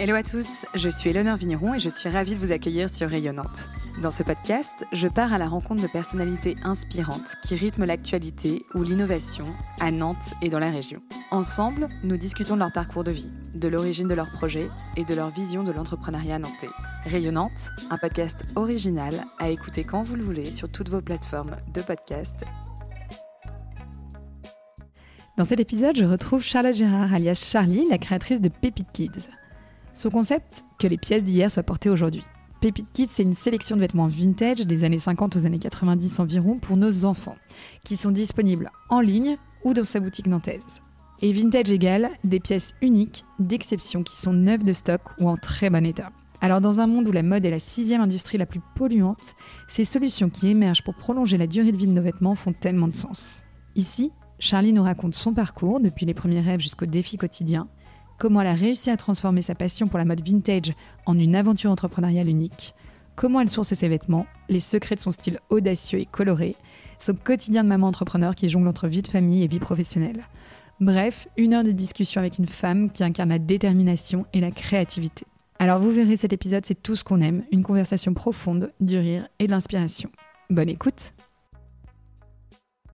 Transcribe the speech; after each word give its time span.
Hello 0.00 0.14
à 0.14 0.22
tous, 0.22 0.64
je 0.74 0.88
suis 0.88 1.10
Eleonore 1.10 1.36
Vigneron 1.36 1.74
et 1.74 1.78
je 1.78 1.88
suis 1.88 2.08
ravie 2.08 2.34
de 2.34 2.38
vous 2.38 2.52
accueillir 2.52 2.88
sur 2.88 3.10
Rayonnante. 3.10 3.68
Dans 4.00 4.12
ce 4.12 4.22
podcast, 4.22 4.86
je 4.92 5.08
pars 5.08 5.32
à 5.32 5.38
la 5.38 5.48
rencontre 5.48 5.82
de 5.82 5.88
personnalités 5.88 6.56
inspirantes 6.62 7.34
qui 7.42 7.56
rythment 7.56 7.84
l'actualité 7.84 8.64
ou 8.74 8.84
l'innovation 8.84 9.44
à 9.80 9.90
Nantes 9.90 10.34
et 10.40 10.50
dans 10.50 10.60
la 10.60 10.70
région. 10.70 11.02
Ensemble, 11.32 11.88
nous 12.04 12.16
discutons 12.16 12.54
de 12.54 12.60
leur 12.60 12.72
parcours 12.72 13.02
de 13.02 13.10
vie, 13.10 13.28
de 13.54 13.66
l'origine 13.66 14.06
de 14.06 14.14
leurs 14.14 14.30
projets 14.30 14.68
et 14.96 15.04
de 15.04 15.14
leur 15.14 15.30
vision 15.30 15.64
de 15.64 15.72
l'entrepreneuriat 15.72 16.38
nantais. 16.38 16.70
Rayonnante, 17.08 17.70
un 17.88 17.96
podcast 17.96 18.44
original 18.54 19.14
à 19.38 19.48
écouter 19.48 19.82
quand 19.82 20.02
vous 20.02 20.14
le 20.14 20.22
voulez 20.22 20.44
sur 20.44 20.70
toutes 20.70 20.90
vos 20.90 21.00
plateformes 21.00 21.56
de 21.72 21.80
podcast. 21.80 22.44
Dans 25.38 25.46
cet 25.46 25.58
épisode, 25.58 25.96
je 25.96 26.04
retrouve 26.04 26.42
Charlotte 26.42 26.74
Gérard, 26.74 27.14
alias 27.14 27.46
Charlie, 27.50 27.86
la 27.88 27.96
créatrice 27.96 28.42
de 28.42 28.50
Pépite 28.50 28.92
Kids. 28.92 29.30
Son 29.94 30.10
concept, 30.10 30.64
que 30.78 30.86
les 30.86 30.98
pièces 30.98 31.24
d'hier 31.24 31.50
soient 31.50 31.62
portées 31.62 31.88
aujourd'hui. 31.88 32.24
Pépite 32.60 32.92
Kids, 32.92 33.08
c'est 33.10 33.22
une 33.22 33.32
sélection 33.32 33.76
de 33.76 33.80
vêtements 33.80 34.06
vintage 34.06 34.66
des 34.66 34.84
années 34.84 34.98
50 34.98 35.36
aux 35.36 35.46
années 35.46 35.58
90 35.58 36.20
environ 36.20 36.58
pour 36.58 36.76
nos 36.76 37.06
enfants, 37.06 37.36
qui 37.84 37.96
sont 37.96 38.10
disponibles 38.10 38.70
en 38.90 39.00
ligne 39.00 39.38
ou 39.64 39.72
dans 39.72 39.84
sa 39.84 40.00
boutique 40.00 40.26
nantaise. 40.26 40.82
Et 41.22 41.32
vintage 41.32 41.72
égale 41.72 42.10
des 42.22 42.38
pièces 42.38 42.74
uniques, 42.82 43.24
d'exception, 43.38 44.02
qui 44.02 44.18
sont 44.18 44.34
neuves 44.34 44.64
de 44.64 44.74
stock 44.74 45.00
ou 45.20 45.28
en 45.28 45.38
très 45.38 45.70
bon 45.70 45.86
état. 45.86 46.12
Alors 46.40 46.60
dans 46.60 46.80
un 46.80 46.86
monde 46.86 47.08
où 47.08 47.12
la 47.12 47.24
mode 47.24 47.44
est 47.44 47.50
la 47.50 47.58
sixième 47.58 48.00
industrie 48.00 48.38
la 48.38 48.46
plus 48.46 48.60
polluante, 48.76 49.34
ces 49.66 49.84
solutions 49.84 50.30
qui 50.30 50.48
émergent 50.48 50.84
pour 50.84 50.94
prolonger 50.94 51.36
la 51.36 51.48
durée 51.48 51.72
de 51.72 51.76
vie 51.76 51.88
de 51.88 51.92
nos 51.92 52.02
vêtements 52.02 52.36
font 52.36 52.52
tellement 52.52 52.88
de 52.88 52.94
sens. 52.94 53.44
Ici, 53.74 54.12
Charlie 54.38 54.72
nous 54.72 54.84
raconte 54.84 55.14
son 55.14 55.34
parcours, 55.34 55.80
depuis 55.80 56.06
les 56.06 56.14
premiers 56.14 56.40
rêves 56.40 56.60
jusqu'aux 56.60 56.86
défis 56.86 57.16
quotidiens, 57.16 57.68
comment 58.18 58.40
elle 58.40 58.46
a 58.48 58.54
réussi 58.54 58.88
à 58.90 58.96
transformer 58.96 59.42
sa 59.42 59.56
passion 59.56 59.88
pour 59.88 59.98
la 59.98 60.04
mode 60.04 60.24
vintage 60.24 60.74
en 61.06 61.18
une 61.18 61.34
aventure 61.34 61.72
entrepreneuriale 61.72 62.28
unique, 62.28 62.74
comment 63.16 63.40
elle 63.40 63.50
source 63.50 63.74
ses 63.74 63.88
vêtements, 63.88 64.26
les 64.48 64.60
secrets 64.60 64.94
de 64.94 65.00
son 65.00 65.10
style 65.10 65.40
audacieux 65.50 65.98
et 65.98 66.06
coloré, 66.06 66.54
son 67.00 67.14
quotidien 67.14 67.64
de 67.64 67.68
maman 67.68 67.88
entrepreneur 67.88 68.36
qui 68.36 68.48
jongle 68.48 68.68
entre 68.68 68.86
vie 68.86 69.02
de 69.02 69.08
famille 69.08 69.42
et 69.42 69.48
vie 69.48 69.58
professionnelle. 69.58 70.24
Bref, 70.80 71.26
une 71.36 71.54
heure 71.54 71.64
de 71.64 71.72
discussion 71.72 72.20
avec 72.20 72.38
une 72.38 72.46
femme 72.46 72.90
qui 72.90 73.02
incarne 73.02 73.30
la 73.30 73.40
détermination 73.40 74.26
et 74.32 74.40
la 74.40 74.52
créativité. 74.52 75.26
Alors 75.60 75.80
vous 75.80 75.90
verrez 75.90 76.16
cet 76.16 76.32
épisode, 76.32 76.64
c'est 76.64 76.80
tout 76.80 76.94
ce 76.94 77.02
qu'on 77.02 77.20
aime, 77.20 77.44
une 77.50 77.64
conversation 77.64 78.14
profonde, 78.14 78.72
du 78.80 78.96
rire 78.96 79.28
et 79.40 79.46
de 79.46 79.50
l'inspiration. 79.50 80.10
Bonne 80.50 80.68
écoute 80.68 81.14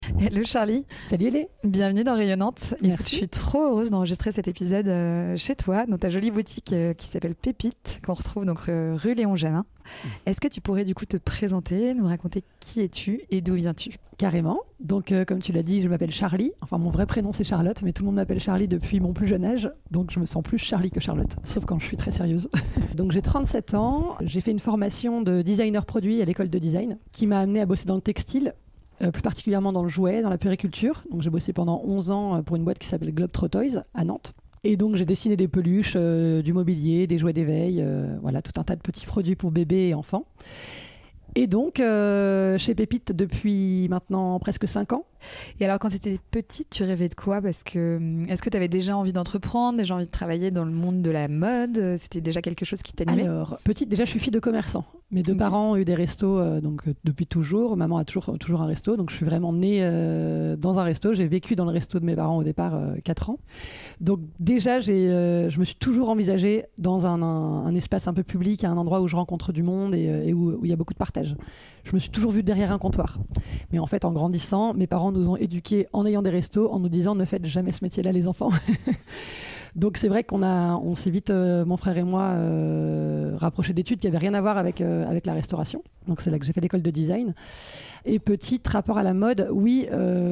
Hello 0.19 0.43
Charlie. 0.43 0.85
Salut 1.05 1.27
Elé. 1.27 1.47
Bienvenue 1.63 2.03
dans 2.03 2.15
Rayonnante. 2.15 2.73
Merci. 2.81 3.11
je 3.11 3.15
suis 3.17 3.29
trop 3.29 3.61
heureuse 3.61 3.89
d'enregistrer 3.89 4.31
cet 4.31 4.47
épisode 4.47 4.87
euh, 4.87 5.37
chez 5.37 5.55
toi, 5.55 5.85
dans 5.85 5.97
ta 5.97 6.09
jolie 6.09 6.31
boutique 6.31 6.73
euh, 6.73 6.93
qui 6.93 7.07
s'appelle 7.07 7.35
Pépite, 7.35 8.01
qu'on 8.05 8.13
retrouve 8.13 8.45
donc 8.45 8.67
euh, 8.67 8.95
rue 8.95 9.13
Léon 9.13 9.35
Jamin. 9.35 9.65
Mmh. 9.83 10.07
Est-ce 10.25 10.41
que 10.41 10.47
tu 10.47 10.61
pourrais 10.61 10.83
du 10.83 10.95
coup 10.95 11.05
te 11.05 11.17
présenter, 11.17 11.93
nous 11.93 12.05
raconter 12.05 12.43
qui 12.59 12.81
es-tu 12.81 13.21
et 13.29 13.41
d'où 13.41 13.55
viens-tu? 13.55 13.91
Carrément. 14.17 14.59
Donc, 14.79 15.11
euh, 15.11 15.25
comme 15.25 15.39
tu 15.39 15.51
l'as 15.51 15.63
dit, 15.63 15.81
je 15.81 15.87
m'appelle 15.87 16.11
Charlie. 16.11 16.51
Enfin, 16.61 16.77
mon 16.77 16.89
vrai 16.89 17.05
prénom 17.05 17.33
c'est 17.33 17.43
Charlotte, 17.43 17.81
mais 17.83 17.93
tout 17.93 18.03
le 18.03 18.07
monde 18.07 18.15
m'appelle 18.15 18.39
Charlie 18.39 18.67
depuis 18.67 18.99
mon 18.99 19.13
plus 19.13 19.27
jeune 19.27 19.45
âge. 19.45 19.71
Donc, 19.91 20.11
je 20.11 20.19
me 20.19 20.25
sens 20.25 20.43
plus 20.43 20.57
Charlie 20.57 20.91
que 20.91 20.99
Charlotte, 20.99 21.35
sauf 21.43 21.65
quand 21.65 21.79
je 21.79 21.85
suis 21.85 21.97
très 21.97 22.11
sérieuse. 22.11 22.49
donc, 22.95 23.11
j'ai 23.11 23.21
37 23.21 23.73
ans. 23.73 24.15
J'ai 24.21 24.41
fait 24.41 24.51
une 24.51 24.59
formation 24.59 25.21
de 25.21 25.41
designer 25.41 25.85
produit 25.85 26.21
à 26.21 26.25
l'école 26.25 26.49
de 26.49 26.59
design 26.59 26.97
qui 27.11 27.27
m'a 27.27 27.39
amené 27.39 27.61
à 27.61 27.65
bosser 27.65 27.85
dans 27.85 27.95
le 27.95 28.01
textile. 28.01 28.53
Euh, 29.01 29.11
plus 29.11 29.21
particulièrement 29.21 29.73
dans 29.73 29.83
le 29.83 29.89
jouet, 29.89 30.21
dans 30.21 30.29
la 30.29 30.37
puriculture. 30.37 31.03
Donc 31.11 31.21
j'ai 31.21 31.29
bossé 31.29 31.53
pendant 31.53 31.81
11 31.83 32.11
ans 32.11 32.35
euh, 32.37 32.41
pour 32.41 32.55
une 32.55 32.63
boîte 32.63 32.79
qui 32.79 32.87
s'appelle 32.87 33.13
Globetrotters 33.13 33.83
à 33.93 34.03
Nantes. 34.03 34.33
Et 34.65 34.77
donc 34.77 34.95
j'ai 34.95 35.05
dessiné 35.05 35.35
des 35.35 35.49
peluches, 35.49 35.95
euh, 35.97 36.41
du 36.41 36.53
mobilier, 36.53 37.05
des 37.05 37.17
jouets 37.17 37.33
d'éveil, 37.33 37.81
euh, 37.81 38.17
voilà, 38.21 38.41
tout 38.41 38.57
un 38.59 38.63
tas 38.63 38.77
de 38.77 38.81
petits 38.81 39.05
produits 39.05 39.35
pour 39.35 39.51
bébés 39.51 39.89
et 39.89 39.93
enfants. 39.93 40.25
Et 41.35 41.47
donc 41.47 41.79
euh, 41.79 42.57
chez 42.57 42.73
Pépite 42.73 43.11
depuis 43.11 43.87
maintenant 43.89 44.39
presque 44.39 44.67
5 44.67 44.93
ans. 44.93 45.05
Et 45.59 45.65
alors 45.65 45.79
quand 45.79 45.89
tu 45.89 45.95
étais 45.95 46.17
petite, 46.31 46.69
tu 46.69 46.83
rêvais 46.83 47.09
de 47.09 47.15
quoi? 47.15 47.41
Parce 47.41 47.63
que 47.63 47.97
hum, 47.97 48.25
est-ce 48.29 48.41
que 48.41 48.49
tu 48.49 48.55
avais 48.55 48.69
déjà 48.69 48.95
envie 48.95 49.11
d'entreprendre, 49.11 49.79
déjà 49.79 49.95
envie 49.95 50.05
de 50.05 50.11
travailler 50.11 50.49
dans 50.49 50.63
le 50.63 50.71
monde 50.71 51.01
de 51.01 51.11
la 51.11 51.27
mode? 51.27 51.97
C'était 51.97 52.21
déjà 52.21 52.41
quelque 52.41 52.63
chose 52.63 52.81
qui 52.83 52.93
t'animait? 52.93 53.23
Alors, 53.23 53.57
petite, 53.65 53.89
déjà 53.89 54.05
je 54.05 54.11
suis 54.11 54.19
fille 54.19 54.31
de 54.31 54.39
commerçant. 54.39 54.85
Mes 55.11 55.21
deux 55.21 55.35
parents 55.37 55.71
ont 55.73 55.75
eu 55.75 55.85
des 55.85 55.93
restos 55.93 56.39
euh, 56.39 56.59
donc, 56.59 56.87
euh, 56.87 56.95
depuis 57.03 57.27
toujours. 57.27 57.77
Maman 57.77 57.97
a 57.97 58.03
toujours, 58.03 58.35
toujours 58.39 58.63
un 58.63 58.65
resto, 58.65 58.97
donc 58.97 59.11
je 59.11 59.15
suis 59.15 59.25
vraiment 59.25 59.53
née 59.53 59.77
euh, 59.81 60.55
dans 60.55 60.79
un 60.79 60.83
resto. 60.83 61.13
J'ai 61.13 61.27
vécu 61.27 61.55
dans 61.55 61.65
le 61.65 61.71
resto 61.71 61.99
de 61.99 62.05
mes 62.05 62.15
parents 62.15 62.37
au 62.37 62.43
départ 62.43 62.79
4 63.03 63.29
ans. 63.29 63.37
Donc 64.01 64.21
déjà, 64.39 64.79
j'ai, 64.79 65.09
euh, 65.11 65.51
je 65.51 65.59
me 65.59 65.65
suis 65.65 65.75
toujours 65.75 66.09
envisagée 66.09 66.65
dans 66.79 67.05
un, 67.05 67.21
un- 67.21 67.65
un 67.65 67.75
espace 67.75 68.07
un 68.07 68.13
peu 68.15 68.23
public, 68.23 68.63
un 68.63 68.75
endroit 68.75 69.01
où 69.01 69.07
je 69.07 69.15
rencontre 69.15 69.53
du 69.53 69.61
monde 69.61 69.93
et, 69.93 70.09
euh, 70.09 70.23
et 70.23 70.33
où 70.33 70.65
il 70.65 70.69
y 70.71 70.73
a 70.73 70.77
beaucoup 70.77 70.93
de 70.93 70.97
partage. 70.99 71.35
Je 71.83 71.93
me 71.93 71.99
suis 71.99 72.09
toujours 72.09 72.31
vue 72.31 72.41
derrière 72.41 72.71
un 72.71 72.79
comptoir. 72.79 73.19
Mais 73.71 73.77
en 73.77 73.85
fait, 73.85 74.05
en 74.05 74.13
grandissant, 74.13 74.73
mes 74.73 74.87
parents 74.87 75.11
nous 75.11 75.29
ont 75.29 75.35
éduqués 75.37 75.85
en 75.93 76.07
ayant 76.07 76.23
des 76.23 76.31
restos, 76.31 76.71
en 76.71 76.79
nous 76.79 76.89
disant 76.89 77.13
ne 77.13 77.25
faites 77.25 77.45
jamais 77.45 77.71
ce 77.71 77.83
métier-là, 77.83 78.11
les 78.11 78.27
enfants. 78.27 78.49
Donc 79.75 79.97
c'est 79.97 80.07
vrai 80.07 80.23
qu'on 80.23 80.43
a, 80.43 80.75
on 80.75 80.93
s'est 80.93 81.09
vite, 81.09 81.31
euh, 81.31 81.65
mon 81.65 81.77
frère 81.77 81.97
et 81.97 82.03
moi, 82.03 82.33
euh, 82.35 83.35
rapprochés 83.37 83.73
d'études 83.73 83.99
qui 83.99 84.07
n'avaient 84.07 84.19
rien 84.19 84.35
à 84.35 84.41
voir 84.41 84.57
avec, 84.57 84.81
euh, 84.81 85.07
avec 85.09 85.25
la 85.25 85.33
restauration. 85.33 85.83
Donc 86.07 86.21
c'est 86.21 86.29
là 86.29 86.37
que 86.37 86.45
j'ai 86.45 86.53
fait 86.53 86.61
l'école 86.61 86.83
de 86.83 86.91
design. 86.91 87.33
Et 88.05 88.19
petite, 88.19 88.67
rapport 88.67 88.99
à 88.99 89.03
la 89.03 89.13
mode, 89.13 89.47
oui, 89.51 89.87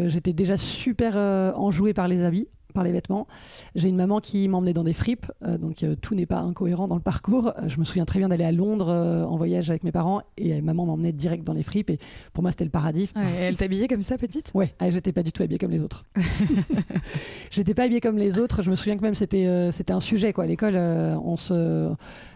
j'étais 0.08 0.34
déjà 0.34 0.58
super 0.58 1.16
enjouée 1.56 1.94
par 1.94 2.08
les 2.08 2.24
habits 2.24 2.48
par 2.72 2.84
les 2.84 2.92
vêtements. 2.92 3.28
J'ai 3.76 3.90
une 3.90 3.96
maman 3.96 4.20
qui 4.20 4.48
m'emmenait 4.48 4.74
dans 4.74 4.84
des 4.84 4.94
fripes, 4.94 5.26
euh, 5.46 5.58
donc 5.58 5.84
euh, 5.84 5.96
tout 5.96 6.16
n'est 6.16 6.26
pas 6.26 6.40
incohérent 6.40 6.88
dans 6.88 6.96
le 6.96 7.02
parcours. 7.02 7.48
Euh, 7.58 7.68
je 7.68 7.80
me 7.80 7.86
souviens 7.86 8.06
très 8.06 8.20
bien 8.20 8.30
d'aller 8.30 8.44
à 8.46 8.52
Londres 8.52 8.92
en 8.92 9.36
voyage 9.38 9.70
avec 9.70 9.84
mes 9.84 9.92
parents 9.92 10.22
et 10.38 10.62
maman 10.62 10.86
m'emmenait 10.86 11.12
direct 11.14 11.44
dans 11.44 11.54
les 11.54 11.64
fripes 11.64 11.90
et 11.90 12.00
pour 12.34 12.42
moi 12.44 12.52
c'était 12.52 12.64
le 12.66 12.70
paradis. 12.72 13.10
Ouais, 13.16 13.22
et 13.40 13.44
Elle 13.44 13.56
t'habillait 13.58 13.88
comme 13.88 14.02
ça, 14.02 14.18
petite? 14.18 14.52
Ouais, 14.54 14.74
ah, 14.80 14.90
j'étais 14.90 15.12
pas 15.12 15.24
du 15.24 15.32
tout 15.32 15.44
habillée 15.44 15.60
comme 15.60 15.72
les 15.72 15.84
autres. 15.84 16.06
j'étais 17.52 17.74
pas 17.74 17.84
habillée 17.84 18.02
comme 18.02 18.18
les 18.18 18.38
autres. 18.40 18.62
Je 18.62 18.70
me 18.72 18.76
souviens 18.76 18.98
que 18.98 19.02
même 19.02 19.16
c'était 19.16 19.70
c'était 19.72 19.94
un 19.94 20.00
sujet 20.02 20.34
quoi. 20.34 20.44
À 20.46 20.48
l'école, 20.48 20.76
on 20.76 21.38
se 21.38 21.90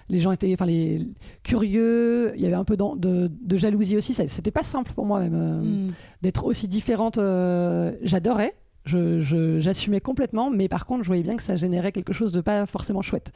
les 0.10 0.20
gens 0.20 0.32
étaient 0.32 0.54
enfin 0.54 0.66
les 0.66 1.08
curieux. 1.44 2.34
Il 2.36 2.42
y 2.42 2.46
avait 2.46 2.56
un 2.56 2.64
peu 2.64 2.78
de, 2.78 3.28
de 3.30 3.58
jalousie 3.58 3.98
aussi. 3.98 4.14
C'était 4.14 4.52
pas 4.52 4.64
simple 4.64 4.92
pour 4.94 5.06
moi 5.06 5.20
même 5.20 5.34
euh, 5.36 5.62
Hmm. 5.66 5.92
d'être 6.22 6.46
aussi 6.46 6.68
différente. 6.68 7.18
euh, 7.18 7.94
J'adorais. 8.04 8.56
J'assumais 8.86 10.00
complètement, 10.00 10.52
mais 10.52 10.68
par 10.68 10.86
contre, 10.86 11.04
je 11.04 11.08
voyais 11.08 11.24
bien 11.24 11.36
que 11.36 11.44
ça 11.44 11.56
générait 11.56 11.92
quelque 11.92 12.14
chose 12.14 12.32
de 12.32 12.42
pas 12.42 12.66
forcément 12.66 13.02
chouette. 13.02 13.32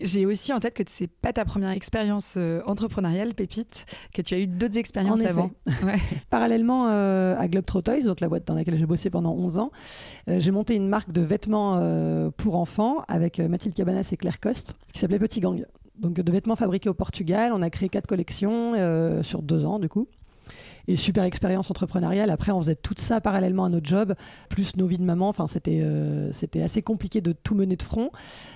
J'ai 0.00 0.26
aussi 0.26 0.52
en 0.52 0.60
tête 0.60 0.74
que 0.74 0.82
c'est 0.86 1.06
pas 1.06 1.32
ta 1.32 1.44
première 1.44 1.70
expérience 1.70 2.34
euh, 2.36 2.62
entrepreneuriale, 2.66 3.34
Pépite, 3.34 3.86
que 4.12 4.22
tu 4.22 4.34
as 4.34 4.38
eu 4.40 4.46
d'autres 4.46 4.78
expériences 4.78 5.20
En 5.20 5.24
avant. 5.24 5.50
Ouais. 5.82 5.96
Parallèlement 6.30 6.88
euh, 6.88 7.36
à 7.38 7.46
Globetrotters, 7.48 8.04
donc 8.04 8.20
la 8.20 8.28
boîte 8.28 8.46
dans 8.46 8.54
laquelle 8.54 8.78
j'ai 8.78 8.86
bossé 8.86 9.10
pendant 9.10 9.32
11 9.32 9.58
ans, 9.58 9.70
euh, 10.28 10.40
j'ai 10.40 10.50
monté 10.50 10.74
une 10.74 10.88
marque 10.88 11.12
de 11.12 11.20
vêtements 11.20 11.76
euh, 11.78 12.30
pour 12.36 12.56
enfants 12.56 13.04
avec 13.06 13.38
Mathilde 13.38 13.74
Cabanas 13.74 14.08
et 14.10 14.16
Claire 14.16 14.40
Coste 14.40 14.74
qui 14.92 14.98
s'appelait 14.98 15.18
Petit 15.18 15.40
Gang. 15.40 15.64
Donc 15.96 16.14
de 16.14 16.32
vêtements 16.32 16.56
fabriqués 16.56 16.88
au 16.88 16.94
Portugal. 16.94 17.52
On 17.54 17.62
a 17.62 17.70
créé 17.70 17.88
quatre 17.88 18.08
collections 18.08 19.22
sur 19.22 19.42
deux 19.42 19.64
ans 19.64 19.78
du 19.78 19.88
coup. 19.88 20.08
Et 20.86 20.96
super 20.96 21.24
expérience 21.24 21.70
entrepreneuriale. 21.70 22.30
Après, 22.30 22.52
on 22.52 22.60
faisait 22.60 22.74
tout 22.74 22.94
ça 22.98 23.20
parallèlement 23.20 23.64
à 23.64 23.68
notre 23.68 23.86
job, 23.86 24.14
plus 24.48 24.76
nos 24.76 24.86
vies 24.86 24.98
de 24.98 25.02
maman. 25.04 25.28
Enfin, 25.28 25.46
c'était 25.46 25.80
euh, 25.82 26.30
c'était 26.32 26.62
assez 26.62 26.82
compliqué 26.82 27.20
de 27.20 27.32
tout 27.32 27.54
mener 27.54 27.76
de 27.76 27.82
front. 27.82 28.10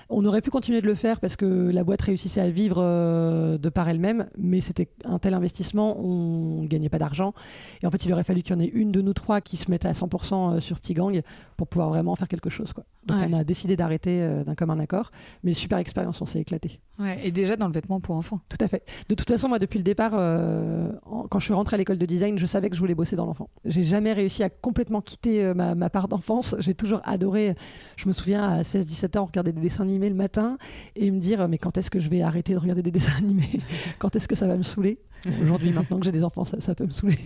On 0.09 0.23
aurait 0.25 0.41
pu 0.41 0.49
continuer 0.51 0.81
de 0.81 0.85
le 0.87 0.95
faire 0.95 1.19
parce 1.19 1.35
que 1.35 1.45
la 1.71 1.83
boîte 1.83 2.01
réussissait 2.03 2.41
à 2.41 2.49
vivre 2.49 2.77
euh, 2.79 3.57
de 3.57 3.69
par 3.69 3.89
elle-même, 3.89 4.27
mais 4.37 4.61
c'était 4.61 4.89
un 5.05 5.19
tel 5.19 5.33
investissement, 5.33 5.99
on 5.99 6.61
ne 6.63 6.67
gagnait 6.67 6.89
pas 6.89 6.99
d'argent. 6.99 7.33
Et 7.81 7.87
en 7.87 7.91
fait, 7.91 8.05
il 8.05 8.13
aurait 8.13 8.23
fallu 8.23 8.41
qu'il 8.43 8.53
y 8.55 8.57
en 8.57 8.61
ait 8.61 8.67
une 8.67 8.91
de 8.91 9.01
nous 9.01 9.13
trois 9.13 9.41
qui 9.41 9.57
se 9.57 9.69
mette 9.71 9.85
à 9.85 9.91
100% 9.91 10.59
sur 10.61 10.79
Petit 10.79 10.93
Gang 10.93 11.21
pour 11.57 11.67
pouvoir 11.67 11.89
vraiment 11.89 12.15
faire 12.15 12.27
quelque 12.27 12.49
chose. 12.49 12.73
Quoi. 12.73 12.83
Donc, 13.05 13.17
Ouais. 13.19 13.27
on 13.29 13.33
a 13.33 13.43
décidé 13.43 13.75
d'arrêter 13.75 14.21
euh, 14.21 14.43
d'un 14.43 14.55
commun 14.55 14.79
accord. 14.79 15.11
Mais 15.43 15.53
super 15.53 15.77
expérience, 15.79 16.21
on 16.21 16.25
s'est 16.25 16.39
éclaté. 16.39 16.79
Et 17.23 17.31
déjà 17.31 17.55
dans 17.55 17.67
le 17.67 17.73
vêtement 17.73 17.99
pour 17.99 18.15
enfants. 18.15 18.39
Tout 18.49 18.57
à 18.59 18.67
fait. 18.67 18.83
De 19.07 19.15
toute 19.15 19.29
façon, 19.29 19.47
moi, 19.47 19.59
depuis 19.59 19.77
le 19.77 19.83
départ, 19.83 20.11
euh, 20.15 20.89
quand 21.29 21.39
je 21.39 21.45
suis 21.45 21.53
rentrée 21.53 21.75
à 21.75 21.77
l'école 21.77 21.97
de 21.97 22.05
design, 22.05 22.37
je 22.37 22.45
savais 22.45 22.69
que 22.69 22.75
je 22.75 22.81
voulais 22.81 22.95
bosser 22.95 23.15
dans 23.15 23.25
l'enfant. 23.25 23.49
J'ai 23.63 23.83
jamais 23.83 24.11
réussi 24.11 24.43
à 24.43 24.49
complètement 24.49 25.01
quitter 25.01 25.43
euh, 25.43 25.53
ma, 25.53 25.89
part 25.89 26.09
d'enfance. 26.09 26.55
J'ai 26.59 26.73
toujours 26.73 27.01
adoré. 27.05 27.55
Je 27.95 28.07
me 28.07 28.13
souviens 28.13 28.43
à 28.43 28.61
16-17 28.63 29.17
ans, 29.17 29.25
regarder 29.25 29.53
des 29.53 29.61
dessins 29.61 29.83
animés 29.83 30.09
le 30.09 30.15
matin 30.15 30.57
et 30.95 31.09
me 31.09 31.19
dire, 31.19 31.47
mais 31.47 31.57
quand 31.57 31.77
est-ce 31.77 31.89
que 31.89 31.99
je 31.99 32.09
vais 32.09 32.21
arrêter 32.21 32.53
de 32.53 32.59
regarder 32.59 32.81
des 32.81 32.91
dessins 32.91 33.15
animés? 33.17 33.59
Quand 33.97 34.15
est-ce 34.15 34.27
que 34.27 34.35
ça 34.35 34.47
va 34.47 34.57
me 34.57 34.63
saouler? 34.63 34.99
Aujourd'hui, 35.41 35.71
maintenant 35.71 35.99
que 35.99 36.05
j'ai 36.05 36.13
des 36.13 36.23
enfants, 36.23 36.45
ça, 36.45 36.75
peut 36.75 36.85
me 36.85 36.91
saouler. 36.91 37.17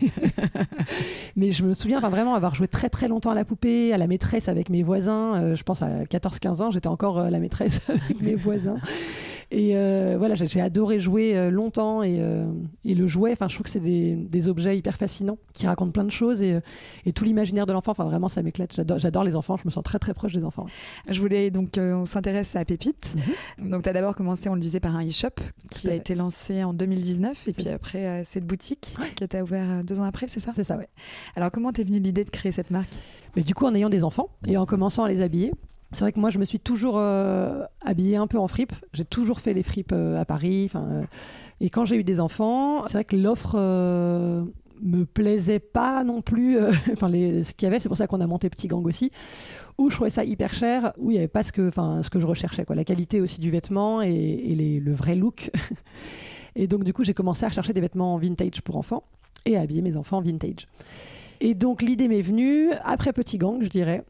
Mais 1.35 1.51
je 1.51 1.63
me 1.63 1.75
souviens 1.75 1.99
enfin, 1.99 2.09
vraiment 2.09 2.33
avoir 2.33 2.55
joué 2.55 2.67
très 2.67 2.89
très 2.89 3.07
longtemps 3.07 3.29
à 3.29 3.35
la 3.35 3.45
poupée, 3.45 3.93
à 3.93 3.99
la 3.99 4.07
maîtresse 4.07 4.49
avec 4.49 4.69
mes 4.69 4.81
voisins. 4.81 5.35
Euh, 5.35 5.55
je 5.55 5.61
pense 5.61 5.83
à 5.83 6.03
14-15 6.05 6.61
ans, 6.63 6.71
j'étais 6.71 6.87
encore 6.87 7.29
la 7.29 7.39
maîtresse 7.39 7.81
avec 7.87 8.19
mes 8.19 8.33
voisins. 8.33 8.77
Et 9.55 9.77
euh, 9.77 10.15
voilà, 10.17 10.33
j'ai 10.33 10.59
adoré 10.59 11.00
jouer 11.00 11.38
euh, 11.38 11.51
longtemps 11.51 12.01
et, 12.01 12.19
euh, 12.19 12.51
et 12.83 12.95
le 12.95 13.07
jouet, 13.07 13.33
enfin, 13.33 13.47
je 13.47 13.53
trouve 13.53 13.65
que 13.65 13.69
c'est 13.69 13.79
des, 13.79 14.15
des 14.15 14.47
objets 14.47 14.75
hyper 14.75 14.95
fascinants 14.95 15.38
qui 15.53 15.67
racontent 15.67 15.91
plein 15.91 16.03
de 16.03 16.09
choses 16.11 16.41
et, 16.41 16.57
et 17.05 17.13
tout 17.13 17.23
l'imaginaire 17.23 17.67
de 17.67 17.71
l'enfant, 17.71 17.91
enfin, 17.91 18.05
vraiment, 18.05 18.29
ça 18.29 18.41
m'éclate. 18.41 18.81
J'adore, 18.97 19.23
les 19.23 19.35
enfants, 19.35 19.55
je 19.57 19.61
me 19.65 19.69
sens 19.69 19.83
très 19.83 20.00
très 20.00 20.15
proche 20.15 20.33
des 20.33 20.44
enfants. 20.44 20.65
Je 21.07 21.19
voulais 21.21 21.51
donc, 21.51 21.77
euh, 21.77 21.94
on 21.94 22.05
s'intéresse 22.05 22.55
à 22.55 22.65
Pépite. 22.65 23.15
Donc, 23.59 23.83
tu 23.83 23.89
as 23.89 23.94
d'abord 23.94 24.15
commencé, 24.15 24.50
on 24.50 24.55
le 24.55 24.59
disait, 24.59 24.79
par 24.79 24.95
un 24.95 25.05
e-shop 25.05 25.35
qui 25.69 25.88
a 25.88 25.94
été 25.94 26.15
lancé 26.15 26.63
en 26.63 26.73
2019 26.73 27.47
et 27.47 27.53
puis 27.53 27.63
ça. 27.65 27.75
après 27.75 28.23
cette 28.25 28.47
boutique 28.47 28.95
qui 29.15 29.23
a 29.23 29.25
été 29.25 29.39
ouverte 29.39 29.85
deux 29.85 30.00
ans 30.00 30.03
après, 30.03 30.27
c'est 30.27 30.39
ça? 30.39 30.51
C'est 30.55 30.63
ça, 30.63 30.77
ouais. 30.77 30.89
Alors, 31.35 31.51
comment 31.51 31.71
t'es 31.71 31.83
venue 31.83 32.00
l'idée 32.00 32.23
de 32.23 32.31
créer 32.31 32.51
cette 32.51 32.71
marque? 32.71 32.95
Mais 33.35 33.44
du 33.44 33.53
coup, 33.53 33.67
en 33.67 33.75
ayant 33.75 33.89
des 33.89 34.03
enfants 34.03 34.29
et 34.47 34.57
en 34.57 34.65
commençant 34.65 35.03
à 35.03 35.09
les 35.09 35.21
habiller, 35.21 35.51
c'est 35.93 36.01
vrai 36.01 36.11
que 36.11 36.19
moi, 36.19 36.29
je 36.29 36.39
me 36.39 36.45
suis 36.45 36.59
toujours 36.59 36.95
euh, 36.97 37.63
habillée 37.81 38.17
un 38.17 38.27
peu 38.27 38.39
en 38.39 38.47
fripe. 38.47 38.73
J'ai 38.93 39.05
toujours 39.05 39.39
fait 39.39 39.53
les 39.53 39.63
fripes 39.63 39.91
euh, 39.93 40.19
à 40.19 40.25
Paris. 40.25 40.69
euh, 40.75 41.03
et 41.61 41.69
quand 41.69 41.85
j'ai 41.85 41.95
eu 41.95 42.03
des 42.03 42.19
enfants, 42.19 42.85
c'est 42.87 42.93
vrai 42.93 43.05
que 43.05 43.15
l'offre 43.15 43.57
me 44.81 45.05
plaisait 45.05 45.59
pas 45.59 46.03
non 46.03 46.21
plus. 46.21 46.55
ce 46.99 47.53
qu'il 47.53 47.65
y 47.65 47.67
avait, 47.67 47.79
c'est 47.79 47.87
pour 47.87 47.97
ça 47.97 48.07
qu'on 48.07 48.21
a 48.21 48.27
monté 48.27 48.49
Petit 48.49 48.67
Gang 48.67 48.85
aussi, 48.85 49.11
où 49.77 49.89
je 49.89 49.95
trouvais 49.95 50.09
ça 50.09 50.25
hyper 50.25 50.53
cher, 50.53 50.91
où 50.97 51.11
il 51.11 51.13
n'y 51.13 51.19
avait 51.19 51.27
pas 51.27 51.43
ce 51.43 51.51
que, 51.51 51.69
je 51.71 52.25
recherchais. 52.25 52.65
La 52.69 52.83
qualité 52.83 53.21
aussi 53.21 53.39
du 53.39 53.51
vêtement 53.51 54.01
et, 54.01 54.81
le 54.83 54.93
vrai 54.93 55.15
look. 55.15 55.51
et 56.55 56.67
donc, 56.67 56.83
du 56.83 56.91
coup, 56.91 57.03
j'ai 57.03 57.13
commencé 57.13 57.45
à 57.45 57.49
chercher 57.49 57.73
des 57.73 57.81
vêtements 57.81 58.17
vintage 58.17 58.61
pour 58.61 58.77
enfants 58.77 59.03
et 59.45 59.57
à 59.57 59.61
habiller 59.61 59.81
mes 59.81 59.95
enfants 59.95 60.21
vintage. 60.21 60.67
Et 61.39 61.55
donc 61.55 61.81
l'idée 61.81 62.07
m'est 62.07 62.21
venue 62.21 62.71
après 62.85 63.11
Petit 63.11 63.37
Gang, 63.37 63.61
je 63.61 63.67
dirais. 63.67 64.05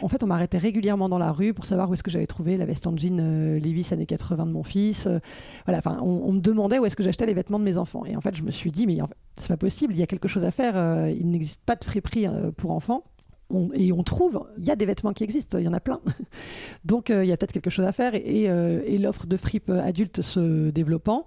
En 0.00 0.08
fait, 0.08 0.22
on 0.22 0.26
m'arrêtait 0.26 0.58
régulièrement 0.58 1.08
dans 1.08 1.18
la 1.18 1.32
rue 1.32 1.54
pour 1.54 1.66
savoir 1.66 1.90
où 1.90 1.94
est-ce 1.94 2.02
que 2.02 2.10
j'avais 2.10 2.26
trouvé 2.26 2.56
la 2.56 2.64
veste 2.64 2.86
en 2.86 2.96
jean 2.96 3.18
euh, 3.20 3.58
Levi's 3.58 3.92
années 3.92 4.06
80 4.06 4.46
de 4.46 4.52
mon 4.52 4.62
fils. 4.62 5.06
Euh, 5.06 5.18
voilà, 5.66 5.78
enfin, 5.78 5.98
on, 6.02 6.32
me 6.32 6.40
demandait 6.40 6.78
où 6.78 6.86
est-ce 6.86 6.96
que 6.96 7.02
j'achetais 7.02 7.26
les 7.26 7.34
vêtements 7.34 7.58
de 7.58 7.64
mes 7.64 7.76
enfants. 7.76 8.04
Et 8.04 8.16
en 8.16 8.20
fait, 8.20 8.34
je 8.34 8.42
me 8.42 8.50
suis 8.50 8.70
dit, 8.70 8.86
mais 8.86 8.98
c'est 9.38 9.48
pas 9.48 9.56
possible, 9.56 9.92
il 9.94 9.98
y 9.98 10.02
a 10.02 10.06
quelque 10.06 10.28
chose 10.28 10.44
à 10.44 10.50
faire. 10.50 10.76
euh, 10.76 11.10
il 11.10 11.30
n'existe 11.30 11.60
pas 11.64 11.76
de 11.76 11.84
friperie 11.84 12.26
pour 12.56 12.70
enfants. 12.70 13.04
Et 13.74 13.92
on 13.92 14.02
trouve, 14.02 14.46
il 14.56 14.66
y 14.66 14.70
a 14.70 14.76
des 14.76 14.86
vêtements 14.86 15.12
qui 15.12 15.24
existent, 15.24 15.58
il 15.58 15.64
y 15.64 15.68
en 15.68 15.74
a 15.74 15.80
plein. 15.80 16.00
Donc, 16.86 17.10
il 17.10 17.26
y 17.26 17.32
a 17.32 17.36
peut-être 17.36 17.52
quelque 17.52 17.68
chose 17.68 17.84
à 17.84 17.92
faire. 17.92 18.14
Et, 18.14 18.44
et, 18.44 18.98
l'offre 18.98 19.26
de 19.26 19.36
fripe 19.36 19.68
adulte 19.68 20.22
se 20.22 20.70
développant, 20.70 21.26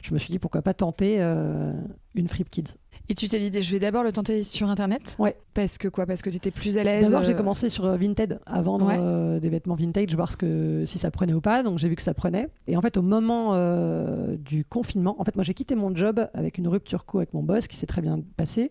je 0.00 0.14
me 0.14 0.20
suis 0.20 0.30
dit, 0.30 0.38
pourquoi 0.38 0.62
pas 0.62 0.72
tenter 0.72 1.20
une 2.14 2.28
fripe 2.28 2.48
kids. 2.48 2.76
Et 3.10 3.14
tu 3.14 3.28
t'es 3.28 3.50
dit, 3.50 3.62
je 3.62 3.70
vais 3.72 3.78
d'abord 3.78 4.02
le 4.02 4.12
tenter 4.12 4.44
sur 4.44 4.70
Internet 4.70 5.14
Ouais. 5.18 5.36
Parce 5.52 5.76
que 5.76 5.88
quoi? 5.88 6.06
Parce 6.06 6.22
que 6.22 6.30
tu 6.30 6.36
étais 6.36 6.50
plus 6.50 6.78
à 6.78 6.84
l'aise 6.84 7.04
D'abord, 7.04 7.22
j'ai 7.22 7.34
euh, 7.34 7.36
commencé 7.36 7.68
sur 7.68 7.84
euh, 7.84 7.96
Vinted 7.98 8.40
à 8.46 8.62
vendre 8.62 8.86
Ouais. 8.86 8.96
euh, 8.98 9.40
des 9.40 9.50
vêtements 9.50 9.74
vintage, 9.74 10.14
voir 10.14 10.32
ce 10.32 10.38
que, 10.38 10.84
si 10.86 10.98
ça 10.98 11.10
prenait 11.10 11.34
ou 11.34 11.42
pas. 11.42 11.62
Donc, 11.62 11.76
j'ai 11.78 11.88
vu 11.90 11.96
que 11.96 12.02
ça 12.02 12.14
prenait. 12.14 12.48
Et 12.66 12.76
en 12.78 12.80
fait, 12.80 12.96
au 12.96 13.02
moment 13.02 13.50
euh, 13.54 14.36
du 14.38 14.64
confinement, 14.64 15.16
en 15.20 15.24
fait, 15.24 15.34
moi, 15.36 15.44
j'ai 15.44 15.52
quitté 15.54 15.74
mon 15.74 15.94
job 15.94 16.28
avec 16.32 16.56
une 16.56 16.66
rupture 16.66 17.04
co 17.04 17.18
avec 17.18 17.34
mon 17.34 17.42
boss 17.42 17.66
qui 17.66 17.76
s'est 17.76 17.86
très 17.86 18.00
bien 18.00 18.20
passée. 18.38 18.70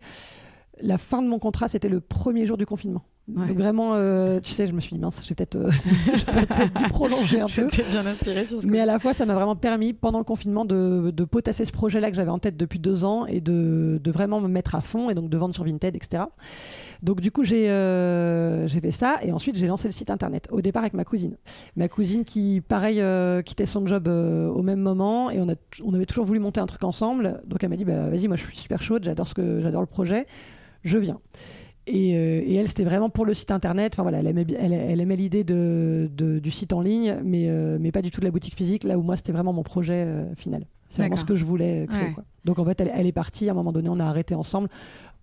La 0.82 0.98
fin 0.98 1.22
de 1.22 1.28
mon 1.28 1.38
contrat, 1.38 1.68
c'était 1.68 1.90
le 1.90 2.00
premier 2.02 2.48
jour 2.48 2.58
du 2.58 2.66
confinement. 2.66 3.04
Ouais. 3.30 3.48
Donc, 3.48 3.58
vraiment, 3.58 3.94
euh, 3.96 4.42
tu 4.42 4.52
sais, 4.52 4.68
je 4.68 4.74
me 4.74 4.82
suis 4.82 4.94
dit, 4.96 5.00
mince, 5.00 5.26
j'ai 5.26 5.34
peut-être 5.34 5.56
euh, 5.56 5.70
peut-être 6.26 6.74
dû 6.74 6.90
prolonger 6.90 7.40
un 7.40 7.46
peu. 7.48 7.70
J'étais 7.70 7.84
bien 7.90 8.06
inspirée 8.06 8.44
sur 8.44 8.62
ce 8.62 8.68
Mais 8.68 8.82
à 8.82 8.86
la 8.86 9.00
fois, 9.00 9.14
ça 9.14 9.26
m'a 9.26 9.34
vraiment 9.34 9.56
permis, 9.56 9.94
pendant 9.94 10.18
le 10.18 10.26
confinement, 10.26 10.66
de, 10.66 11.10
de 11.10 11.24
potasser 11.24 11.64
ce 11.64 11.72
projet-là 11.72 12.10
que 12.10 12.18
j'avais 12.18 12.32
en 12.32 12.40
tête 12.40 12.58
depuis 12.58 12.80
deux 12.80 13.06
ans 13.06 13.26
et 13.26 13.40
de, 13.40 14.02
de 14.04 14.12
vraiment 14.12 14.42
me 14.42 14.50
mettre 14.50 14.76
à 14.76 14.82
fond 14.82 15.10
et 15.10 15.16
donc 15.16 15.30
de 15.30 15.38
vendre 15.38 15.56
sur 15.56 15.64
Vinted, 15.64 15.96
etc. 15.96 16.24
Donc, 17.02 17.22
du 17.22 17.32
coup, 17.32 17.46
j'ai 17.46 17.70
euh, 17.70 18.68
fait 18.68 18.92
ça 18.92 19.20
et 19.22 19.32
ensuite, 19.32 19.56
j'ai 19.56 19.68
lancé 19.68 19.88
le 19.88 19.94
site 19.94 20.10
internet. 20.10 20.50
Au 20.52 20.60
départ, 20.60 20.82
avec 20.82 20.94
ma 20.94 21.06
cousine. 21.06 21.38
Ma 21.78 21.88
cousine 21.88 22.26
qui, 22.26 22.62
pareil, 22.68 23.00
euh, 23.00 23.42
quittait 23.42 23.66
son 23.66 23.88
job 23.88 24.10
au 24.10 24.62
même 24.64 24.80
moment 24.80 25.32
et 25.32 25.40
on, 25.40 25.48
a, 25.48 25.56
on 25.82 25.94
avait 25.94 26.06
toujours 26.06 26.26
voulu 26.26 26.40
monter 26.40 26.60
un 26.60 26.66
truc 26.66 26.84
ensemble. 26.84 27.42
Donc, 27.48 27.64
elle 27.64 27.70
m'a 27.70 27.78
dit 27.78 27.86
bah, 27.86 28.10
Vas-y, 28.10 28.28
moi, 28.28 28.36
je 28.36 28.44
suis 28.44 28.58
super 28.58 28.82
chaude, 28.82 29.06
j'adore 29.06 29.82
le 29.82 29.88
projet, 29.88 30.28
je 30.84 30.98
viens. 30.98 31.22
Et, 31.86 32.16
euh, 32.16 32.42
et 32.46 32.56
elle, 32.56 32.68
c'était 32.70 32.84
vraiment 32.86 33.10
pour 33.10 33.26
le 33.26 33.34
site 33.34 33.52
internet. 33.52 33.94
Enfin 33.94 34.04
voilà, 34.04 34.20
elle 34.20 34.28
aimait, 34.28 34.46
bi- 34.46 34.56
elle, 34.58 34.72
elle 34.74 35.02
aimait 35.02 35.16
l'idée 35.18 35.44
de, 35.44 36.10
de- 36.16 36.40
du 36.40 36.50
site 36.52 36.72
en 36.74 36.80
ligne, 36.82 37.18
mais, 37.24 37.50
euh, 37.50 37.78
mais 37.80 37.92
pas 37.92 38.02
du 38.02 38.10
tout 38.12 38.22
de 38.22 38.26
la 38.26 38.32
boutique 38.32 38.56
physique. 38.56 38.84
Là 38.86 38.98
où 38.98 39.02
moi, 39.02 39.18
c'était 39.18 39.34
vraiment 39.34 39.52
mon 39.54 39.64
projet 39.64 40.06
euh, 40.08 40.34
final. 40.36 40.66
C'est 40.90 41.02
vraiment 41.02 41.16
ce 41.18 41.26
que 41.26 41.36
je 41.36 41.44
voulais 41.44 41.86
créer. 41.90 42.06
Ouais. 42.08 42.14
quoi. 42.14 42.24
Donc 42.46 42.60
en 42.60 42.66
fait, 42.66 42.80
elle, 42.80 42.92
elle 42.94 43.08
est 43.08 43.12
partie. 43.12 43.50
À 43.50 43.52
un 43.52 43.56
moment 43.56 43.72
donné, 43.74 43.90
on 43.90 44.00
a 44.00 44.06
arrêté 44.06 44.36
ensemble. 44.36 44.70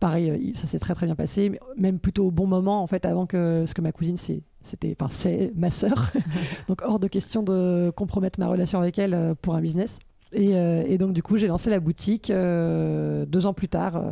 Pareil, 0.00 0.32
il- 0.42 0.56
ça 0.58 0.66
s'est 0.66 0.78
très 0.78 0.94
très 0.94 1.06
bien 1.06 1.14
passé, 1.14 1.48
mais 1.48 1.60
même 1.76 1.98
plutôt 1.98 2.26
au 2.26 2.30
bon 2.30 2.46
moment 2.46 2.82
en 2.82 2.86
fait, 2.86 3.04
avant 3.06 3.24
que 3.26 3.60
parce 3.60 3.74
que 3.74 3.80
ma 3.82 3.92
cousine, 3.92 4.16
c'est 4.16 4.42
c'était, 4.62 4.94
enfin 5.00 5.08
c'est 5.10 5.52
ma 5.56 5.70
sœur. 5.70 6.12
donc 6.68 6.82
hors 6.84 6.98
de 6.98 7.06
question 7.08 7.42
de 7.42 7.90
compromettre 7.96 8.38
ma 8.40 8.48
relation 8.48 8.80
avec 8.80 8.98
elle 8.98 9.34
pour 9.40 9.54
un 9.54 9.60
business. 9.62 9.98
Et, 10.32 10.50
et 10.52 10.98
donc 10.98 11.12
du 11.12 11.22
coup, 11.22 11.36
j'ai 11.38 11.46
lancé 11.48 11.70
la 11.70 11.80
boutique 11.80 12.30
deux 12.30 13.46
ans 13.46 13.52
plus 13.54 13.68
tard. 13.68 14.02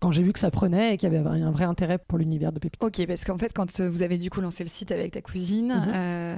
Quand 0.00 0.10
j'ai 0.12 0.22
vu 0.22 0.32
que 0.32 0.38
ça 0.38 0.50
prenait 0.50 0.94
et 0.94 0.96
qu'il 0.96 1.12
y 1.12 1.16
avait 1.16 1.28
un 1.28 1.50
vrai 1.50 1.64
intérêt 1.64 1.98
pour 1.98 2.16
l'univers 2.18 2.52
de 2.52 2.58
Pépite. 2.58 2.82
Ok, 2.82 3.06
parce 3.06 3.22
qu'en 3.24 3.36
fait, 3.38 3.52
quand 3.52 3.80
euh, 3.80 3.88
vous 3.90 4.00
avez 4.02 4.16
du 4.16 4.30
coup 4.30 4.40
lancé 4.40 4.64
le 4.64 4.70
site 4.70 4.90
avec 4.92 5.12
ta 5.12 5.20
cousine, 5.20 5.72
euh, 5.94 6.36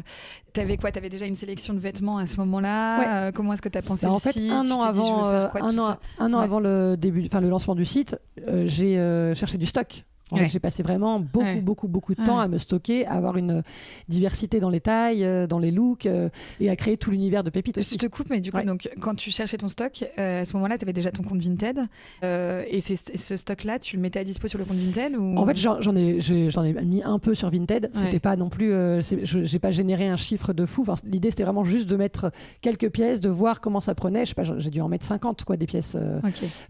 t'avais 0.52 0.76
quoi? 0.76 0.90
T'avais 0.90 1.08
déjà 1.08 1.26
une 1.26 1.36
sélection 1.36 1.72
de 1.72 1.78
vêtements 1.78 2.18
à 2.18 2.26
ce 2.26 2.36
moment-là? 2.38 3.28
Euh, 3.28 3.32
Comment 3.32 3.52
est-ce 3.54 3.62
que 3.62 3.68
t'as 3.68 3.82
pensé 3.82 4.06
Bah, 4.06 4.10
le 4.10 4.16
en 4.16 4.18
fait, 4.18 4.32
site? 4.32 4.50
un 4.50 4.68
an 4.70 4.78
dit, 4.78 5.00
avant, 5.00 5.48
quoi, 5.48 5.62
un 5.62 5.78
an, 5.78 5.96
un 6.18 6.32
an 6.34 6.38
Ouais. 6.38 6.44
avant 6.44 6.60
le 6.60 6.96
début, 6.96 7.24
enfin 7.26 7.40
le 7.40 7.48
lancement 7.48 7.74
du 7.76 7.84
site, 7.86 8.16
j'ai 8.64 8.96
cherché 9.34 9.58
du 9.58 9.66
stock. 9.66 10.04
Ouais. 10.30 10.48
J'ai 10.48 10.60
passé 10.60 10.82
vraiment 10.82 11.20
beaucoup, 11.20 11.44
Ouais. 11.44 11.60
beaucoup, 11.60 11.88
beaucoup 11.88 12.14
de 12.14 12.24
temps 12.24 12.38
Ouais. 12.38 12.44
à 12.44 12.48
me 12.48 12.56
stocker, 12.58 13.04
à 13.06 13.12
avoir 13.14 13.36
une 13.36 13.62
diversité 14.08 14.60
dans 14.60 14.70
les 14.70 14.80
tailles, 14.80 15.24
euh, 15.24 15.46
dans 15.46 15.58
les 15.58 15.70
looks, 15.70 16.06
euh, 16.06 16.28
et 16.60 16.70
à 16.70 16.76
créer 16.76 16.96
tout 16.96 17.10
l'univers 17.10 17.44
de 17.44 17.50
Pépite 17.50 17.74
Je 17.76 17.80
aussi. 17.80 17.98
te 17.98 18.06
coupe, 18.06 18.28
mais 18.30 18.40
du 18.40 18.50
coup, 18.50 18.62
donc, 18.62 18.88
quand 19.00 19.14
tu 19.14 19.30
cherchais 19.30 19.58
ton 19.58 19.68
stock, 19.68 20.04
euh, 20.18 20.42
à 20.42 20.44
ce 20.46 20.54
moment-là, 20.54 20.78
tu 20.78 20.84
avais 20.84 20.92
déjà 20.94 21.10
ton 21.10 21.22
compte 21.22 21.40
Vinted. 21.42 21.80
euh, 22.24 22.62
et, 22.68 22.80
ce 22.80 23.36
stock-là, 23.36 23.78
tu 23.78 23.96
le 23.96 24.02
mettais 24.02 24.20
à 24.20 24.24
dispo 24.24 24.48
sur 24.48 24.58
le 24.58 24.64
compte 24.64 24.76
Vinted 24.78 25.16
ou... 25.16 25.36
En 25.36 25.44
fait, 25.46 25.56
j'en 25.56 25.96
ai, 25.96 26.18
j'en 26.20 26.64
ai 26.64 26.72
mis 26.82 27.02
un 27.02 27.18
peu 27.18 27.34
sur 27.34 27.50
Vinted. 27.50 27.90
C'était 27.92 28.20
pas 28.20 28.36
non 28.36 28.48
plus, 28.48 28.72
euh, 28.72 29.00
je 29.02 29.42
j'ai 29.44 29.58
pas 29.58 29.70
généré 29.70 30.08
un 30.08 30.16
chiffre 30.16 30.52
de 30.52 30.64
fou. 30.66 30.82
Enfin, 30.82 30.94
L'idée, 31.04 31.30
c'était 31.30 31.42
vraiment 31.44 31.64
juste 31.64 31.88
de 31.88 31.96
mettre 31.96 32.30
quelques 32.62 32.90
pièces, 32.90 33.20
de 33.20 33.28
voir 33.28 33.60
comment 33.60 33.80
ça 33.80 33.94
prenait. 33.94 34.24
Je 34.24 34.30
sais 34.30 34.34
pas, 34.34 34.44
j'ai 34.44 34.70
dû 34.70 34.80
en 34.80 34.88
mettre 34.88 35.04
50 35.04 35.44
quoi, 35.44 35.56
des 35.56 35.66
pièces. 35.66 35.94
euh. 35.94 36.20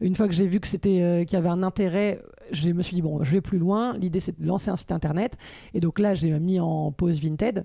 Une 0.00 0.14
fois 0.16 0.26
que 0.26 0.34
j'ai 0.34 0.46
vu 0.46 0.58
que 0.58 0.66
c'était 0.66 1.00
euh, 1.02 1.24
qu'il 1.24 1.34
y 1.34 1.36
avait 1.38 1.48
un 1.48 1.62
intérêt, 1.62 2.20
je 2.50 2.70
me 2.70 2.82
suis 2.82 2.94
dit 2.94 3.02
bon, 3.02 3.22
je 3.22 3.30
vais 3.32 3.40
plus 3.40 3.51
loin. 3.58 3.96
L'idée 3.96 4.20
c'est 4.20 4.38
de 4.38 4.46
lancer 4.46 4.70
un 4.70 4.76
site 4.76 4.92
internet. 4.92 5.36
Et 5.74 5.80
donc 5.80 5.98
là, 5.98 6.14
j'ai 6.14 6.38
mis 6.38 6.60
en 6.60 6.92
pause 6.92 7.20
Vinted. 7.20 7.64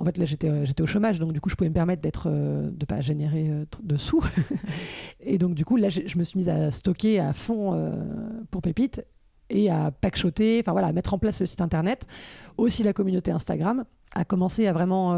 En 0.00 0.04
fait, 0.04 0.16
là, 0.16 0.24
j'étais 0.24 0.48
euh, 0.48 0.64
j'étais 0.64 0.82
au 0.82 0.86
chômage, 0.86 1.18
donc 1.18 1.32
du 1.32 1.40
coup, 1.40 1.48
je 1.48 1.56
pouvais 1.56 1.70
me 1.70 1.74
permettre 1.74 2.00
d'être 2.00 2.28
euh, 2.30 2.70
de 2.70 2.86
pas 2.86 3.00
générer 3.00 3.48
euh, 3.50 3.64
de 3.82 3.96
sous. 3.96 4.24
et 5.20 5.38
donc 5.38 5.54
du 5.54 5.64
coup, 5.64 5.76
là, 5.76 5.88
je 5.88 6.18
me 6.18 6.22
suis 6.22 6.38
mise 6.38 6.48
à 6.48 6.70
stocker 6.70 7.18
à 7.18 7.32
fond 7.32 7.74
euh, 7.74 7.96
pour 8.52 8.62
Pépite 8.62 9.04
et 9.50 9.70
à 9.70 9.90
packshotter, 9.90 10.60
enfin 10.60 10.72
voilà, 10.72 10.88
à 10.88 10.92
mettre 10.92 11.14
en 11.14 11.18
place 11.18 11.40
le 11.40 11.46
site 11.46 11.60
internet, 11.60 12.06
aussi 12.58 12.84
la 12.84 12.92
communauté 12.92 13.32
Instagram, 13.32 13.84
à 14.12 14.24
commencer 14.24 14.66
à 14.66 14.72
vraiment 14.72 15.16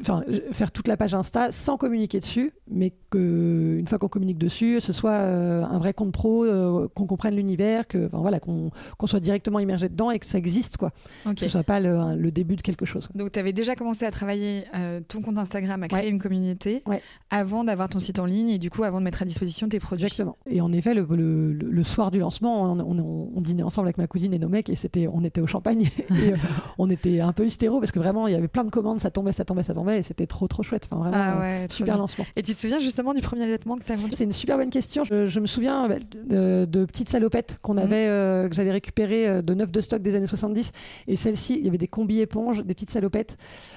enfin 0.00 0.22
faire 0.52 0.70
toute 0.72 0.88
la 0.88 0.96
page 0.96 1.14
Insta 1.14 1.52
sans 1.52 1.76
communiquer 1.76 2.20
dessus, 2.20 2.52
mais 2.70 2.92
que 3.10 3.76
une 3.78 3.86
fois 3.86 3.98
qu'on 3.98 4.08
communique 4.08 4.38
dessus, 4.38 4.80
ce 4.80 4.92
soit 4.92 5.10
euh, 5.12 5.62
un 5.64 5.78
vrai 5.78 5.92
compte 5.92 6.12
pro, 6.12 6.44
euh, 6.44 6.88
qu'on 6.94 7.06
comprenne 7.06 7.34
l'univers, 7.36 7.86
que 7.86 8.06
enfin, 8.06 8.18
voilà, 8.20 8.40
qu'on 8.40 8.70
qu'on 8.98 9.06
soit 9.06 9.20
directement 9.20 9.58
immergé 9.58 9.88
dedans 9.88 10.10
et 10.10 10.18
que 10.18 10.26
ça 10.26 10.38
existe 10.38 10.76
quoi, 10.76 10.92
Ok. 11.26 11.34
que 11.36 11.40
ce 11.42 11.48
soit 11.48 11.62
pas 11.62 11.80
le, 11.80 12.14
le 12.16 12.30
début 12.30 12.56
de 12.56 12.62
quelque 12.62 12.86
chose. 12.86 13.08
Donc, 13.14 13.32
tu 13.32 13.38
avais 13.38 13.52
déjà 13.52 13.74
commencé 13.74 14.04
à 14.06 14.10
travailler 14.10 14.64
euh, 14.74 15.00
ton 15.06 15.20
compte 15.20 15.36
Instagram, 15.38 15.82
à 15.82 15.88
créer 15.88 16.04
Ouais. 16.04 16.08
une 16.10 16.18
communauté, 16.18 16.82
Ouais. 16.86 17.02
avant 17.30 17.64
d'avoir 17.64 17.88
ton 17.88 17.98
site 17.98 18.18
en 18.18 18.24
ligne 18.26 18.50
et 18.50 18.58
du 18.58 18.70
coup, 18.70 18.82
avant 18.84 18.98
de 18.98 19.04
mettre 19.04 19.22
à 19.22 19.24
disposition 19.24 19.68
tes 19.68 19.78
produits. 19.80 20.04
Exactement. 20.06 20.36
Et 20.46 20.60
en 20.60 20.72
effet, 20.72 20.94
le, 20.94 21.04
le- 21.52 21.84
soir 21.84 22.10
du 22.10 22.20
lancement, 22.20 22.62
on, 22.62 22.78
on- 22.80 23.30
on 23.36 23.40
dînait 23.40 23.62
ensemble 23.64 23.88
avec 23.88 23.98
ma 23.98 24.06
cousine 24.06 24.32
et 24.32 24.38
nos 24.38 24.48
mecs, 24.48 24.70
et 24.70 24.76
c'était, 24.76 25.08
on 25.12 25.24
était 25.24 25.40
au 25.40 25.46
champagne, 25.46 25.88
et 26.10 26.32
on 26.78 26.88
était 26.88 27.20
un 27.20 27.32
peu 27.32 27.44
hystéro 27.44 27.80
parce 27.80 27.90
que 27.92 27.98
vraiment, 27.98 28.28
il 28.28 28.32
y 28.32 28.36
avait 28.36 28.48
plein 28.48 28.62
de 28.64 28.70
commandes, 28.70 29.00
ça 29.00 29.10
tombait, 29.10 29.32
ça 29.32 29.44
tombait, 29.44 29.62
ça 29.64 29.74
tombait, 29.74 29.81
et 29.90 30.02
c'était 30.02 30.26
trop, 30.26 30.46
trop 30.48 30.62
chouette. 30.62 30.88
Enfin, 30.90 31.02
vraiment, 31.02 31.16
Ah 31.16 31.36
euh, 31.36 31.62
ouais, 31.62 31.66
super 31.70 31.98
lancement. 31.98 32.24
Et 32.36 32.42
tu 32.42 32.54
te 32.54 32.58
souviens 32.58 32.78
justement 32.78 33.12
du 33.14 33.20
premier 33.20 33.46
vêtement 33.46 33.76
que 33.76 33.84
tu 33.84 33.92
as 33.92 33.96
vendu 33.96 34.12
C'est 34.14 34.24
une 34.24 34.32
super 34.32 34.56
bonne 34.56 34.70
question. 34.70 35.04
Je, 35.04 35.26
je 35.26 35.40
me 35.40 35.46
souviens 35.46 35.90
euh, 35.90 35.98
de, 36.24 36.64
de 36.66 36.84
petites 36.84 37.08
salopettes 37.08 37.58
qu'on 37.62 37.74
Mhm. 37.74 37.78
avait, 37.80 38.06
euh, 38.08 38.48
que 38.48 38.54
j'avais 38.54 38.70
récupérées 38.72 39.42
de 39.42 39.54
neuf 39.54 39.70
de 39.72 39.80
stock 39.80 40.00
des 40.02 40.14
années 40.14 40.26
70. 40.26 40.72
Et 41.08 41.16
celles-ci, 41.16 41.56
il 41.58 41.64
y 41.64 41.68
avait 41.68 41.78
des 41.78 41.88
combis 41.88 42.20
éponges, 42.20 42.64
des 42.64 42.74
petites 42.74 42.90
salopettes 42.90 43.36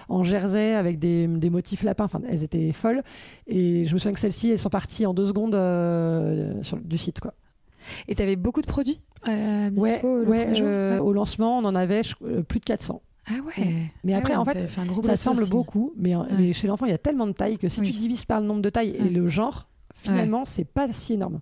en 0.09 0.23
jersey 0.23 0.75
avec 0.75 0.99
des, 0.99 1.27
des 1.27 1.49
motifs 1.49 1.83
lapins. 1.83 2.05
Enfin, 2.05 2.21
elles 2.29 2.43
étaient 2.43 2.71
folles. 2.71 3.01
Et 3.47 3.85
je 3.85 3.93
me 3.93 3.99
souviens 3.99 4.13
que 4.13 4.19
celles-ci, 4.19 4.51
elles 4.51 4.59
sont 4.59 4.69
parties 4.69 5.05
en 5.05 5.13
deux 5.13 5.27
secondes 5.27 5.55
euh, 5.55 6.61
sur, 6.63 6.77
du 6.77 6.97
site. 6.97 7.19
Quoi. 7.19 7.33
Et 8.07 8.15
tu 8.15 8.21
avais 8.23 8.35
beaucoup 8.35 8.61
de 8.61 8.67
produits 8.67 9.01
euh, 9.27 9.69
dispo 9.69 9.81
Ouais, 9.83 10.01
le 10.03 10.29
ouais, 10.29 10.43
premier 10.43 10.55
jour? 10.55 10.67
euh, 10.67 10.91
Ouais. 10.93 10.99
au 10.99 11.13
lancement, 11.13 11.57
on 11.59 11.65
en 11.65 11.75
avait 11.75 12.03
je- 12.03 12.41
plus 12.41 12.59
de 12.59 12.65
400. 12.65 13.01
Ah 13.27 13.33
ouais. 13.45 13.65
Mais 14.03 14.13
Ah 14.13 14.17
après, 14.19 14.31
ouais, 14.33 14.37
en 14.37 14.45
fait, 14.45 14.67
gros 14.87 15.01
Ça 15.03 15.17
semble 15.17 15.41
aussi. 15.43 15.51
beaucoup, 15.51 15.93
mais, 15.97 16.13
mais 16.37 16.53
chez 16.53 16.67
l'enfant, 16.67 16.85
il 16.85 16.91
y 16.91 16.95
a 16.95 16.97
tellement 16.99 17.27
de 17.27 17.31
tailles 17.31 17.57
que 17.57 17.69
si 17.69 17.79
Oui. 17.81 17.91
tu 17.91 17.97
divises 17.99 18.25
par 18.25 18.39
le 18.41 18.45
nombre 18.47 18.61
de 18.61 18.69
tailles 18.69 18.95
et 18.99 19.09
le 19.09 19.27
genre, 19.29 19.67
finalement, 19.95 20.45
c'est 20.45 20.65
pas 20.65 20.91
si 20.91 21.13
énorme. 21.13 21.39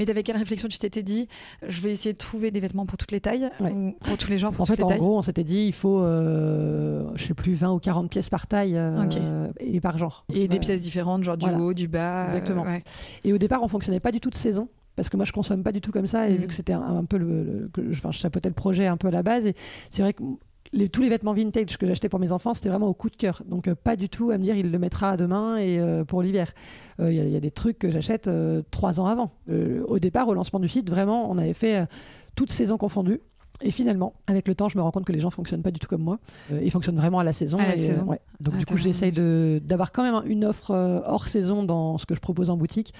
Mais 0.00 0.04
t'avais 0.06 0.24
quelle 0.24 0.36
réflexion 0.36 0.66
Tu 0.68 0.78
t'étais 0.78 1.04
dit, 1.04 1.28
je 1.64 1.80
vais 1.80 1.92
essayer 1.92 2.12
de 2.12 2.18
trouver 2.18 2.50
des 2.50 2.58
vêtements 2.58 2.86
pour 2.86 2.98
toutes 2.98 3.12
les 3.12 3.20
tailles, 3.20 3.48
Ouais. 3.60 3.70
ou 3.70 3.94
pour 4.00 4.16
tous 4.18 4.28
les 4.28 4.36
genres, 4.38 4.50
pour 4.50 4.62
En 4.62 4.66
toutes 4.66 4.74
fait, 4.74 4.82
les 4.82 4.84
en 4.84 4.88
tailles? 4.88 4.98
gros, 4.98 5.16
on 5.18 5.22
s'était 5.22 5.44
dit, 5.44 5.66
il 5.66 5.72
faut, 5.72 6.00
euh, 6.00 7.08
je 7.14 7.24
sais 7.26 7.34
plus, 7.34 7.54
20 7.54 7.72
ou 7.74 7.78
40 7.78 8.10
pièces 8.10 8.28
par 8.28 8.48
taille 8.48 8.76
euh, 8.76 9.48
et 9.60 9.80
par 9.80 9.96
genre. 9.98 10.24
Et 10.34 10.48
des 10.48 10.58
pièces 10.58 10.82
différentes, 10.82 11.22
genre 11.22 11.36
du 11.36 11.44
Voilà. 11.46 11.60
haut, 11.62 11.72
du 11.72 11.86
bas. 11.86 12.24
euh, 12.24 12.26
Exactement. 12.26 12.62
ouais. 12.64 12.82
Et 13.22 13.32
au 13.32 13.38
départ, 13.38 13.62
on 13.62 13.68
fonctionnait 13.68 14.00
pas 14.00 14.10
du 14.10 14.18
tout 14.18 14.30
de 14.30 14.36
saison. 14.36 14.68
Parce 14.96 15.08
que 15.08 15.16
moi, 15.16 15.24
je 15.24 15.32
consomme 15.32 15.62
pas 15.62 15.70
du 15.72 15.80
tout 15.80 15.92
comme 15.92 16.08
ça. 16.08 16.28
Et 16.28 16.34
Mm. 16.34 16.40
vu 16.40 16.46
que 16.48 16.54
c'était 16.54 16.72
un, 16.72 16.82
un 16.82 17.04
peu 17.04 17.16
le. 17.16 17.44
le- 17.44 17.70
que 17.72 17.92
je, 17.92 18.00
je 18.02 18.10
chapeautais 18.10 18.48
le 18.48 18.54
projet 18.56 18.86
un 18.88 18.96
peu 18.96 19.06
à 19.08 19.12
la 19.12 19.22
base. 19.22 19.46
Et 19.46 19.54
c'est 19.88 20.02
vrai 20.02 20.12
que 20.12 20.22
les, 20.72 20.88
tous 20.88 21.02
les 21.02 21.08
vêtements 21.08 21.32
vintage 21.34 21.76
que 21.78 21.86
j'achetais 21.86 22.08
pour 22.08 22.20
mes 22.20 22.30
enfants, 22.32 22.54
c'était 22.54 22.68
vraiment 22.68 22.86
au 22.88 22.94
coup 22.94 23.10
de 23.10 23.16
cœur. 23.16 23.42
Donc, 23.46 23.66
euh, 23.68 23.74
pas 23.74 23.96
du 23.96 24.08
tout 24.08 24.30
à 24.30 24.38
me 24.38 24.42
dire, 24.44 24.56
il 24.56 24.70
le 24.70 24.78
mettra 24.78 25.16
demain 25.16 25.56
et 25.56 25.78
euh, 25.78 26.04
pour 26.04 26.22
l'hiver. 26.22 26.52
Euh, 27.00 27.10
Il 27.12 27.16
y, 27.16 27.20
a- 27.20 27.24
il 27.24 27.30
y 27.32 27.36
a 27.36 27.40
des 27.40 27.50
trucs 27.50 27.78
que 27.78 27.90
j'achète 27.90 28.28
trois 28.70 29.00
ans 29.00 29.06
avant. 29.06 29.32
Au 29.48 29.98
départ, 29.98 30.28
au 30.28 30.34
lancement 30.34 30.60
du 30.60 30.68
site, 30.68 30.88
vraiment, 30.90 31.30
on 31.30 31.38
avait 31.38 31.54
fait 31.54 31.86
toute 32.36 32.52
saison 32.52 32.76
confondue. 32.78 33.20
Et 33.62 33.70
finalement, 33.72 34.14
avec 34.26 34.48
le 34.48 34.54
temps, 34.54 34.70
je 34.70 34.78
me 34.78 34.82
rends 34.82 34.90
compte 34.90 35.04
que 35.04 35.12
les 35.12 35.18
gens 35.18 35.28
fonctionnent 35.28 35.60
pas 35.60 35.70
du 35.70 35.78
tout 35.78 35.86
comme 35.88 36.00
moi. 36.02 36.18
Euh, 36.50 36.60
ils 36.62 36.70
fonctionnent 36.70 36.96
vraiment 36.96 37.18
à 37.18 37.24
la 37.24 37.34
saison. 37.34 37.58
À 37.58 37.66
la 37.68 37.74
et, 37.74 37.76
saison. 37.76 38.04
ouais. 38.06 38.18
Donc 38.40 38.54
Ah, 38.56 38.58
du 38.58 38.64
coup, 38.64 38.78
j'essaye 38.78 39.12
d'avoir 39.12 39.92
quand 39.92 40.02
même 40.02 40.22
une 40.30 40.46
offre 40.46 40.70
euh, 40.70 41.00
hors 41.04 41.26
saison 41.26 41.62
dans 41.62 41.98
ce 41.98 42.06
que 42.06 42.14
je 42.14 42.20
propose 42.20 42.48
en 42.48 42.56
boutique. 42.56 42.94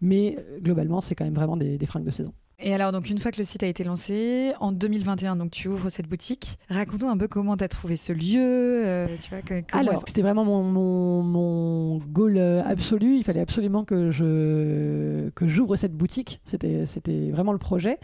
Mais 0.00 0.38
globalement, 0.62 1.02
c'est 1.02 1.14
quand 1.14 1.24
même 1.26 1.34
vraiment 1.34 1.58
des, 1.58 1.76
des 1.76 1.84
fringues 1.86 2.04
de 2.04 2.10
saison. 2.10 2.32
Et 2.58 2.72
alors, 2.72 2.90
donc, 2.90 3.10
une 3.10 3.18
fois 3.18 3.30
que 3.32 3.36
le 3.36 3.44
site 3.44 3.62
a 3.62 3.66
été 3.66 3.84
lancé, 3.84 4.54
en 4.60 4.72
2021, 4.72 5.36
donc 5.36 5.50
tu 5.50 5.68
ouvres 5.68 5.90
cette 5.90 6.08
boutique. 6.08 6.58
Raconte-nous 6.70 7.08
un 7.08 7.18
peu 7.18 7.28
comment 7.28 7.54
tu 7.54 7.62
as 7.64 7.68
trouvé 7.68 7.96
ce 7.96 8.14
lieu. 8.14 8.40
euh, 8.86 9.06
tu 9.20 9.28
vois, 9.28 9.40
comment 9.46 9.60
Alors, 9.72 10.02
c'était 10.06 10.22
vraiment 10.22 10.44
mon, 10.46 10.62
mon, 10.62 11.22
mon 11.22 11.98
goal 11.98 12.38
euh, 12.38 12.62
absolu. 12.64 13.16
Il 13.18 13.24
fallait 13.24 13.40
absolument 13.42 13.84
que 13.84 14.10
je 14.10 15.28
que 15.34 15.46
j'ouvre 15.46 15.76
cette 15.76 15.94
boutique. 15.94 16.40
C'était 16.44 16.86
c'était 16.86 17.30
vraiment 17.30 17.52
le 17.52 17.58
projet. 17.58 17.98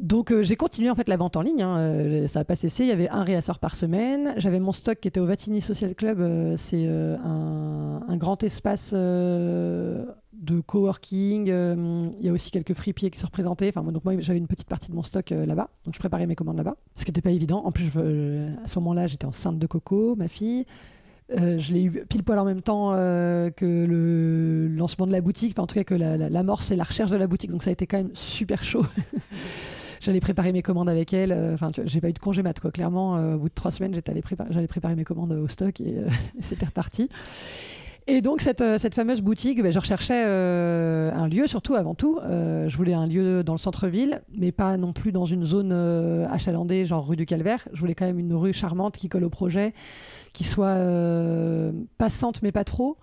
Donc 0.00 0.32
euh, 0.32 0.42
j'ai 0.42 0.56
continué 0.56 0.90
en 0.90 0.94
fait 0.94 1.08
la 1.08 1.16
vente 1.16 1.36
en 1.36 1.42
ligne, 1.42 1.62
hein. 1.62 1.78
Euh, 1.78 2.26
ça 2.26 2.40
n'a 2.40 2.44
pas 2.44 2.56
cessé. 2.56 2.82
Il 2.84 2.88
y 2.88 2.92
avait 2.92 3.08
un 3.08 3.22
réassort 3.22 3.58
par 3.58 3.74
semaine. 3.76 4.34
J'avais 4.36 4.58
mon 4.58 4.72
stock 4.72 4.98
qui 4.98 5.08
était 5.08 5.20
au 5.20 5.26
Vatini 5.26 5.60
Social 5.60 5.94
Club. 5.94 6.20
Euh, 6.20 6.56
c'est 6.56 6.86
un, 6.86 8.16
grand 8.16 8.42
espace 8.42 8.92
de 8.94 10.06
coworking. 10.66 11.46
Il 11.46 12.24
y 12.24 12.28
a 12.28 12.32
aussi 12.32 12.50
quelques 12.50 12.74
fripiers 12.74 13.10
qui 13.10 13.18
sont 13.18 13.26
représentés. 13.26 13.68
Enfin, 13.68 13.82
moi, 13.82 13.92
donc 13.92 14.04
moi 14.04 14.14
j'avais 14.18 14.38
une 14.38 14.46
petite 14.46 14.68
partie 14.68 14.90
de 14.90 14.96
mon 14.96 15.02
stock 15.02 15.30
là-bas, 15.30 15.68
donc 15.84 15.94
je 15.94 15.98
préparais 15.98 16.26
mes 16.26 16.36
commandes 16.36 16.56
là-bas, 16.56 16.76
ce 16.96 17.04
qui 17.04 17.10
n'était 17.10 17.22
pas 17.22 17.30
évident. 17.32 17.62
En 17.64 17.72
plus, 17.72 17.86
à 17.88 18.68
ce 18.68 18.78
moment-là, 18.78 19.06
j'étais 19.06 19.26
enceinte 19.26 19.58
de 19.58 19.66
Coco, 19.66 20.14
ma 20.16 20.28
fille. 20.28 20.64
Je 21.30 21.72
l'ai 21.72 21.82
eu 21.82 22.04
pile 22.08 22.22
poil 22.22 22.38
en 22.38 22.44
même 22.44 22.62
temps 22.62 22.92
que 22.92 23.86
le 23.86 24.68
lancement 24.68 25.06
de 25.06 25.12
la 25.12 25.20
boutique, 25.20 25.52
enfin 25.54 25.64
en 25.64 25.66
tout 25.66 25.74
cas 25.74 25.84
que 25.84 25.94
la- 25.94 26.16
la- 26.16 26.28
l'amorce 26.30 26.70
et 26.70 26.76
la 26.76 26.84
recherche 26.84 27.10
de 27.10 27.16
la 27.16 27.26
boutique. 27.26 27.50
Donc 27.50 27.62
ça 27.62 27.70
a 27.70 27.72
été 27.72 27.86
quand 27.86 27.96
même 27.98 28.14
super 28.14 28.62
chaud. 28.62 28.84
J'allais 30.04 30.20
préparer 30.20 30.52
mes 30.52 30.60
commandes 30.60 30.90
avec 30.90 31.14
elle. 31.14 31.32
euh, 31.32 31.54
Enfin, 31.54 31.70
j'ai 31.86 32.00
pas 32.02 32.10
eu 32.10 32.12
de 32.12 32.18
congé 32.18 32.42
mat 32.42 32.60
quoi. 32.60 32.70
Clairement, 32.70 33.16
euh, 33.16 33.36
au 33.36 33.38
bout 33.38 33.48
de 33.48 33.54
trois 33.54 33.70
semaines, 33.70 33.94
j'étais 33.94 34.10
allée 34.10 34.22
j'allais 34.50 34.66
préparer 34.66 34.94
mes 34.96 35.04
commandes 35.04 35.32
au 35.32 35.48
stock 35.48 35.80
et, 35.80 35.96
euh, 35.96 36.08
c'était 36.40 36.66
reparti. 36.66 37.08
Et 38.06 38.20
donc 38.20 38.42
cette, 38.42 38.94
fameuse 38.94 39.22
boutique, 39.22 39.62
ben, 39.62 39.72
je 39.72 39.78
recherchais 39.78 40.22
un 40.22 41.26
lieu, 41.26 41.46
surtout 41.46 41.74
avant 41.74 41.94
tout. 41.94 42.20
Je 42.22 42.76
voulais 42.76 42.92
un 42.92 43.06
lieu 43.06 43.42
dans 43.42 43.54
le 43.54 43.58
centre-ville, 43.58 44.20
mais 44.36 44.52
pas 44.52 44.76
non 44.76 44.92
plus 44.92 45.10
dans 45.10 45.24
une 45.24 45.46
zone 45.46 45.72
achalandée, 46.30 46.84
genre 46.84 47.06
rue 47.06 47.16
du 47.16 47.24
Calvaire. 47.24 47.66
Je 47.72 47.80
voulais 47.80 47.94
quand 47.94 48.04
même 48.04 48.18
une 48.18 48.34
rue 48.34 48.52
charmante 48.52 48.98
qui 48.98 49.08
colle 49.08 49.24
au 49.24 49.30
projet, 49.30 49.72
qui 50.34 50.44
soit 50.44 50.76
passante 51.96 52.42
mais 52.42 52.52
pas 52.52 52.64
trop. 52.64 52.98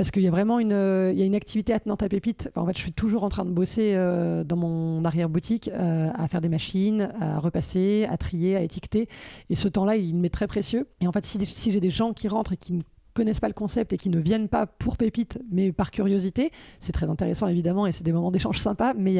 Parce 0.00 0.12
qu'il 0.12 0.22
y 0.22 0.28
a 0.28 0.30
vraiment 0.30 0.58
une, 0.58 0.72
euh, 0.72 1.12
il 1.12 1.18
y 1.18 1.22
a 1.22 1.26
une 1.26 1.34
activité 1.34 1.74
attenante 1.74 2.02
à 2.02 2.08
Pépite. 2.08 2.50
En 2.56 2.64
fait, 2.64 2.72
je 2.74 2.80
suis 2.80 2.94
toujours 2.94 3.22
en 3.22 3.28
train 3.28 3.44
de 3.44 3.50
bosser 3.50 3.92
euh, 3.94 4.44
dans 4.44 4.56
mon 4.56 5.04
arrière-boutique 5.04 5.68
euh, 5.74 6.08
à 6.14 6.26
faire 6.26 6.40
des 6.40 6.48
machines, 6.48 7.12
à 7.20 7.38
repasser, 7.38 8.06
à 8.08 8.16
trier, 8.16 8.56
à 8.56 8.62
étiqueter. 8.62 9.10
Et 9.50 9.54
ce 9.54 9.68
temps-là, 9.68 9.96
il 9.96 10.16
m'est 10.16 10.30
très 10.30 10.46
précieux. 10.46 10.88
Et 11.02 11.06
en 11.06 11.12
fait, 11.12 11.26
si, 11.26 11.44
si 11.44 11.70
j'ai 11.70 11.80
des 11.80 11.90
gens 11.90 12.14
qui 12.14 12.28
rentrent 12.28 12.54
et 12.54 12.56
qui 12.56 12.72
ne 12.72 12.80
connaissent 13.20 13.38
pas 13.38 13.48
le 13.48 13.54
concept 13.54 13.92
et 13.92 13.98
qui 13.98 14.08
ne 14.08 14.18
viennent 14.18 14.48
pas 14.48 14.64
pour 14.64 14.96
Pépite, 14.96 15.38
mais 15.52 15.72
par 15.72 15.90
curiosité, 15.90 16.52
c'est 16.78 16.92
très 16.92 17.04
intéressant 17.04 17.48
évidemment 17.48 17.86
et 17.86 17.92
c'est 17.92 18.02
des 18.02 18.14
moments 18.14 18.30
d'échange 18.30 18.58
sympas, 18.58 18.94
mais 18.94 19.18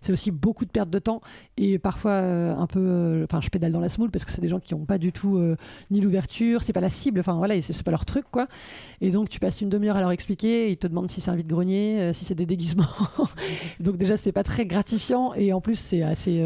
c'est 0.00 0.12
aussi 0.12 0.30
beaucoup 0.30 0.64
de 0.64 0.70
perte 0.70 0.88
de 0.88 1.00
temps 1.00 1.20
et 1.56 1.80
parfois 1.80 2.12
euh, 2.12 2.54
un 2.54 2.68
peu, 2.68 2.78
euh, 2.78 3.24
enfin 3.24 3.40
je 3.40 3.48
pédale 3.48 3.72
dans 3.72 3.80
la 3.80 3.88
semoule 3.88 4.12
parce 4.12 4.24
que 4.24 4.30
c'est 4.30 4.40
des 4.40 4.46
gens 4.46 4.60
qui 4.60 4.72
n'ont 4.72 4.84
pas 4.84 4.98
du 4.98 5.10
tout 5.10 5.36
euh, 5.36 5.56
ni 5.90 6.00
l'ouverture, 6.00 6.62
c'est 6.62 6.72
pas 6.72 6.80
la 6.80 6.90
cible, 6.90 7.18
enfin 7.18 7.32
voilà, 7.32 7.60
c'est 7.60 7.82
pas 7.82 7.90
leur 7.90 8.04
truc 8.04 8.24
quoi. 8.30 8.46
Et 9.00 9.10
donc 9.10 9.28
tu 9.28 9.40
passes 9.40 9.60
une 9.60 9.68
demi-heure 9.68 9.96
à 9.96 10.00
leur 10.00 10.12
expliquer, 10.12 10.70
ils 10.70 10.76
te 10.76 10.86
demandent 10.86 11.10
si 11.10 11.20
c'est 11.20 11.32
un 11.32 11.36
vide-grenier, 11.36 12.12
si 12.12 12.24
c'est 12.24 12.36
des 12.36 12.46
déguisements. 12.46 12.86
donc 13.80 13.96
déjà 13.96 14.16
c'est 14.16 14.30
pas 14.30 14.44
très 14.44 14.64
gratifiant 14.64 15.34
et 15.34 15.52
en 15.52 15.60
plus 15.60 15.74
c'est 15.74 16.02
assez 16.02 16.40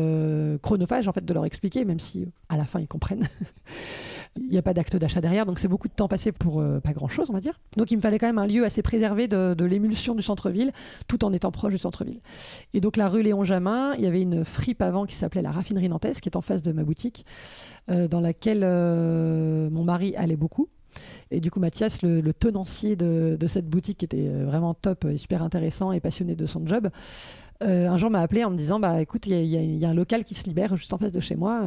chronophage 0.62 1.06
en 1.06 1.12
fait 1.12 1.26
de 1.26 1.34
leur 1.34 1.44
expliquer, 1.44 1.84
même 1.84 2.00
si 2.00 2.26
à 2.49 2.56
la 2.56 2.64
fin 2.64 2.80
ils 2.80 2.88
comprennent. 2.88 3.28
Il 4.41 4.49
n'y 4.49 4.59
a 4.59 4.62
pas 4.62 4.75
d'acte 4.75 4.97
d'achat 4.97 5.21
derrière, 5.21 5.47
donc 5.47 5.61
c'est 5.61 5.69
beaucoup 5.69 5.87
de 5.87 5.93
temps 5.93 6.09
passé 6.09 6.33
pour 6.33 6.61
euh, 6.61 6.81
pas 6.81 6.93
grand-chose, 6.93 7.31
on 7.31 7.33
va 7.33 7.41
dire. 7.41 7.61
Donc 7.76 7.93
il 7.93 7.97
me 7.97 8.03
fallait 8.03 8.19
quand 8.19 8.26
même 8.26 8.38
un 8.38 8.47
lieu 8.47 8.64
assez 8.64 8.83
préservé 8.83 9.29
de, 9.29 9.64
l'émulsion 9.64 10.17
du 10.17 10.23
centre-ville, 10.23 10.73
tout 11.07 11.25
en 11.25 11.33
étant 11.33 11.53
proche 11.53 11.73
du 11.73 11.79
centre-ville. 11.79 12.21
Et 12.73 12.81
donc 12.81 12.97
la 12.97 13.09
rue 13.09 13.23
Léon 13.23 13.45
Jamin, 13.45 13.95
il 13.97 14.03
y 14.03 14.07
avait 14.07 14.23
une 14.23 14.45
fripe 14.45 14.83
avant 14.83 15.07
qui 15.07 15.14
s'appelait 15.14 15.43
la 15.43 15.53
Raffinerie 15.53 15.88
Nantaise, 15.88 16.21
qui 16.21 16.29
est 16.29 16.37
en 16.37 16.41
face 16.41 16.62
de 16.62 16.73
ma 16.73 16.83
boutique, 16.83 17.25
euh, 17.91 18.09
dans 18.09 18.21
laquelle 18.21 18.62
euh, 18.64 19.71
mon 19.71 19.85
mari 19.85 20.17
allait 20.17 20.37
beaucoup. 20.37 20.69
Et 21.31 21.41
du 21.41 21.50
coup, 21.53 21.61
Mathias, 21.61 22.03
le, 22.03 22.33
tenancier 22.33 22.97
de, 22.97 23.47
cette 23.47 23.69
boutique, 23.69 23.99
qui 23.99 24.05
était 24.05 24.29
vraiment 24.29 24.75
top, 24.75 25.07
super 25.17 25.43
intéressant 25.43 25.93
et 25.93 26.00
passionné 26.00 26.35
de 26.35 26.47
son 26.47 26.67
job, 26.67 26.88
un 27.61 27.97
jour 27.97 28.11
m'a 28.11 28.21
appelé 28.21 28.45
en 28.45 28.50
me 28.50 28.57
disant 28.57 28.79
bah 28.79 29.00
écoute, 29.00 29.26
il 29.26 29.33
y, 29.33 29.79
y 29.79 29.85
a- 29.85 29.88
un 29.88 29.95
local 29.95 30.25
qui 30.25 30.35
se 30.35 30.45
libère 30.45 30.76
juste 30.76 30.93
en 30.93 30.99
face 30.99 31.12
de 31.12 31.21
chez 31.21 31.35
moi. 31.35 31.62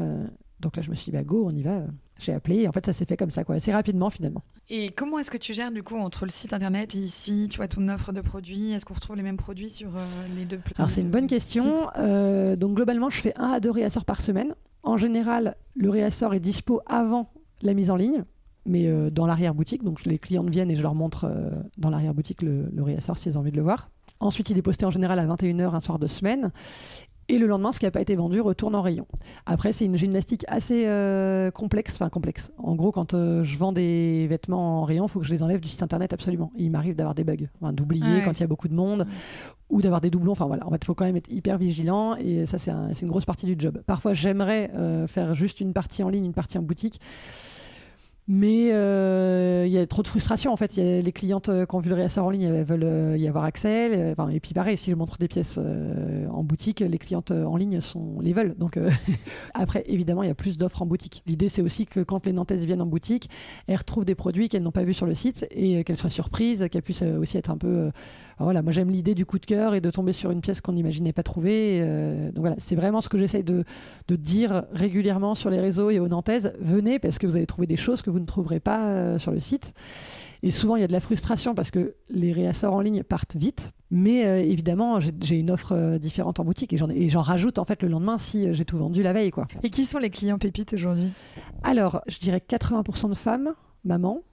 donc 0.62 0.78
là, 0.78 0.82
je 0.82 0.92
me 0.92 0.96
suis 0.96 1.12
dit 1.12 1.18
bah 1.18 1.24
go, 1.24 1.46
on 1.46 1.56
y 1.56 1.64
va. 1.64 1.82
J'ai 2.20 2.34
appelé 2.34 2.58
et 2.62 2.68
en 2.68 2.72
fait, 2.72 2.86
ça 2.86 2.94
s'est 2.94 3.06
fait 3.06 3.18
comme 3.18 3.32
ça, 3.32 3.44
quoi, 3.44 3.56
assez 3.56 3.72
rapidement 3.72 4.10
finalement. 4.10 4.44
Et 4.70 4.90
comment 4.90 5.20
est-ce 5.20 5.32
que 5.32 5.38
tu 5.38 5.54
gères 5.54 5.72
du 5.72 5.84
coup 5.84 5.96
entre 5.96 6.26
le 6.26 6.30
site 6.32 6.52
internet 6.54 6.94
et 6.96 6.98
ici, 7.00 7.48
tu 7.50 7.58
vois, 7.58 7.68
ton 7.68 7.88
offre 7.90 8.12
de 8.12 8.22
produits? 8.22 8.72
Est-ce 8.72 8.86
qu'on 8.86 8.94
retrouve 8.96 9.16
les 9.16 9.24
mêmes 9.24 9.38
produits 9.38 9.70
sur 9.70 9.96
euh, 9.96 10.00
les 10.36 10.46
deux 10.46 10.58
pla- 10.58 10.74
Alors 10.78 10.90
c'est 10.90 11.02
une 11.02 11.10
bonne 11.10 11.28
question. 11.28 11.90
Euh, 11.98 12.56
donc 12.56 12.76
globalement, 12.76 13.10
je 13.10 13.22
fais 13.22 13.34
un 13.38 13.50
à 13.52 13.60
deux 13.60 13.72
réassorts 13.72 14.06
par 14.06 14.22
semaine. 14.22 14.56
En 14.84 14.98
général, 14.98 15.56
le 15.76 15.90
réassort 15.90 16.34
est 16.34 16.40
dispo 16.40 16.82
avant 16.86 17.32
la 17.62 17.74
mise 17.74 17.90
en 17.92 17.96
ligne, 17.96 18.24
mais 18.66 18.88
euh, 18.88 19.10
dans 19.10 19.26
l'arrière-boutique. 19.26 19.84
Donc 19.84 20.04
les 20.06 20.18
clientes 20.20 20.50
viennent 20.50 20.72
et 20.72 20.76
je 20.76 20.82
leur 20.82 20.96
montre 20.96 21.30
dans 21.78 21.90
l'arrière-boutique 21.90 22.42
le, 22.42 22.70
le 22.74 22.84
réassort 22.84 23.18
s'ils 23.18 23.38
ont 23.38 23.42
envie 23.42 23.52
de 23.52 23.58
le 23.58 23.64
voir. 23.64 23.90
Ensuite, 24.20 24.50
il 24.50 24.58
est 24.58 24.64
posté 24.64 24.84
en 24.84 24.90
général 24.90 25.20
à 25.20 25.26
21h 25.28 25.76
un 25.76 25.80
soir 25.80 26.00
de 26.00 26.08
semaine. 26.08 26.52
Et 27.30 27.38
le 27.40 27.46
lendemain, 27.46 27.74
ce 27.74 27.80
qui 27.80 27.86
n'a 27.86 27.92
pas 27.92 28.00
été 28.00 28.16
vendu 28.16 28.40
retourne 28.40 28.74
en 28.74 28.82
rayon. 28.82 29.06
Après, 29.46 29.74
c'est 29.74 29.84
une 29.84 29.98
gymnastique 29.98 30.46
assez 30.48 30.86
euh, 30.88 31.52
complexe. 31.52 31.96
Enfin, 31.96 32.08
complexe. 32.10 32.52
En 32.58 32.74
gros, 32.76 32.94
quand 32.94 33.14
euh, 33.14 33.44
je 33.44 33.58
vends 33.58 33.74
des 33.74 34.28
vêtements 34.28 34.82
en 34.82 34.84
rayon, 34.86 35.08
il 35.08 35.10
faut 35.10 35.20
que 35.20 35.26
je 35.26 35.34
les 35.34 35.44
enlève 35.44 35.60
du 35.60 35.68
site 35.68 35.84
internet 35.84 36.14
absolument. 36.14 36.52
Et 36.58 36.64
il 36.64 36.72
m'arrive 36.72 36.96
d'avoir 36.96 37.16
des 37.16 37.26
bugs. 37.26 37.48
Enfin, 37.62 37.74
d'oublier 37.74 38.06
ouais. 38.06 38.22
quand 38.24 38.32
il 38.32 38.40
y 38.40 38.44
a 38.44 38.48
beaucoup 38.48 38.70
de 38.70 38.74
monde 38.74 39.06
ou 39.70 39.82
d'avoir 39.82 40.00
des 40.00 40.10
doublons. 40.10 40.32
Enfin 40.32 40.46
voilà, 40.46 40.66
en 40.66 40.70
fait, 40.72 40.80
il 40.82 40.86
faut 40.86 40.96
quand 40.96 41.04
même 41.04 41.18
être 41.18 41.30
hyper 41.30 41.58
vigilant 41.58 42.16
et 42.16 42.46
ça, 42.46 42.58
c'est 42.58 42.72
un- 42.72 42.94
c'est 42.94 43.02
une 43.02 43.10
grosse 43.12 43.26
partie 43.26 43.46
du 43.46 43.56
job. 43.58 43.82
Parfois, 43.86 44.14
j'aimerais 44.14 44.72
euh, 44.76 45.06
faire 45.08 45.34
juste 45.34 45.60
une 45.60 45.74
partie 45.74 46.04
en 46.04 46.10
ligne, 46.10 46.24
une 46.26 46.34
partie 46.34 46.58
en 46.58 46.62
boutique. 46.62 47.02
Mais 48.30 48.72
euh, 48.74 49.64
il 49.66 49.72
y 49.72 49.78
a 49.78 49.88
trop 49.88 50.02
de 50.02 50.08
frustration 50.08 50.52
en 50.52 50.58
fait. 50.58 50.76
Les 50.76 51.12
clientes 51.14 51.48
euh, 51.48 51.66
qui 51.66 51.76
ont 51.76 51.80
vu 51.80 51.88
le 51.88 51.96
réassort 51.96 52.26
en 52.26 52.30
ligne, 52.30 52.44
elles 52.44 52.66
veulent 52.66 52.84
euh, 52.84 53.18
y 53.18 53.26
avoir 53.26 53.46
accès. 53.46 54.14
Et 54.32 54.40
puis 54.42 54.54
pareil, 54.54 54.76
si 54.76 54.92
je 54.92 54.96
montre 54.96 55.18
des 55.18 55.30
pièces 55.30 55.58
en 56.30 56.44
boutique, 56.44 56.82
les 56.82 56.98
clientes 56.98 57.32
en 57.32 57.56
ligne 57.56 57.80
sont, 57.80 58.20
les 58.20 58.34
veulent. 58.34 58.56
Donc 58.58 58.78
après, 59.54 59.84
évidemment, 59.88 60.24
il 60.24 60.28
y 60.28 60.32
a 60.32 60.36
plus 60.36 60.58
d'offres 60.58 60.82
en 60.82 60.86
boutique. 60.86 61.24
L'idée, 61.26 61.48
c'est 61.48 61.62
aussi 61.62 61.86
que 61.86 62.02
quand 62.02 62.26
les 62.26 62.34
Nantaises 62.34 62.66
viennent 62.66 62.82
en 62.82 62.86
boutique, 62.86 63.30
elles 63.68 63.78
retrouvent 63.78 64.06
des 64.06 64.16
produits 64.16 64.50
qu'elles 64.50 64.64
n'ont 64.64 64.72
pas 64.72 64.84
vus 64.84 64.94
sur 64.94 65.06
le 65.06 65.16
site 65.16 65.48
et 65.52 65.86
qu'elles 65.86 65.98
soient 65.98 66.10
surprises, 66.10 66.68
qu'elles 66.70 66.82
puissent 66.82 67.04
aussi 67.04 67.38
être 67.38 67.50
un 67.50 67.58
peu 67.58 67.92
voilà, 68.40 68.62
moi 68.62 68.72
j'aime 68.72 68.92
l'idée 68.92 69.16
du 69.16 69.26
coup 69.26 69.40
de 69.40 69.48
cœur 69.48 69.74
et 69.74 69.82
de 69.82 69.90
tomber 69.90 70.14
sur 70.14 70.30
une 70.30 70.42
pièce 70.42 70.62
qu'on 70.62 70.74
n'imaginait 70.74 71.14
pas 71.14 71.24
trouver. 71.24 71.82
Donc 72.36 72.42
voilà, 72.42 72.56
c'est 72.60 72.76
vraiment 72.76 73.02
ce 73.02 73.10
que 73.10 73.18
j'essaye 73.18 73.44
de, 73.44 73.64
de 74.08 74.16
dire 74.16 74.66
régulièrement 74.72 75.34
sur 75.34 75.50
les 75.50 75.60
réseaux 75.60 75.90
et 75.90 76.00
aux 76.00 76.08
Nantaises. 76.08 76.54
Venez 76.60 77.00
parce 77.00 77.18
que 77.18 77.26
vous 77.26 77.36
allez 77.36 77.48
trouver 77.48 77.66
des 77.66 77.78
choses 77.78 78.04
que 78.04 78.12
vous 78.12 78.17
ne 78.20 78.26
trouverez 78.26 78.60
pas 78.60 78.88
euh, 78.88 79.20
sur 79.20 79.32
le 79.32 79.40
site. 79.40 79.74
Et 80.44 80.52
souvent 80.52 80.76
il 80.76 80.82
y 80.82 80.84
a 80.84 80.88
de 80.88 80.94
la 80.94 81.00
frustration 81.00 81.56
parce 81.56 81.72
que 81.72 81.96
les 82.10 82.32
réassorts 82.32 82.74
en 82.74 82.82
ligne 82.82 83.04
partent 83.04 83.36
vite. 83.36 83.72
Mais 83.90 84.26
euh, 84.26 84.40
évidemment, 84.40 85.00
j'ai 85.00 85.38
une 85.38 85.50
offre 85.50 85.72
euh, 85.72 85.98
différente 85.98 86.40
en 86.40 86.44
boutique 86.44 86.74
et 86.74 87.10
j'en 87.10 87.22
rajoute 87.22 87.58
en 87.58 87.64
fait 87.64 87.82
le 87.82 87.88
lendemain 87.88 88.18
si 88.18 88.48
euh, 88.48 88.54
j'ai 88.54 88.66
tout 88.66 88.78
vendu 88.78 89.02
la 89.02 89.14
veille. 89.14 89.32
quoi. 89.32 89.48
Et 89.64 89.70
qui 89.70 89.86
sont 89.86 89.98
les 89.98 90.10
clients 90.10 90.38
pépites 90.38 90.74
aujourd'hui? 90.74 91.10
Alors, 91.64 92.02
je 92.08 92.20
dirais 92.20 92.44
80% 92.46 93.10
de 93.10 93.16
femmes, 93.16 93.54
mamans, 93.86 94.24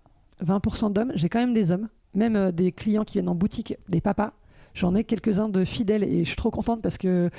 20% 0.44 0.92
d'hommes. 0.92 1.12
J'ai 1.14 1.28
quand 1.28 1.38
même 1.38 1.54
des 1.54 1.70
hommes, 1.70 1.88
même 2.14 2.50
des 2.50 2.72
clients 2.72 3.04
qui 3.04 3.14
viennent 3.14 3.28
en 3.28 3.36
boutique, 3.36 3.76
des 3.88 4.00
papas. 4.00 4.32
J'en 4.74 4.96
ai 4.96 5.04
quelques-uns 5.04 5.48
de 5.48 5.64
fidèles 5.64 6.02
et 6.02 6.24
je 6.24 6.28
suis 6.28 6.36
trop 6.36 6.50
contente 6.50 6.82
parce 6.82 6.98
que 6.98 7.30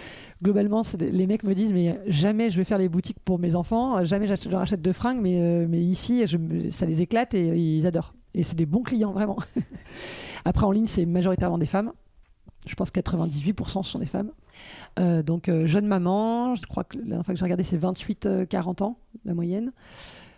globalement, 0.42 0.84
les 0.98 1.28
mecs 1.28 1.44
me 1.44 1.54
disent 1.54 1.74
mais 1.74 2.00
jamais 2.08 2.50
je 2.50 2.58
vais 2.58 2.64
faire 2.64 2.78
les 2.78 2.88
boutiques 2.88 3.20
pour 3.20 3.40
mes 3.40 3.56
enfants, 3.56 4.06
jamais 4.06 4.26
je 4.26 4.50
leur 4.50 4.62
achète 4.62 4.82
de 4.82 4.92
fringues, 4.94 5.20
mais, 5.22 5.40
euh, 5.42 5.68
ici, 5.76 6.24
ça 6.72 6.86
les 6.86 7.02
éclate 7.02 7.34
et 7.34 7.50
euh, 7.50 7.56
ils 7.58 7.86
adorent. 7.86 8.14
Et 8.34 8.44
c'est 8.44 8.56
des 8.56 8.66
bons 8.66 8.84
clients, 8.84 9.12
vraiment. 9.12 9.38
Après, 10.46 10.66
en 10.66 10.72
ligne, 10.72 10.88
c'est 10.88 11.06
majoritairement 11.06 11.58
des 11.58 11.66
femmes. 11.66 11.92
Je 12.68 12.76
pense 12.76 12.90
que 12.90 13.00
98% 13.00 13.84
sont 13.84 14.00
des 14.00 14.06
femmes. 14.06 14.32
donc 15.24 15.52
jeune 15.66 15.86
maman, 15.86 16.56
je 16.56 16.66
crois 16.66 16.84
que 16.86 16.98
la 16.98 17.04
dernière 17.04 17.26
fois 17.26 17.34
que 17.34 17.40
j'ai 17.40 17.46
regardé 17.46 17.64
c'est 17.64 17.78
28-40 17.78 18.82
ans 18.82 18.98
la 19.24 19.36
moyenne. 19.36 19.72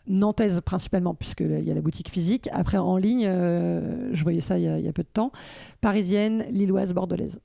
Nantaise 0.08 0.62
principalement, 0.62 1.14
puisqu'il 1.14 1.64
y 1.64 1.72
a 1.72 1.74
la 1.74 1.82
boutique 1.82 2.10
physique. 2.10 2.50
Après, 2.52 2.78
en 2.78 2.98
ligne, 2.98 3.26
je 3.26 4.24
voyais 4.24 4.42
ça 4.42 4.58
il 4.58 4.64
y, 4.64 4.84
y, 4.84 4.88
a 4.88 4.94
peu 4.94 5.04
de 5.04 5.10
temps. 5.12 5.32
Parisienne, 5.82 6.46
lilloise, 6.50 6.94
bordelaise. 6.94 7.40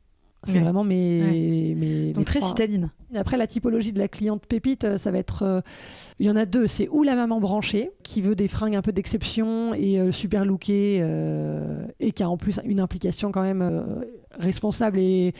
C'est 0.45 0.59
vraiment 0.59 0.83
mes. 0.83 1.75
mes 1.77 2.13
Donc 2.13 2.25
très 2.25 2.41
citadine. 2.41 2.91
Après, 3.15 3.37
la 3.37 3.47
typologie 3.47 3.93
de 3.93 3.99
la 3.99 4.09
cliente 4.09 4.45
pépite, 4.47 4.85
euh, 4.85 4.99
ça 4.99 5.11
va 5.11 5.19
être. 5.19 5.43
Euh, 5.43 5.61
il 6.19 6.27
y 6.27 6.31
en 6.31 6.37
a 6.37 6.47
deux. 6.47 6.67
C'est 6.67 6.89
ou 6.89 7.05
la 7.05 7.15
maman 7.15 7.41
branchée, 7.41 7.91
qui 8.03 8.21
veut 8.21 8.35
des 8.35 8.49
fringues 8.49 8.75
un 8.75 8.83
peu 8.83 8.93
d'exception 8.93 9.73
et 9.75 10.01
euh, 10.01 10.11
super 10.11 10.45
lookées, 10.45 10.97
et 12.01 12.13
qui 12.13 12.23
a 12.23 12.29
en 12.29 12.37
plus 12.37 12.59
une 12.65 12.81
implication 12.81 13.31
quand 13.31 13.43
même 13.43 13.85
responsable 14.39 14.99
et. 14.99 15.35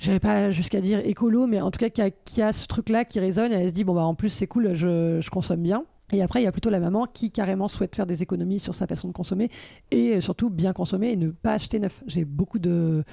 J'irais 0.00 0.20
pas 0.20 0.50
jusqu'à 0.50 0.80
dire 0.80 0.98
écolo, 1.04 1.46
mais 1.46 1.60
en 1.60 1.70
tout 1.70 1.78
cas 1.78 1.88
qui 1.88 2.02
a, 2.02 2.10
qui 2.10 2.42
a 2.42 2.52
ce 2.52 2.66
truc-là 2.66 3.04
qui 3.04 3.20
résonne. 3.20 3.52
Et 3.52 3.54
elle 3.54 3.68
se 3.68 3.72
dit 3.72 3.84
bon 3.84 3.94
bah 3.94 4.02
en 4.02 4.16
plus 4.16 4.28
c'est 4.28 4.48
cool, 4.48 4.74
je, 4.74 5.20
je 5.20 5.30
consomme 5.30 5.62
bien. 5.62 5.84
Et 6.14 6.22
après, 6.22 6.40
il 6.40 6.44
y 6.44 6.46
a 6.46 6.52
plutôt 6.52 6.70
la 6.70 6.80
maman 6.80 7.06
qui 7.12 7.30
carrément 7.30 7.68
souhaite 7.68 7.96
faire 7.96 8.06
des 8.06 8.22
économies 8.22 8.60
sur 8.60 8.74
sa 8.74 8.86
façon 8.86 9.08
de 9.08 9.12
consommer 9.12 9.50
et 9.90 10.20
surtout 10.20 10.48
bien 10.48 10.72
consommer 10.72 11.10
et 11.10 11.16
ne 11.16 11.30
pas 11.30 11.54
acheter 11.54 11.80
neuf. 11.80 12.02
J'ai 12.06 12.24
beaucoup 12.24 12.58
de, 12.58 13.04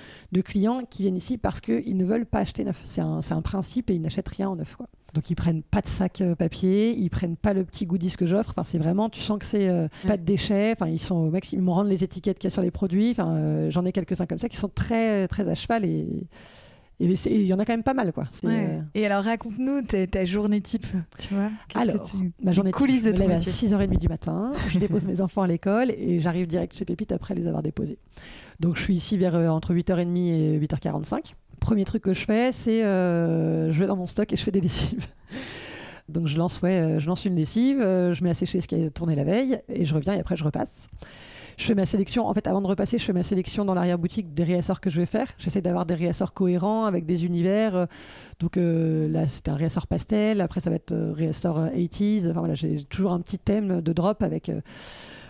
clients 0.46 0.84
qui 0.89 1.03
viennent 1.03 1.17
ici 1.17 1.38
parce 1.38 1.62
qu'ils 1.62 1.98
ne 1.98 2.05
veulent 2.05 2.25
pas 2.25 2.39
acheter 2.39 2.63
neuf. 2.63 2.81
C'est 2.86 3.01
un, 3.01 3.20
un, 3.29 3.41
principe 3.41 3.89
et 3.89 3.96
ils 3.96 4.01
n'achètent 4.01 4.27
rien 4.27 4.50
en 4.50 4.55
neuf. 4.55 4.75
Quoi. 4.75 4.88
Donc 5.13 5.29
ils 5.29 5.36
prennent 5.36 5.63
pas 5.63 5.81
de 5.81 5.88
sac 5.88 6.22
euh, 6.22 6.36
papier, 6.36 6.96
ils 6.98 7.10
prennent 7.10 7.36
pas 7.36 7.53
le 7.53 7.65
petit 7.65 7.86
goodies 7.86 8.15
que 8.17 8.25
j'offre. 8.25 8.51
Enfin, 8.51 8.63
c'est 8.63 8.77
vraiment, 8.77 9.10
tu 9.10 9.22
sens 9.22 9.39
que 9.39 9.46
c'est 9.46 9.67
euh, 9.67 9.88
pas 10.08 10.17
de 10.17 10.24
déchets. 10.24 10.72
Enfin, 10.72 10.88
ils 10.88 11.00
sont 11.00 11.15
au 11.15 11.29
maximum, 11.29 11.63
ils 11.63 11.65
me 11.65 11.72
rendent 11.72 11.89
les 11.89 12.03
étiquettes 12.03 12.39
qu'il 12.39 12.48
y 12.48 12.51
a 12.51 12.51
sur 12.51 12.62
les 12.62 12.72
produits. 12.72 13.12
Enfin, 13.12 13.34
euh, 13.34 13.70
j'en 13.70 13.86
ai 13.86 13.91
quelques-uns 13.91 14.25
comme 14.25 14.39
ça 14.39 14.48
qui 14.48 14.58
sont 14.58 14.70
très 14.70 15.27
très 15.27 15.50
à 15.50 15.55
cheval 15.55 15.86
et 15.86 16.08
il 17.01 17.43
y 17.43 17.53
en 17.53 17.60
a 17.60 17.65
quand 17.65 17.74
même 17.74 17.84
pas 17.84 17.93
mal, 17.93 18.12
quoi. 18.13 18.25
Euh, 18.46 18.79
et 18.93 19.05
alors, 19.05 19.24
raconte-nous 19.24 19.81
ta, 19.81 20.25
journée 20.25 20.62
type, 20.62 20.88
tu 21.17 21.34
vois 21.34 21.50
Alors, 21.75 22.12
ma 22.41 22.51
journée 22.51 22.72
coulisses 22.72 23.03
type, 23.03 23.17
je 23.17 23.24
me 23.24 23.27
lève 23.27 23.38
à 23.38 23.39
6h30 23.39 23.98
du 23.98 24.08
matin, 24.08 24.51
je 24.70 24.79
dépose 24.79 25.08
mes 25.08 25.22
enfants 25.22 25.41
à 25.41 25.48
l'école 25.48 25.91
et 25.91 26.20
j'arrive 26.20 26.48
direct 26.48 26.75
chez 26.75 26.86
Pépite 26.86 27.12
après 27.12 27.34
les 27.36 27.48
avoir 27.48 27.63
déposés. 27.63 27.98
Donc, 28.60 28.77
je 28.77 28.84
suis 28.84 28.96
ici 28.96 29.17
vers 29.17 29.36
euh, 29.36 29.48
entre 29.48 29.74
8h30 29.74 30.17
et 30.17 30.60
8h45. 30.60 31.34
Premier 31.60 31.86
truc 31.86 32.03
que 32.03 32.13
je 32.13 32.25
fais, 32.25 32.51
c'est 32.51 32.84
euh, 32.84 33.72
je 33.72 33.79
vais 33.79 33.88
dans 33.88 33.96
mon 33.96 34.08
stock 34.08 34.31
et 34.31 34.36
je 34.36 34.43
fais 34.43 34.51
des 34.51 34.62
lessives. 34.62 35.08
Donc, 36.10 36.27
je 36.27 36.38
lance, 36.38 36.62
ouais, 36.62 36.98
je 37.00 37.08
lance 37.08 37.25
une 37.25 37.36
lessive, 37.36 37.77
je 37.79 38.24
mets 38.24 38.31
à 38.31 38.34
sécher 38.34 38.60
ce 38.60 38.67
qui 38.67 38.75
a 38.75 38.89
tourné 38.89 39.15
la 39.15 39.24
veille 39.24 39.62
et 39.70 39.86
je 39.86 39.96
reviens 39.96 40.13
et 40.13 40.20
après, 40.20 40.36
je 40.36 40.43
repasse 40.43 40.89
je 41.62 41.68
fais 41.68 41.75
ma 41.75 41.86
sélection. 41.86 42.27
En 42.27 42.34
fait, 42.34 42.48
avant 42.48 42.62
de 42.62 42.68
repasser, 42.68 42.98
je 42.98 43.06
fais 43.06 43.13
ma 43.13 43.24
sélection 43.24 43.65
dans 43.65 43.75
l'arrière-boutique 43.75 44.34
des 44.34 44.44
réassorts 44.44 44.82
que 44.82 44.89
je 44.89 45.00
vais 45.00 45.06
faire. 45.06 45.27
J'essaie 45.38 45.62
d'avoir 45.62 45.86
des 45.86 45.94
réassorts 45.94 46.34
cohérents 46.34 46.86
avec 46.86 47.06
des 47.06 47.24
univers. 47.24 47.88
Donc 48.39 48.58
euh, 48.58 49.08
là, 49.08 49.27
c'était 49.27 49.51
un 49.51 49.56
réassort 49.56 49.86
pastel. 49.86 50.41
Après, 50.41 50.60
ça 50.60 50.72
va 50.72 50.77
être 50.77 50.91
euh, 50.91 51.13
réassort 51.13 51.60
80s. 51.60 52.25
Euh, 52.25 52.32
enfin 52.32 52.39
voilà, 52.39 52.56
j'ai 52.56 52.84
toujours 52.84 53.13
un 53.13 53.20
petit 53.22 53.38
thème 53.38 53.82
de 53.82 53.94
drop 53.94 54.24
avec 54.24 54.51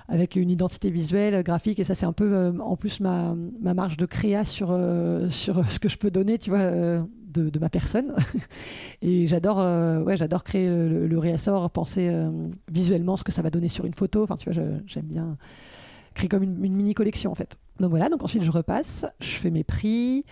avec 0.08 0.36
une 0.36 0.50
identité 0.50 0.90
visuelle, 0.90 1.42
graphique, 1.42 1.80
et 1.80 1.86
ça 1.86 1.96
c'est 1.96 2.06
un 2.06 2.12
peu 2.12 2.54
en 2.60 2.76
plus 2.76 3.00
ma, 3.00 3.34
ma, 3.62 3.74
marge 3.74 3.96
de 3.96 4.06
créa 4.06 4.44
sur, 4.44 4.78
sur 5.30 5.72
ce 5.72 5.80
que 5.80 5.88
je 5.88 5.98
peux 5.98 6.12
donner, 6.12 6.38
tu 6.38 6.50
vois, 6.50 6.70
de, 6.70 7.60
ma 7.62 7.70
personne. 7.70 8.14
et 9.02 9.26
j'adore 9.26 9.60
ouais, 10.06 10.18
j'adore 10.18 10.44
créer 10.44 10.68
le, 10.68 11.08
le, 11.08 11.18
réassort, 11.18 11.70
penser 11.70 12.14
visuellement 12.70 13.16
ce 13.16 13.24
que 13.24 13.32
ça 13.32 13.42
va 13.42 13.50
donner 13.52 13.70
sur 13.70 13.86
une 13.86 13.94
photo. 13.94 14.24
Enfin, 14.24 14.36
tu 14.36 14.52
vois, 14.52 14.64
j'aime 14.86 15.06
bien 15.06 15.38
créer 16.14 16.30
comme 16.30 16.44
une, 16.44 16.58
mini 16.58 16.94
collection 16.94 17.32
en 17.32 17.36
fait. 17.36 17.58
Donc 17.80 17.90
voilà, 17.90 18.10
donc 18.10 18.24
ensuite 18.24 18.44
je 18.44 18.52
repasse, 18.52 19.06
je 19.20 19.32
fais 19.32 19.50
mes 19.50 19.64
prix, 19.64 20.26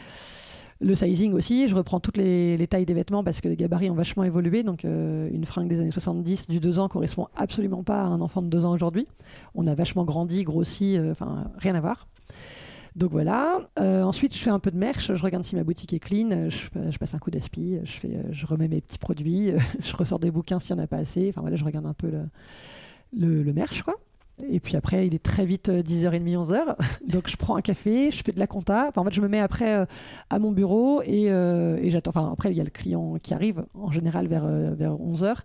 le 0.82 0.96
sizing 0.96 1.34
aussi, 1.34 1.68
je 1.68 1.76
reprends 1.76 2.00
toutes 2.00 2.16
les, 2.16 2.66
tailles 2.70 2.86
des 2.86 2.94
vêtements 2.94 3.22
parce 3.24 3.42
que 3.42 3.50
les 3.50 3.58
gabarits 3.58 3.90
ont 3.90 3.96
vachement 3.96 4.24
évolué. 4.24 4.64
Donc 4.64 4.86
euh, 4.86 5.30
une 5.32 5.46
fringue 5.46 5.68
des 5.68 5.80
années 5.80 5.92
70 5.92 6.48
du 6.48 6.62
2 6.62 6.80
ans 6.80 6.88
correspond 6.88 7.28
absolument 7.36 7.84
pas 7.84 8.02
à 8.02 8.06
un 8.06 8.22
enfant 8.22 8.42
de 8.42 8.48
2 8.48 8.64
ans 8.64 8.72
aujourd'hui. 8.72 9.06
On 9.56 9.68
a 9.68 9.76
vachement 9.76 10.06
grandi, 10.06 10.44
grossi, 10.44 10.98
euh, 10.98 11.12
enfin 11.12 11.52
rien 11.58 11.76
à 11.76 11.82
voir. 11.82 12.08
Donc 12.96 13.12
voilà. 13.12 13.70
Euh, 13.78 14.04
ensuite, 14.04 14.34
je 14.34 14.40
fais 14.40 14.50
un 14.50 14.60
peu 14.60 14.72
de 14.72 14.78
merch. 14.78 15.14
Je 15.14 15.22
regarde 15.22 15.44
si 15.44 15.58
ma 15.58 15.64
boutique 15.64 15.94
est 15.94 16.00
clean. 16.00 16.50
Je, 16.50 16.98
passe 16.98 17.14
un 17.14 17.20
coup 17.20 17.30
d'aspi. 17.30 17.78
Je, 17.84 18.08
je 18.32 18.46
remets 18.46 18.70
mes 18.70 18.80
petits 18.80 18.98
produits. 18.98 19.52
je 19.82 19.96
ressors 19.98 20.20
des 20.20 20.32
bouquins 20.32 20.60
s'il 20.60 20.76
n'y 20.76 20.82
en 20.82 20.86
a 20.86 20.88
pas 20.88 20.98
assez. 20.98 21.28
Enfin 21.30 21.42
voilà, 21.42 21.58
je 21.58 21.66
regarde 21.66 21.86
un 21.86 21.94
peu 21.94 22.10
le, 22.10 22.24
le, 23.14 23.44
le 23.44 23.54
merch, 23.54 23.84
quoi. 23.84 23.96
Et 24.48 24.60
puis 24.60 24.76
après, 24.76 25.08
il 25.08 25.14
est 25.14 25.24
très 25.24 25.46
vite 25.46 25.70
10h30, 25.70 26.24
11h. 26.24 26.76
Donc 27.08 27.28
je 27.28 27.36
prends 27.36 27.56
un 27.56 27.62
café, 27.62 28.12
je 28.12 28.24
fais 28.24 28.32
de 28.32 28.40
la 28.40 28.48
compta. 28.48 28.88
Enfin, 28.90 29.02
en 29.02 29.04
fait, 29.04 29.14
je 29.14 29.22
me 29.22 29.28
mets 29.28 29.40
après 29.40 29.76
euh, 29.76 29.86
à 30.30 30.40
mon 30.40 30.52
bureau 30.52 31.02
et, 31.04 31.30
euh, 31.30 31.78
et 31.78 31.90
j'attends. 31.90 32.12
Enfin, 32.12 32.30
après, 32.32 32.52
il 32.52 32.58
y 32.58 32.62
a 32.62 32.64
le 32.64 32.70
client 32.70 33.18
qui 33.22 33.34
arrive 33.34 33.66
en 33.74 33.92
général 33.92 34.28
vers, 34.28 34.46
euh, 34.46 34.74
vers 34.74 34.94
11h. 34.94 35.38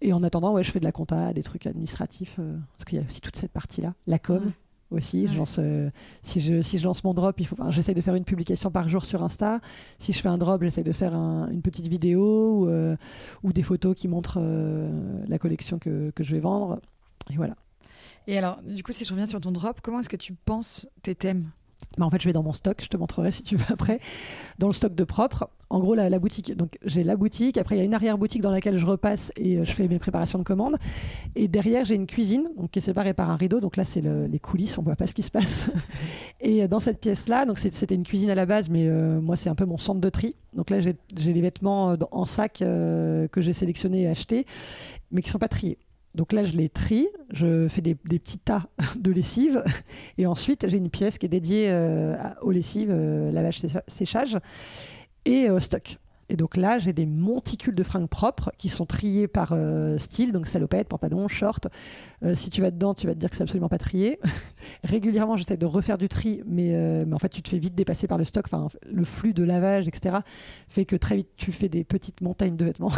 Et 0.00 0.12
en 0.12 0.22
attendant, 0.22 0.52
ouais, 0.52 0.64
je 0.64 0.70
fais 0.70 0.80
de 0.80 0.84
la 0.84 0.92
compta, 0.92 1.32
des 1.32 1.42
trucs 1.42 1.66
administratifs. 1.66 2.36
parce 2.36 2.84
qu'il 2.88 2.98
y 2.98 3.00
a 3.00 3.04
aussi 3.04 3.20
toute 3.20 3.36
cette 3.36 3.52
partie-là. 3.52 3.94
La 4.06 4.18
com. 4.18 4.52
Aussi, 4.90 5.26
je 5.26 5.38
lance, 5.38 5.58
si, 6.22 6.40
je, 6.40 6.60
si 6.60 6.76
je 6.76 6.84
lance 6.84 7.02
mon 7.02 7.14
drop, 7.14 7.40
il 7.40 7.46
faut, 7.46 7.56
j'essaie 7.70 7.94
de 7.94 8.02
faire 8.02 8.14
une 8.14 8.24
publication 8.24 8.70
par 8.70 8.90
jour 8.90 9.06
sur 9.06 9.22
Insta. 9.22 9.60
Si 9.98 10.12
je 10.12 10.20
fais 10.20 10.28
un 10.28 10.36
drop, 10.36 10.62
j'essaie 10.62 10.82
de 10.82 10.92
faire 10.92 11.14
une 11.14 11.62
petite 11.62 11.86
vidéo 11.86 12.66
ou, 12.66 12.96
ou, 13.42 13.52
des 13.54 13.62
photos 13.62 13.94
qui 13.94 14.06
montrent 14.06 14.38
la 15.26 15.38
collection 15.38 15.78
que, 15.78 16.10
que 16.10 16.22
je 16.22 16.34
vais 16.34 16.40
vendre. 16.40 16.78
Et 17.30 17.36
voilà. 17.36 17.54
Et 18.26 18.38
alors, 18.38 18.60
du 18.62 18.82
coup, 18.82 18.92
si 18.92 19.04
je 19.04 19.10
reviens 19.10 19.26
sur 19.26 19.40
ton 19.40 19.52
drop, 19.52 19.80
comment 19.82 20.00
est-ce 20.00 20.08
que 20.08 20.16
tu 20.16 20.34
penses 20.34 20.86
tes 21.02 21.14
thèmes? 21.14 21.50
Bah 21.98 22.06
en 22.06 22.10
fait, 22.10 22.20
je 22.20 22.26
vais 22.26 22.32
dans 22.32 22.42
mon 22.42 22.52
stock, 22.52 22.78
je 22.82 22.88
te 22.88 22.96
montrerai 22.96 23.30
si 23.30 23.42
tu 23.42 23.56
veux 23.56 23.64
après, 23.68 24.00
dans 24.58 24.68
le 24.68 24.72
stock 24.72 24.94
de 24.94 25.04
propre. 25.04 25.50
En 25.68 25.80
gros, 25.80 25.94
la, 25.94 26.18
boutique, 26.18 26.54
donc 26.54 26.78
j'ai 26.84 27.02
la 27.02 27.16
boutique, 27.16 27.56
après 27.56 27.76
il 27.76 27.78
y 27.78 27.80
a 27.80 27.84
une 27.84 27.94
arrière-boutique 27.94 28.42
dans 28.42 28.50
laquelle 28.50 28.76
je 28.76 28.84
repasse 28.84 29.32
et 29.36 29.56
euh, 29.56 29.64
je 29.64 29.72
fais 29.72 29.88
mes 29.88 29.98
préparations 29.98 30.38
de 30.38 30.44
commandes. 30.44 30.76
Et 31.34 31.48
derrière, 31.48 31.86
j'ai 31.86 31.94
une 31.94 32.06
cuisine 32.06 32.46
donc, 32.58 32.70
qui 32.70 32.78
est 32.78 32.82
séparée 32.82 33.14
par 33.14 33.30
un 33.30 33.36
rideau, 33.36 33.58
donc 33.60 33.76
là, 33.76 33.86
c'est 33.86 34.02
les 34.02 34.38
coulisses, 34.38 34.76
on 34.76 34.82
voit 34.82 34.96
pas 34.96 35.06
ce 35.06 35.14
qui 35.14 35.22
se 35.22 35.30
passe. 35.30 35.70
et 36.40 36.62
euh, 36.62 36.68
dans 36.68 36.80
cette 36.80 37.00
pièce-là, 37.00 37.46
donc 37.46 37.58
c'était 37.58 37.94
une 37.94 38.04
cuisine 38.04 38.28
à 38.28 38.34
la 38.34 38.44
base, 38.44 38.68
mais 38.68 38.86
euh, 38.86 39.20
moi, 39.20 39.36
c'est 39.36 39.48
un 39.48 39.54
peu 39.54 39.64
mon 39.64 39.78
centre 39.78 40.00
de 40.00 40.08
tri. 40.10 40.34
Donc 40.54 40.68
là, 40.68 40.78
j'ai 40.80 40.94
les 41.16 41.40
vêtements 41.40 41.96
en 42.10 42.24
sac 42.26 42.58
que 42.58 43.28
j'ai 43.36 43.54
sélectionnés 43.54 44.02
et 44.02 44.08
achetés, 44.08 44.44
mais 45.10 45.22
qui 45.22 45.30
sont 45.30 45.38
pas 45.38 45.48
triés. 45.48 45.78
Donc 46.14 46.32
là, 46.32 46.44
je 46.44 46.52
les 46.52 46.68
trie, 46.68 47.08
je 47.32 47.68
fais 47.68 47.80
des, 47.80 47.94
petits 47.94 48.38
tas 48.38 48.68
de 48.98 49.10
lessive, 49.10 49.64
et 50.18 50.26
ensuite 50.26 50.68
j'ai 50.68 50.76
une 50.76 50.90
pièce 50.90 51.18
qui 51.18 51.26
est 51.26 51.30
dédiée 51.30 51.68
euh, 51.70 52.16
aux 52.42 52.50
lessives, 52.50 52.90
euh, 52.90 53.32
lavage, 53.32 53.60
séchage 53.86 54.38
et 55.24 55.48
euh, 55.48 55.60
stock. 55.60 55.98
Et 56.28 56.36
donc 56.36 56.56
là, 56.56 56.78
j'ai 56.78 56.94
des 56.94 57.04
monticules 57.04 57.74
de 57.74 57.82
fringues 57.82 58.08
propres 58.08 58.52
qui 58.56 58.70
sont 58.70 58.86
triés 58.86 59.28
par 59.28 59.54
style, 59.98 60.32
donc 60.32 60.46
salopette, 60.46 60.88
pantalon, 60.88 61.28
short. 61.28 61.68
si 62.34 62.48
tu 62.48 62.62
vas 62.62 62.70
dedans, 62.70 62.94
tu 62.94 63.06
vas 63.06 63.12
te 63.12 63.18
dire 63.18 63.28
que 63.28 63.36
c'est 63.36 63.42
absolument 63.42 63.68
pas 63.68 63.76
trié. 63.76 64.18
Régulièrement, 64.84 65.36
j'essaie 65.36 65.58
de 65.58 65.66
refaire 65.66 65.98
du 65.98 66.08
tri, 66.08 66.40
mais, 66.46 67.04
mais, 67.04 67.14
en 67.14 67.18
fait, 67.18 67.28
tu 67.28 67.42
te 67.42 67.50
fais 67.50 67.58
vite 67.58 67.74
dépasser 67.74 68.06
par 68.06 68.16
le 68.16 68.24
stock. 68.24 68.46
Enfin, 68.46 68.68
le 68.90 69.04
flux 69.04 69.34
de 69.34 69.44
lavage, 69.44 69.88
etc., 69.88 70.18
fait 70.68 70.86
que 70.86 70.96
très 70.96 71.16
vite, 71.16 71.28
tu 71.36 71.52
fais 71.52 71.68
des 71.68 71.84
petites 71.84 72.22
montagnes 72.22 72.56
de 72.56 72.64
vêtements. 72.64 72.92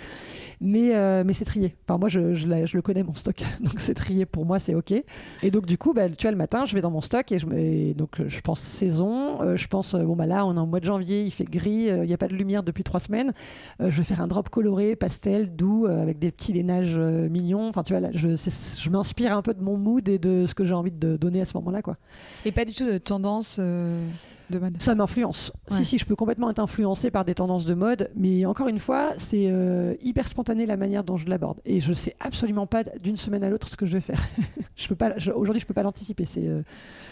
mais, 0.60 0.94
euh, 0.94 1.24
mais 1.24 1.32
c'est 1.32 1.46
trié. 1.46 1.74
Enfin, 1.86 1.98
moi, 1.98 2.08
je, 2.08 2.34
je, 2.34 2.46
le 2.46 2.82
connais, 2.82 3.02
mon 3.02 3.14
stock. 3.14 3.36
Donc, 3.60 3.74
c'est 3.78 3.94
trié 3.94 4.26
pour 4.26 4.44
moi, 4.44 4.58
c'est 4.58 4.74
OK. 4.74 4.92
Et 5.42 5.50
donc, 5.50 5.66
du 5.66 5.78
coup, 5.78 5.94
bah, 5.94 6.08
tu 6.10 6.22
vois, 6.22 6.30
le 6.30 6.36
matin, 6.36 6.66
je 6.66 6.74
vais 6.74 6.82
dans 6.82 6.90
mon 6.90 7.00
stock 7.00 7.32
et, 7.32 7.38
je, 7.38 7.92
donc, 7.94 8.20
je 8.26 8.40
pense 8.40 8.60
saison. 8.60 9.40
Euh, 9.42 9.56
je 9.56 9.68
pense, 9.68 9.94
euh, 9.94 10.04
bon, 10.04 10.16
bah 10.16 10.26
là, 10.26 10.44
on 10.44 10.54
est 10.54 10.58
en 10.58 10.66
mois 10.66 10.80
de 10.80 10.84
janvier, 10.84 11.24
il 11.24 11.30
fait 11.30 11.44
gris, 11.44 11.86
il 11.86 12.02
n'y 12.02 12.12
a 12.12 12.18
pas 12.18 12.28
de 12.28 12.34
lumière 12.34 12.62
depuis 12.62 12.84
trois 12.84 13.00
semaines. 13.00 13.32
je 13.80 13.88
vais 13.88 14.04
faire 14.04 14.20
un 14.20 14.26
drop 14.26 14.50
coloré, 14.50 14.96
pastel, 14.96 15.54
doux, 15.56 15.86
avec 15.86 16.18
des 16.18 16.30
petits 16.30 16.52
lainages 16.52 16.96
mignons. 16.98 17.68
Enfin, 17.68 17.82
tu 17.82 17.92
vois, 17.92 18.00
là, 18.00 18.10
je, 18.12 18.36
je 18.36 18.90
m'inspire 18.90 19.36
un 19.36 19.42
peu 19.42 19.54
de 19.54 19.62
mon 19.62 19.76
mood 19.76 20.06
et 20.08 20.18
de 20.18 20.46
ce 20.46 20.54
que 20.54 20.64
j'ai 20.64 20.74
envie 20.74 20.90
de 20.90 21.16
donner 21.16 21.40
à 21.40 21.44
ce 21.44 21.56
moment-là. 21.56 21.80
Et 22.44 22.52
pas 22.52 22.64
du 22.64 22.74
tout 22.74 22.84
de 22.84 22.98
tendance 22.98 23.58
ça 24.78 24.94
m'influence. 24.94 25.52
Si, 25.68 25.84
si, 25.84 25.98
je 25.98 26.04
peux 26.04 26.16
complètement 26.16 26.50
être 26.50 26.58
influencé 26.58 27.10
par 27.10 27.24
des 27.24 27.34
tendances 27.34 27.64
de 27.64 27.74
mode, 27.74 28.10
mais 28.14 28.46
encore 28.46 28.68
une 28.68 28.78
fois, 28.78 29.12
c'est 29.18 29.50
euh, 29.50 29.94
hyper 30.02 30.28
spontané 30.28 30.66
la 30.66 30.76
manière 30.76 31.04
dont 31.04 31.16
je 31.16 31.28
l'aborde. 31.28 31.60
Et 31.64 31.80
je 31.80 31.94
sais 31.94 32.16
absolument 32.20 32.66
pas 32.66 32.84
d'une 32.84 33.16
semaine 33.16 33.44
à 33.44 33.50
l'autre 33.50 33.68
ce 33.68 33.76
que 33.76 33.86
je 33.86 33.94
vais 33.94 34.00
faire. 34.00 34.20
je 34.76 34.88
peux 34.88 34.94
pas, 34.94 35.14
aujourd'hui, 35.34 35.60
je 35.60 35.66
peux 35.66 35.74
pas 35.74 35.82
l'anticiper. 35.82 36.24
C'est 36.24 36.46
euh, 36.46 36.62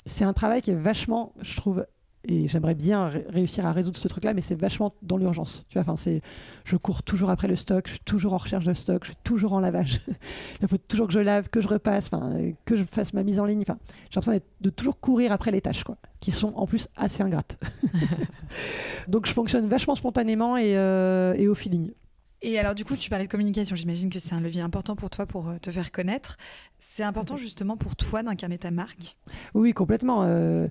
c'est 0.07 0.25
un 0.25 0.33
travail 0.33 0.63
qui 0.63 0.71
est 0.71 0.75
vachement, 0.75 1.33
je 1.41 1.57
trouve, 1.57 1.87
et 2.25 2.47
j'aimerais 2.47 2.75
bien 2.75 3.11
réussir 3.29 3.67
à 3.67 3.73
résoudre 3.73 3.97
ce 3.97 4.09
truc-là, 4.09 4.35
mais 4.35 4.41
c'est 4.41 4.55
vachement 4.55 4.95
dans 5.03 5.17
l'urgence. 5.17 5.65
Tu 5.69 5.75
vois, 5.75 5.83
enfin, 5.83 5.97
c'est, 5.97 6.21
je 6.65 6.77
cours 6.77 7.03
toujours 7.03 7.31
après 7.31 7.49
le 7.49 7.57
stock, 7.57 7.87
je 7.87 7.93
suis 7.93 8.01
toujours 8.01 8.35
en 8.35 8.39
recherche 8.39 8.67
de 8.67 8.75
stock, 8.75 9.05
je 9.05 9.11
suis 9.11 9.19
toujours 9.25 9.53
en 9.53 9.61
lavage. 9.61 10.01
Il 10.63 10.69
faut 10.69 10.79
toujours 10.79 11.07
que 11.07 11.13
je 11.13 11.21
lave, 11.21 11.49
que 11.49 11.61
je 11.61 11.69
repasse, 11.69 12.11
enfin, 12.13 12.33
que 12.65 12.77
je 12.77 12.85
fasse 12.85 13.13
ma 13.15 13.23
mise 13.23 13.39
en 13.39 13.45
ligne. 13.45 13.63
Enfin, 13.63 13.79
j'ai 14.11 14.21
l'impression 14.21 14.43
de 14.61 14.71
toujours 14.71 14.99
courir 15.01 15.33
après 15.33 15.51
les 15.51 15.61
tâches, 15.61 15.85
quoi, 15.85 15.97
qui 16.21 16.31
sont 16.31 16.53
en 16.57 16.67
plus 16.67 16.89
assez 16.97 17.23
ingrates. 17.23 17.57
Donc, 19.09 19.27
je 19.27 19.33
fonctionne 19.33 19.69
vachement 19.69 19.95
spontanément 19.95 20.57
et, 20.57 20.77
euh, 20.77 21.35
et 21.35 21.49
au 21.49 21.55
feeling. 21.55 21.93
Et 22.41 22.59
alors, 22.59 22.77
du 22.77 22.85
coup, 22.85 22.95
tu 22.95 23.11
parlais 23.11 23.27
de 23.27 23.31
communication. 23.31 23.75
J'imagine 23.75 24.11
que 24.11 24.21
c'est 24.21 24.33
un 24.33 24.41
levier 24.41 24.63
important 24.63 24.95
pour 24.95 25.11
toi 25.11 25.27
pour 25.27 25.49
euh, 25.49 25.57
te 25.61 25.73
faire 25.73 25.91
connaître. 25.91 26.37
C'est 26.79 27.03
important 27.03 27.37
justement 27.37 27.77
pour 27.77 27.97
toi 27.97 28.23
d'incarner 28.23 28.59
ta 28.59 28.71
marque? 28.71 29.17
Oui, 29.55 29.73
complètement. 29.73 30.23
Euh, 30.23 30.69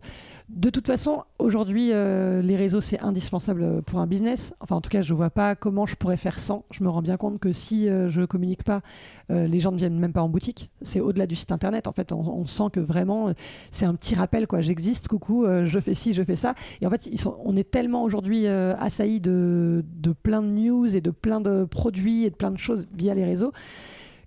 de 0.48 0.70
toute 0.70 0.88
façon, 0.88 1.26
aujourd'hui, 1.40 1.92
euh, 1.92 2.42
les 2.42 2.56
réseaux, 2.56 2.80
c'est 2.80 3.02
indispensable 3.02 3.82
pour 3.82 4.00
un 4.00 4.08
business. 4.08 4.54
Enfin, 4.62 4.78
en 4.78 4.82
tout 4.82 4.90
cas, 4.90 5.02
je 5.02 5.12
ne 5.12 5.18
vois 5.18 5.30
pas 5.30 5.56
comment 5.56 5.86
je 5.86 5.98
pourrais 5.98 6.16
faire 6.16 6.40
sans. 6.40 6.64
Je 6.72 6.86
me 6.86 6.90
rends 6.90 7.02
bien 7.02 7.18
compte 7.18 7.40
que 7.40 7.52
si 7.52 7.88
je 7.88 8.22
ne 8.22 8.26
communique 8.26 8.64
pas, 8.64 8.82
les 9.30 9.60
gens 9.60 9.74
ne 9.74 9.78
viennent 9.78 10.00
même 10.00 10.14
pas 10.14 10.22
en 10.22 10.30
boutique. 10.30 10.70
C'est 10.82 11.02
au-delà 11.02 11.28
du 11.28 11.36
site 11.36 11.52
internet. 11.52 11.88
En 11.88 11.92
fait, 11.92 12.14
on, 12.14 12.46
sent 12.46 12.70
que 12.72 12.80
vraiment, 12.80 13.34
c'est 13.72 13.86
un 13.86 13.96
petit 13.96 14.16
rappel. 14.16 14.48
quoi. 14.48 14.62
J'existe, 14.62 15.10
coucou, 15.10 15.46
je 15.66 15.80
fais 15.82 15.94
ci, 15.94 16.14
je 16.14 16.24
fais 16.24 16.38
ça. 16.38 16.56
Et 16.80 16.88
en 16.88 16.90
fait, 16.90 17.08
ils 17.08 17.20
sont, 17.20 17.38
on 17.44 17.58
est 17.58 17.70
tellement 17.70 18.04
aujourd'hui 18.04 18.48
assaillis 18.48 19.20
de, 19.20 19.84
de 19.98 20.14
plein 20.14 20.42
de 20.42 20.48
news 20.48 20.96
et 20.96 21.02
de 21.02 21.12
plein 21.12 21.42
de 21.42 21.57
produits 21.66 22.26
et 22.26 22.30
de 22.30 22.36
plein 22.36 22.52
de 22.52 22.58
choses 22.58 22.88
via 22.94 23.14
les 23.14 23.26
réseaux 23.26 23.52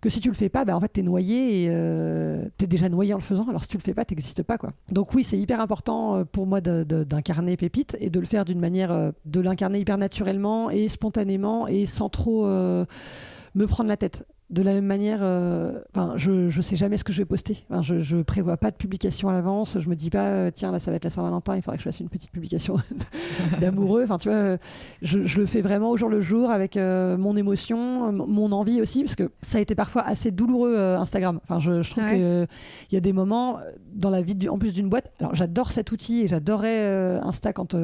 que 0.00 0.08
si 0.08 0.20
tu 0.20 0.28
le 0.28 0.34
fais 0.34 0.48
pas, 0.48 0.64
bah 0.64 0.74
en 0.74 0.80
fait, 0.80 0.92
tu 0.92 1.00
es 1.00 1.02
noyé 1.02 1.64
et 1.64 1.66
euh, 1.68 2.44
tu 2.58 2.64
es 2.64 2.66
déjà 2.66 2.88
noyé 2.88 3.12
en 3.12 3.18
le 3.18 3.22
faisant. 3.22 3.46
Alors 3.48 3.62
si 3.62 3.68
tu 3.68 3.76
le 3.76 3.82
fais 3.82 3.94
pas, 3.94 4.04
tu 4.04 4.14
n'existes 4.14 4.42
pas. 4.42 4.56
Quoi. 4.56 4.72
Donc 4.90 5.14
oui, 5.14 5.24
c'est 5.24 5.38
hyper 5.38 5.60
important 5.60 6.16
euh, 6.16 6.24
pour 6.24 6.46
moi 6.46 6.60
d'incarner 6.60 7.56
Pépite 7.56 7.96
et 8.00 8.08
de 8.08 8.18
le 8.18 8.26
faire 8.26 8.44
d'une 8.44 8.60
manière, 8.60 8.92
euh, 8.92 9.10
de 9.26 9.40
l'incarner 9.40 9.78
hyper 9.78 9.98
naturellement 9.98 10.70
et 10.70 10.88
spontanément 10.88 11.68
et 11.68 11.86
sans 11.86 12.08
trop 12.08 12.46
me 12.46 13.66
prendre 13.66 13.88
la 13.88 13.96
tête 13.96 14.24
de 14.50 14.62
la 14.62 14.74
même 14.74 14.86
manière, 14.86 15.20
euh, 15.22 15.72
je 16.16 16.56
ne 16.56 16.62
sais 16.62 16.74
jamais 16.74 16.96
ce 16.96 17.04
que 17.04 17.12
je 17.12 17.18
vais 17.18 17.24
poster. 17.24 17.64
je, 17.82 18.16
ne 18.16 18.22
prévois 18.22 18.56
pas 18.56 18.72
de 18.72 18.76
publication 18.76 19.28
à 19.28 19.32
l'avance. 19.32 19.78
Je 19.78 19.88
me 19.88 19.94
dis 19.94 20.10
pas, 20.10 20.24
euh, 20.24 20.50
tiens, 20.52 20.72
là, 20.72 20.80
ça 20.80 20.90
va 20.90 20.96
être 20.96 21.04
la 21.04 21.10
Saint-Valentin, 21.10 21.54
il 21.54 21.62
faudrait 21.62 21.76
que 21.76 21.84
je 21.84 21.88
fasse 21.88 22.00
une 22.00 22.08
petite 22.08 22.32
publication 22.32 22.76
d'amoureux. 23.60 24.02
Enfin, 24.02 24.18
tu 24.18 24.28
vois, 24.28 24.56
je, 25.02 25.38
le 25.38 25.46
fais 25.46 25.60
vraiment 25.60 25.90
au 25.90 25.96
jour 25.96 26.08
le 26.08 26.20
jour 26.20 26.50
avec 26.50 26.76
euh, 26.76 27.16
mon 27.16 27.36
émotion, 27.36 28.10
mon 28.10 28.50
envie 28.50 28.82
aussi, 28.82 29.04
parce 29.04 29.14
que 29.14 29.30
ça 29.40 29.58
a 29.58 29.60
été 29.60 29.76
parfois 29.76 30.02
assez 30.02 30.32
douloureux 30.32 30.76
Instagram. 30.76 31.38
Enfin, 31.44 31.60
je, 31.60 31.88
trouve 31.88 32.04
qu'il 32.08 32.48
y 32.90 32.96
a 32.96 33.00
des 33.00 33.12
moments 33.12 33.60
dans 33.94 34.10
la 34.10 34.20
vie, 34.20 34.48
en 34.48 34.58
plus 34.58 34.72
d'une 34.72 34.88
boîte. 34.88 35.12
Alors, 35.20 35.34
j'adore 35.34 35.70
cet 35.70 35.92
outil 35.92 36.22
et 36.22 36.26
j'adorais 36.26 37.20
Insta 37.22 37.52
quand 37.52 37.76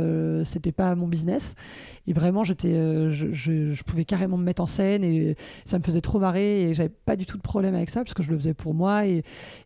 c'était 0.44 0.72
pas 0.72 0.96
mon 0.96 1.06
business. 1.06 1.54
Et 2.08 2.12
vraiment, 2.12 2.44
j'étais, 2.44 2.72
je, 3.10 3.32
je, 3.32 3.82
pouvais 3.82 4.04
carrément 4.04 4.36
me 4.36 4.44
mettre 4.44 4.62
en 4.62 4.66
scène 4.66 5.02
et 5.02 5.36
ça 5.64 5.78
me 5.78 5.82
faisait 5.82 6.00
trop 6.00 6.20
marrer 6.20 6.55
et 6.62 6.74
j'avais 6.74 6.88
pas 6.88 7.16
du 7.16 7.26
tout 7.26 7.36
de 7.36 7.42
problème 7.42 7.74
avec 7.74 7.90
ça 7.90 8.02
parce 8.02 8.14
que 8.14 8.22
je 8.22 8.30
le 8.30 8.38
faisais 8.38 8.54
pour 8.54 8.74
moi 8.74 9.06
et, 9.06 9.24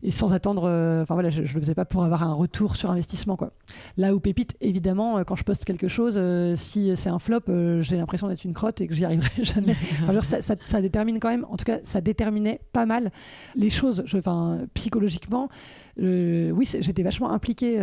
sans 0.09 0.31
attendre. 0.31 0.63
Euh, 0.65 1.03
enfin 1.03 1.13
voilà, 1.13 1.29
je, 1.29 1.43
je, 1.43 1.55
le 1.55 1.61
faisais 1.61 1.75
pas 1.75 1.85
pour 1.85 2.03
avoir 2.03 2.23
un 2.23 2.33
retour 2.33 2.75
sur 2.75 2.91
investissement 2.91 3.35
quoi. 3.35 3.51
Là 3.97 4.13
où 4.13 4.19
Pépite, 4.19 4.55
évidemment, 4.61 5.17
euh, 5.17 5.23
quand 5.23 5.35
je 5.35 5.43
poste 5.43 5.65
quelque 5.65 5.87
chose, 5.87 6.15
euh, 6.17 6.55
si 6.55 6.95
c'est 6.95 7.09
un 7.09 7.19
flop, 7.19 7.41
j'ai 7.81 7.97
l'impression 7.97 8.27
d'être 8.27 8.43
une 8.43 8.53
crotte 8.53 8.81
et 8.81 8.87
que 8.87 8.93
j'y 8.93 9.05
arriverai 9.05 9.29
jamais. 9.43 9.75
ça, 10.21 10.81
détermine 10.81 11.19
quand 11.19 11.29
même, 11.29 11.45
en 11.49 11.57
tout 11.57 11.65
cas, 11.65 11.79
ça 11.83 12.01
déterminait 12.01 12.61
pas 12.73 12.85
mal 12.85 13.11
les 13.55 13.69
choses. 13.69 14.03
Enfin, 14.13 14.59
psychologiquement, 14.73 15.49
oui, 15.97 16.69
j'étais 16.79 17.03
vachement 17.03 17.31
impliquée 17.31 17.79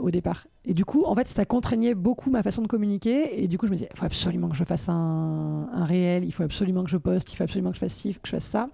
au 0.00 0.10
départ. 0.10 0.46
Et 0.66 0.74
du 0.74 0.84
coup, 0.84 1.04
en 1.06 1.14
fait, 1.14 1.26
ça 1.26 1.46
contraignait 1.46 1.94
beaucoup 1.94 2.30
ma 2.30 2.42
façon 2.42 2.60
de 2.60 2.66
communiquer. 2.66 3.42
Et 3.42 3.48
du 3.48 3.56
coup, 3.56 3.66
je 3.66 3.70
me 3.70 3.76
disais, 3.76 3.88
il 3.90 3.98
faut 3.98 4.04
absolument 4.04 4.48
que 4.50 4.56
je 4.56 4.64
fasse 4.64 4.90
un, 4.90 5.68
un, 5.72 5.84
réel, 5.86 6.24
il 6.24 6.32
faut 6.32 6.42
absolument 6.42 6.84
que 6.84 6.90
je 6.90 6.98
poste, 6.98 7.32
il 7.32 7.36
faut 7.36 7.44
absolument 7.44 7.70
que 7.70 7.76
je 7.76 7.80
fasse 7.80 7.94
ci, 7.94 8.12
que 8.12 8.20
je 8.24 8.32
fasse 8.32 8.44
ça. 8.44 8.68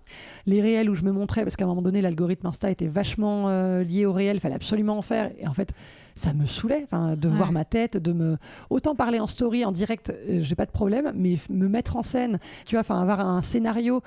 Les 0.47 0.61
réels 0.61 0.91
où 0.91 0.97
je 0.97 1.05
me 1.05 1.13
montrais, 1.13 1.45
parce 1.45 1.55
qu'à 1.55 1.65
un 1.65 1.69
moment 1.69 1.83
donné, 1.83 2.03
l'algorithme 2.03 2.47
Insta 2.49 2.71
était 2.71 2.89
vachement 2.89 3.49
euh, 3.49 3.85
lié 3.85 4.05
au 4.05 4.13
réel, 4.13 4.37
il 4.37 4.41
fallait 4.41 4.57
absolument 4.57 4.99
en 4.99 5.03
faire. 5.03 5.31
Et 5.39 5.47
en 5.47 5.55
fait, 5.55 5.73
ça 6.17 6.33
me 6.33 6.47
saoulait 6.47 6.89
de 6.93 7.29
voir 7.29 7.53
ma 7.53 7.65
tête, 7.65 7.97
de 7.97 8.13
me. 8.13 8.39
Autant 8.69 8.97
parler 8.97 9.21
en 9.21 9.29
story, 9.29 9.65
en 9.65 9.71
direct, 9.71 10.11
euh, 10.11 10.41
j'ai 10.41 10.55
pas 10.57 10.67
de 10.67 10.73
problème, 10.73 11.13
mais 11.15 11.39
me 11.51 11.69
mettre 11.69 11.97
en 11.97 12.03
scène, 12.03 12.41
tu 12.65 12.75
vois, 12.75 12.81
enfin, 12.81 13.01
avoir 13.01 13.21
un 13.21 13.43
scénario 13.43 14.03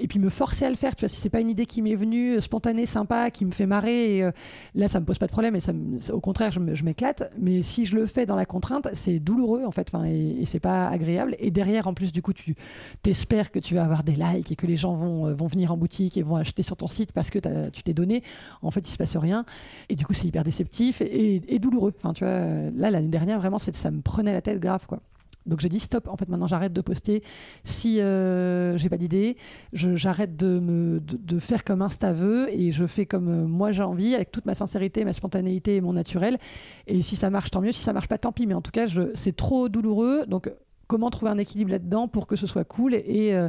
et 0.00 0.08
puis 0.08 0.18
me 0.18 0.30
forcer 0.30 0.64
à 0.64 0.70
le 0.70 0.76
faire. 0.76 0.96
Tu 0.96 1.04
vois, 1.04 1.08
si 1.08 1.20
c'est 1.20 1.30
pas 1.30 1.40
une 1.40 1.50
idée 1.50 1.66
qui 1.66 1.82
m'est 1.82 1.94
venue, 1.94 2.36
euh, 2.36 2.40
spontanée, 2.40 2.86
sympa, 2.86 3.30
qui 3.30 3.44
me 3.44 3.52
fait 3.52 3.66
marrer, 3.66 4.22
euh, 4.22 4.32
là, 4.74 4.88
ça 4.88 5.00
me 5.00 5.04
pose 5.04 5.18
pas 5.18 5.26
de 5.26 5.32
problème. 5.32 5.56
Et 5.56 6.12
au 6.12 6.20
contraire, 6.20 6.50
je 6.52 6.84
m'éclate. 6.84 7.32
Mais 7.38 7.62
si 7.62 7.84
je 7.84 7.96
le 7.96 8.06
fais 8.06 8.26
dans 8.26 8.36
la 8.36 8.46
contrainte, 8.46 8.88
c'est 8.94 9.18
douloureux 9.18 9.64
en 9.64 9.70
fait. 9.70 9.92
Et, 10.06 10.42
et 10.42 10.44
c'est 10.44 10.60
pas 10.60 10.88
agréable. 10.88 11.36
Et 11.38 11.50
derrière, 11.50 11.86
en 11.86 11.94
plus, 11.94 12.12
du 12.12 12.22
coup, 12.22 12.32
tu 12.32 12.54
t'espères 13.02 13.50
que 13.50 13.58
tu 13.58 13.74
vas 13.74 13.84
avoir 13.84 14.02
des 14.02 14.14
likes 14.14 14.52
et 14.52 14.56
que 14.56 14.66
les 14.66 14.76
gens 14.76 14.94
vont, 14.94 15.26
euh, 15.26 15.34
vont 15.34 15.46
venir 15.46 15.72
en 15.72 15.76
boutique 15.76 16.16
et 16.16 16.22
vont 16.22 16.36
acheter 16.36 16.62
sur 16.62 16.76
ton 16.76 16.88
site 16.88 17.12
parce 17.12 17.30
que 17.30 17.38
tu 17.70 17.82
t'es 17.82 17.94
donné. 17.94 18.22
En 18.62 18.70
fait, 18.70 18.88
il 18.88 18.92
se 18.92 18.98
passe 18.98 19.16
rien. 19.16 19.44
Et 19.88 19.96
du 19.96 20.06
coup, 20.06 20.14
c'est 20.14 20.26
hyper 20.26 20.44
déceptif 20.44 21.00
et, 21.00 21.42
et, 21.46 21.58
douloureux. 21.58 21.92
Enfin, 21.96 22.12
tu 22.12 22.24
vois, 22.24 22.70
là, 22.74 22.90
l'année 22.90 23.08
dernière, 23.08 23.38
vraiment, 23.38 23.58
ça 23.58 23.90
me 23.90 24.00
prenait 24.00 24.32
la 24.32 24.42
tête 24.42 24.60
grave, 24.60 24.86
quoi. 24.86 25.00
Donc 25.46 25.60
j'ai 25.60 25.68
dit 25.68 25.80
stop, 25.80 26.08
en 26.08 26.16
fait 26.16 26.28
maintenant 26.28 26.46
j'arrête 26.46 26.72
de 26.72 26.80
poster. 26.80 27.22
Si 27.64 28.00
euh, 28.00 28.76
j'ai 28.76 28.88
pas 28.88 28.98
d'idée, 28.98 29.36
j'arrête 29.72 30.36
de, 30.36 31.00
faire 31.38 31.64
comme 31.64 31.82
Insta 31.82 32.12
veut 32.12 32.48
et 32.52 32.72
je 32.72 32.86
fais 32.86 33.06
comme 33.06 33.28
euh, 33.28 33.46
moi 33.46 33.70
j'ai 33.70 33.82
envie 33.82 34.14
avec 34.14 34.30
toute 34.30 34.44
ma 34.46 34.54
sincérité, 34.54 35.04
ma 35.04 35.12
spontanéité 35.12 35.76
et 35.76 35.80
mon 35.80 35.94
naturel. 35.94 36.38
Et 36.86 37.02
si 37.02 37.16
ça 37.16 37.30
marche 37.30 37.50
tant 37.50 37.60
mieux, 37.60 37.72
si 37.72 37.82
ça 37.82 37.92
marche 37.92 38.08
pas 38.08 38.18
tant 38.18 38.32
pis, 38.32 38.46
mais 38.46 38.54
en 38.54 38.62
tout 38.62 38.70
cas 38.70 38.86
c'est 39.14 39.36
trop 39.36 39.68
douloureux. 39.68 40.26
Donc 40.26 40.50
comment 40.90 41.08
trouver 41.08 41.30
un 41.30 41.38
équilibre 41.38 41.70
là-dedans 41.70 42.08
pour 42.08 42.26
que 42.26 42.34
ce 42.34 42.48
soit 42.48 42.64
cool 42.64 42.96
et, 42.96 43.32
euh, 43.32 43.48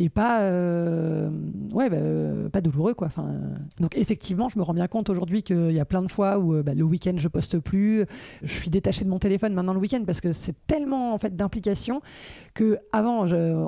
euh, 0.00 1.28
bah, 1.68 2.48
pas 2.50 2.60
douloureux. 2.62 2.94
Quoi. 2.94 3.08
Enfin, 3.08 3.28
donc 3.78 3.94
effectivement, 3.94 4.48
je 4.48 4.58
me 4.58 4.64
rends 4.64 4.72
bien 4.72 4.86
compte 4.86 5.10
aujourd'hui 5.10 5.42
qu'il 5.42 5.72
y 5.72 5.80
a 5.80 5.84
plein 5.84 6.00
de 6.00 6.10
fois 6.10 6.38
où 6.38 6.62
bah, 6.62 6.72
le 6.72 6.84
week-end, 6.84 7.12
je 7.16 7.28
poste 7.28 7.58
plus. 7.58 8.06
Je 8.42 8.52
suis 8.54 8.70
détachée 8.70 9.04
de 9.04 9.10
mon 9.10 9.18
téléphone 9.18 9.52
maintenant 9.52 9.74
le 9.74 9.80
week-end 9.80 10.02
parce 10.06 10.22
que 10.22 10.32
c'est 10.32 10.54
tellement 10.66 11.12
en 11.12 11.18
fait, 11.18 11.36
d'implication 11.36 12.00
que 12.54 12.78
avant 12.92 13.26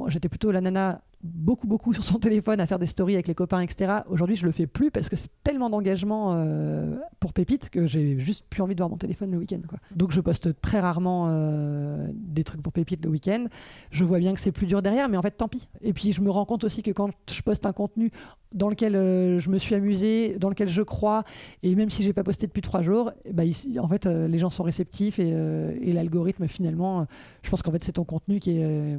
j'étais 0.09 0.31
plutôt 0.31 0.51
la 0.51 0.63
nana 0.63 1.03
beaucoup 1.23 1.67
beaucoup 1.67 1.93
sur 1.93 2.05
son 2.05 2.19
téléphone 2.19 2.61
à 2.61 2.67
faire 2.67 2.79
des 2.79 2.87
stories 2.87 3.15
avec 3.15 3.29
les 3.29 3.35
copains 3.35 3.61
etc 3.61 4.01
aujourd'hui 4.09 4.37
je 4.37 4.47
le 4.47 4.53
fais 4.53 4.67
plus 4.67 4.91
parce 4.91 5.09
que 5.09 5.17
c'est 5.17 5.31
tellement 5.45 5.69
d'engagement 5.69 6.35
euh, 6.35 6.97
pour 7.19 7.33
Pépite 7.33 7.71
que 7.71 7.87
j'ai 7.87 8.19
juste 8.19 8.47
plus 8.49 8.63
envie 8.63 8.75
de 8.75 8.81
voir 8.81 8.89
mon 8.89 8.97
téléphone 8.97 9.31
le 9.31 9.39
week-end 9.39 9.61
quoi. 9.69 9.79
Donc 9.95 10.13
je 10.13 10.21
poste 10.21 10.61
très 10.61 10.81
rarement 10.81 11.27
euh, 11.29 12.09
des 12.15 12.45
trucs 12.45 12.63
pour 12.63 12.73
Pépite 12.73 13.05
le 13.05 13.11
week-end. 13.11 13.47
Je 13.91 14.05
vois 14.05 14.19
bien 14.19 14.33
que 14.35 14.41
c'est 14.41 14.53
plus 14.53 14.67
dur 14.67 14.83
derrière 14.83 15.09
mais 15.09 15.17
en 15.17 15.23
fait 15.23 15.33
tant 15.33 15.49
pis. 15.49 15.69
Et 15.83 15.93
puis 15.93 16.13
je 16.13 16.21
me 16.21 16.31
rends 16.31 16.45
compte 16.45 16.65
aussi 16.65 16.83
que 16.83 16.91
quand 16.91 17.11
je 17.31 17.43
poste 17.43 17.67
un 17.67 17.73
contenu 17.73 18.11
dans 18.53 18.69
lequel 18.69 18.97
euh, 18.97 19.39
je 19.39 19.51
me 19.51 19.59
suis 19.59 19.75
amusée, 19.75 20.37
dans 20.39 20.49
lequel 20.49 20.69
je 20.69 20.83
crois, 20.83 21.25
et 21.63 21.75
même 21.75 21.91
si 21.91 22.03
j'ai 22.03 22.13
pas 22.13 22.25
posté 22.25 22.47
depuis 22.47 22.63
trois 22.63 22.83
jours, 22.83 23.13
bah, 23.31 23.45
en 23.79 23.89
fait, 23.89 24.07
les 24.07 24.39
gens 24.39 24.51
sont 24.51 24.63
réceptifs 24.63 25.19
et, 25.19 25.29
et 25.29 25.93
l'algorithme 25.93 26.49
finalement, 26.49 27.07
je 27.43 27.51
pense 27.51 27.63
qu'en 27.63 27.73
fait 27.73 27.83
c'est 27.85 27.93
ton 27.93 28.05
contenu 28.05 28.41
qui 28.41 28.59
est, 28.59 28.99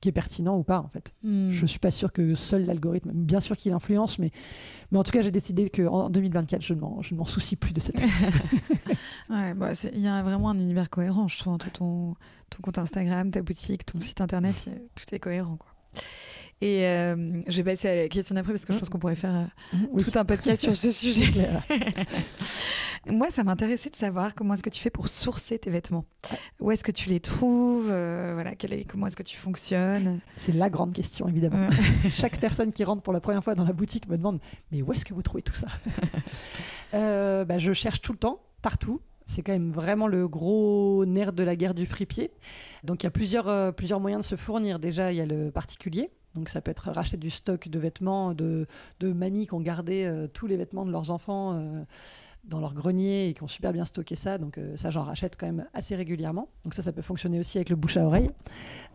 qui 0.00 0.08
est 0.08 0.12
pertinent 0.12 0.56
ou 0.56 0.62
pas 0.62 0.78
en 0.78 0.88
fait. 0.88 1.12
Hmm. 1.22 1.50
Je 1.50 1.66
suis 1.66 1.78
pas 1.78 1.90
sûr 1.90 2.12
que 2.12 2.34
seul 2.34 2.66
l'algorithme, 2.66 3.10
bien 3.12 3.40
sûr 3.40 3.56
qu'il 3.56 3.72
influence, 3.72 4.18
mais, 4.18 4.30
mais 4.90 4.98
en 4.98 5.02
tout 5.02 5.10
cas 5.10 5.22
j'ai 5.22 5.30
décidé 5.30 5.70
qu'en 5.70 6.10
2024 6.10 6.62
je 6.62 6.74
ne 6.74 6.80
m'en 6.80 7.24
soucie 7.24 7.56
plus 7.56 7.72
de 7.72 7.80
cette. 7.80 7.98
ouais, 9.30 9.54
bah, 9.54 9.72
il 9.92 10.00
y 10.00 10.08
a 10.08 10.22
vraiment 10.22 10.50
un 10.50 10.58
univers 10.58 10.90
cohérent, 10.90 11.28
je 11.28 11.38
trouve, 11.38 11.52
entre 11.52 11.70
ton, 11.70 12.14
ton 12.50 12.62
compte 12.62 12.78
Instagram, 12.78 13.30
ta 13.30 13.42
boutique, 13.42 13.86
ton 13.86 14.00
site 14.00 14.20
internet, 14.20 14.54
tout 14.94 15.14
est 15.14 15.18
cohérent 15.18 15.56
quoi. 15.56 15.70
Et 16.60 16.86
euh, 16.86 17.42
je 17.46 17.56
vais 17.62 17.70
passer 17.70 17.88
à 17.88 17.94
la 17.94 18.08
question 18.08 18.34
d'après 18.34 18.52
parce 18.52 18.64
que 18.64 18.72
je 18.72 18.78
pense 18.78 18.88
qu'on 18.88 18.98
pourrait 18.98 19.14
faire 19.14 19.46
euh, 19.74 20.02
tout 20.02 20.18
un 20.18 20.24
podcast 20.24 20.60
sur 20.60 20.74
ce 20.74 20.90
sujet. 20.90 21.30
Moi, 23.06 23.30
ça 23.30 23.44
m'intéressait 23.44 23.90
de 23.90 23.96
savoir 23.96 24.34
comment 24.34 24.54
est-ce 24.54 24.64
que 24.64 24.70
tu 24.70 24.80
fais 24.80 24.90
pour 24.90 25.06
sourcer 25.06 25.58
tes 25.60 25.70
vêtements. 25.70 26.04
Où 26.58 26.72
est-ce 26.72 26.82
que 26.82 26.90
tu 26.90 27.08
les 27.10 27.20
trouves 27.20 27.88
euh, 27.88 28.32
Voilà, 28.34 28.52
est, 28.52 28.84
comment 28.88 29.06
est-ce 29.06 29.14
que 29.14 29.22
tu 29.22 29.36
fonctionnes? 29.36 30.18
C'est 30.34 30.52
la 30.52 30.68
grande 30.68 30.92
question, 30.92 31.28
évidemment. 31.28 31.68
Chaque 32.10 32.40
personne 32.40 32.72
qui 32.72 32.82
rentre 32.82 33.02
pour 33.02 33.12
la 33.12 33.20
première 33.20 33.44
fois 33.44 33.54
dans 33.54 33.64
la 33.64 33.72
boutique 33.72 34.08
me 34.08 34.16
demande 34.16 34.40
Mais 34.72 34.82
où 34.82 34.92
est-ce 34.92 35.04
que 35.04 35.14
vous 35.14 35.22
trouvez 35.22 35.42
tout 35.42 35.54
ça? 35.54 35.68
Bah, 36.92 37.58
Je 37.58 37.72
cherche 37.72 38.00
tout 38.00 38.12
le 38.12 38.18
temps, 38.18 38.40
partout. 38.62 39.00
C'est 39.26 39.42
quand 39.42 39.52
même 39.52 39.72
vraiment 39.72 40.08
le 40.08 40.26
gros 40.26 41.04
nerf 41.06 41.32
de 41.32 41.44
la 41.44 41.54
guerre 41.54 41.74
du 41.74 41.86
fripier. 41.86 42.32
Donc 42.82 43.02
il 43.02 43.06
y 43.06 43.08
a 43.08 43.10
plusieurs, 43.10 43.74
plusieurs 43.74 44.00
moyens 44.00 44.24
de 44.24 44.28
se 44.28 44.36
fournir. 44.36 44.80
Déjà, 44.80 45.12
il 45.12 45.18
y 45.18 45.20
a 45.20 45.26
le 45.26 45.52
particulier. 45.52 46.10
Donc 46.38 46.48
ça 46.48 46.60
peut 46.60 46.70
être 46.70 46.90
racheter 46.90 47.16
du 47.16 47.30
stock 47.30 47.68
de 47.68 47.78
vêtements 47.78 48.32
de, 48.32 48.66
de 49.00 49.12
mamies 49.12 49.46
qui 49.46 49.54
ont 49.54 49.60
gardé 49.60 50.04
euh, 50.04 50.28
tous 50.32 50.46
les 50.46 50.56
vêtements 50.56 50.86
de 50.86 50.92
leurs 50.92 51.10
enfants 51.10 51.54
euh, 51.54 51.82
dans 52.44 52.60
leur 52.60 52.74
grenier 52.74 53.28
et 53.28 53.34
qui 53.34 53.42
ont 53.42 53.48
super 53.48 53.72
bien 53.72 53.84
stocké 53.84 54.14
ça. 54.14 54.38
Donc 54.38 54.56
euh, 54.56 54.76
ça, 54.76 54.90
j'en 54.90 55.02
rachète 55.02 55.36
quand 55.36 55.46
même 55.46 55.66
assez 55.74 55.96
régulièrement. 55.96 56.48
Donc 56.64 56.74
ça, 56.74 56.82
ça 56.82 56.92
peut 56.92 57.02
fonctionner 57.02 57.40
aussi 57.40 57.58
avec 57.58 57.70
le 57.70 57.76
bouche 57.76 57.96
à 57.96 58.06
oreille, 58.06 58.30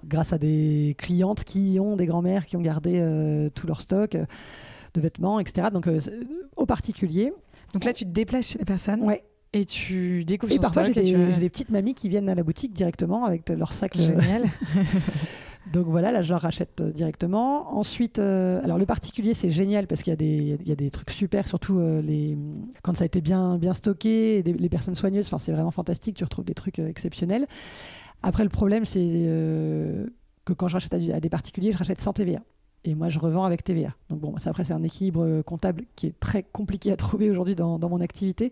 grâce 0.05 0.31
à 0.31 0.37
des 0.37 0.95
clientes 0.97 1.43
qui 1.43 1.77
ont 1.81 1.97
des 1.97 2.05
grands-mères 2.05 2.45
qui 2.45 2.55
ont 2.55 2.61
gardé 2.61 3.49
tout 3.53 3.67
leur 3.67 3.81
stock 3.81 4.15
de 4.15 5.01
vêtements, 5.01 5.39
etc. 5.39 5.67
Donc 5.71 5.89
au 6.55 6.65
particulier. 6.65 7.33
Donc 7.73 7.83
là, 7.83 7.91
tu 7.91 8.05
te 8.05 8.09
déplaces 8.09 8.47
chez 8.47 8.59
les 8.59 8.65
personnes 8.65 9.01
Ouais. 9.01 9.23
Et 9.55 9.65
tu 9.65 10.25
découvres 10.25 10.51
Et 10.51 10.57
parfois, 10.57 10.83
j'ai 10.83 10.93
des, 10.93 11.27
des, 11.39 11.49
petites 11.49 11.69
mamies 11.69 11.93
qui 11.93 12.09
viennent 12.09 12.27
à 12.27 12.33
la 12.33 12.41
boutique 12.41 12.73
directement 12.73 13.25
avec 13.25 13.47
leur 13.49 13.71
sac. 13.73 13.95
Génial. 13.95 14.45
Donc 15.71 15.87
voilà, 15.87 16.11
là, 16.11 16.23
je 16.23 16.33
rachète 16.33 16.81
euh, 16.81 16.91
directement. 16.91 17.77
Ensuite, 17.77 18.19
euh, 18.19 18.61
alors 18.63 18.77
le 18.77 18.85
particulier, 18.85 19.33
c'est 19.33 19.49
génial 19.49 19.87
parce 19.87 20.03
qu'il 20.03 20.11
y, 20.11 20.71
a 20.71 20.75
des, 20.75 20.91
trucs 20.91 21.11
super, 21.11 21.47
surtout 21.47 21.79
euh, 21.79 22.35
quand 22.81 22.97
ça 22.97 23.03
a 23.03 23.05
été 23.05 23.21
bien, 23.21 23.57
bien 23.57 23.73
stocké, 23.73 24.43
les 24.43 24.69
personnes 24.69 24.95
soigneuses, 24.95 25.31
c'est 25.39 25.51
vraiment 25.51 25.71
fantastique, 25.71 26.17
tu 26.17 26.23
retrouves 26.23 26.45
des 26.45 26.53
trucs 26.53 26.79
exceptionnels. 26.79 27.47
Après, 28.23 28.43
le 28.43 28.49
problème, 28.49 28.85
c'est 28.85 28.99
que 28.99 30.53
quand 30.53 30.67
je 30.67 30.73
rachète 30.73 30.93
à, 30.93 31.19
des 31.19 31.29
particuliers, 31.29 31.71
je 31.71 31.77
rachète 31.77 32.01
sans 32.01 32.13
TVA. 32.13 32.39
Et 32.85 32.95
moi, 32.95 33.07
je 33.09 33.17
revends 33.19 33.45
avec 33.45 33.63
TVA. 33.63 33.93
Donc 34.09 34.19
bon, 34.19 34.37
ça, 34.37 34.49
après, 34.49 34.65
c'est 34.65 34.73
un 34.73 34.83
équilibre 34.83 35.23
euh, 35.23 35.41
comptable 35.41 35.85
qui 35.95 36.07
est 36.07 36.19
très 36.19 36.43
compliqué 36.43 36.91
à 36.91 36.95
trouver 36.97 37.29
aujourd'hui 37.29 37.55
dans, 37.55 37.79
mon 37.79 38.01
activité. 38.01 38.51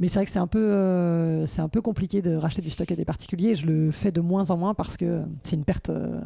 Mais 0.00 0.08
c'est 0.08 0.18
vrai 0.18 0.26
que 0.26 0.30
c'est 0.30 0.38
un, 0.38 0.46
peu, 0.46 0.58
euh, 0.58 1.46
c'est 1.46 1.60
un 1.60 1.68
peu 1.68 1.80
compliqué 1.80 2.20
de 2.20 2.34
racheter 2.34 2.60
du 2.60 2.70
stock 2.70 2.90
à 2.90 2.96
des 2.96 3.04
particuliers. 3.04 3.54
Je 3.54 3.66
le 3.66 3.90
fais 3.90 4.12
de 4.12 4.20
moins 4.20 4.50
en 4.50 4.56
moins 4.56 4.74
parce 4.74 4.96
que 4.96 5.22
c'est 5.44 5.56
une 5.56 5.64
perte 5.64 5.88
euh, 5.88 6.20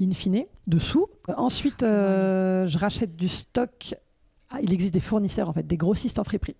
in 0.00 0.12
fine 0.12 0.44
de 0.66 0.78
sous. 0.78 1.06
Ensuite, 1.36 1.80
je 1.80 2.78
rachète 2.78 3.16
du 3.16 3.28
stock. 3.28 3.94
Ah, 4.50 4.58
il 4.62 4.72
existe 4.72 4.94
des 4.94 5.00
fournisseurs, 5.00 5.48
en 5.48 5.52
fait, 5.52 5.66
des 5.66 5.76
grossistes 5.76 6.18
en 6.18 6.24
friperie. 6.24 6.56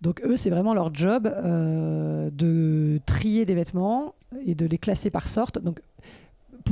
Donc 0.00 0.22
eux, 0.24 0.36
c'est 0.36 0.48
vraiment 0.48 0.72
leur 0.74 0.94
job 0.94 1.24
de 1.24 3.00
trier 3.04 3.44
des 3.44 3.54
vêtements 3.54 4.14
et 4.46 4.54
de 4.54 4.64
les 4.64 4.78
classer 4.78 5.10
par 5.10 5.28
sorte. 5.28 5.58
Donc 5.58 5.80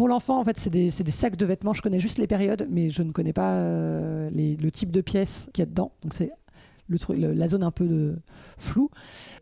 pour 0.01 0.09
l'enfant, 0.09 0.41
en 0.41 0.45
fait, 0.45 0.59
c'est 0.59 0.71
des, 0.71 0.91
sacs 0.91 1.37
de 1.37 1.45
vêtements. 1.45 1.75
Je 1.75 1.83
connais 1.83 2.01
juste 2.01 2.17
les 2.17 2.27
périodes, 2.27 2.67
mais 2.71 2.89
je 2.89 3.03
ne 3.03 3.13
connais 3.13 3.35
pas 3.35 3.57
euh, 3.57 4.31
le 4.33 4.71
type 4.71 4.91
de 4.91 5.03
pièces 5.03 5.47
qu'il 5.53 5.61
y 5.61 5.65
a 5.65 5.67
dedans. 5.67 5.93
Donc 6.03 6.15
c'est 6.15 6.33
la 7.11 7.49
zone 7.49 7.63
un 7.63 7.71
peu 7.71 7.87
de 7.87 8.17
floue. 8.57 8.91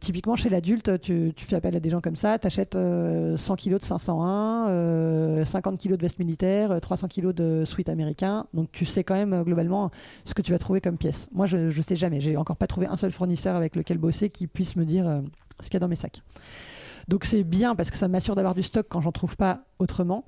Typiquement, 0.01 0.35
chez 0.35 0.49
l'adulte, 0.49 1.01
tu, 1.01 1.33
fais 1.37 1.55
appel 1.55 1.77
à 1.77 1.79
des 1.79 1.91
gens 1.91 2.01
comme 2.01 2.17
ça, 2.17 2.41
tu 2.41 2.49
achètes 2.49 2.75
100 2.75 3.37
kg 3.55 3.79
de 3.79 3.85
501, 3.85 5.45
50 5.45 5.81
kg 5.81 5.93
de 5.93 6.03
veste 6.03 6.19
militaire, 6.19 6.81
300 6.81 7.07
kg 7.07 7.33
de 7.33 7.63
suite 7.65 7.89
américain. 7.89 8.47
Donc 8.53 8.73
tu 8.73 8.85
sais 8.85 9.05
quand 9.05 9.15
même 9.15 9.35
euh, 9.35 9.45
globalement 9.45 9.93
ce 10.25 10.35
que 10.35 10.43
tu 10.43 10.51
vas 10.51 10.59
trouver 10.59 10.81
comme 10.81 10.99
pièce. 10.99 11.29
Moi, 11.31 11.47
je 11.47 11.57
ne 11.57 11.83
sais 11.83 11.95
jamais. 11.95 12.21
J'ai 12.21 12.37
encore 12.37 12.57
pas 12.57 12.67
trouvé 12.67 12.89
un 12.89 12.97
seul 12.97 13.13
fournisseur 13.13 13.55
avec 13.55 13.77
lequel 13.77 13.99
bosser 13.99 14.29
qui 14.29 14.49
puisse 14.49 14.75
me 14.75 14.85
dire 14.85 15.07
euh, 15.07 15.21
ce 15.61 15.67
qu'il 15.67 15.75
y 15.75 15.77
a 15.77 15.81
dans 15.81 15.87
mes 15.87 15.95
sacs. 15.95 16.21
Donc 17.09 17.25
c'est 17.25 17.43
bien 17.43 17.75
parce 17.75 17.91
que 17.91 17.97
ça 17.97 18.07
m'assure 18.07 18.35
d'avoir 18.35 18.55
du 18.55 18.63
stock 18.63 18.87
quand 18.89 19.01
j'en 19.01 19.13
trouve 19.13 19.37
pas 19.37 19.65
autrement. 19.79 20.25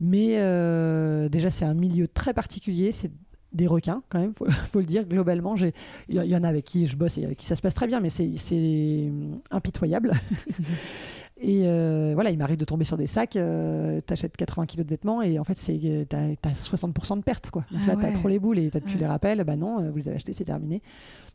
Mais 0.00 0.38
euh, 0.38 1.28
déjà, 1.28 1.50
c'est 1.50 1.64
un 1.64 1.74
milieu 1.74 2.08
très 2.08 2.32
particulier. 2.32 2.92
C'est 2.92 3.10
des 3.52 3.66
requins 3.66 4.02
quand 4.08 4.20
même, 4.20 4.32
faut, 4.32 4.48
faut 4.72 4.80
le 4.80 4.86
dire. 4.86 5.04
Globalement, 5.04 5.56
il 5.56 5.72
y, 6.08 6.36
en 6.36 6.44
a 6.44 6.48
avec 6.48 6.64
qui 6.64 6.86
je 6.86 6.96
bosse 6.96 7.18
et 7.18 7.24
avec 7.24 7.38
qui 7.38 7.46
ça 7.46 7.56
se 7.56 7.60
passe 7.60 7.74
très 7.74 7.86
bien, 7.86 8.00
mais 8.00 8.10
c'est 8.10 9.10
impitoyable. 9.50 10.12
Et 11.42 11.62
euh, 11.64 12.12
voilà, 12.14 12.30
il 12.30 12.36
m'arrive 12.36 12.58
de 12.58 12.66
tomber 12.66 12.84
sur 12.84 12.98
des 12.98 13.06
sacs, 13.06 13.36
euh, 13.36 14.02
tu 14.06 14.12
achètes 14.12 14.36
80 14.36 14.66
kg 14.66 14.82
de 14.82 14.90
vêtements 14.90 15.22
et 15.22 15.38
en 15.38 15.44
fait, 15.44 15.54
tu 15.54 15.70
as, 16.14 16.52
60% 16.52 17.16
de 17.16 17.22
pertes. 17.22 17.50
Quoi. 17.50 17.64
Donc 17.70 17.80
ah 17.84 17.94
là, 17.94 17.96
tu 17.96 18.04
as 18.04 18.12
trop 18.12 18.28
les 18.28 18.38
boules 18.38 18.58
et 18.58 18.70
tu 18.86 18.98
les 18.98 19.06
rappelles, 19.06 19.42
bah 19.44 19.56
non, 19.56 19.90
vous 19.90 19.96
les 19.96 20.08
avez 20.08 20.16
achetés, 20.16 20.34
c'est 20.34 20.44
terminé. 20.44 20.82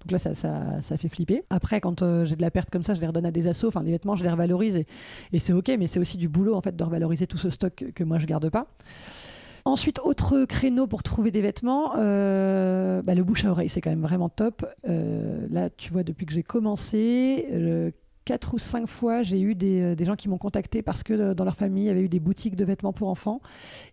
Donc 0.02 0.12
là, 0.12 0.20
ça, 0.20 0.36
ça, 0.36 0.80
ça, 0.82 0.98
fait 0.98 1.10
flipper. 1.10 1.44
Après, 1.50 1.82
quand 1.82 2.04
euh, 2.04 2.24
j'ai 2.24 2.36
de 2.36 2.42
la 2.42 2.52
perte 2.52 2.70
comme 2.70 2.84
ça, 2.84 2.94
je 2.94 3.02
les 3.02 3.08
redonne 3.08 3.26
à 3.26 3.32
des 3.32 3.48
assos. 3.48 3.68
Enfin, 3.68 3.82
les 3.82 3.92
vêtements, 3.92 4.16
je 4.16 4.24
les 4.24 4.30
revalorise 4.30 4.76
et, 4.76 4.86
et 5.34 5.40
c'est 5.40 5.54
OK, 5.54 5.72
mais 5.80 5.88
c'est 5.88 6.00
aussi 6.00 6.18
du 6.18 6.30
boulot 6.30 6.54
en 6.54 6.62
fait 6.62 6.76
de 6.76 6.84
revaloriser 6.84 7.26
tout 7.26 7.38
ce 7.38 7.50
stock 7.50 7.86
que 7.96 8.04
moi 8.04 8.20
je 8.20 8.28
garde 8.28 8.48
pas. 8.50 8.68
Ensuite, 9.68 10.00
autre 10.04 10.46
créneau 10.46 10.86
pour 10.86 11.02
trouver 11.02 11.32
des 11.32 11.42
vêtements, 11.42 11.94
bah, 11.96 13.16
le 13.16 13.24
bouche 13.24 13.46
à 13.46 13.50
oreille, 13.50 13.70
c'est 13.70 13.82
quand 13.82 13.90
même 13.90 14.04
vraiment 14.04 14.30
top. 14.30 14.64
là, 14.84 15.72
tu 15.72 15.92
vois, 15.92 16.04
depuis 16.04 16.28
que 16.28 16.34
j'ai 16.34 16.44
commencé, 16.44 17.48
quatre 18.26 18.56
ou 18.56 18.60
cinq 18.60 18.88
fois, 18.88 19.22
j'ai 19.22 19.40
eu 19.40 19.56
des, 19.56 19.82
euh, 19.82 19.96
des, 19.96 20.04
gens 20.04 20.16
qui 20.16 20.28
m'ont 20.28 20.40
contacté 20.40 20.82
parce 20.82 21.04
que 21.04 21.14
euh, 21.14 21.34
dans 21.34 21.46
leur 21.46 21.56
famille, 21.56 21.84
il 21.84 21.88
y 21.88 21.92
avait 21.92 22.02
eu 22.02 22.10
des 22.10 22.20
boutiques 22.20 22.56
de 22.56 22.66
vêtements 22.66 22.92
pour 22.92 23.08
enfants 23.08 23.40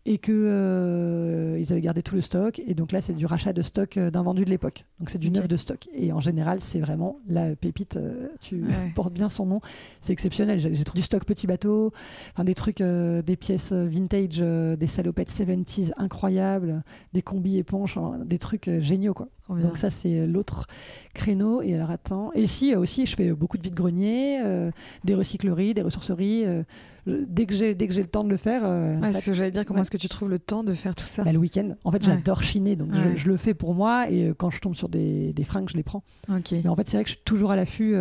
et 0.06 0.18
qu'ils 0.18 0.34
euh, 0.34 1.58
ils 1.60 1.70
avaient 1.70 1.82
gardé 1.82 2.02
tout 2.02 2.14
le 2.14 2.22
stock. 2.22 2.60
Et 2.66 2.74
donc 2.74 2.92
là, 2.92 3.02
c'est 3.02 3.12
du 3.12 3.26
rachat 3.26 3.52
de 3.52 3.62
stock 3.62 3.98
d'un 3.98 4.22
vendu 4.22 4.44
de 4.44 4.50
l'époque. 4.50 4.86
Donc 4.98 5.10
c'est 5.10 5.18
du 5.18 5.30
neuf 5.30 5.46
de 5.46 5.56
stock. 5.56 5.88
Et 5.94 6.12
en 6.12 6.20
général, 6.20 6.62
c'est 6.62 6.80
vraiment 6.80 7.18
la 7.26 7.54
pépite. 7.54 7.98
tu 8.40 8.64
portes 8.94 9.12
bien 9.12 9.28
son 9.28 9.46
nom. 9.46 9.60
C'est 10.00 10.12
exceptionnel. 10.12 10.58
J'ai 10.58 10.84
trouvé 10.84 11.00
du 11.00 11.04
stock 11.04 11.24
petit 11.24 11.46
bateau, 11.46 11.92
enfin, 12.32 12.44
des 12.44 12.54
trucs, 12.54 12.82
des 12.82 13.36
pièces 13.36 13.72
vintage, 13.72 14.38
des 14.38 14.86
salopettes 14.86 15.30
70s 15.30 15.92
incroyables, 15.96 16.82
des 17.12 17.22
combis 17.22 17.58
éponges, 17.58 17.98
des 18.24 18.38
trucs 18.38 18.70
géniaux 18.80 19.14
quoi. 19.14 19.28
Donc 19.60 19.76
ça, 19.76 19.90
c'est 19.90 20.26
l'autre 20.26 20.66
créneau. 21.14 21.62
Et 21.62 21.74
alors, 21.74 21.90
attends. 21.90 22.30
Et 22.34 22.46
si, 22.46 22.74
aussi, 22.74 23.06
je 23.06 23.16
fais 23.16 23.32
beaucoup 23.32 23.58
de 23.58 23.62
vide-grenier, 23.62 24.40
euh, 24.42 24.70
des 25.04 25.14
recycleries, 25.14 25.74
des 25.74 25.82
ressourceries. 25.82 26.44
Euh, 26.46 26.62
dès 27.06 27.46
que 27.46 27.54
j'ai 27.54 27.74
dès 27.74 27.88
que 27.88 27.92
j'ai 27.92 28.02
le 28.02 28.08
temps 28.08 28.22
de 28.22 28.28
le 28.28 28.36
faire. 28.36 28.62
Euh, 28.64 29.12
ce 29.12 29.26
que 29.26 29.34
j'allais 29.34 29.50
dire, 29.50 29.64
comment 29.66 29.82
est-ce 29.82 29.90
que 29.90 29.96
tu 29.96 30.08
trouves 30.08 30.30
le 30.30 30.38
temps 30.38 30.62
de 30.62 30.72
faire 30.72 30.94
tout 30.94 31.06
ça? 31.06 31.24
Bah, 31.24 31.32
Le 31.32 31.38
week-end. 31.38 31.74
En 31.84 31.90
fait, 31.90 32.02
j'adore 32.02 32.42
chiner, 32.42 32.76
donc 32.76 32.90
je, 32.94 33.28
le 33.28 33.36
fais 33.36 33.54
pour 33.54 33.74
moi. 33.74 34.10
Et 34.10 34.32
quand 34.36 34.50
je 34.50 34.60
tombe 34.60 34.74
sur 34.74 34.88
des, 34.88 35.32
des 35.32 35.44
fringues, 35.44 35.68
je 35.68 35.76
les 35.76 35.82
prends. 35.82 36.04
Mais 36.28 36.68
en 36.68 36.76
fait, 36.76 36.88
c'est 36.88 36.96
vrai 36.96 37.04
que 37.04 37.10
je 37.10 37.14
suis 37.16 37.24
toujours 37.24 37.50
à 37.50 37.56
l'affût. 37.56 37.96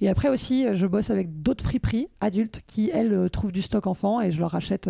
Et 0.00 0.08
après 0.08 0.28
aussi, 0.28 0.66
je 0.72 0.86
bosse 0.86 1.10
avec 1.10 1.42
d'autres 1.42 1.64
friperies 1.64 2.08
adultes 2.20 2.62
qui 2.66 2.90
elles 2.92 3.28
trouvent 3.30 3.52
du 3.52 3.62
stock 3.62 3.86
enfant 3.86 4.20
et 4.20 4.30
je 4.30 4.40
leur 4.40 4.54
achète. 4.54 4.88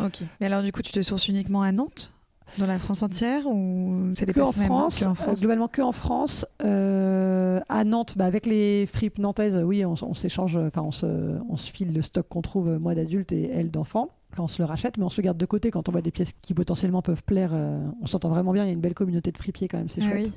Ok. 0.00 0.22
Mais 0.40 0.46
alors, 0.46 0.62
du 0.62 0.72
coup, 0.72 0.82
tu 0.82 0.92
te 0.92 1.02
sources 1.02 1.28
uniquement 1.28 1.62
à 1.62 1.72
Nantes? 1.72 2.15
Dans 2.58 2.66
la 2.66 2.78
France 2.78 3.02
entière 3.02 3.46
ou 3.46 4.12
c'est 4.14 4.26
des 4.26 4.32
que 4.32 4.40
en, 4.40 4.52
France, 4.52 5.02
en 5.02 5.14
France 5.14 5.40
Globalement 5.40 5.68
que 5.68 5.82
en 5.82 5.92
France. 5.92 6.46
Euh, 6.64 7.60
à 7.68 7.84
Nantes, 7.84 8.14
bah, 8.16 8.24
avec 8.24 8.46
les 8.46 8.86
fripes 8.86 9.18
nantaises, 9.18 9.56
oui, 9.56 9.84
on, 9.84 10.14
s'échange, 10.14 10.56
enfin 10.56 10.82
on 10.82 10.92
se, 10.92 11.06
on 11.48 11.56
se 11.56 11.70
file 11.70 11.92
le 11.92 12.02
stock 12.02 12.26
qu'on 12.28 12.42
trouve 12.42 12.78
moi 12.78 12.94
d'adultes 12.94 13.32
et 13.32 13.50
elles 13.50 13.70
d'enfants. 13.70 14.10
On 14.38 14.48
se 14.48 14.60
le 14.60 14.66
rachète, 14.66 14.98
mais 14.98 15.04
on 15.04 15.10
se 15.10 15.22
garde 15.22 15.38
de 15.38 15.46
côté 15.46 15.70
quand 15.70 15.88
on 15.88 15.92
voit 15.92 16.02
des 16.02 16.10
pièces 16.10 16.32
qui 16.42 16.52
potentiellement 16.52 17.00
peuvent 17.00 17.22
plaire. 17.22 17.52
Euh, 17.54 17.80
on 18.02 18.06
s'entend 18.06 18.28
vraiment 18.28 18.52
bien. 18.52 18.64
Il 18.64 18.66
y 18.66 18.70
a 18.70 18.74
une 18.74 18.80
belle 18.80 18.94
communauté 18.94 19.32
de 19.32 19.38
fripiers 19.38 19.66
quand 19.66 19.78
même, 19.78 19.88
c'est 19.88 20.02
ah 20.02 20.10
chouette. 20.10 20.32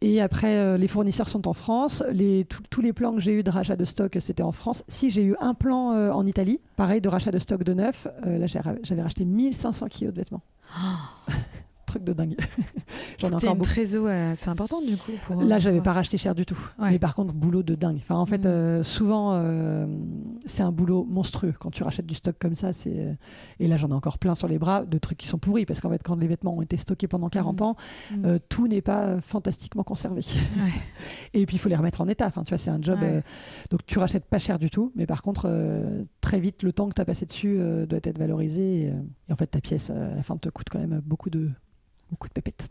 Et 0.00 0.22
après, 0.22 0.56
euh, 0.56 0.78
les 0.78 0.88
fournisseurs 0.88 1.28
sont 1.28 1.46
en 1.46 1.52
France. 1.52 2.02
Les, 2.10 2.46
tous 2.70 2.80
les 2.80 2.94
plans 2.94 3.12
que 3.12 3.20
j'ai 3.20 3.38
eu 3.38 3.42
de 3.42 3.50
rachat 3.50 3.76
de 3.76 3.84
stock, 3.84 4.16
c'était 4.18 4.42
en 4.42 4.52
France. 4.52 4.82
Si 4.88 5.10
j'ai 5.10 5.22
eu 5.22 5.36
un 5.40 5.52
plan 5.52 5.90
en 6.10 6.26
Italie, 6.26 6.58
pareil, 6.76 7.02
de 7.02 7.08
rachat 7.10 7.32
de 7.32 7.38
stock 7.38 7.64
de 7.64 7.74
neuf, 7.74 8.06
là 8.24 8.46
j'avais 8.46 9.02
racheté 9.02 9.26
1500 9.26 9.88
kilos 9.88 10.14
de 10.14 10.18
vêtements. 10.18 10.40
啊 10.72 11.16
Truc 11.90 12.04
de 12.04 12.12
dingue. 12.12 12.36
J'en 13.18 13.30
ai 13.30 13.34
encore 13.34 13.56
une 13.56 13.62
trésor 13.62 14.08
c'est 14.34 14.48
important 14.48 14.80
du 14.80 14.96
coup. 14.96 15.12
Pour, 15.26 15.42
Là, 15.42 15.58
j'avais 15.58 15.80
pas 15.80 15.92
racheté 15.92 16.16
cher 16.16 16.34
du 16.34 16.46
tout. 16.46 16.58
Mais 16.78 16.98
par 16.98 17.14
contre, 17.14 17.34
boulot 17.34 17.62
de 17.62 17.74
dingue. 17.74 17.96
Enfin, 17.96 18.16
en 18.16 18.26
fait, 18.26 18.44
mm. 18.44 18.46
euh, 18.46 18.82
souvent, 18.82 19.32
euh, 19.34 19.86
c'est 20.44 20.62
un 20.62 20.72
boulot 20.72 21.06
monstrueux 21.08 21.54
quand 21.58 21.70
tu 21.70 21.82
rachètes 21.82 22.06
du 22.06 22.14
stock 22.14 22.36
comme 22.38 22.54
ça. 22.54 22.72
C'est 22.72 22.98
euh, 22.98 23.12
et 23.58 23.66
là, 23.66 23.76
j'en 23.76 23.88
ai 23.88 23.94
encore 23.94 24.18
plein 24.18 24.34
sur 24.34 24.48
les 24.48 24.58
bras 24.58 24.84
de 24.84 24.98
trucs 24.98 25.18
qui 25.18 25.26
sont 25.26 25.38
pourris 25.38 25.66
parce 25.66 25.80
qu'en 25.80 25.90
fait, 25.90 26.02
quand 26.02 26.16
les 26.16 26.26
vêtements 26.26 26.56
ont 26.56 26.62
été 26.62 26.76
stockés 26.76 27.08
pendant 27.08 27.28
40 27.28 27.60
mm. 27.60 27.64
ans, 27.64 27.76
mm. 28.12 28.36
tout 28.48 28.68
n'est 28.68 28.82
pas 28.82 29.20
fantastiquement 29.20 29.82
conservé. 29.82 30.22
et 31.34 31.46
puis, 31.46 31.56
il 31.56 31.58
faut 31.58 31.68
les 31.68 31.76
remettre 31.76 32.00
en 32.00 32.08
état. 32.08 32.26
Enfin, 32.26 32.44
tu 32.44 32.50
vois, 32.50 32.58
c'est 32.58 32.70
un 32.70 32.80
job. 32.80 32.98
donc, 33.70 33.84
tu 33.86 33.98
rachètes 33.98 34.26
pas 34.26 34.38
cher 34.38 34.58
du 34.58 34.70
tout, 34.70 34.92
mais 34.94 35.06
par 35.06 35.22
contre, 35.22 35.50
très 36.20 36.40
vite, 36.40 36.62
le 36.62 36.72
temps 36.72 36.88
que 36.88 36.94
tu 36.94 37.02
as 37.02 37.04
passé 37.04 37.26
dessus 37.26 37.58
doit 37.88 38.00
être 38.02 38.18
valorisé. 38.18 38.82
Et, 38.82 38.92
et 39.28 39.32
en 39.32 39.36
fait, 39.36 39.46
ta 39.46 39.60
pièce, 39.60 39.90
à 39.90 40.14
la 40.16 40.22
fin, 40.22 40.36
te 40.36 40.48
coûte 40.48 40.68
quand 40.70 40.78
même 40.78 41.00
beaucoup 41.04 41.30
de 41.30 41.50
beaucoup 42.10 42.28
de 42.28 42.32
pépettes. 42.32 42.68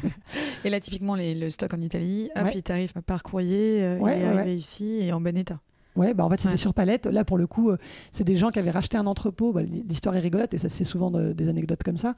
et 0.64 0.70
là, 0.70 0.80
typiquement, 0.80 1.16
le 1.16 1.48
stock 1.48 1.72
en 1.74 1.80
Italie, 1.80 2.30
hop, 2.36 2.48
il 2.54 2.62
t'arrive 2.62 2.92
par 3.06 3.22
courrier, 3.22 3.82
euh, 3.82 3.98
il 4.00 4.22
est 4.22 4.24
arrivé 4.24 4.56
ici 4.56 5.00
et 5.00 5.12
en 5.12 5.20
bon 5.20 5.36
état. 5.36 5.60
Ouais, 5.96 6.14
bah 6.14 6.24
en 6.24 6.30
fait, 6.30 6.40
c'était 6.40 6.56
sur 6.56 6.72
palette. 6.72 7.06
Là, 7.06 7.24
pour 7.24 7.36
le 7.36 7.46
coup, 7.46 7.70
euh, 7.70 7.76
c'est 8.12 8.22
des 8.22 8.36
gens 8.36 8.50
qui 8.50 8.60
avaient 8.60 8.70
racheté 8.70 8.96
un 8.96 9.06
entrepôt. 9.06 9.52
Bah, 9.52 9.62
l'histoire 9.62 10.14
est 10.14 10.20
rigolote 10.20 10.54
et 10.54 10.58
ça, 10.58 10.68
c'est 10.68 10.84
souvent 10.84 11.10
des 11.10 11.48
anecdotes 11.48 11.82
comme 11.82 11.98
ça. 11.98 12.14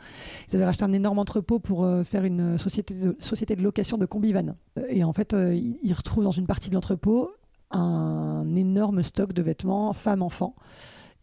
Ils 0.48 0.56
avaient 0.56 0.66
racheté 0.66 0.84
un 0.84 0.92
énorme 0.92 1.18
entrepôt 1.18 1.58
pour 1.58 1.84
euh, 1.84 2.04
faire 2.04 2.24
une 2.24 2.58
société 2.58 2.94
de, 2.94 3.16
société 3.18 3.56
de 3.56 3.62
location 3.62 3.96
de 3.96 4.06
combivan. 4.06 4.54
Et 4.88 5.04
en 5.04 5.12
fait, 5.12 5.34
ils 5.34 5.94
retrouvent 5.94 6.24
dans 6.24 6.30
une 6.30 6.46
partie 6.46 6.68
de 6.68 6.74
l'entrepôt 6.74 7.30
un 7.70 8.54
énorme 8.54 9.02
stock 9.02 9.32
de 9.32 9.42
vêtements 9.42 9.92
femmes-enfants. 9.94 10.54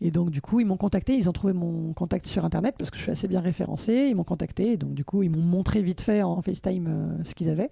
Et 0.02 0.12
donc, 0.12 0.30
du 0.30 0.42
coup, 0.42 0.60
ils 0.60 0.66
m'ont 0.66 0.78
contacté. 0.78 1.16
Ils 1.16 1.28
ont 1.30 1.34
trouvé 1.34 1.54
mon 1.54 1.94
contact 1.94 2.26
sur 2.26 2.46
Internet 2.46 2.76
parce 2.78 2.90
que 2.90 2.98
je 2.98 3.02
suis 3.02 3.12
assez 3.12 3.28
bien 3.28 3.42
référencée. 3.42 4.08
Ils 4.10 4.16
m'ont 4.16 4.24
contacté. 4.24 4.74
Et 4.74 4.78
donc, 4.78 4.94
du 4.94 5.04
coup, 5.04 5.24
ils 5.24 5.30
m'ont 5.30 5.42
montré 5.42 5.82
vite 5.82 6.02
fait 6.02 6.22
en 6.24 6.42
FaceTime 6.42 6.88
euh, 6.88 7.24
ce 7.24 7.36
qu'ils 7.36 7.50
avaient. 7.50 7.70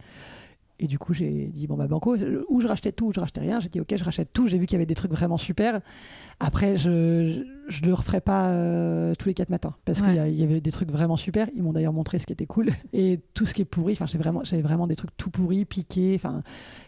Et 0.80 0.86
du 0.86 1.00
coup, 1.00 1.14
j'ai 1.14 1.48
dit, 1.48 1.66
bon, 1.66 1.76
bah, 1.76 1.88
Banco, 1.88 2.16
ou 2.50 2.62
je 2.62 2.68
rachetais 2.68 2.92
tout, 2.92 3.08
ou 3.08 3.14
je 3.14 3.20
rachetais 3.20 3.42
rien. 3.42 3.60
J'ai 3.60 3.70
dit, 3.70 3.80
ok, 3.80 3.96
je 3.96 4.04
rachète 4.04 4.32
tout. 4.32 4.48
J'ai 4.48 4.60
vu 4.60 4.68
qu'il 4.68 4.76
y 4.76 4.78
avait 4.78 4.86
des 4.86 4.94
trucs 4.94 5.12
vraiment 5.12 5.38
super. 5.38 5.82
Après, 6.40 6.78
je 6.78 6.90
ne 6.92 7.86
le 7.88 7.94
referai 7.96 8.22
pas 8.22 8.50
euh, 8.50 9.16
tous 9.16 9.28
les 9.28 9.34
quatre 9.34 9.50
matins 9.50 9.74
parce 9.86 10.02
qu'il 10.02 10.14
y, 10.14 10.44
avait 10.44 10.62
des 10.62 10.72
trucs 10.72 10.92
vraiment 10.92 11.18
super. 11.18 11.50
Ils 11.56 11.64
m'ont 11.64 11.74
d'ailleurs 11.74 11.94
montré 11.94 12.20
ce 12.20 12.28
qui 12.28 12.34
était 12.34 12.46
cool. 12.46 12.70
Et 12.94 13.20
tout 13.34 13.48
ce 13.48 13.56
qui 13.56 13.64
est 13.64 13.66
pourri, 13.66 13.94
enfin, 13.94 14.06
j'avais 14.06 14.24
vraiment, 14.24 14.44
vraiment 14.44 14.86
des 14.86 14.96
trucs 14.96 15.16
tout 15.18 15.32
pourris, 15.32 15.66
piqués. 15.66 16.14
Enfin, 16.16 16.44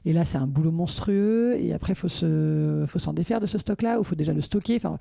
et 0.06 0.14
là, 0.14 0.24
c'est 0.24 0.38
un 0.38 0.48
boulot 0.48 0.72
monstrueux. 0.72 1.56
Et 1.60 1.74
après, 1.74 1.94
il 1.94 1.96
faut 1.96 2.10
s'en 2.10 2.86
faut 2.86 3.00
s'en 3.00 3.14
défaire 3.14 3.40
de 3.40 3.48
ce 3.48 3.58
stock-là, 3.58 3.98
ou 3.98 4.02
il 4.04 4.06
faut 4.06 4.16
déjà 4.16 4.34
le 4.34 4.42
stocker. 4.42 4.76
Enfin, 4.76 5.00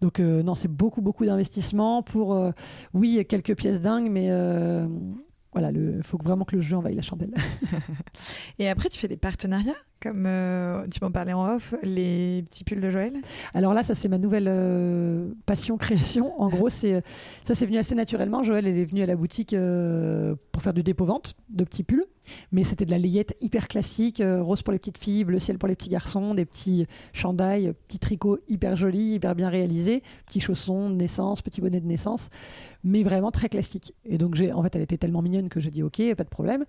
donc, 0.00 0.20
euh, 0.20 0.42
non, 0.44 0.54
c'est 0.54 0.70
beaucoup, 0.70 1.02
beaucoup 1.02 1.26
d'investissement 1.26 2.02
pour, 2.02 2.34
euh, 2.34 2.52
oui, 2.94 3.24
quelques 3.28 3.56
pièces 3.56 3.80
dingues, 3.80 4.08
mais 4.08 4.30
voilà, 5.52 5.70
il 5.70 6.02
faut 6.02 6.18
vraiment 6.18 6.44
que 6.44 6.56
le 6.56 6.62
jeu 6.62 6.76
envahisse 6.76 6.96
la 6.96 7.02
chandelle. 7.02 7.34
et 8.58 8.68
après, 8.68 8.88
tu 8.88 8.98
fais 8.98 9.08
des 9.08 9.16
partenariats? 9.16 9.74
Comme 10.00 10.24
euh, 10.26 10.86
tu 10.90 10.98
m'en 11.02 11.10
parlais 11.10 11.32
en 11.32 11.56
off, 11.56 11.74
les 11.82 12.42
petits 12.48 12.64
pulls 12.64 12.80
de 12.80 12.90
Joël? 12.90 13.12
Alors 13.54 13.74
là, 13.74 13.82
ça 13.82 13.94
c'est 13.94 14.08
ma 14.08 14.18
nouvelle 14.18 14.46
euh, 14.48 15.28
passion 15.46 15.76
création. 15.78 16.40
En 16.40 16.48
gros, 16.48 16.70
c'est 16.70 17.02
ça 17.44 17.54
c'est 17.54 17.66
venu 17.66 17.78
assez 17.78 17.94
naturellement. 17.94 18.42
Joël, 18.42 18.66
elle 18.66 18.78
est 18.78 18.86
venue 18.86 19.02
à 19.02 19.06
la 19.06 19.16
boutique 19.16 19.52
euh, 19.52 20.34
pour 20.52 20.62
faire 20.62 20.72
du 20.72 20.82
dépôt-vente 20.82 21.34
de 21.50 21.64
petits 21.64 21.82
pulls. 21.82 22.04
Mais 22.52 22.62
c'était 22.62 22.84
de 22.84 22.92
la 22.92 22.98
layette 22.98 23.36
hyper 23.40 23.66
classique, 23.66 24.22
rose 24.24 24.62
pour 24.62 24.70
les 24.70 24.78
petites 24.78 24.98
filles, 24.98 25.24
bleu 25.24 25.40
ciel 25.40 25.58
pour 25.58 25.68
les 25.68 25.74
petits 25.74 25.88
garçons, 25.88 26.32
des 26.32 26.44
petits 26.44 26.86
chandails, 27.12 27.72
petits 27.88 27.98
tricots 27.98 28.38
hyper 28.46 28.76
jolis, 28.76 29.14
hyper 29.14 29.34
bien 29.34 29.48
réalisés, 29.48 30.04
petits 30.26 30.38
chaussons 30.38 30.90
de 30.90 30.94
naissance, 30.94 31.42
petits 31.42 31.60
bonnets 31.60 31.80
de 31.80 31.88
naissance, 31.88 32.28
mais 32.84 33.02
vraiment 33.02 33.32
très 33.32 33.48
classique. 33.48 33.94
Et 34.04 34.16
donc, 34.16 34.36
j'ai, 34.36 34.52
en 34.52 34.62
fait, 34.62 34.76
elle 34.76 34.82
était 34.82 34.98
tellement 34.98 35.22
mignonne 35.22 35.48
que 35.48 35.58
j'ai 35.58 35.70
dit 35.70 35.82
OK, 35.82 36.00
pas 36.14 36.22
de 36.22 36.28
problème. 36.28 36.66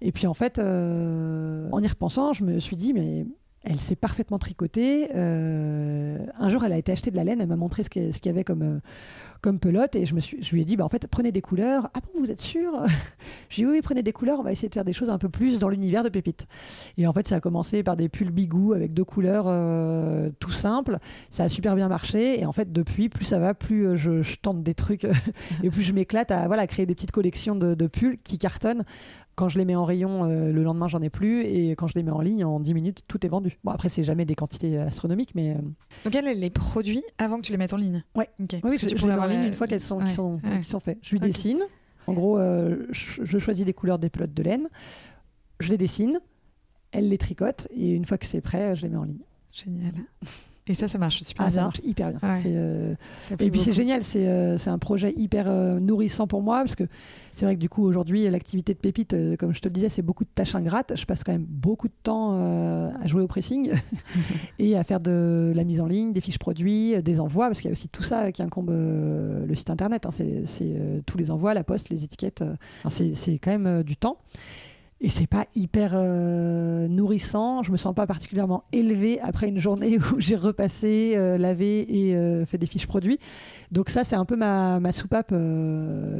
Et 0.00 0.10
puis, 0.10 0.26
en 0.26 0.34
fait, 0.34 0.58
en 0.58 1.80
y 1.80 1.86
repensant, 1.86 2.32
je 2.32 2.42
me 2.42 2.58
suis 2.58 2.73
dit, 2.74 2.92
mais 2.92 3.26
elle 3.64 3.80
s'est 3.80 3.96
parfaitement 3.96 4.38
tricotée. 4.38 5.08
Euh, 5.14 6.18
un 6.38 6.48
jour, 6.48 6.64
elle 6.64 6.72
a 6.72 6.78
été 6.78 6.92
acheter 6.92 7.10
de 7.10 7.16
la 7.16 7.24
laine, 7.24 7.40
elle 7.40 7.48
m'a 7.48 7.56
montré 7.56 7.82
ce 7.82 7.88
qu'il 7.88 8.26
y 8.26 8.28
avait 8.28 8.44
comme, 8.44 8.62
euh, 8.62 8.78
comme 9.44 9.58
pelote, 9.58 9.94
et 9.94 10.06
je, 10.06 10.14
me 10.14 10.20
suis, 10.20 10.42
je 10.42 10.54
lui 10.54 10.62
ai 10.62 10.64
dit, 10.64 10.74
bah, 10.74 10.86
en 10.86 10.88
fait, 10.88 11.06
prenez 11.06 11.30
des 11.30 11.42
couleurs. 11.42 11.90
Ah 11.92 12.00
bon, 12.00 12.20
vous 12.20 12.30
êtes 12.30 12.40
sûr? 12.40 12.72
Je 13.50 13.56
lui 13.56 13.62
ai 13.62 13.66
dit, 13.66 13.72
oui, 13.72 13.80
prenez 13.82 14.02
des 14.02 14.14
couleurs, 14.14 14.40
on 14.40 14.42
va 14.42 14.52
essayer 14.52 14.70
de 14.70 14.74
faire 14.74 14.86
des 14.86 14.94
choses 14.94 15.10
un 15.10 15.18
peu 15.18 15.28
plus 15.28 15.58
dans 15.58 15.68
l'univers 15.68 16.02
de 16.02 16.08
Pépite. 16.08 16.46
Et 16.96 17.06
en 17.06 17.12
fait, 17.12 17.28
ça 17.28 17.36
a 17.36 17.40
commencé 17.40 17.82
par 17.82 17.94
des 17.94 18.08
pulls 18.08 18.30
bigou 18.30 18.72
avec 18.72 18.94
deux 18.94 19.04
couleurs 19.04 19.44
euh, 19.46 20.30
tout 20.40 20.50
simples. 20.50 20.98
Ça 21.28 21.44
a 21.44 21.48
super 21.50 21.76
bien 21.76 21.88
marché, 21.88 22.40
et 22.40 22.46
en 22.46 22.52
fait, 22.52 22.72
depuis, 22.72 23.10
plus 23.10 23.26
ça 23.26 23.38
va, 23.38 23.52
plus 23.52 23.98
je, 23.98 24.36
tente 24.36 24.62
des 24.62 24.74
trucs, 24.74 25.06
et 25.62 25.68
plus 25.68 25.82
je 25.82 25.92
m'éclate 25.92 26.30
à 26.30 26.46
voilà, 26.46 26.66
créer 26.66 26.86
des 26.86 26.94
petites 26.94 27.12
collections 27.12 27.54
de, 27.54 27.74
de 27.74 27.86
pulls 27.86 28.16
qui 28.24 28.38
cartonnent 28.38 28.84
quand 29.34 29.48
je 29.48 29.58
les 29.58 29.64
mets 29.64 29.74
en 29.74 29.84
rayon, 29.84 30.24
euh, 30.24 30.52
le 30.52 30.62
lendemain, 30.62 30.88
j'en 30.88 31.02
ai 31.02 31.10
plus. 31.10 31.44
Et 31.44 31.70
quand 31.72 31.88
je 31.88 31.94
les 31.94 32.02
mets 32.02 32.10
en 32.10 32.20
ligne, 32.20 32.44
en 32.44 32.60
10 32.60 32.74
minutes, 32.74 33.02
tout 33.08 33.24
est 33.24 33.28
vendu. 33.28 33.58
Bon, 33.64 33.72
après, 33.72 33.88
c'est 33.88 34.04
jamais 34.04 34.24
des 34.24 34.34
quantités 34.34 34.78
astronomiques, 34.78 35.34
mais. 35.34 35.50
Euh, 35.50 35.60
Donc, 36.04 36.14
elle, 36.14 36.38
les 36.38 36.50
produit 36.50 37.02
avant 37.18 37.38
que 37.38 37.42
tu 37.42 37.52
les 37.52 37.58
mettes 37.58 37.72
en 37.72 37.76
ligne? 37.76 38.04
Ouais. 38.16 38.28
Oui, 38.38 38.76
je, 38.80 38.86
les 38.86 38.94
mets 38.94 39.12
en 39.14 39.26
une 39.34 39.54
fois 39.54 39.66
qu'elles 39.66 39.80
sont, 39.80 40.06
sont, 40.08 40.40
sont 40.62 40.80
faites. 40.80 40.98
Je 41.02 41.12
lui 41.12 41.20
dessine. 41.20 41.60
En 42.06 42.12
gros, 42.12 42.38
euh, 42.38 42.86
je, 42.90 43.38
choisis 43.38 43.64
des 43.64 43.72
couleurs 43.72 43.98
des 43.98 44.10
pelotes 44.10 44.34
de 44.34 44.42
laine. 44.42 44.68
Je 45.60 45.70
les 45.70 45.78
dessine. 45.78 46.20
Elle 46.92 47.08
les 47.08 47.18
tricote. 47.18 47.68
Et 47.70 47.90
une 47.90 48.04
fois 48.04 48.18
que 48.18 48.26
c'est 48.26 48.40
prêt, 48.40 48.76
je 48.76 48.82
les 48.82 48.88
mets 48.88 48.98
en 48.98 49.04
ligne. 49.04 49.24
Génial. 49.52 49.94
Et 50.66 50.72
ça, 50.72 50.88
ça 50.88 50.96
marche 50.96 51.22
super 51.22 51.44
ah, 51.44 51.50
bien. 51.50 51.58
Ça 51.58 51.62
marche 51.64 51.80
hyper 51.84 52.10
bien. 52.10 52.40
Euh, 52.46 52.94
et 53.38 53.50
puis 53.50 53.60
c'est 53.60 53.72
génial, 53.72 54.02
c'est 54.02 54.26
euh, 54.26 54.56
un 54.64 54.78
projet 54.78 55.12
hyper 55.14 55.44
euh, 55.46 55.78
nourrissant 55.78 56.26
pour 56.26 56.40
moi 56.40 56.60
parce 56.60 56.74
que 56.74 56.84
c'est 57.34 57.44
vrai 57.44 57.54
que 57.56 57.60
du 57.60 57.68
coup 57.68 57.84
aujourd'hui 57.84 58.30
l'activité 58.30 58.72
de 58.72 58.78
Pépite, 58.78 59.14
comme 59.38 59.52
je 59.52 59.60
te 59.60 59.68
le 59.68 59.74
disais, 59.74 59.90
c'est 59.90 60.00
beaucoup 60.00 60.24
de 60.24 60.30
tâches 60.34 60.54
ingrates. 60.54 60.96
Je 60.96 61.04
passe 61.04 61.22
quand 61.22 61.32
même 61.32 61.44
beaucoup 61.46 61.88
de 61.88 61.94
temps 62.02 62.32
à 62.94 63.06
jouer 63.06 63.22
au 63.22 63.26
pressing 63.26 63.72
et 64.58 64.76
à 64.76 64.84
faire 64.84 65.00
de 65.00 65.52
la 65.54 65.64
mise 65.64 65.82
en 65.82 65.86
ligne, 65.86 66.12
des 66.14 66.22
fiches 66.22 66.38
produits, 66.38 67.02
des 67.02 67.20
envois 67.20 67.48
parce 67.48 67.60
qu'il 67.60 67.68
y 67.68 67.72
a 67.72 67.72
aussi 67.72 67.88
tout 67.88 68.04
ça 68.04 68.32
qui 68.32 68.40
incombe 68.40 68.70
le 68.70 69.54
site 69.54 69.68
internet. 69.68 70.06
Hein. 70.06 70.12
c'est 70.46 71.02
tous 71.04 71.18
les 71.18 71.30
envois, 71.30 71.52
la 71.52 71.64
poste, 71.64 71.90
les 71.90 72.04
étiquettes. 72.04 72.44
c'est 72.88 73.38
quand 73.38 73.50
même 73.58 73.82
du 73.82 73.96
temps 73.96 74.16
et 75.04 75.10
c'est 75.10 75.26
pas 75.26 75.46
hyper 75.54 75.90
euh, 75.92 76.88
nourrissant. 76.88 77.62
Je 77.62 77.70
me 77.70 77.76
sens 77.76 77.94
pas 77.94 78.06
particulièrement 78.06 78.64
élevée 78.72 79.20
après 79.20 79.48
une 79.48 79.58
journée 79.58 79.98
où 80.12 80.18
j'ai 80.18 80.34
repassé, 80.34 81.12
euh, 81.14 81.36
lavé 81.36 81.84
et 81.94 82.16
euh, 82.16 82.46
fait 82.46 82.56
des 82.56 82.64
fiches 82.64 82.86
produits. 82.86 83.18
Donc 83.70 83.90
ça, 83.90 84.02
c'est 84.02 84.16
un 84.16 84.24
peu 84.24 84.34
ma, 84.34 84.80
ma 84.80 84.92
soupape 84.92 85.34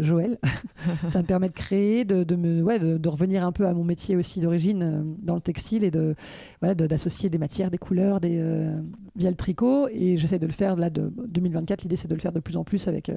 Joël. 0.00 0.38
ça 1.06 1.22
me 1.22 1.26
permet 1.26 1.48
de 1.48 1.54
créer, 1.54 2.04
de, 2.04 2.24
de 2.24 2.36
me, 2.36 2.62
ouais, 2.62 2.78
de, 2.78 3.08
revenir 3.08 3.46
un 3.46 3.52
peu 3.52 3.66
à 3.66 3.72
mon 3.72 3.84
métier 3.84 4.16
aussi 4.16 4.40
d'origine 4.40 5.16
dans 5.22 5.36
le 5.36 5.40
textile 5.40 5.82
et 5.82 5.90
de 5.90 6.14
voilà, 6.60 6.74
d'associer 6.74 7.30
des 7.30 7.38
matières, 7.38 7.70
des 7.70 7.78
couleurs, 7.78 8.20
via 8.20 9.30
le 9.30 9.36
tricot. 9.36 9.88
Et 9.92 10.18
j'essaie 10.18 10.38
de 10.38 10.46
le 10.46 10.52
faire 10.52 10.76
là 10.76 10.90
de 10.90 11.10
2024. 11.28 11.84
L'idée, 11.84 11.96
c'est 11.96 12.08
de 12.08 12.14
le 12.14 12.20
faire 12.20 12.32
de 12.32 12.40
plus 12.40 12.58
en 12.58 12.64
plus 12.64 12.86
avec 12.86 13.10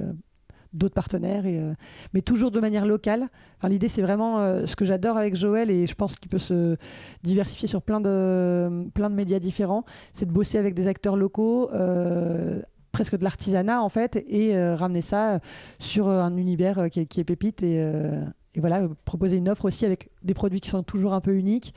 d'autres 0.72 0.94
partenaires, 0.94 1.46
et, 1.46 1.58
euh, 1.58 1.72
mais 2.12 2.22
toujours 2.22 2.50
de 2.50 2.60
manière 2.60 2.86
locale. 2.86 3.28
Enfin, 3.58 3.68
L'idée, 3.68 3.88
c'est 3.88 4.02
vraiment 4.02 4.40
euh, 4.40 4.66
ce 4.66 4.76
que 4.76 4.84
j'adore 4.84 5.16
avec 5.16 5.34
Joël, 5.34 5.70
et 5.70 5.86
je 5.86 5.94
pense 5.94 6.16
qu'il 6.16 6.28
peut 6.28 6.38
se 6.38 6.76
diversifier 7.22 7.68
sur 7.68 7.82
plein 7.82 8.00
de, 8.00 8.88
plein 8.94 9.10
de 9.10 9.14
médias 9.14 9.38
différents, 9.38 9.84
c'est 10.12 10.26
de 10.26 10.32
bosser 10.32 10.58
avec 10.58 10.74
des 10.74 10.86
acteurs 10.86 11.16
locaux. 11.16 11.70
Euh, 11.72 12.60
presque 12.90 13.16
de 13.18 13.22
l'artisanat 13.22 13.82
en 13.82 13.90
fait 13.90 14.24
et 14.28 14.58
ramener 14.72 15.02
ça 15.02 15.40
sur 15.78 16.08
un 16.08 16.36
univers 16.36 16.88
qui 16.90 17.00
est, 17.00 17.24
pépite 17.24 17.62
et, 17.62 17.76
et, 17.76 18.60
voilà 18.60 18.88
proposer 19.04 19.36
une 19.36 19.50
offre 19.50 19.66
aussi 19.66 19.84
avec 19.84 20.08
des 20.24 20.32
produits 20.32 20.60
qui 20.60 20.70
sont 20.70 20.82
toujours 20.82 21.12
un 21.12 21.20
peu 21.20 21.36
uniques 21.36 21.74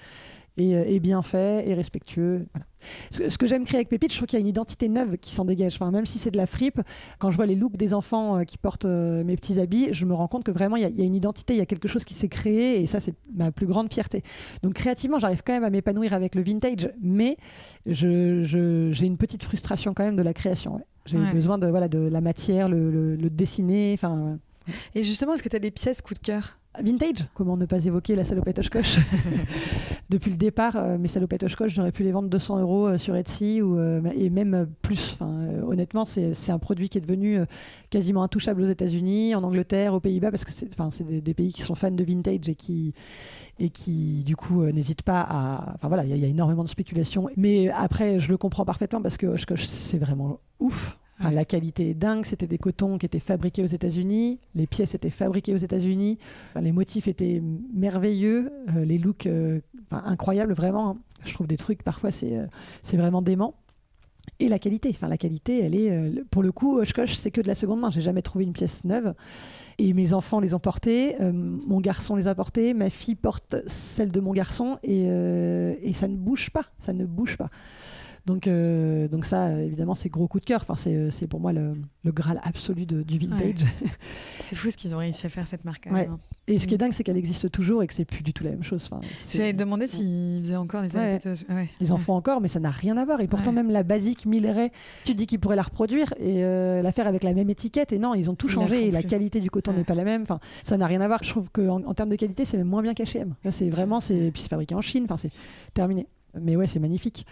euh, 0.60 0.84
et, 0.86 1.00
bien 1.00 1.22
fait 1.22 1.68
et 1.68 1.74
respectueux. 1.74 2.46
Ce, 3.10 3.38
que 3.38 3.48
j'aime 3.48 3.64
créer 3.64 3.78
avec 3.78 3.90
Pépite, 3.90 4.12
je 4.12 4.18
trouve 4.18 4.28
qu'il 4.28 4.38
y 4.38 4.42
a 4.42 4.42
une 4.42 4.48
identité 4.48 4.90
neuve 4.90 5.18
qui 5.18 5.34
s'en 5.34 5.46
dégage. 5.46 5.76
Enfin, 5.76 5.92
même 5.92 6.06
si 6.06 6.20
c'est 6.20 6.32
de 6.32 6.38
la 6.38 6.48
fripe, 6.48 6.82
quand 7.20 7.32
je 7.32 7.36
vois 7.38 7.46
les 7.46 7.56
looks 7.56 7.78
des 7.78 7.94
enfants 7.94 8.40
euh, 8.40 8.44
qui 8.44 8.58
portent 8.58 8.86
euh, 8.86 9.24
mes 9.24 9.38
petits 9.38 9.60
habits, 9.60 9.90
je 9.92 10.06
me 10.06 10.14
rends 10.14 10.28
compte 10.28 10.44
que 10.44 10.52
vraiment 10.52 10.76
il 10.76 10.82
y, 10.82 11.02
a 11.02 11.06
une 11.06 11.16
identité, 11.16 11.54
il 11.54 11.58
y 11.58 11.62
a 11.62 11.66
quelque 11.66 11.88
chose 11.88 12.04
qui 12.04 12.14
s'est 12.14 12.28
créé 12.28 12.82
et 12.82 12.86
ça 12.86 13.00
c'est 13.00 13.14
ma 13.34 13.52
plus 13.52 13.66
grande 13.66 13.92
fierté. 13.92 14.24
Donc 14.62 14.74
créativement, 14.74 15.20
j'arrive 15.20 15.42
quand 15.46 15.54
même 15.54 15.64
à 15.64 15.70
m'épanouir 15.70 16.14
avec 16.14 16.36
le 16.36 16.44
vintage, 16.44 16.92
mais 17.02 17.38
j'ai 17.86 18.44
je, 18.44 19.06
une 19.06 19.18
petite 19.18 19.44
frustration 19.44 19.94
quand 19.94 20.04
même 20.04 20.18
de 20.18 20.24
la 20.24 20.34
création. 20.34 20.82
J'ai 21.06 21.18
besoin 21.34 21.58
de, 21.58 21.68
voilà, 21.68 21.88
de 21.88 21.98
la 21.98 22.22
matière, 22.22 22.70
le, 22.70 23.16
le 23.16 23.30
dessiner. 23.30 23.94
Enfin, 23.94 24.38
et 24.94 25.04
justement, 25.04 25.34
est-ce 25.34 25.44
que 25.44 25.50
tu 25.50 25.56
as 25.56 25.60
des 25.60 25.72
pièces 25.72 26.02
coup 26.02 26.14
de 26.14 26.20
cœur? 26.20 26.60
Vintage, 26.80 27.26
comment 27.34 27.58
ne 27.58 27.66
pas 27.66 27.84
évoquer 27.84 28.16
la 28.16 28.24
salopette 28.24 28.60
Oshkosh 28.60 29.00
Depuis 30.10 30.32
le 30.32 30.38
départ, 30.38 30.78
euh, 30.78 30.98
mes 30.98 31.10
salopettes 31.10 31.44
Oshkosh, 31.44 31.74
j'aurais 31.74 31.92
pu 31.92 32.04
les 32.04 32.14
vendre 32.14 32.30
200 32.30 32.60
euros 32.60 32.88
euh, 32.88 32.98
sur 32.98 33.16
Etsy 33.16 33.62
ou, 33.62 33.78
euh, 33.78 34.02
et 34.16 34.30
même 34.30 34.68
plus. 34.82 35.18
honnêtement, 35.66 36.06
c'est 36.06 36.50
un 36.50 36.60
produit 36.60 36.88
qui 36.88 36.98
est 36.98 37.02
devenu 37.02 37.40
quasiment 37.90 38.24
intouchable 38.24 38.62
aux 38.62 38.70
États-Unis, 38.70 39.36
en 39.36 39.44
Angleterre, 39.44 39.94
aux 39.94 40.00
Pays-Bas, 40.00 40.32
parce 40.32 40.46
que 40.46 40.52
c'est 40.52 40.70
des, 41.06 41.22
des, 41.22 41.34
pays 41.34 41.52
qui 41.52 41.62
sont 41.62 41.76
fans 41.76 41.92
de 41.92 42.04
vintage 42.04 42.48
et 42.48 42.56
qui, 42.56 42.94
et 43.60 43.70
qui 43.70 44.24
du 44.24 44.36
coup 44.38 44.64
n'hésitent 44.66 45.04
pas 45.04 45.22
à. 45.22 45.74
Enfin 45.76 45.88
voilà, 45.90 46.06
il 46.06 46.18
y, 46.18 46.26
a 46.26 46.28
énormément 46.28 46.64
de 46.64 46.70
spéculation. 46.70 47.30
Mais 47.36 47.70
après, 47.70 48.20
je 48.20 48.30
le 48.30 48.38
comprends 48.38 48.66
parfaitement 48.66 49.02
parce 49.02 49.18
que 49.18 49.28
Oshkosh, 49.28 49.66
c'est 49.66 49.98
vraiment 49.98 50.40
ouf. 50.60 50.98
La 51.30 51.46
qualité 51.46 51.90
est 51.92 51.94
dingue, 51.94 52.26
c'était 52.26 52.48
des 52.48 52.58
cotons 52.58 52.98
qui 52.98 53.06
étaient 53.06 53.20
fabriqués 53.20 53.64
aux 53.64 53.68
États-Unis, 53.68 54.40
les 54.56 54.66
pièces 54.66 54.96
étaient 54.96 55.12
fabriquées 55.12 55.54
aux 55.54 55.58
États-Unis, 55.58 56.18
les 56.60 56.72
motifs 56.72 57.08
étaient 57.08 57.42
merveilleux, 57.74 58.52
euh, 58.76 58.86
les 58.86 58.98
looks 58.98 59.28
euh, 59.28 59.60
incroyables, 59.92 60.54
vraiment. 60.54 60.98
Je 61.24 61.34
trouve 61.34 61.48
des 61.48 61.58
trucs, 61.58 61.84
parfois, 61.84 62.12
c'est 62.12 62.38
euh, 62.38 62.48
c'est 62.82 62.98
vraiment 62.98 63.22
dément. 63.22 63.54
Et 64.40 64.50
la 64.50 64.58
qualité, 64.58 64.90
enfin 64.90 65.08
la 65.08 65.18
qualité, 65.18 65.64
elle 65.64 65.76
est, 65.76 66.24
pour 66.30 66.42
le 66.42 66.52
coup, 66.52 66.78
Oshkosh, 66.80 67.14
c'est 67.14 67.32
que 67.32 67.42
de 67.42 67.48
la 67.48 67.56
seconde 67.56 67.80
main. 67.80 67.90
J'ai 67.92 68.02
jamais 68.02 68.22
trouvé 68.22 68.44
une 68.44 68.54
pièce 68.54 68.84
neuve. 68.86 69.14
Et 69.78 69.94
mes 69.94 70.14
enfants 70.14 70.40
les 70.40 70.54
ont 70.54 70.60
portées, 70.60 71.16
mon 71.20 71.80
garçon 71.80 72.16
les 72.16 72.28
a 72.28 72.36
portées, 72.36 72.74
ma 72.74 72.90
fille 72.90 73.16
porte 73.16 73.56
celle 73.68 74.12
de 74.12 74.20
mon 74.20 74.32
garçon, 74.32 74.78
et, 74.84 75.04
et 75.04 75.94
ça 75.94 76.08
ne 76.08 76.16
bouge 76.16 76.52
pas, 76.52 76.66
ça 76.80 76.94
ne 76.94 77.06
bouge 77.06 77.38
pas. 77.38 77.50
Donc, 78.26 78.48
euh, 78.48 79.08
donc 79.08 79.26
ça, 79.26 79.52
évidemment, 79.60 79.96
c'est 79.96 80.10
gros 80.10 80.28
coup 80.28 80.40
de 80.40 80.46
cœur. 80.46 80.62
Enfin, 80.62 80.76
c'est, 80.76 80.96
euh, 80.96 81.28
pour 81.28 81.40
moi 81.40 81.54
le, 81.54 81.74
le, 82.04 82.12
Graal 82.12 82.40
absolu 82.44 82.86
de, 82.86 83.02
du 83.02 83.18
vintage. 83.18 83.66
c'est 84.46 84.56
fou 84.56 84.70
ce 84.70 84.78
qu'ils 84.78 84.94
ont 84.94 85.00
réussi 85.00 85.26
à 85.26 85.30
faire 85.30 85.48
cette 85.48 85.66
marque. 85.66 85.90
Et 86.48 86.60
ce 86.60 86.68
qui 86.68 86.74
est 86.74 86.78
mm. 86.78 86.80
dingue, 86.80 86.94
c'est 86.94 87.04
qu'elle 87.04 87.18
existe 87.18 87.50
toujours 87.52 87.82
et 87.82 87.88
que 87.88 87.94
c'est 87.94 88.06
plus 88.06 88.22
du 88.22 88.34
tout 88.34 88.44
la 88.44 88.52
même 88.52 88.64
chose. 88.64 88.88
Enfin, 88.92 89.02
J'avais 89.34 89.54
demandé 89.54 89.88
s'ils 89.88 90.44
faisaient 90.44 90.56
encore 90.56 90.84
des 90.84 90.90
salopettes. 90.90 91.46
Ils 91.80 91.94
en 91.94 91.98
font 91.98 92.14
encore, 92.14 92.42
mais 92.42 92.48
ça 92.48 92.60
n'a 92.60 92.70
rien 92.70 92.96
à 92.98 93.06
voir. 93.06 93.22
Et 93.22 93.28
pourtant, 93.28 93.52
même 93.52 93.72
la 93.72 93.84
basique 93.84 94.26
Milleret, 94.26 94.72
tu 95.04 95.16
dis 95.16 95.26
qu'ils 95.26 95.40
pourraient 95.40 95.56
la 95.56 95.64
reproduire 95.64 96.14
et 96.20 96.44
euh, 96.44 96.82
la 96.82 96.92
faire 96.92 97.08
avec 97.08 97.24
la 97.24 97.34
même 97.34 97.50
étiquette. 97.50 97.92
Et 97.92 97.98
non, 97.98 98.14
ils 98.14 98.30
ont 98.30 98.36
tout 98.36 98.50
changé 98.50 98.88
et 98.88 98.92
la 98.92 99.02
qualité 99.02 99.40
du 99.40 99.50
coton 99.50 99.74
n'est 99.74 99.84
pas 99.84 99.96
la 99.96 100.04
même. 100.04 100.22
Enfin, 100.22 100.40
ça 100.62 100.78
n'a 100.78 100.86
rien 100.86 101.02
à 101.02 101.08
voir. 101.08 101.24
Je 101.24 101.30
trouve 101.30 101.50
qu'en 101.52 101.84
en, 101.84 101.94
termes 101.96 102.10
de 102.10 102.16
qualité, 102.16 102.46
c'est 102.46 102.58
même 102.58 102.68
moins 102.68 102.84
bien 102.84 102.94
qu'H&M. 102.94 103.34
C'est 103.50 103.70
vraiment, 103.70 104.00
c'est 104.00 104.32
puis 104.32 104.44
c'est 104.44 104.50
fabriqué 104.50 104.76
en 104.76 104.82
Chine. 104.82 105.06
Enfin, 105.06 105.18
c'est 105.18 105.32
terminé. 105.74 106.08
Mais 106.40 106.56
ouais, 106.56 106.68
c'est 106.68 106.80
magnifique. 106.80 107.26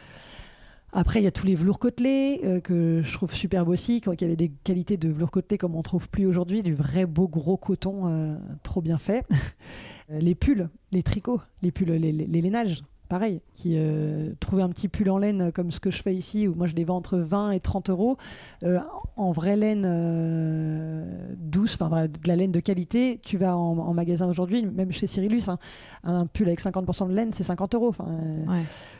Après, 0.91 1.19
il 1.19 1.23
y 1.23 1.27
a 1.27 1.31
tous 1.31 1.45
les 1.45 1.55
velours 1.55 1.79
côtelés 1.79 2.41
euh, 2.43 2.59
que 2.59 3.01
je 3.03 3.13
trouve 3.13 3.33
super 3.33 3.65
beaux 3.65 3.73
aussi, 3.73 4.01
qui 4.01 4.25
avaient 4.25 4.35
des 4.35 4.51
qualités 4.63 4.97
de 4.97 5.09
velours 5.09 5.31
côtelé 5.31 5.57
comme 5.57 5.75
on 5.75 5.81
trouve 5.81 6.09
plus 6.09 6.25
aujourd'hui, 6.25 6.63
du 6.63 6.73
vrai 6.73 7.05
beau 7.05 7.27
gros 7.27 7.57
coton 7.57 8.07
euh, 8.07 8.35
trop 8.63 8.81
bien 8.81 8.97
fait. 8.97 9.25
les 10.09 10.35
pulls, 10.35 10.69
les 10.91 11.03
tricots, 11.03 11.41
les 11.61 11.71
pulls, 11.71 11.91
les, 11.91 12.11
les 12.11 12.41
lainages 12.41 12.83
pareil, 13.09 13.41
qui 13.55 13.73
euh, 13.75 14.31
trouvait 14.39 14.61
un 14.61 14.69
petit 14.69 14.87
pull 14.87 15.09
en 15.09 15.17
laine 15.17 15.51
comme 15.51 15.71
ce 15.71 15.79
que 15.79 15.89
je 15.91 16.01
fais 16.01 16.15
ici, 16.15 16.47
où 16.47 16.53
moi 16.53 16.67
je 16.67 16.75
les 16.75 16.83
vends 16.85 16.97
entre 16.97 17.17
20 17.17 17.51
et 17.51 17.59
30 17.59 17.89
euros, 17.89 18.17
euh, 18.63 18.79
en 19.17 19.31
vraie 19.31 19.55
laine 19.55 19.83
euh, 19.85 21.33
douce, 21.35 21.75
enfin 21.81 22.05
de 22.05 22.27
la 22.27 22.35
laine 22.35 22.51
de 22.51 22.59
qualité, 22.59 23.19
tu 23.23 23.37
vas 23.37 23.57
en, 23.57 23.93
magasin 23.93 24.27
aujourd'hui, 24.27 24.63
même 24.65 24.91
chez 24.91 25.07
Cyrillus, 25.07 25.43
hein, 25.47 25.57
un 26.03 26.27
pull 26.27 26.47
avec 26.47 26.61
50% 26.61 27.09
de 27.09 27.13
laine, 27.13 27.31
c'est 27.33 27.43
50 27.43 27.75
euros. 27.75 27.93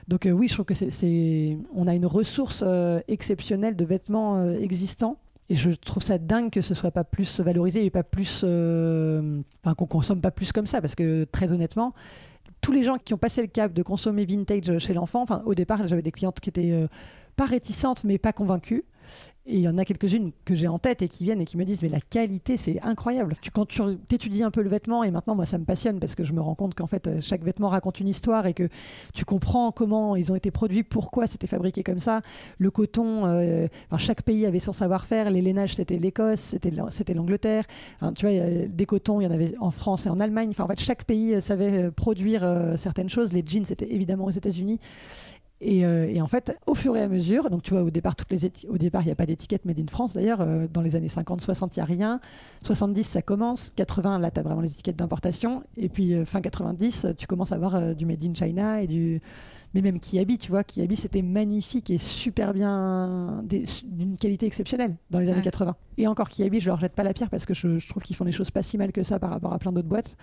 Donc 0.07 0.27
oui, 0.29 0.47
je 0.47 0.53
trouve 0.53 0.65
que 0.65 0.73
c'est, 0.73 1.57
on 1.75 1.87
a 1.87 1.93
une 1.93 2.07
ressource 2.07 2.63
exceptionnelle 3.07 3.75
de 3.75 3.85
vêtements 3.85 4.43
existants. 4.53 5.17
Et 5.51 5.55
je 5.55 5.71
trouve 5.71 6.03
ça 6.03 6.19
dingue 6.19 6.51
que 6.51 6.61
ce 6.61 6.75
soit 6.75 6.91
pas 6.91 7.03
plus 7.03 7.39
valorisé 7.39 7.83
et 7.83 7.89
pas 7.89 8.03
plus, 8.03 8.43
enfin 8.43 9.75
qu'on 9.75 9.85
consomme 9.85 10.21
pas 10.21 10.31
plus 10.31 10.51
comme 10.51 10.67
ça, 10.67 10.81
parce 10.81 10.95
que 10.95 11.25
très 11.31 11.51
honnêtement, 11.51 11.93
tous 12.61 12.71
les 12.71 12.83
gens 12.83 12.97
qui 12.97 13.13
ont 13.13 13.17
passé 13.17 13.41
le 13.41 13.47
cap 13.47 13.73
de 13.73 13.83
consommer 13.83 14.25
vintage 14.25 14.77
chez 14.79 14.93
l'enfant, 14.93 15.21
enfin, 15.21 15.41
au 15.45 15.55
départ, 15.55 15.85
j'avais 15.87 16.01
des 16.01 16.11
clientes 16.11 16.39
qui 16.39 16.49
étaient 16.49 16.71
euh, 16.71 16.87
pas 17.35 17.45
réticentes, 17.45 18.03
mais 18.03 18.17
pas 18.17 18.33
convaincues. 18.33 18.83
Et 19.45 19.55
il 19.55 19.61
y 19.61 19.67
en 19.67 19.79
a 19.79 19.85
quelques-unes 19.85 20.31
que 20.45 20.53
j'ai 20.53 20.67
en 20.67 20.77
tête 20.77 21.01
et 21.01 21.07
qui 21.07 21.23
viennent 21.23 21.41
et 21.41 21.45
qui 21.45 21.57
me 21.57 21.65
disent 21.65 21.81
mais 21.81 21.89
la 21.89 22.01
qualité 22.01 22.55
c'est 22.55 22.79
incroyable. 22.83 23.35
Tu, 23.41 23.49
quand 23.49 23.65
tu 23.65 23.81
étudies 24.11 24.43
un 24.43 24.51
peu 24.51 24.61
le 24.61 24.69
vêtement 24.69 25.03
et 25.03 25.09
maintenant 25.09 25.33
moi 25.33 25.45
ça 25.45 25.57
me 25.57 25.65
passionne 25.65 25.99
parce 25.99 26.13
que 26.13 26.23
je 26.23 26.33
me 26.33 26.41
rends 26.41 26.53
compte 26.53 26.75
qu'en 26.75 26.85
fait 26.85 27.07
euh, 27.07 27.19
chaque 27.19 27.43
vêtement 27.43 27.69
raconte 27.69 27.99
une 27.99 28.07
histoire 28.07 28.45
et 28.45 28.53
que 28.53 28.69
tu 29.15 29.25
comprends 29.25 29.71
comment 29.71 30.15
ils 30.15 30.31
ont 30.31 30.35
été 30.35 30.51
produits, 30.51 30.83
pourquoi 30.83 31.25
c'était 31.25 31.47
fabriqué 31.47 31.81
comme 31.81 31.99
ça. 31.99 32.21
Le 32.59 32.69
coton, 32.69 33.25
euh, 33.25 33.67
chaque 33.97 34.21
pays 34.21 34.45
avait 34.45 34.59
son 34.59 34.71
savoir-faire. 34.71 35.31
Les 35.31 35.41
lainages 35.41 35.75
c'était 35.75 35.97
l'Écosse, 35.97 36.55
c'était 36.91 37.13
l'Angleterre. 37.15 37.63
Tu 38.13 38.27
vois 38.27 38.67
des 38.67 38.85
cotons 38.85 39.19
il 39.19 39.23
y 39.23 39.27
en 39.27 39.31
avait 39.31 39.55
en 39.59 39.71
France 39.71 40.05
et 40.05 40.09
en 40.09 40.19
Allemagne. 40.19 40.49
Enfin 40.51 40.65
en 40.65 40.67
fait 40.67 40.79
chaque 40.79 41.05
pays 41.05 41.33
euh, 41.33 41.41
savait 41.41 41.89
produire 41.89 42.47
certaines 42.75 43.09
choses. 43.09 43.33
Les 43.33 43.43
jeans 43.43 43.65
c'était 43.65 43.91
évidemment 43.91 44.25
aux 44.25 44.29
États-Unis. 44.29 44.79
Euh, 45.61 46.07
et, 46.07 46.21
en 46.21 46.27
fait, 46.27 46.57
au 46.67 46.75
fur 46.75 46.95
et 46.95 47.01
à 47.01 47.07
mesure, 47.07 47.49
donc 47.49 47.63
tu 47.63 47.71
vois, 47.73 47.83
au 47.83 47.89
départ, 47.89 48.15
toutes 48.15 48.31
les 48.31 48.45
au 48.69 48.77
départ, 48.77 49.01
il 49.01 49.07
n'y 49.07 49.11
a 49.11 49.15
pas 49.15 49.25
d'étiquette 49.25 49.65
Made 49.65 49.79
in 49.79 49.87
France 49.87 50.13
d'ailleurs. 50.13 50.41
Euh, 50.41 50.67
dans 50.71 50.81
les 50.81 50.95
années 50.95 51.09
50, 51.09 51.41
60, 51.41 51.75
il 51.75 51.79
n'y 51.79 51.83
a 51.83 51.85
rien. 51.85 52.21
70, 52.63 53.03
ça 53.03 53.21
commence. 53.21 53.71
80, 53.75 54.19
là, 54.19 54.31
tu 54.31 54.39
as 54.39 54.43
vraiment 54.43 54.61
les 54.61 54.71
étiquettes 54.71 54.95
d'importation. 54.95 55.63
Et 55.75 55.89
puis, 55.89 56.13
euh, 56.13 56.25
fin 56.25 56.41
90, 56.41 57.07
tu 57.17 57.27
commences 57.27 57.51
à 57.51 57.55
avoir 57.55 57.95
du 57.95 58.05
Made 58.05 58.23
in 58.23 58.33
China 58.33 58.81
et 58.81 58.87
du. 58.87 59.21
Mais 59.75 59.81
même 59.81 59.99
Kiabi, 59.99 60.39
tu 60.39 60.49
vois, 60.49 60.63
Kiabi, 60.63 60.95
c'était 60.95 61.21
magnifique 61.21 61.91
et 61.91 61.99
super 61.99 62.53
bien, 62.55 63.43
d'une 63.43 64.17
qualité 64.17 64.47
exceptionnelle 64.47 64.95
dans 65.11 65.19
les 65.19 65.29
années 65.29 65.43
80. 65.43 65.75
Et 65.97 66.07
encore 66.07 66.29
Kiabi, 66.29 66.59
je 66.59 66.69
leur 66.69 66.79
jette 66.79 66.93
pas 66.93 67.03
la 67.03 67.13
pierre 67.13 67.29
parce 67.29 67.45
que 67.45 67.53
je, 67.53 67.77
je 67.77 67.87
trouve 67.87 68.01
qu'ils 68.01 68.15
font 68.15 68.23
les 68.23 68.31
choses 68.31 68.49
pas 68.49 68.63
si 68.63 68.79
mal 68.79 68.91
que 68.91 69.03
ça 69.03 69.19
par 69.19 69.29
rapport 69.29 69.53
à 69.53 69.59
plein 69.59 69.71
d'autres 69.71 69.87
boîtes. 69.87 70.17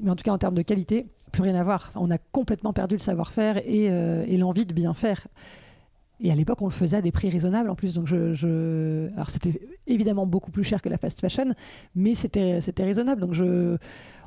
Mais 0.00 0.10
en 0.10 0.16
tout 0.16 0.22
cas, 0.22 0.32
en 0.32 0.38
termes 0.38 0.54
de 0.54 0.62
qualité, 0.62 1.06
plus 1.32 1.42
rien 1.42 1.54
à 1.54 1.64
voir. 1.64 1.90
On 1.96 2.10
a 2.10 2.18
complètement 2.18 2.72
perdu 2.72 2.94
le 2.94 3.00
savoir-faire 3.00 3.58
et, 3.58 3.88
euh, 3.90 4.24
l'envie 4.36 4.66
de 4.66 4.74
bien 4.74 4.94
faire. 4.94 5.26
Et 6.20 6.30
à 6.30 6.34
l'époque, 6.36 6.62
on 6.62 6.66
le 6.66 6.72
faisait 6.72 6.98
à 6.98 7.00
des 7.00 7.10
prix 7.10 7.30
raisonnables 7.30 7.68
en 7.68 7.74
plus. 7.74 7.94
Donc 7.94 8.08
Alors 8.12 9.30
c'était 9.30 9.60
évidemment 9.88 10.26
beaucoup 10.26 10.52
plus 10.52 10.62
cher 10.62 10.80
que 10.80 10.88
la 10.88 10.98
fast 10.98 11.20
fashion, 11.20 11.54
mais 11.96 12.14
c'était, 12.14 12.60
raisonnable. 12.78 13.20
Donc 13.20 13.34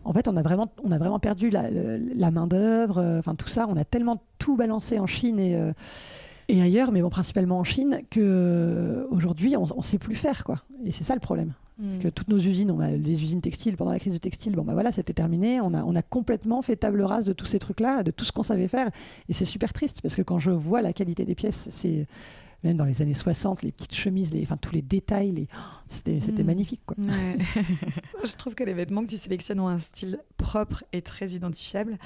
en 0.05 0.13
fait, 0.13 0.27
on 0.27 0.37
a 0.37 0.41
vraiment, 0.41 1.19
perdu 1.19 1.49
la, 1.49 2.31
main-d'œuvre, 2.31 2.99
euh, 2.99 3.19
enfin 3.19 3.35
tout 3.35 3.47
ça. 3.47 3.65
On 3.67 3.77
a 3.77 3.83
tellement 3.83 4.21
tout 4.37 4.55
balancé 4.55 4.99
en 4.99 5.07
Chine 5.07 5.39
et, 5.39 5.55
euh, 5.55 5.71
et 6.47 6.61
ailleurs, 6.61 6.91
mais 6.91 7.01
principalement 7.01 7.59
en 7.59 7.63
Chine, 7.63 8.01
qu'aujourd'hui, 8.11 9.57
on 9.57 9.77
ne 9.77 9.83
sait 9.83 9.97
plus 9.97 10.15
faire. 10.15 10.43
Et 10.83 10.91
c'est 10.91 11.03
ça 11.03 11.15
le 11.15 11.19
problème. 11.19 11.53
Mm. 11.77 11.99
Que 11.99 12.07
toutes 12.07 12.29
nos 12.29 12.37
usines, 12.37 12.71
on 12.71 12.79
les 12.79 13.23
usines 13.23 13.41
textiles, 13.41 13.75
pendant 13.75 13.91
la 13.91 13.99
crise 13.99 14.13
du 14.13 14.19
textile, 14.19 14.55
bon 14.55 14.63
bah 14.63 14.73
voilà, 14.73 14.91
c'était 14.91 15.13
terminé. 15.13 15.59
On 15.59 15.73
a, 15.73 15.83
on 15.83 15.95
a 15.95 16.01
complètement 16.01 16.61
fait 16.61 16.77
table 16.77 17.01
rase 17.01 17.25
de 17.25 17.33
tous 17.33 17.45
ces 17.45 17.59
trucs-là, 17.59 18.03
de 18.03 18.11
tout 18.11 18.23
ce 18.23 18.31
qu'on 18.31 18.43
savait 18.43 18.67
faire. 18.67 18.89
Et 19.27 19.33
c'est 19.33 19.45
super 19.45 19.73
triste 19.73 20.01
parce 20.01 20.15
que 20.15 20.21
quand 20.21 20.39
je 20.39 20.51
vois 20.51 20.81
la 20.81 20.93
qualité 20.93 21.25
des 21.25 21.35
pièces, 21.35 21.67
c'est 21.71 22.07
même 22.65 22.77
dans 22.77 22.85
les 22.85 23.01
années 23.01 23.13
60, 23.13 23.61
les 23.61 23.71
petites 23.71 23.93
chemises, 23.95 24.33
les, 24.33 24.43
enfin, 24.43 24.57
tous 24.57 24.73
les 24.73 24.81
détails, 24.81 25.31
les... 25.31 25.47
c'était, 25.87 26.19
mm. 26.31 26.45
magnifique. 26.45 26.81
Quoi. 26.85 26.97
je 28.23 28.35
trouve 28.35 28.55
que 28.55 28.63
les 28.63 28.73
vêtements 28.73 29.03
que 29.03 29.09
tu 29.09 29.17
sélectionnes 29.17 29.59
ont 29.59 29.67
un 29.67 29.79
style 29.79 30.19
propre 30.37 30.83
et 30.91 31.01
très 31.01 31.29
identifiable. 31.29 31.97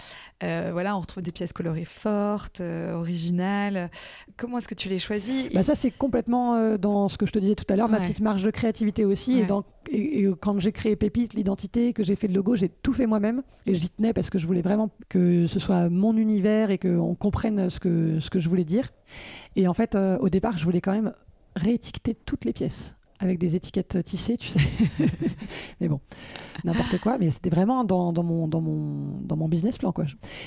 Euh, 0.43 0.70
voilà, 0.74 0.95
on 0.97 0.99
retrouve 0.99 1.24
des 1.24 1.32
pièces 1.32 1.53
colorées 1.53 1.86
fortes, 1.86 2.62
euh, 2.62 2.93
originales. 2.93 3.89
Comment 4.38 4.57
est-ce 4.57 4.68
que 4.68 4.76
tu 4.76 4.89
les 4.89 4.99
choisis? 4.99 5.49
Bah 5.53 5.64
Ça, 5.64 5.76
c'est 5.76 5.91
complètement 5.91 6.55
euh, 6.55 6.78
dans 6.78 7.07
ce 7.07 7.18
que 7.18 7.26
je 7.26 7.32
te 7.32 7.39
disais 7.39 7.55
tout 7.55 7.66
à 7.70 7.76
l'heure, 7.76 7.89
ma 7.89 8.01
petite 8.01 8.20
marge 8.20 8.43
de 8.43 8.51
créativité 8.51 9.05
aussi. 9.05 9.39
Et, 9.39 9.45
dans, 9.45 9.64
et, 9.89 10.28
quand 10.41 10.60
j'ai 10.60 10.74
créé 10.74 10.97
Pépite, 10.97 11.34
l'identité, 11.34 11.93
que 11.93 12.03
j'ai 12.03 12.16
fait 12.16 12.28
le 12.28 12.34
logo, 12.34 12.57
j'ai 12.57 12.70
tout 12.70 12.93
fait 12.93 13.07
moi-même. 13.07 13.43
Et 13.66 13.76
j'y 13.76 13.89
tenais 13.89 14.14
parce 14.14 14.30
que 14.30 14.38
je 14.38 14.45
voulais 14.45 14.62
vraiment 14.62 14.89
que 15.07 15.47
ce 15.47 15.60
soit 15.60 15.89
mon 15.89 16.18
univers 16.18 16.70
et 16.70 16.78
qu'on 16.78 17.16
comprenne 17.16 17.70
ce 17.70 17.80
que, 17.80 18.20
ce 18.20 18.30
que 18.30 18.39
je 18.39 18.49
voulais 18.49 18.66
dire. 18.66 18.91
Et 19.60 19.68
en 19.68 19.74
fait, 19.74 19.93
euh, 19.93 20.18
au 20.20 20.30
départ, 20.30 20.57
je 20.57 20.64
voulais 20.64 20.80
quand 20.80 20.93
même 20.93 21.12
réétiqueter 21.57 22.16
toutes 22.16 22.45
les 22.45 22.53
pièces 22.53 22.95
avec 23.20 23.38
des 23.38 23.57
étiquettes 23.57 24.01
tissées, 24.05 24.38
tu 24.38 24.47
sais. 24.47 24.62
mais 25.82 25.89
bon, 25.89 25.99
n'importe 26.64 26.97
quoi. 27.01 27.18
Mais 27.18 27.30
c'était 27.30 27.49
vraiment 27.49 27.84
dans, 27.84 28.14
mon, 28.24 28.47
dans, 28.47 28.62
mon, 28.62 29.20
dans 29.20 29.36
mon 29.36 29.49
business 29.49 29.78
plan, 29.78 29.91
quoi. 29.91 30.05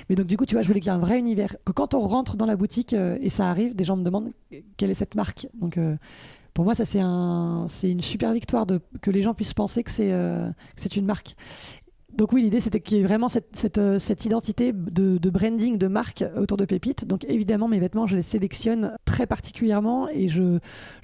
Mais 0.09 0.15
donc, 0.17 0.29
du 0.29 0.39
coup, 0.39 0.47
tu 0.47 0.55
vois, 0.55 0.63
je 0.63 0.69
voulais 0.69 0.81
qu'il 0.81 0.91
y 0.91 0.95
ait 0.95 0.97
un 0.97 1.01
vrai 1.01 1.19
univers. 1.19 1.55
Que 1.67 1.73
quand 1.73 1.93
on 1.93 2.01
rentre 2.01 2.39
dans 2.39 2.47
la 2.47 2.57
boutique, 2.57 2.95
euh, 2.95 3.19
et 3.21 3.29
ça 3.29 3.51
arrive, 3.51 3.77
des 3.77 3.85
gens 3.85 3.99
me 3.99 4.03
demandent 4.03 4.33
quelle 4.79 4.91
est 4.91 4.95
cette 4.95 5.15
marque. 5.15 5.47
Donc, 5.61 5.77
euh, 5.77 5.99
pour 6.55 6.65
moi, 6.65 6.75
ça, 6.75 6.87
c'est 6.87 7.01
un, 7.01 7.67
une 7.83 8.01
super 8.01 8.33
victoire 8.33 8.67
que 9.03 9.11
les 9.11 9.21
gens 9.21 9.35
puissent 9.35 9.53
penser 9.53 9.83
que 9.83 9.91
c'est 9.91 10.97
une 10.97 11.05
marque. 11.05 11.37
Donc 12.15 12.33
oui, 12.33 12.43
l'idée 12.43 12.61
c'était 12.61 12.81
qu'il 12.81 12.99
y 12.99 13.01
ait 13.01 13.05
vraiment 13.05 13.29
cette, 13.29 13.79
euh, 13.79 13.99
identité 14.25 14.73
de, 14.73 15.31
branding, 15.31 15.79
de 15.79 15.89
marque 15.89 16.25
autour 16.37 16.57
de 16.57 16.65
Pépite. 16.65 17.07
Donc 17.07 17.25
évidemment, 17.29 17.69
mes 17.69 17.81
vêtements, 17.81 18.07
je 18.07 18.17
les 18.17 18.23
sélectionne 18.23 18.97
très 19.05 19.27
particulièrement 19.27 20.09
et 20.11 20.29
je, 20.29 20.59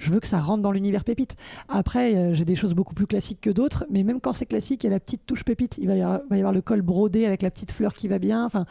veux 0.07 0.19
que 0.19 0.27
ça 0.27 0.39
rentre 0.39 0.61
dans 0.61 0.71
l'univers 0.71 1.03
Pépite. 1.03 1.35
Après, 1.67 2.15
euh, 2.15 2.33
j'ai 2.33 2.45
des 2.45 2.55
choses 2.55 2.75
beaucoup 2.75 2.93
plus 2.93 3.07
classiques 3.07 3.41
que 3.41 3.49
d'autres, 3.49 3.85
mais 3.89 4.03
même 4.03 4.21
quand 4.21 4.33
c'est 4.33 4.45
classique, 4.45 4.83
il 4.83 4.87
y 4.87 4.89
a 4.89 4.93
la 4.93 4.99
petite 4.99 5.25
touche 5.25 5.43
Pépite. 5.43 5.75
Il 5.79 5.87
va 5.87 5.95
y 5.95 6.01
avoir, 6.01 6.53
le 6.53 6.61
col 6.61 6.81
brodé 6.81 7.25
avec 7.25 7.41
la 7.41 7.49
petite 7.49 7.71
fleur 7.71 7.93
qui 7.93 8.07
va 8.07 8.19
bien. 8.19 8.45
Enfin, 8.45 8.65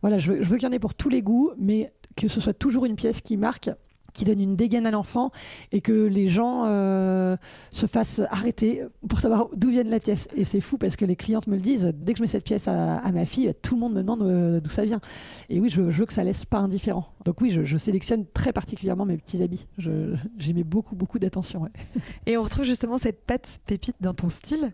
voilà, 0.00 0.18
je 0.18 0.32
veux 0.32 0.56
qu'il 0.56 0.66
y 0.66 0.66
en 0.66 0.72
ait 0.72 0.78
pour 0.78 0.94
tous 0.94 1.08
les 1.08 1.22
goûts, 1.22 1.52
mais 1.58 1.92
que 2.16 2.28
ce 2.28 2.40
soit 2.40 2.54
toujours 2.54 2.84
une 2.84 2.96
pièce 2.96 3.20
qui 3.20 3.36
marque 3.36 3.70
qui 4.12 4.24
donne 4.24 4.40
une 4.40 4.56
dégaine 4.56 4.86
à 4.86 4.90
l'enfant 4.90 5.30
et 5.70 5.80
que 5.80 5.92
les 5.92 6.28
gens 6.28 6.64
euh, 6.66 7.36
se 7.70 7.86
fassent 7.86 8.20
arrêter 8.30 8.82
pour 9.08 9.20
savoir 9.20 9.48
d'où 9.54 9.70
vient 9.70 9.84
la 9.84 10.00
pièce. 10.00 10.28
Et 10.36 10.44
c'est 10.44 10.60
fou 10.60 10.78
parce 10.78 10.96
que 10.96 11.04
les 11.04 11.16
clientes 11.16 11.46
me 11.46 11.56
le 11.56 11.62
disent, 11.62 11.92
dès 11.94 12.12
que 12.12 12.18
je 12.18 12.22
mets 12.22 12.28
cette 12.28 12.44
pièce 12.44 12.68
à, 12.68 13.00
ma 13.12 13.24
fille, 13.24 13.52
tout 13.62 13.74
le 13.74 13.80
monde 13.80 13.94
me 13.94 14.02
demande 14.02 14.22
euh, 14.22 14.60
d'où 14.60 14.70
ça 14.70 14.84
vient. 14.84 15.00
Et 15.48 15.60
oui, 15.60 15.68
je, 15.68 15.80
veux 15.80 16.06
que 16.06 16.12
ça 16.12 16.24
laisse 16.24 16.44
pas 16.44 16.58
indifférent. 16.58 17.06
Donc 17.24 17.40
oui, 17.40 17.50
je, 17.50 17.76
sélectionne 17.76 18.26
très 18.32 18.52
particulièrement 18.52 19.04
mes 19.04 19.16
petits 19.16 19.42
habits. 19.42 19.66
J'y 19.78 20.54
mets 20.54 20.64
beaucoup, 20.64 20.94
beaucoup 20.94 21.18
d'attention. 21.18 21.68
Et 22.26 22.36
on 22.36 22.42
retrouve 22.42 22.64
justement 22.64 22.98
cette 22.98 23.24
patte 23.24 23.60
pépite 23.66 23.96
dans 24.00 24.14
ton 24.14 24.28
style. 24.28 24.72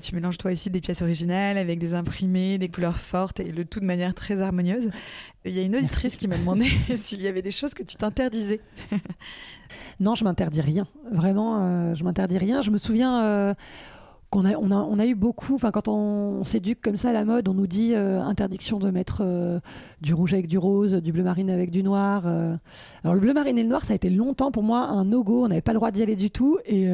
Tu 0.00 0.14
mélanges 0.14 0.38
toi 0.38 0.52
ici 0.52 0.70
des 0.70 0.80
pièces 0.80 1.02
originales 1.02 1.58
avec 1.58 1.78
des 1.78 1.94
imprimés, 1.94 2.58
des 2.58 2.68
couleurs 2.68 2.98
fortes 2.98 3.40
et 3.40 3.52
le 3.52 3.64
tout 3.64 3.80
de 3.80 3.84
manière 3.84 4.14
très 4.14 4.40
harmonieuse. 4.40 4.90
Il 5.46 5.56
y 5.56 5.60
a 5.60 5.62
une 5.62 5.76
auditrice 5.76 6.16
qui 6.16 6.26
m'a 6.28 6.36
demandé 6.36 6.66
s'il 6.96 7.22
y 7.22 7.28
avait 7.28 7.42
des 7.42 7.50
choses 7.50 7.72
que 7.72 7.82
tu 7.82 7.96
t'interdisais. 7.96 8.60
non, 10.00 10.14
je 10.14 10.24
m'interdis 10.24 10.60
rien. 10.60 10.86
Vraiment, 11.10 11.58
euh, 11.60 11.94
je 11.94 12.02
m'interdis 12.02 12.38
rien. 12.38 12.62
Je 12.62 12.70
me 12.70 12.78
souviens 12.78 13.22
euh, 13.22 13.54
qu'on 14.30 14.44
a, 14.44 15.06
eu 15.06 15.14
beaucoup, 15.14 15.56
quand 15.58 15.86
on, 15.86 16.42
s'éduque 16.42 16.80
comme 16.82 16.96
ça 16.96 17.10
à 17.10 17.12
la 17.12 17.24
mode, 17.24 17.48
on 17.48 17.54
nous 17.54 17.68
dit 17.68 17.94
euh, 17.94 18.20
interdiction 18.20 18.78
de 18.78 18.90
mettre 18.90 19.22
du 20.00 20.14
rouge 20.14 20.34
avec 20.34 20.48
du 20.48 20.58
rose, 20.58 20.94
du 20.94 21.12
bleu 21.12 21.22
marine 21.22 21.48
avec 21.48 21.70
du 21.70 21.84
noir. 21.84 22.26
Alors 22.26 23.14
le 23.14 23.20
bleu 23.20 23.32
marine 23.32 23.56
et 23.56 23.62
le 23.62 23.68
noir, 23.68 23.84
ça 23.84 23.92
a 23.92 23.96
été 23.96 24.10
longtemps 24.10 24.50
pour 24.50 24.64
moi 24.64 24.80
un 24.80 25.04
no-go. 25.04 25.44
On 25.44 25.48
n'avait 25.48 25.60
pas 25.60 25.72
le 25.72 25.78
droit 25.78 25.92
d'y 25.92 26.02
aller 26.02 26.16
du 26.16 26.30
tout. 26.30 26.58
Et, 26.66 26.86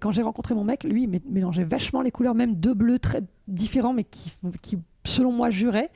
quand 0.00 0.12
j'ai 0.12 0.22
rencontré 0.22 0.54
mon 0.54 0.64
mec, 0.64 0.84
lui, 0.84 1.08
mélangeait 1.28 1.64
vachement 1.64 2.02
les 2.02 2.10
couleurs, 2.10 2.34
même 2.34 2.54
deux 2.54 2.74
bleus 2.74 2.98
très 2.98 3.22
différents, 3.48 3.94
mais 3.94 4.04
qui 4.04 4.30
selon 5.04 5.32
moi, 5.32 5.50
juraient. 5.50 5.90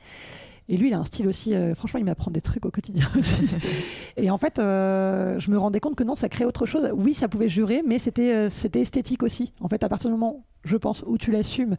Et 0.69 0.77
lui, 0.77 0.89
il 0.89 0.93
a 0.93 0.99
un 0.99 1.03
style 1.03 1.27
aussi. 1.27 1.53
Euh, 1.53 1.75
franchement, 1.75 1.99
il 1.99 2.05
m'apprend 2.05 2.31
des 2.31 2.41
trucs 2.41 2.65
au 2.65 2.71
quotidien 2.71 3.07
aussi. 3.17 3.49
et 4.17 4.29
en 4.29 4.37
fait, 4.37 4.59
euh, 4.59 5.37
je 5.39 5.51
me 5.51 5.57
rendais 5.57 5.79
compte 5.79 5.95
que 5.95 6.03
non, 6.03 6.15
ça 6.15 6.29
crée 6.29 6.45
autre 6.45 6.65
chose. 6.65 6.91
Oui, 6.95 7.13
ça 7.13 7.27
pouvait 7.27 7.49
jurer, 7.49 7.83
mais 7.85 7.99
c'était 7.99 8.33
euh, 8.33 8.49
c'était 8.49 8.81
esthétique 8.81 9.23
aussi. 9.23 9.53
En 9.59 9.67
fait, 9.67 9.83
à 9.83 9.89
partir 9.89 10.09
du 10.09 10.15
moment, 10.15 10.45
je 10.63 10.77
pense, 10.77 11.03
où 11.05 11.17
tu 11.17 11.31
l'assumes 11.31 11.75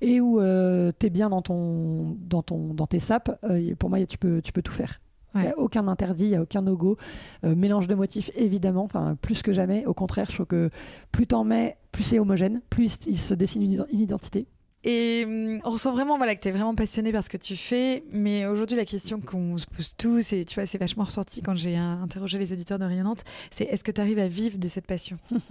et 0.00 0.20
où 0.20 0.40
tu 0.40 1.06
es 1.06 1.10
bien 1.10 1.30
dans 1.30 1.42
ton 1.42 2.16
dans 2.20 2.42
ton 2.42 2.74
dans 2.74 2.86
tes 2.86 2.98
sapes, 2.98 3.30
pour 3.78 3.90
moi, 3.90 4.04
tu 4.06 4.18
peux 4.18 4.42
tu 4.42 4.52
peux 4.52 4.62
tout 4.62 4.72
faire. 4.72 5.00
Il 5.36 5.40
n'y 5.40 5.48
a 5.48 5.58
aucun 5.58 5.88
interdit, 5.88 6.26
il 6.26 6.30
n'y 6.30 6.36
a 6.36 6.42
aucun 6.42 6.62
no-go. 6.62 6.96
mélange 7.42 7.88
de 7.88 7.96
motifs, 7.96 8.30
évidemment, 8.36 8.84
enfin, 8.84 9.16
plus 9.20 9.42
que 9.42 9.52
jamais. 9.52 9.84
Au 9.84 9.92
contraire, 9.92 10.26
je 10.28 10.34
trouve 10.34 10.46
que 10.46 10.70
plus 11.10 11.26
t'en 11.26 11.42
mets, 11.42 11.76
plus 11.90 12.04
c'est 12.04 12.20
homogène, 12.20 12.60
plus 12.70 12.98
il 13.06 13.18
se 13.18 13.34
dessine 13.34 13.62
une 13.62 13.84
identité. 13.90 14.46
Et 14.84 15.24
hum, 15.26 15.60
on 15.64 15.70
ressent 15.70 15.92
vraiment 15.92 16.16
voilà, 16.18 16.34
que 16.36 16.42
tu 16.42 16.48
es 16.48 16.52
vraiment 16.52 16.74
passionné 16.74 17.10
par 17.12 17.24
ce 17.24 17.30
que 17.30 17.36
tu 17.38 17.56
fais. 17.56 18.04
Mais 18.12 18.46
aujourd'hui, 18.46 18.76
la 18.76 18.84
question 18.84 19.20
qu'on 19.20 19.56
se 19.56 19.66
pose 19.66 19.94
tous, 19.96 20.32
et 20.32 20.44
tu 20.44 20.54
vois, 20.56 20.66
c'est 20.66 20.78
vachement 20.78 21.04
ressorti 21.04 21.40
quand 21.42 21.54
j'ai 21.54 21.76
interrogé 21.76 22.38
les 22.38 22.52
auditeurs 22.52 22.78
de 22.78 22.84
Rayonnante, 22.84 23.24
c'est 23.50 23.64
est-ce 23.64 23.82
que 23.82 23.90
tu 23.92 24.00
arrives 24.00 24.18
à 24.18 24.28
vivre 24.28 24.58
de 24.58 24.68
cette 24.68 24.86
passion? 24.86 25.16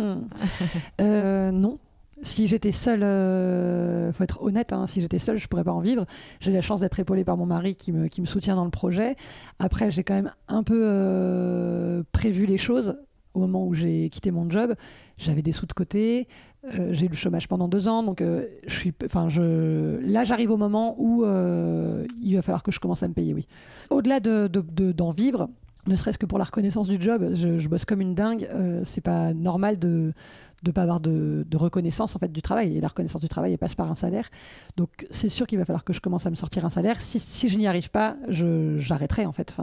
Euh, 1.02 1.52
Non. 1.52 1.80
Si 2.22 2.48
j'étais 2.48 2.72
seule, 2.72 3.04
euh, 3.04 4.14
faut 4.14 4.24
être 4.24 4.42
honnête, 4.42 4.72
hein, 4.72 4.88
si 4.88 5.02
j'étais 5.02 5.20
seule, 5.20 5.38
je 5.38 5.48
pourrais 5.48 5.66
pas 5.66 5.74
en 5.74 5.82
vivre. 5.82 6.06
J'ai 6.40 6.52
la 6.54 6.62
chance 6.62 6.80
d'être 6.80 6.98
épaulée 7.00 7.26
par 7.26 7.36
mon 7.36 7.46
mari 7.46 7.76
qui 7.76 7.92
me, 7.92 8.08
qui 8.08 8.22
me 8.22 8.26
soutient 8.28 8.56
dans 8.56 8.64
le 8.64 8.72
projet. 8.72 9.18
Après, 9.60 9.92
j'ai 9.92 10.06
quand 10.06 10.14
même 10.14 10.32
un 10.48 10.64
peu 10.64 10.80
euh, 10.86 12.04
prévu 12.14 12.46
les 12.46 12.58
choses 12.58 12.98
au 13.34 13.40
moment 13.40 13.66
où 13.66 13.74
j'ai 13.74 14.10
quitté 14.10 14.32
mon 14.32 14.50
job, 14.50 14.76
j'avais 15.18 15.42
des 15.42 15.52
sous 15.52 15.66
de 15.66 15.74
côté, 15.74 16.28
euh, 16.80 16.90
j'ai 16.92 17.08
eu 17.08 17.10
le 17.10 17.16
chômage 17.16 17.48
pendant 17.48 17.68
deux 17.68 17.88
ans, 17.88 18.04
donc 18.04 18.22
euh, 18.22 18.48
je 18.66 18.74
suis, 18.74 18.94
enfin, 19.06 19.30
je, 19.30 20.00
là, 20.06 20.24
j'arrive 20.24 20.52
au 20.52 20.58
moment 20.58 20.96
où 20.98 21.24
euh, 21.24 22.06
il 22.22 22.36
va 22.36 22.42
falloir 22.42 22.64
que 22.64 22.72
je 22.72 22.80
commence 22.80 23.04
à 23.04 23.08
me 23.08 23.14
payer, 23.14 23.34
oui. 23.34 23.48
Au-delà 23.90 24.20
de, 24.20 24.48
d'en 24.48 25.12
vivre, 25.12 25.50
ne 25.88 25.96
serait-ce 25.96 26.18
que 26.18 26.26
pour 26.26 26.38
la 26.38 26.46
reconnaissance 26.46 26.88
du 26.88 27.02
job, 27.02 27.32
je, 27.34 27.68
bosse 27.68 27.84
comme 27.86 28.02
une 28.02 28.16
dingue. 28.16 28.48
c'est 28.86 29.02
pas 29.02 29.34
normal 29.34 29.78
de, 29.80 30.14
de 30.64 30.72
pas 30.72 30.84
avoir 30.84 31.02
de, 31.02 31.46
reconnaissance 31.54 32.16
en 32.16 32.20
fait 32.20 32.32
du 32.32 32.42
travail. 32.42 32.78
Et 32.78 32.82
la 32.82 32.88
reconnaissance 32.88 33.22
du 33.22 33.28
travail 33.28 33.52
elle 33.52 33.58
passe 33.58 33.76
par 33.76 33.92
un 33.92 33.96
salaire. 33.96 34.30
Donc 34.78 35.06
c'est 35.12 35.28
sûr 35.28 35.46
qu'il 35.46 35.58
va 35.58 35.66
falloir 35.66 35.84
que 35.84 35.92
je 35.92 36.00
commence 36.00 36.26
à 36.26 36.30
me 36.30 36.36
sortir 36.36 36.64
un 36.64 36.70
salaire. 36.70 37.02
Si, 37.02 37.20
si 37.20 37.50
je 37.50 37.58
n'y 37.58 37.68
arrive 37.68 37.92
pas, 37.92 38.16
j'arrêterai 38.30 39.26
en 39.26 39.34
fait. 39.34 39.56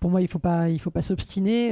Pour 0.00 0.10
moi, 0.10 0.22
il 0.22 0.28
faut 0.28 0.38
pas, 0.38 0.70
il 0.70 0.78
faut 0.78 0.90
pas 0.90 1.02
s'obstiner. 1.02 1.70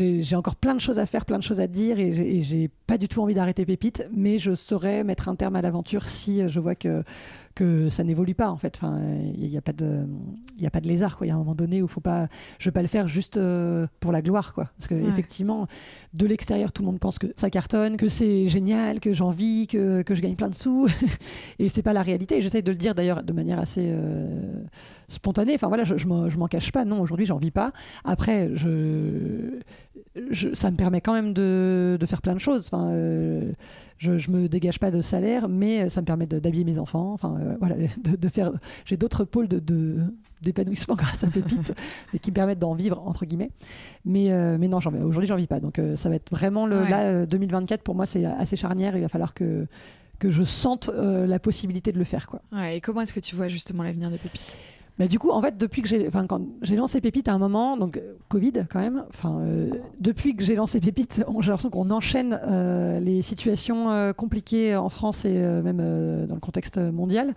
Euh, 0.00 0.18
j'ai 0.20 0.36
encore 0.36 0.56
plein 0.56 0.74
de 0.74 0.80
choses 0.80 0.98
à 0.98 1.06
faire, 1.06 1.24
plein 1.24 1.38
de 1.38 1.42
choses 1.42 1.60
à 1.60 1.66
dire 1.66 1.98
et 1.98 2.40
j'ai 2.40 2.68
pas 2.86 2.98
du 2.98 3.08
tout 3.08 3.20
envie 3.22 3.34
d'arrêter 3.34 3.64
Pépite, 3.66 4.06
mais 4.12 4.38
je 4.38 4.54
saurais 4.54 5.04
mettre 5.04 5.28
un 5.28 5.36
terme 5.36 5.56
à 5.56 5.62
l'aventure 5.62 6.04
si 6.06 6.48
je 6.48 6.60
vois 6.60 6.74
que 6.74 7.02
que 7.54 7.90
ça 7.90 8.04
n'évolue 8.04 8.34
pas 8.34 8.50
en 8.50 8.56
fait. 8.56 8.76
Enfin, 8.76 9.00
il 9.36 9.48
n'y 9.48 9.56
a 9.56 9.60
pas 9.60 9.72
de, 9.72 10.06
il 10.58 10.66
a 10.66 10.70
pas 10.70 10.80
de 10.80 10.88
lézard 10.88 11.16
quoi. 11.16 11.26
Il 11.26 11.30
y 11.30 11.32
a 11.32 11.34
un 11.34 11.38
moment 11.38 11.54
donné 11.54 11.82
où 11.82 11.88
faut 11.88 12.00
pas, 12.00 12.28
je 12.58 12.68
vais 12.68 12.72
pas 12.72 12.82
le 12.82 12.88
faire 12.88 13.08
juste 13.08 13.36
euh, 13.36 13.86
pour 14.00 14.12
la 14.12 14.22
gloire 14.22 14.54
quoi. 14.54 14.70
Parce 14.78 14.88
que 14.88 14.94
effectivement, 14.94 15.66
de 16.14 16.26
l'extérieur, 16.26 16.72
tout 16.72 16.82
le 16.82 16.86
monde 16.86 16.98
pense 16.98 17.18
que 17.18 17.26
ça 17.36 17.50
cartonne, 17.50 17.96
que 17.96 18.08
c'est 18.08 18.48
génial, 18.48 19.00
que 19.00 19.12
j'en 19.12 19.30
vis, 19.30 19.66
que, 19.66 20.02
que, 20.02 20.14
je 20.14 20.22
gagne 20.22 20.34
plein 20.34 20.48
de 20.48 20.54
sous, 20.54 20.88
et 21.58 21.68
c'est 21.68 21.82
pas 21.82 21.92
la 21.92 22.02
réalité. 22.02 22.40
J'essaie 22.40 22.62
de 22.62 22.70
le 22.70 22.78
dire 22.78 22.94
d'ailleurs 22.94 23.22
de 23.22 23.32
manière 23.32 23.58
assez 23.58 23.86
euh, 23.88 24.62
spontanée. 25.12 25.54
Enfin 25.54 25.68
voilà, 25.68 25.84
je, 25.84 25.96
je 25.96 26.06
m'en 26.06 26.48
cache 26.48 26.72
pas. 26.72 26.84
Non, 26.84 27.00
aujourd'hui, 27.00 27.26
j'en 27.26 27.38
vis 27.38 27.50
pas. 27.50 27.72
Après, 28.04 28.50
je, 28.54 29.60
je, 30.30 30.54
ça 30.54 30.70
me 30.70 30.76
permet 30.76 31.00
quand 31.00 31.12
même 31.12 31.32
de, 31.32 31.96
de 32.00 32.06
faire 32.06 32.22
plein 32.22 32.34
de 32.34 32.40
choses. 32.40 32.66
Enfin. 32.66 32.88
Euh, 32.90 33.52
je, 34.02 34.18
je 34.18 34.32
me 34.32 34.48
dégage 34.48 34.80
pas 34.80 34.90
de 34.90 35.00
salaire, 35.00 35.48
mais 35.48 35.88
ça 35.88 36.00
me 36.00 36.06
permet 36.06 36.26
d'habiller 36.26 36.64
mes 36.64 36.80
enfants. 36.80 37.12
Enfin, 37.12 37.36
euh, 37.40 37.56
voilà, 37.60 37.76
de, 38.04 38.28
faire. 38.28 38.50
J'ai 38.84 38.96
d'autres 38.96 39.22
pôles 39.22 39.46
de, 39.46 39.98
d'épanouissement 40.42 40.94
grâce 40.98 41.22
à 41.22 41.28
Pépite, 41.28 41.72
mais 42.12 42.18
qui 42.18 42.32
me 42.32 42.34
permettent 42.34 42.58
d'en 42.58 42.74
vivre 42.74 43.00
entre 43.06 43.24
guillemets. 43.26 43.50
Mais, 44.04 44.32
euh, 44.32 44.58
mais 44.58 44.66
non, 44.66 44.78
aujourd'hui, 44.78 45.28
j'en 45.28 45.36
vis 45.36 45.46
pas. 45.46 45.60
Donc, 45.60 45.78
euh, 45.78 45.94
ça 45.94 46.08
va 46.08 46.16
être 46.16 46.30
vraiment 46.30 46.66
le 46.66 46.82
là 46.82 47.26
2024 47.26 47.82
pour 47.82 47.94
moi, 47.94 48.06
c'est 48.06 48.24
assez 48.24 48.56
charnière. 48.56 48.96
Il 48.96 49.02
va 49.02 49.08
falloir 49.08 49.34
que 49.34 49.68
que 50.18 50.30
je 50.30 50.44
sente 50.44 50.88
la 50.88 51.38
possibilité 51.40 51.90
de 51.90 51.98
le 51.98 52.04
faire, 52.04 52.28
quoi. 52.28 52.42
et 52.70 52.80
comment 52.80 53.00
est-ce 53.00 53.12
que 53.12 53.18
tu 53.18 53.34
vois 53.34 53.48
justement 53.48 53.82
l'avenir 53.82 54.08
de 54.08 54.16
Pépite? 54.16 54.56
Mais 55.02 55.08
du 55.08 55.18
coup, 55.18 55.30
en 55.30 55.42
fait, 55.42 55.56
depuis 55.56 55.82
que 55.82 55.88
j'ai, 55.88 56.08
quand 56.28 56.42
j'ai 56.62 56.76
lancé 56.76 57.00
Pépite 57.00 57.26
à 57.26 57.32
un 57.32 57.38
moment, 57.38 57.76
donc 57.76 57.96
euh, 57.96 58.14
Covid 58.28 58.52
quand 58.70 58.78
même, 58.78 59.04
enfin, 59.08 59.40
euh, 59.40 59.68
depuis 59.98 60.36
que 60.36 60.44
j'ai 60.44 60.54
lancé 60.54 60.78
Pépite, 60.78 61.24
j'ai 61.40 61.50
l'impression 61.50 61.70
qu'on 61.70 61.90
enchaîne 61.90 62.38
euh, 62.46 63.00
les 63.00 63.20
situations 63.20 64.12
compliquées 64.16 64.76
en 64.76 64.90
France 64.90 65.24
et 65.24 65.40
même 65.40 65.78
dans 66.28 66.34
le 66.34 66.40
contexte 66.40 66.78
mondial 66.78 67.34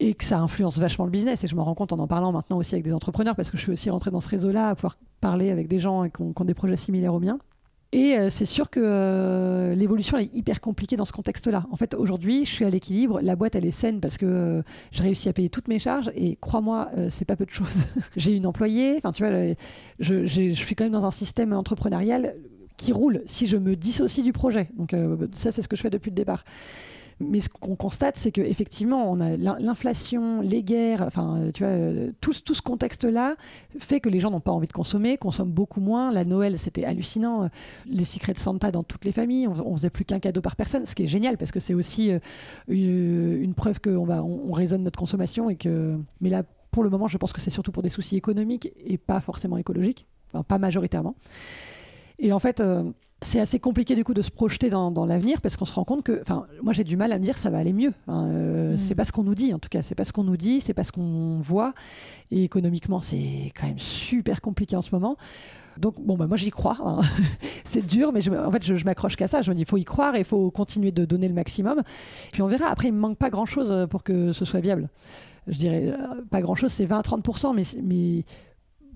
et 0.00 0.14
que 0.14 0.24
ça 0.24 0.40
influence 0.40 0.78
vachement 0.78 1.04
le 1.04 1.12
business. 1.12 1.44
Et 1.44 1.46
je 1.46 1.54
me 1.54 1.60
rends 1.60 1.76
compte 1.76 1.92
en 1.92 2.00
en 2.00 2.08
parlant 2.08 2.32
maintenant 2.32 2.56
aussi 2.56 2.74
avec 2.74 2.84
des 2.84 2.92
entrepreneurs, 2.92 3.36
parce 3.36 3.52
que 3.52 3.56
je 3.56 3.62
suis 3.62 3.72
aussi 3.72 3.88
rentrée 3.88 4.10
dans 4.10 4.20
ce 4.20 4.28
réseau-là, 4.28 4.70
à 4.70 4.74
pouvoir 4.74 4.98
parler 5.20 5.52
avec 5.52 5.68
des 5.68 5.78
gens 5.78 6.08
qui 6.08 6.22
ont, 6.22 6.32
qui 6.32 6.42
ont 6.42 6.44
des 6.44 6.54
projets 6.54 6.76
similaires 6.76 7.14
aux 7.14 7.20
miens. 7.20 7.38
Et 7.92 8.18
euh, 8.18 8.28
c'est 8.28 8.44
sûr 8.44 8.68
que 8.68 8.80
euh, 8.82 9.74
l'évolution 9.74 10.18
est 10.18 10.28
hyper 10.34 10.60
compliquée 10.60 10.96
dans 10.96 11.06
ce 11.06 11.12
contexte-là. 11.12 11.66
En 11.70 11.76
fait, 11.76 11.94
aujourd'hui, 11.94 12.44
je 12.44 12.50
suis 12.50 12.64
à 12.66 12.70
l'équilibre. 12.70 13.20
La 13.22 13.34
boîte, 13.34 13.54
elle 13.54 13.64
est 13.64 13.70
saine 13.70 14.00
parce 14.00 14.18
que 14.18 14.26
euh, 14.26 14.62
j'ai 14.92 15.04
réussi 15.04 15.28
à 15.30 15.32
payer 15.32 15.48
toutes 15.48 15.68
mes 15.68 15.78
charges. 15.78 16.10
Et 16.14 16.36
crois-moi, 16.36 16.90
c'est 17.10 17.24
pas 17.24 17.36
peu 17.36 17.46
de 17.46 17.50
choses. 17.50 17.84
j'ai 18.16 18.34
une 18.34 18.46
employée. 18.46 18.96
Enfin, 18.98 19.12
tu 19.12 19.24
vois, 19.24 19.54
je, 20.00 20.26
je, 20.26 20.50
suis 20.50 20.74
quand 20.74 20.84
même 20.84 20.92
dans 20.92 21.06
un 21.06 21.10
système 21.10 21.54
entrepreneurial 21.54 22.34
qui 22.76 22.92
roule 22.92 23.22
si 23.24 23.46
je 23.46 23.56
me 23.56 23.74
dissocie 23.74 24.22
du 24.22 24.32
projet. 24.32 24.68
Donc, 24.76 24.94
ça, 25.32 25.50
c'est 25.50 25.62
ce 25.62 25.68
que 25.68 25.76
je 25.76 25.82
fais 25.82 25.90
depuis 25.90 26.10
le 26.10 26.16
départ. 26.16 26.44
Mais 27.20 27.40
ce 27.40 27.48
qu'on 27.48 27.74
constate, 27.74 28.16
c'est 28.16 28.30
qu'effectivement, 28.30 29.10
on 29.10 29.20
a 29.20 29.36
l'inflation, 29.36 30.40
les 30.40 30.62
guerres, 30.62 31.02
enfin, 31.02 31.50
tu 31.52 31.64
vois, 31.64 32.12
tout, 32.20 32.32
tout 32.44 32.54
ce 32.54 32.62
contexte-là 32.62 33.34
fait 33.80 34.00
que 34.00 34.08
les 34.08 34.20
gens 34.20 34.30
n'ont 34.30 34.40
pas 34.40 34.52
envie 34.52 34.68
de 34.68 34.72
consommer, 34.72 35.18
consomment 35.18 35.50
beaucoup 35.50 35.80
moins. 35.80 36.12
La 36.12 36.24
Noël, 36.24 36.58
c'était 36.58 36.84
hallucinant. 36.84 37.50
Les 37.86 38.04
secrets 38.04 38.34
de 38.34 38.38
Santa 38.38 38.70
dans 38.70 38.84
toutes 38.84 39.04
les 39.04 39.12
familles, 39.12 39.48
on, 39.48 39.76
faisait 39.76 39.90
plus 39.90 40.04
qu'un 40.04 40.20
cadeau 40.20 40.40
par 40.40 40.54
personne, 40.56 40.86
ce 40.86 40.94
qui 40.94 41.04
est 41.04 41.08
génial 41.08 41.36
parce 41.36 41.50
que 41.50 41.60
c'est 41.60 41.74
aussi 41.74 42.12
euh, 42.12 42.18
une, 42.68 43.54
preuve 43.54 43.80
qu'on 43.80 44.08
on, 44.08 44.52
raisonne 44.52 44.84
notre 44.84 44.98
consommation 44.98 45.50
et 45.50 45.56
que. 45.56 45.98
Mais 46.20 46.30
là, 46.30 46.44
pour 46.70 46.82
le 46.82 46.90
moment, 46.90 47.08
je 47.08 47.16
pense 47.18 47.32
que 47.32 47.40
c'est 47.40 47.50
surtout 47.50 47.72
pour 47.72 47.82
des 47.82 47.88
soucis 47.88 48.16
économiques 48.16 48.72
et 48.84 48.98
pas 48.98 49.20
forcément 49.20 49.56
écologiques, 49.56 50.06
enfin, 50.32 50.42
pas 50.42 50.58
majoritairement. 50.58 51.16
Et 52.18 52.32
en 52.32 52.38
fait. 52.38 52.60
Euh, 52.60 52.84
c'est 53.20 53.40
assez 53.40 53.58
compliqué 53.58 53.96
du 53.96 54.04
coup 54.04 54.14
de 54.14 54.22
se 54.22 54.30
projeter 54.30 54.70
dans, 54.70 55.06
l'avenir 55.06 55.40
parce 55.40 55.56
qu'on 55.56 55.64
se 55.64 55.74
rend 55.74 55.84
compte 55.84 56.04
que, 56.04 56.20
enfin, 56.22 56.46
moi 56.62 56.72
j'ai 56.72 56.84
du 56.84 56.96
mal 56.96 57.12
à 57.12 57.18
me 57.18 57.24
dire 57.24 57.36
ça 57.36 57.50
va 57.50 57.58
aller 57.58 57.72
mieux. 57.72 57.92
Euh, 58.08 58.74
mm. 58.74 58.78
C'est 58.78 58.94
pas 58.94 59.04
ce 59.04 59.12
qu'on 59.12 59.24
nous 59.24 59.34
dit 59.34 59.52
en 59.52 59.58
tout 59.58 59.68
cas, 59.68 59.82
c'est 59.82 59.94
pas 59.94 60.04
ce 60.04 60.12
qu'on 60.12 60.24
nous 60.24 60.36
dit, 60.36 60.60
c'est 60.60 60.74
pas 60.74 60.84
ce 60.84 60.92
qu'on 60.92 61.40
voit. 61.40 61.74
Et 62.30 62.44
économiquement, 62.44 63.00
c'est 63.00 63.52
quand 63.58 63.66
même 63.66 63.78
super 63.78 64.40
compliqué 64.40 64.76
en 64.76 64.82
ce 64.82 64.90
moment. 64.92 65.16
Donc 65.78 66.00
bon, 66.00 66.16
bah, 66.16 66.26
moi 66.26 66.36
j'y 66.36 66.50
crois. 66.50 66.78
Hein. 66.84 67.00
c'est 67.64 67.84
dur, 67.84 68.12
mais 68.12 68.20
je, 68.20 68.30
en 68.30 68.52
fait 68.52 68.62
je, 68.62 68.84
m'accroche 68.84 69.16
qu'à 69.16 69.26
ça. 69.26 69.42
Je 69.42 69.50
me 69.50 69.56
dis 69.56 69.62
il 69.62 69.66
faut 69.66 69.78
y 69.78 69.84
croire 69.84 70.14
et 70.14 70.20
il 70.20 70.24
faut 70.24 70.50
continuer 70.52 70.92
de 70.92 71.04
donner 71.04 71.26
le 71.26 71.34
maximum. 71.34 71.82
Puis 72.32 72.42
on 72.42 72.46
verra. 72.46 72.68
Après, 72.68 72.88
il 72.88 72.94
me 72.94 73.00
manque 73.00 73.18
pas 73.18 73.30
grand 73.30 73.46
chose 73.46 73.88
pour 73.88 74.04
que 74.04 74.32
ce 74.32 74.44
soit 74.44 74.60
viable. 74.60 74.88
Je 75.48 75.56
dirais 75.56 75.86
euh, 75.86 76.22
pas 76.30 76.40
grand 76.40 76.54
chose, 76.54 76.70
c'est 76.70 76.86
20-30%, 76.86 77.54
mais, 77.54 77.62
mais 77.82 78.24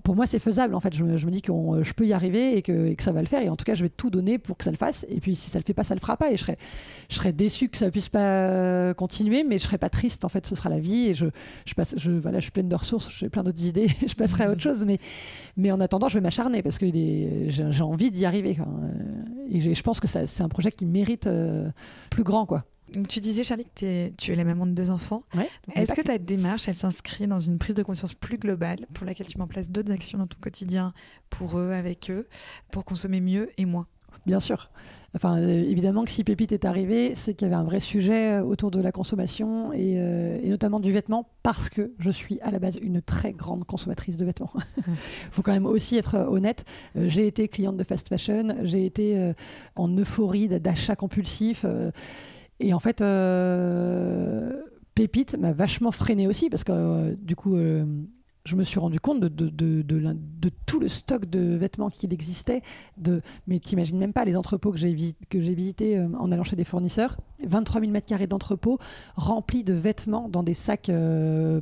pour 0.03 0.15
moi, 0.15 0.27
c'est 0.27 0.39
faisable. 0.39 0.75
En 0.75 0.81
fait, 0.81 0.93
je 0.93 1.03
me, 1.03 1.31
dis 1.31 1.41
que 1.41 1.51
euh, 1.51 1.83
je 1.83 1.93
peux 1.93 2.05
y 2.05 2.13
arriver 2.13 2.57
et 2.57 2.61
que, 2.61 2.93
ça 2.99 3.13
va 3.13 3.21
le 3.21 3.27
faire. 3.27 3.41
Et 3.41 3.49
en 3.49 3.55
tout 3.55 3.63
cas, 3.63 3.73
je 3.73 3.83
vais 3.83 3.89
tout 3.89 4.09
donner 4.09 4.37
pour 4.37 4.57
que 4.57 4.65
ça 4.65 4.71
le 4.71 4.77
fasse. 4.77 5.05
Et 5.09 5.19
puis, 5.19 5.35
si 5.35 5.49
ça 5.49 5.59
le 5.59 5.63
fait 5.63 5.73
pas, 5.73 5.83
ça 5.83 5.95
le 5.95 6.01
fera 6.01 6.17
pas. 6.17 6.31
Et 6.31 6.37
je 6.37 6.41
serais, 6.41 6.57
je 7.09 7.15
serais 7.15 7.31
déçu 7.31 7.69
que 7.69 7.77
ça 7.77 7.89
puisse 7.89 8.09
pas 8.09 8.93
continuer, 8.93 9.43
mais 9.43 9.57
je 9.57 9.63
serais 9.63 9.77
pas 9.77 9.89
triste. 9.89 10.25
En 10.25 10.29
fait, 10.29 10.45
ce 10.45 10.55
sera 10.55 10.69
la 10.69 10.79
vie. 10.79 11.07
Et 11.07 11.13
je, 11.13 11.27
je 11.65 11.73
passe, 11.73 11.95
je, 11.97 12.11
voilà, 12.11 12.39
je 12.39 12.43
suis 12.43 12.51
pleine 12.51 12.69
de 12.69 12.75
ressources. 12.75 13.09
J'ai 13.09 13.29
plein 13.29 13.43
d'autres 13.43 13.63
idées. 13.63 13.87
je 14.07 14.13
passerai 14.13 14.43
à 14.43 14.51
autre 14.51 14.61
chose. 14.61 14.83
Mais, 14.85 14.99
mais 15.55 15.71
en 15.71 15.79
attendant, 15.79 16.09
je 16.09 16.15
vais 16.15 16.23
m'acharner 16.23 16.61
parce 16.61 16.77
que 16.77 16.85
j'ai 17.47 17.83
envie 17.83 18.11
d'y 18.11 18.25
arriver. 18.25 18.57
Et 19.49 19.73
je 19.73 19.81
pense 19.83 19.99
que 19.99 20.07
c'est 20.07 20.41
un 20.41 20.49
projet 20.49 20.71
qui 20.71 20.85
mérite 20.85 21.27
euh, 21.27 21.69
plus 22.09 22.23
grand, 22.23 22.45
quoi. 22.45 22.65
Tu 23.09 23.19
disais, 23.19 23.43
Charlie, 23.43 23.65
que 23.75 24.09
tu 24.09 24.31
es 24.31 24.35
la 24.35 24.43
maman 24.43 24.65
de 24.65 24.71
deux 24.71 24.89
enfants. 24.89 25.23
Est-ce 25.75 25.93
que 25.93 26.01
ta 26.01 26.17
démarche, 26.17 26.67
elle 26.67 26.75
s'inscrit 26.75 27.27
dans 27.27 27.39
une 27.39 27.57
prise 27.57 27.75
de 27.75 27.83
conscience 27.83 28.13
plus 28.13 28.37
globale 28.37 28.85
pour 28.93 29.05
laquelle 29.05 29.27
tu 29.27 29.37
mets 29.37 29.43
en 29.43 29.47
place 29.47 29.69
d'autres 29.69 29.91
actions 29.91 30.17
dans 30.17 30.27
ton 30.27 30.37
quotidien 30.39 30.93
pour 31.29 31.57
eux, 31.57 31.71
avec 31.71 32.09
eux, 32.11 32.27
pour 32.71 32.85
consommer 32.85 33.21
mieux 33.21 33.51
et 33.57 33.65
moins? 33.65 33.87
Bien 34.25 34.39
sûr. 34.39 34.69
Enfin, 35.15 35.37
euh, 35.37 35.69
évidemment 35.69 36.05
que 36.05 36.11
si 36.11 36.23
Pépite 36.23 36.53
est 36.53 36.65
arrivé, 36.65 37.13
c'est 37.13 37.33
qu'il 37.33 37.45
y 37.47 37.51
avait 37.51 37.59
un 37.59 37.65
vrai 37.65 37.81
sujet 37.81 38.39
euh, 38.39 38.43
autour 38.43 38.71
de 38.71 38.79
la 38.79 38.91
consommation 38.91 39.73
et, 39.73 39.95
euh, 39.97 40.39
notamment 40.47 40.79
du 40.79 40.91
vêtement 40.91 41.27
parce 41.43 41.69
que 41.69 41.91
je 41.99 42.09
suis 42.09 42.39
à 42.41 42.49
la 42.49 42.59
base 42.59 42.77
une 42.81 43.01
très 43.01 43.33
grande 43.33 43.65
consommatrice 43.65 44.17
de 44.17 44.25
vêtements. 44.25 44.51
Il 44.77 44.83
faut 45.31 45.41
quand 45.41 45.51
même 45.51 45.65
aussi 45.65 45.97
être 45.97 46.15
honnête. 46.15 46.63
j'ai 46.95 47.27
été 47.27 47.47
cliente 47.49 47.75
de 47.75 47.83
fast 47.83 48.07
fashion, 48.07 48.55
j'ai 48.63 48.85
été 48.85 49.33
en 49.75 49.89
euphorie 49.97 50.47
d'achat 50.47 50.95
compulsif. 50.95 51.65
Et 52.59 52.73
en 52.73 52.79
fait, 52.79 53.01
euh, 53.01 54.51
Pépite 54.95 55.37
m'a 55.37 55.53
vachement 55.53 55.91
freiné 55.91 56.27
aussi 56.27 56.49
parce 56.49 56.63
que 56.63 56.71
euh, 56.71 57.15
du 57.19 57.35
coup, 57.35 57.55
euh, 57.55 57.85
je 58.45 58.55
me 58.55 58.63
suis 58.63 58.79
rendu 58.79 58.99
compte 58.99 59.21
de, 59.21 60.49
tout 60.65 60.79
le 60.79 60.87
stock 60.87 61.25
de 61.25 61.55
vêtements 61.55 61.89
qu'il 61.89 62.13
existait. 62.13 62.61
De, 62.97 63.21
mais 63.47 63.59
t'imagines 63.59 63.97
même 63.97 64.13
pas 64.13 64.25
les 64.25 64.35
entrepôts 64.35 64.71
que 64.71 64.77
j'ai 64.77 64.93
visités 64.93 65.99
en 65.99 66.31
allant 66.31 66.43
chez 66.43 66.55
des 66.55 66.65
fournisseurs. 66.65 67.17
23 67.45 67.81
000 67.81 67.91
mètres 67.91 68.07
carrés 68.07 68.27
d'entrepôts 68.27 68.79
remplis 69.15 69.63
de 69.63 69.73
vêtements 69.73 70.27
dans 70.29 70.43
des 70.43 70.53
sacs 70.53 70.91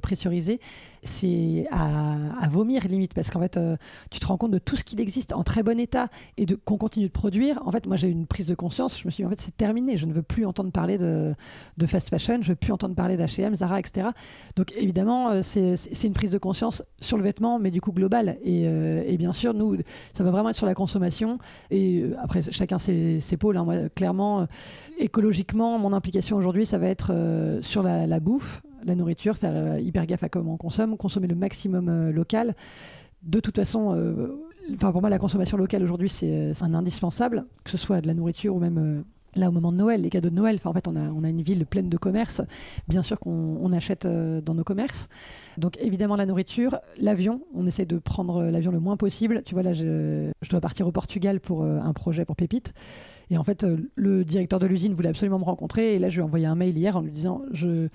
pressurisés 0.02 0.60
c'est 1.04 1.68
à, 1.72 2.48
vomir 2.50 2.86
limite 2.88 3.14
parce 3.14 3.30
qu'en 3.30 3.40
fait, 3.40 3.58
euh, 3.58 3.78
tu 4.10 4.20
te 4.20 4.28
rends 4.28 4.38
compte 4.38 4.52
de 4.52 4.60
tout 4.60 4.76
ce 4.76 4.84
qu'il 4.84 5.00
existe 5.00 5.34
en 5.34 5.44
très 5.44 5.64
bon 5.64 5.80
état 5.80 6.10
et 6.38 6.46
de 6.46 6.56
qu'on 6.56 6.78
continue 6.78 7.08
de 7.08 7.12
produire. 7.12 7.60
En 7.66 7.72
fait, 7.72 7.86
moi, 7.86 7.96
j'ai 7.96 8.08
eu 8.08 8.12
une 8.12 8.28
prise 8.28 8.46
de 8.46 8.56
conscience. 8.56 9.00
Je 9.00 9.08
me 9.08 9.12
suis 9.12 9.24
dit, 9.24 9.26
en 9.26 9.30
fait, 9.30 9.40
c'est 9.40 9.56
terminé. 9.56 9.98
Je 9.98 10.06
ne 10.06 10.14
veux 10.14 10.22
plus 10.22 10.46
entendre 10.46 10.72
parler 10.72 10.98
de, 10.98 11.34
de 11.78 11.86
fast 11.86 12.10
fashion. 12.10 12.40
Je 12.42 12.50
veux 12.50 12.56
plus 12.56 12.72
entendre 12.72 12.94
parler 12.94 13.18
d'H&M, 13.18 13.56
Zara, 13.56 13.80
etc. 13.80 14.10
Donc, 14.56 14.74
évidemment, 14.76 15.30
euh, 15.30 15.42
c'est 15.44 16.04
une 16.04 16.14
prise 16.14 16.32
de 16.32 16.38
conscience 16.38 16.84
sur 17.02 17.18
le 17.18 17.24
vêtement, 17.24 17.58
mais 17.58 17.72
du 17.72 17.82
coup 17.82 17.92
global. 17.92 18.38
Et, 18.44 18.68
euh, 18.68 19.04
et, 19.08 19.18
bien 19.18 19.34
sûr, 19.34 19.54
nous, 19.54 19.78
ça 20.14 20.24
va 20.24 20.32
vraiment 20.32 20.50
être 20.50 20.58
sur 20.58 20.68
la 20.68 20.76
consommation. 20.76 21.40
Et 21.72 22.06
après, 22.20 22.42
chacun 22.52 22.80
ses, 22.80 23.22
ses 23.22 23.38
pôles. 23.38 23.58
Hein. 23.58 23.64
Moi, 23.64 23.90
clairement, 23.90 24.48
écologiquement, 25.00 25.80
mon 25.80 25.94
implication 25.94 26.38
aujourd'hui, 26.38 26.66
ça 26.66 26.78
va 26.78 26.88
être 26.88 27.12
sur 27.62 27.82
la 27.82 28.20
bouffe 28.20 28.62
la 28.86 28.96
nourriture, 28.96 29.38
faire 29.38 29.54
euh, 29.54 29.80
hyper 29.80 30.06
gaffe 30.06 30.24
à 30.24 30.30
comment 30.30 30.54
on 30.54 30.58
consomme, 30.58 30.98
consommer 30.98 31.28
le 31.28 31.36
maximum 31.36 31.90
euh, 31.90 32.12
local. 32.12 32.56
De 33.24 33.40
toute 33.40 33.56
façon, 33.56 33.94
euh, 33.96 34.36
pour 34.80 35.02
moi, 35.02 35.10
la 35.10 35.20
consommation 35.20 35.58
locale 35.58 35.84
aujourd'hui, 35.84 36.10
c'est 36.10 36.54
un 36.62 36.74
indispensable, 36.74 37.46
que 37.64 37.72
ce 37.72 37.78
soit 37.78 38.02
de 38.02 38.08
la 38.08 38.14
nourriture 38.14 38.56
ou 38.56 38.60
même 38.60 39.04
là 39.36 39.48
au 39.48 39.52
moment 39.52 39.72
de 39.72 39.78
Noël, 39.78 40.02
les 40.02 40.10
cadeaux 40.10 40.30
de 40.30 40.36
Noël. 40.36 40.56
Enfin, 40.56 40.72
en 40.72 40.74
fait, 40.74 40.88
on 40.88 40.96
a, 40.96 41.10
on 41.12 41.24
a 41.24 41.30
une 41.30 41.42
ville 41.42 41.66
pleine 41.66 41.88
de 41.88 41.98
commerces. 41.98 42.42
Bien 42.88 43.04
sûr 43.04 43.20
qu'on 43.20 43.72
achète 43.72 44.06
dans 44.08 44.54
nos 44.54 44.64
commerces. 44.64 45.08
Donc 45.58 45.78
évidemment 45.80 46.16
la 46.16 46.26
nourriture, 46.26 46.80
l'avion. 46.98 47.42
On 47.54 47.66
essaie 47.66 47.86
de 47.86 47.98
prendre 47.98 48.44
l'avion 48.44 48.72
le 48.72 48.80
moins 48.80 48.98
possible. 48.98 49.44
Tu 49.46 49.54
vois 49.54 49.64
là, 49.64 49.72
je 49.74 50.32
dois 50.50 50.62
partir 50.62 50.88
au 50.88 50.92
Portugal 50.92 51.40
pour 51.40 51.64
un 51.64 51.94
projet 51.94 52.26
pour 52.26 52.36
Pépite. 52.36 52.74
Et 53.30 53.38
en 53.38 53.44
fait, 53.44 53.66
le 53.96 54.26
directeur 54.26 54.60
de 54.60 54.66
l'usine 54.66 54.94
voulait 54.94 55.10
absolument 55.10 55.40
me 55.40 55.46
rencontrer. 55.46 55.96
Et 55.96 56.00
là, 56.00 56.10
je 56.10 56.16
lui 56.16 56.22
ai 56.22 56.26
envoyé 56.26 56.46
un 56.46 56.56
mail 56.56 56.78
hier 56.78 56.98
en 56.98 57.02
lui 57.02 57.12
disant 57.12 57.44
je 57.52 57.88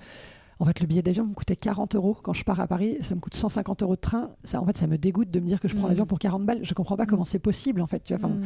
En 0.59 0.65
fait, 0.65 0.79
le 0.79 0.87
billet 0.87 1.03
d'avion 1.03 1.25
me 1.25 1.33
coûtait 1.35 1.55
40 1.55 1.95
euros 1.95 2.17
quand 2.23 2.33
je 2.33 2.43
pars 2.43 2.59
à 2.59 2.65
Paris. 2.67 2.97
Ça 3.01 3.13
me 3.13 3.19
coûte 3.19 3.35
150 3.35 3.83
euros 3.83 3.95
de 3.95 4.01
train. 4.01 4.31
Ça, 4.43 4.59
en 4.59 4.65
fait, 4.65 4.75
ça 4.75 4.87
me 4.87 4.97
dégoûte 4.97 5.29
de 5.29 5.39
me 5.39 5.45
dire 5.45 5.59
que 5.59 5.67
je 5.67 5.75
prends 5.75 5.85
Mm. 5.85 5.89
l'avion 5.89 6.05
pour 6.07 6.17
40 6.17 6.45
balles. 6.45 6.59
Je 6.63 6.73
comprends 6.73 6.97
pas 6.97 7.03
Mm. 7.03 7.07
comment 7.07 7.23
c'est 7.25 7.37
possible, 7.39 7.79
en 7.81 7.85
fait. 7.87 7.99
Tu 8.03 8.15
vois. 8.15 8.29
Mm. 8.29 8.43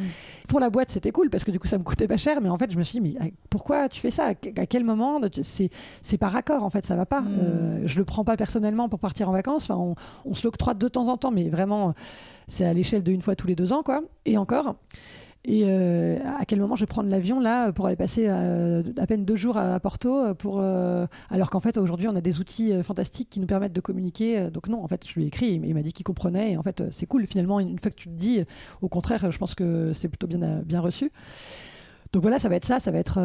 Pour 0.49 0.59
la 0.59 0.69
boîte, 0.69 0.91
c'était 0.91 1.11
cool 1.11 1.29
parce 1.29 1.45
que 1.45 1.51
du 1.51 1.59
coup, 1.59 1.67
ça 1.67 1.77
me 1.77 1.83
coûtait 1.83 2.07
pas 2.09 2.17
cher. 2.17 2.41
Mais 2.41 2.49
en 2.49 2.57
fait, 2.57 2.69
je 2.71 2.77
me 2.77 2.83
suis 2.83 2.99
dit, 2.99 3.13
mais 3.13 3.25
à- 3.25 3.29
pourquoi 3.49 3.87
tu 3.87 4.01
fais 4.01 4.11
ça? 4.11 4.25
À 4.25 4.35
que- 4.35 4.49
à 4.59 4.65
quel 4.65 4.83
moment? 4.83 5.21
C'est 6.01 6.17
pas 6.17 6.27
raccord, 6.27 6.63
en 6.63 6.69
fait. 6.69 6.85
Ça 6.85 6.95
va 6.97 7.05
pas. 7.05 7.21
Mm. 7.21 7.27
Euh, 7.39 7.81
je 7.85 7.97
le 7.99 8.03
prends 8.05 8.25
pas 8.25 8.35
personnellement 8.35 8.89
pour 8.89 8.99
partir 8.99 9.29
en 9.29 9.31
vacances. 9.31 9.69
Enfin, 9.69 9.77
on, 9.79 9.95
on 10.29 10.33
se 10.33 10.45
l'octroie 10.45 10.73
de 10.73 10.87
temps 10.89 11.07
en 11.07 11.15
temps, 11.17 11.31
mais 11.31 11.47
vraiment, 11.49 11.93
c'est 12.49 12.65
à 12.65 12.73
l'échelle 12.73 13.03
de 13.03 13.11
une 13.13 13.21
fois 13.21 13.35
tous 13.37 13.47
les 13.47 13.55
deux 13.55 13.71
ans, 13.71 13.83
quoi. 13.83 14.01
Et 14.25 14.37
encore. 14.37 14.75
Et 15.43 15.63
euh, 15.65 16.19
à 16.37 16.45
quel 16.45 16.59
moment 16.59 16.75
je 16.75 16.83
vais 16.83 16.87
prendre 16.87 17.09
l'avion 17.09 17.39
là 17.39 17.71
pour 17.71 17.87
aller 17.87 17.95
passer 17.95 18.27
euh, 18.27 18.83
à 18.97 19.07
peine 19.07 19.25
deux 19.25 19.35
jours 19.35 19.57
à, 19.57 19.79
Porto 19.79 20.19
euh, 20.19 20.33
pour 20.35 20.61
alors 21.31 21.49
qu'en 21.49 21.59
fait 21.59 21.77
aujourd'hui 21.77 22.07
on 22.07 22.15
a 22.15 22.21
des 22.21 22.39
outils 22.39 22.71
fantastiques 22.83 23.29
qui 23.31 23.39
nous 23.39 23.47
permettent 23.47 23.73
de 23.73 23.81
communiquer 23.81 24.51
donc 24.51 24.67
non 24.67 24.83
en 24.83 24.87
fait 24.87 25.07
je 25.07 25.15
lui 25.15 25.23
ai 25.23 25.27
écrit 25.27 25.53
il 25.53 25.73
m'a 25.73 25.81
dit 25.81 25.93
qu'il 25.93 26.03
comprenait 26.03 26.51
et 26.51 26.57
en 26.57 26.63
fait 26.63 26.83
c'est 26.91 27.07
cool 27.07 27.25
finalement 27.25 27.59
une, 27.59 27.79
fois 27.79 27.89
que 27.89 27.95
tu 27.95 28.09
le 28.09 28.15
dis 28.15 28.43
au 28.81 28.87
contraire 28.87 29.31
je 29.31 29.37
pense 29.39 29.55
que 29.55 29.93
c'est 29.93 30.09
plutôt 30.09 30.27
bien 30.27 30.61
bien 30.63 30.79
reçu. 30.79 31.11
Donc 32.13 32.23
voilà, 32.23 32.39
ça 32.39 32.49
va 32.49 32.57
être 32.57 32.65
ça, 32.65 32.79
ça 32.79 32.91
va 32.91 32.97
être 32.99 33.19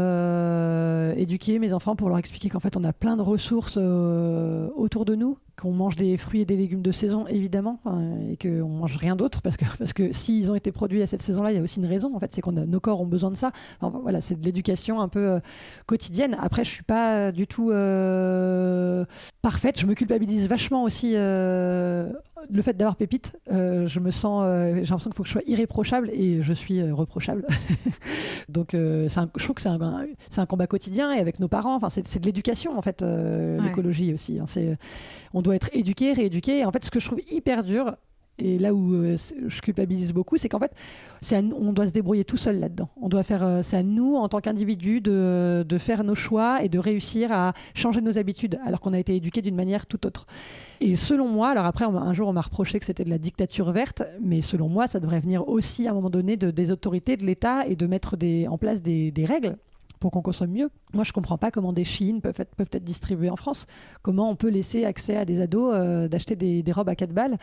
éduquer 1.18 1.58
mes 1.58 1.72
enfants 1.72 1.96
pour 1.96 2.08
leur 2.08 2.18
expliquer 2.18 2.48
qu'en 2.48 2.60
fait 2.60 2.76
on 2.76 2.84
a 2.84 2.92
plein 2.92 3.16
de 3.16 3.22
ressources 3.22 3.76
autour 3.76 5.04
de 5.04 5.16
nous, 5.16 5.36
qu'on 5.60 5.72
mange 5.72 5.96
des 5.96 6.16
fruits 6.18 6.42
et 6.42 6.44
des 6.44 6.56
légumes 6.56 6.82
de 6.82 6.92
saison 6.92 7.26
évidemment, 7.28 7.80
hein, 7.86 8.10
et 8.30 8.36
qu'on 8.36 8.68
mange 8.68 8.96
rien 8.98 9.16
d'autre 9.16 9.40
parce 9.42 9.56
que 9.56 9.64
parce 9.78 9.92
que 9.92 10.12
s'ils 10.12 10.50
ont 10.50 10.54
été 10.54 10.70
produits 10.72 11.02
à 11.02 11.06
cette 11.06 11.22
saison-là, 11.22 11.52
il 11.52 11.56
y 11.56 11.60
a 11.60 11.62
aussi 11.62 11.80
une 11.80 11.86
raison 11.86 12.14
en 12.14 12.20
fait, 12.20 12.30
c'est 12.34 12.46
a 12.46 12.50
nos 12.52 12.80
corps 12.80 13.00
ont 13.00 13.06
besoin 13.06 13.30
de 13.30 13.36
ça. 13.36 13.52
Enfin, 13.80 13.98
voilà, 14.02 14.20
c'est 14.20 14.38
de 14.38 14.44
l'éducation 14.44 15.00
un 15.00 15.08
peu 15.08 15.28
euh, 15.28 15.40
quotidienne. 15.86 16.36
Après, 16.40 16.64
je 16.64 16.70
suis 16.70 16.82
pas 16.82 17.32
du 17.32 17.46
tout 17.46 17.70
euh, 17.70 19.04
parfaite, 19.42 19.80
je 19.80 19.86
me 19.86 19.94
culpabilise 19.94 20.48
vachement 20.48 20.82
aussi 20.82 21.12
euh, 21.14 22.12
le 22.50 22.62
fait 22.62 22.76
d'avoir 22.76 22.96
pépite. 22.96 23.36
Euh, 23.50 23.86
je 23.86 24.00
me 24.00 24.10
sens, 24.10 24.42
euh, 24.44 24.74
j'ai 24.74 24.80
l'impression 24.90 25.10
qu'il 25.10 25.14
faut 25.16 25.22
que 25.22 25.28
je 25.28 25.32
sois 25.32 25.42
irréprochable 25.46 26.10
et 26.12 26.42
je 26.42 26.52
suis 26.52 26.80
euh, 26.80 26.94
reprochable. 26.94 27.46
Donc, 28.48 28.74
euh, 28.74 29.08
un- 29.20 29.28
je 29.36 29.42
trouve 29.44 29.56
que 29.56 29.62
c'est 29.62 29.68
un, 29.68 29.80
un- 29.80 30.06
un 30.36 30.46
combat 30.46 30.66
quotidien 30.66 31.12
et 31.12 31.18
avec 31.18 31.40
nos 31.40 31.48
parents. 31.48 31.74
Enfin, 31.74 31.88
c'est 31.90 32.18
de 32.20 32.26
l'éducation 32.26 32.76
en 32.78 32.82
fait, 32.82 33.02
euh, 33.02 33.58
Ouais. 33.58 33.64
l'écologie 33.68 34.12
aussi. 34.14 34.38
hein. 34.38 34.46
On 35.34 35.40
doit 35.46 35.54
être 35.54 35.70
éduqué, 35.72 36.12
rééduqué. 36.12 36.58
Et 36.58 36.64
en 36.64 36.72
fait, 36.72 36.84
ce 36.84 36.90
que 36.90 37.00
je 37.00 37.06
trouve 37.06 37.20
hyper 37.30 37.64
dur. 37.64 37.96
Et 38.38 38.58
là 38.58 38.74
où 38.74 38.92
euh, 38.92 39.16
je 39.46 39.60
culpabilise 39.62 40.12
beaucoup, 40.12 40.36
c'est 40.36 40.50
qu'en 40.50 40.58
fait, 40.58 40.72
on 41.32 41.72
doit 41.72 41.86
se 41.86 41.92
débrouiller 41.92 42.24
tout 42.26 42.36
seul 42.36 42.60
là-dedans. 42.60 42.90
On 43.00 43.08
doit 43.08 43.22
faire, 43.22 43.42
euh, 43.42 43.62
c'est 43.62 43.78
à 43.78 43.82
nous 43.82 44.16
en 44.16 44.28
tant 44.28 44.40
qu'individus 44.40 45.00
de, 45.00 45.64
faire 45.78 46.04
nos 46.04 46.14
choix 46.14 46.62
et 46.62 46.68
de 46.68 46.78
réussir 46.78 47.32
à 47.32 47.54
changer 47.74 48.02
nos 48.02 48.18
habitudes, 48.18 48.58
alors 48.66 48.80
qu'on 48.80 48.92
a 48.92 48.98
été 48.98 49.16
éduqués 49.16 49.40
d'une 49.40 49.54
manière 49.54 49.86
tout 49.86 50.06
autre. 50.06 50.26
Et 50.82 50.96
selon 50.96 51.28
moi, 51.28 51.48
alors 51.48 51.64
après, 51.64 51.86
un 51.86 52.12
jour 52.12 52.28
on 52.28 52.34
m'a 52.34 52.42
reproché 52.42 52.78
que 52.78 52.84
c'était 52.84 53.04
de 53.04 53.10
la 53.10 53.18
dictature 53.18 53.72
verte, 53.72 54.02
mais 54.20 54.42
selon 54.42 54.68
moi, 54.68 54.86
ça 54.86 55.00
devrait 55.00 55.20
venir 55.20 55.48
aussi 55.48 55.86
à 55.86 55.92
un 55.92 55.94
moment 55.94 56.10
donné 56.10 56.36
de, 56.36 56.50
des 56.50 56.70
autorités, 56.70 57.16
de 57.16 57.24
l'État 57.24 57.66
et 57.66 57.74
de 57.74 57.86
mettre 57.86 58.16
en 58.50 58.58
place 58.58 58.82
des 58.82 59.24
règles 59.26 59.56
pour 60.00 60.10
qu'on 60.10 60.22
consomme 60.22 60.50
mieux. 60.50 60.68
Moi, 60.92 61.04
je 61.04 61.12
comprends 61.12 61.38
pas 61.38 61.50
comment 61.50 61.72
des 61.72 61.84
Chines 61.84 62.20
peuvent 62.20 62.34
être, 62.38 62.54
peuvent 62.54 62.68
être 62.72 62.84
distribuées 62.84 63.30
en 63.30 63.36
France. 63.36 63.66
Comment 64.02 64.28
on 64.30 64.36
peut 64.36 64.48
laisser 64.50 64.84
accès 64.84 65.16
à 65.16 65.24
des 65.24 65.40
ados 65.40 65.72
euh, 65.74 66.06
d'acheter 66.08 66.36
des, 66.36 66.62
des 66.62 66.72
robes 66.72 66.88
à 66.88 66.94
4 66.94 67.12
balles, 67.12 67.36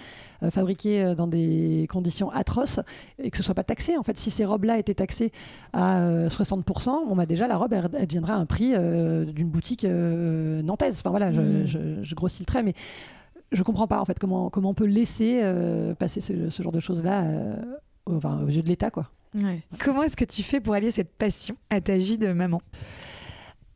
euh, 0.44 0.52
fabriquées 0.52 1.04
euh, 1.04 1.16
dans 1.16 1.28
des 1.28 1.88
conditions 1.90 2.30
atroces, 2.30 2.80
et 3.20 3.32
que 3.32 3.38
ce 3.38 3.44
soit 3.44 3.56
pas 3.56 3.64
taxé. 3.64 3.98
En 3.98 4.04
fait, 4.04 4.18
si 4.18 4.30
ces 4.32 4.46
robes-là 4.46 4.78
étaient 4.78 4.94
taxées 4.94 5.32
à 5.74 6.00
euh, 6.02 6.30
60%, 6.30 7.08
bon, 7.08 7.16
bah, 7.16 7.26
déjà, 7.26 7.48
la 7.48 7.58
robe, 7.58 7.74
elle, 7.74 7.90
elle 7.98 8.08
deviendrait 8.08 8.34
un 8.34 8.46
prix 8.46 8.72
d'une 8.72 9.50
boutique 9.50 9.84
nantaise. 9.84 10.98
Enfin, 11.00 11.10
voilà, 11.10 11.32
je, 11.34 11.42
Mm. 11.42 11.66
je- 11.66 12.04
je 12.04 12.16
grossis 12.16 12.42
le 12.44 12.46
trait, 12.46 12.64
mais 12.64 12.74
je 13.52 13.62
comprends 13.64 13.88
pas, 13.88 14.00
en 14.00 14.06
fait, 14.06 14.20
comment, 14.20 14.50
comment 14.50 14.70
on 14.70 14.74
peut 14.74 14.86
laisser 14.86 15.42
passer 16.00 16.22
ce, 16.22 16.50
ce 16.50 16.64
genre 16.64 16.72
de 16.72 16.80
choses-là 16.80 17.26
au- 18.06 18.16
enfin, 18.16 18.42
aux 18.44 18.48
yeux 18.50 18.62
de 18.62 18.68
l'État, 18.68 18.92
quoi. 18.92 19.10
Ouais. 19.36 19.62
Comment 19.84 20.04
est-ce 20.04 20.16
que 20.16 20.26
tu 20.26 20.44
fais 20.44 20.60
pour 20.60 20.74
allier 20.74 20.92
cette 20.92 21.14
passion 21.18 21.56
à 21.70 21.82
ta 21.82 21.98
vie 21.98 22.18
de 22.18 22.32
maman? 22.34 22.62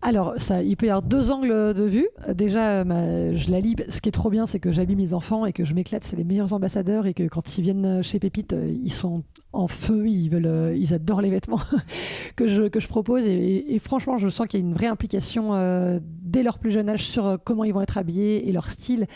Alors, 0.04 0.36
ça, 0.38 0.62
il 0.62 0.78
peut 0.78 0.86
y 0.86 0.90
avoir 0.90 1.02
deux 1.02 1.32
angles 1.32 1.74
de 1.74 1.84
vue. 1.84 2.08
Euh, 2.30 2.36
Déjà, 2.36 2.82
euh, 2.82 2.84
ma- 2.84 3.34
je 3.34 3.50
la 3.50 3.60
lis. 3.60 3.76
Ce 3.90 4.00
qui 4.00 4.10
est 4.10 4.12
trop 4.12 4.30
bien, 4.30 4.46
c'est 4.46 4.60
que 4.60 4.72
j'habille 4.72 4.96
mes 4.96 5.14
enfants 5.16 5.48
et 5.48 5.54
que 5.54 5.66
je 5.66 5.74
m'éclate. 5.74 6.04
C'est 6.04 6.16
les 6.16 6.24
meilleurs 6.24 6.54
ambassadeurs 6.54 7.08
et 7.08 7.16
que 7.16 7.28
quand 7.28 7.58
ils 7.58 7.64
viennent 7.64 8.04
chez 8.04 8.20
Pépite, 8.20 8.54
euh, 8.54 8.72
ils 8.84 8.94
sont 8.94 9.24
en 9.54 9.68
feu. 9.68 10.08
Ils 10.08 10.30
veulent, 10.30 10.46
euh, 10.46 10.76
ils 10.78 10.94
adorent 10.94 11.22
les 11.22 11.32
vêtements 11.32 11.60
que 12.36 12.48
je 12.48 12.68
que 12.68 12.80
je 12.80 12.88
propose. 12.88 13.26
Et, 13.26 13.32
et- 13.34 13.74
et 13.76 13.80
franchement, 13.80 14.18
je 14.20 14.30
sens 14.30 14.46
qu'il 14.46 14.60
y 14.60 14.64
a 14.64 14.66
une 14.68 14.76
vraie 14.76 14.86
implication 14.86 15.56
euh, 15.56 16.00
dès 16.04 16.44
leur 16.44 16.60
plus 16.60 16.72
jeune 16.72 16.90
âge 16.90 17.08
sur 17.08 17.26
euh, 17.26 17.38
comment 17.44 17.64
ils 17.64 17.74
vont 17.74 17.82
être 17.82 17.98
habillés 17.98 18.48
et 18.48 18.52
leur 18.52 18.70
style 18.70 19.08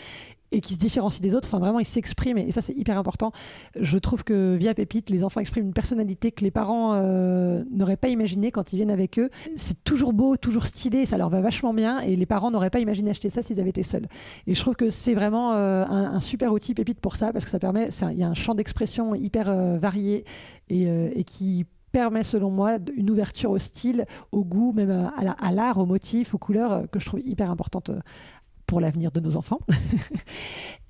et 0.52 0.60
qui 0.60 0.74
se 0.74 0.78
différencient 0.78 1.20
des 1.22 1.34
autres. 1.34 1.48
Enfin, 1.48 1.58
vraiment, 1.58 1.80
ils 1.80 1.86
s'expriment 1.86 2.38
et 2.38 2.52
ça, 2.52 2.60
c'est 2.60 2.76
hyper 2.76 2.98
important. 2.98 3.32
Je 3.78 3.98
trouve 3.98 4.22
que 4.22 4.54
via 4.54 4.74
Pépite, 4.74 5.10
les 5.10 5.24
enfants 5.24 5.40
expriment 5.40 5.66
une 5.66 5.72
personnalité 5.72 6.30
que 6.30 6.44
les 6.44 6.50
parents 6.50 6.94
euh, 6.94 7.64
n'auraient 7.70 7.96
pas 7.96 8.08
imaginé 8.08 8.50
quand 8.52 8.72
ils 8.72 8.76
viennent 8.76 8.90
avec 8.90 9.18
eux. 9.18 9.30
C'est 9.56 9.82
toujours 9.84 10.12
beau, 10.12 10.36
toujours 10.36 10.66
stylé, 10.66 11.06
ça 11.06 11.16
leur 11.18 11.30
va 11.30 11.40
vachement 11.40 11.74
bien 11.74 12.00
et 12.00 12.16
les 12.16 12.26
parents 12.26 12.50
n'auraient 12.50 12.70
pas 12.70 12.80
imaginé 12.80 13.10
acheter 13.10 13.30
ça 13.30 13.42
s'ils 13.42 13.60
avaient 13.60 13.70
été 13.70 13.82
seuls. 13.82 14.06
Et 14.46 14.54
je 14.54 14.60
trouve 14.60 14.76
que 14.76 14.90
c'est 14.90 15.14
vraiment 15.14 15.54
euh, 15.54 15.84
un, 15.86 16.20
super 16.20 16.52
outil 16.52 16.74
Pépite 16.74 17.00
pour 17.00 17.16
ça 17.16 17.32
parce 17.32 17.44
que 17.44 17.50
ça 17.50 17.58
permet, 17.58 17.88
il 18.12 18.18
y 18.18 18.22
a 18.22 18.28
un 18.28 18.34
champ 18.34 18.54
d'expression 18.54 19.14
hyper 19.14 19.48
euh, 19.48 19.78
varié 19.78 20.24
et, 20.68 21.24
qui 21.24 21.64
permet 21.92 22.22
selon 22.22 22.50
moi 22.50 22.78
une 22.96 23.10
ouverture 23.10 23.50
au 23.50 23.58
style, 23.58 24.06
au 24.30 24.44
goût, 24.44 24.72
même 24.72 24.90
à 24.90 25.22
la- 25.22 25.32
à 25.32 25.52
l'art, 25.52 25.78
aux 25.78 25.84
motifs, 25.86 26.34
aux 26.34 26.38
couleurs 26.38 26.90
que 26.90 26.98
je 26.98 27.04
trouve 27.06 27.20
hyper 27.20 27.50
importante 27.50 27.90
l'avenir 28.80 29.12
de 29.12 29.20
nos 29.20 29.36
enfants. 29.36 29.60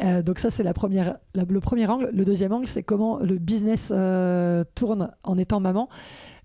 Euh, 0.03 0.21
donc 0.21 0.41
ça 0.41 0.51
c'est 0.51 0.65
la 0.65 0.75
première, 0.75 1.19
le 1.35 1.61
premier 1.61 1.87
angle. 1.87 2.11
Le 2.13 2.25
deuxième 2.25 2.51
angle 2.53 2.67
c'est 2.67 2.83
comment 2.83 3.19
le 3.21 3.39
business 3.39 3.93
euh, 3.95 4.65
tourne 4.75 5.13
en 5.23 5.39
étant 5.39 5.61
maman. 5.61 5.89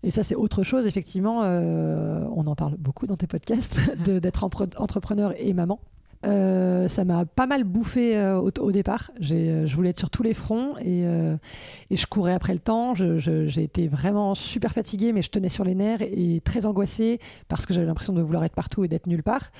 Et 0.04 0.12
ça 0.12 0.22
c'est 0.22 0.36
autre 0.36 0.64
chose 0.64 0.86
effectivement. 0.86 1.42
euh, 1.44 2.24
on 2.36 2.46
en 2.46 2.56
parle 2.56 2.76
beaucoup 2.78 3.08
dans 3.08 3.16
tes 3.16 3.26
podcasts 3.26 3.80
d'être 4.06 4.44
entrepreneur 4.44 5.34
et 5.38 5.54
maman. 5.54 5.80
Euh, 6.26 6.88
ça 6.88 7.04
m'a 7.06 7.26
pas 7.26 7.46
mal 7.46 7.64
bouffé 7.64 8.18
euh, 8.18 8.40
au, 8.40 8.72
départ. 8.72 9.12
Euh, 9.32 9.66
je 9.66 9.76
voulais 9.76 9.90
être 9.90 10.00
sur 10.00 10.10
tous 10.10 10.24
les 10.24 10.34
fronts 10.34 10.76
et, 10.80 11.06
je 11.92 12.06
courais 12.08 12.34
après 12.34 12.54
le 12.54 12.60
temps. 12.60 12.94
J'ai 12.96 13.64
été 13.64 13.88
vraiment 13.88 14.36
super 14.36 14.72
fatiguée, 14.72 15.12
mais 15.12 15.22
je 15.22 15.30
tenais 15.30 15.50
sur 15.50 15.64
les 15.64 15.76
nerfs 15.76 16.02
et 16.02 16.42
très 16.44 16.66
angoissée 16.66 17.20
parce 17.48 17.66
que 17.66 17.74
j'avais 17.74 17.86
l'impression 17.86 18.14
de 18.14 18.22
vouloir 18.22 18.44
être 18.44 18.56
partout 18.56 18.84
et 18.84 18.88
d'être 18.88 19.08
nulle 19.08 19.24
part. 19.24 19.52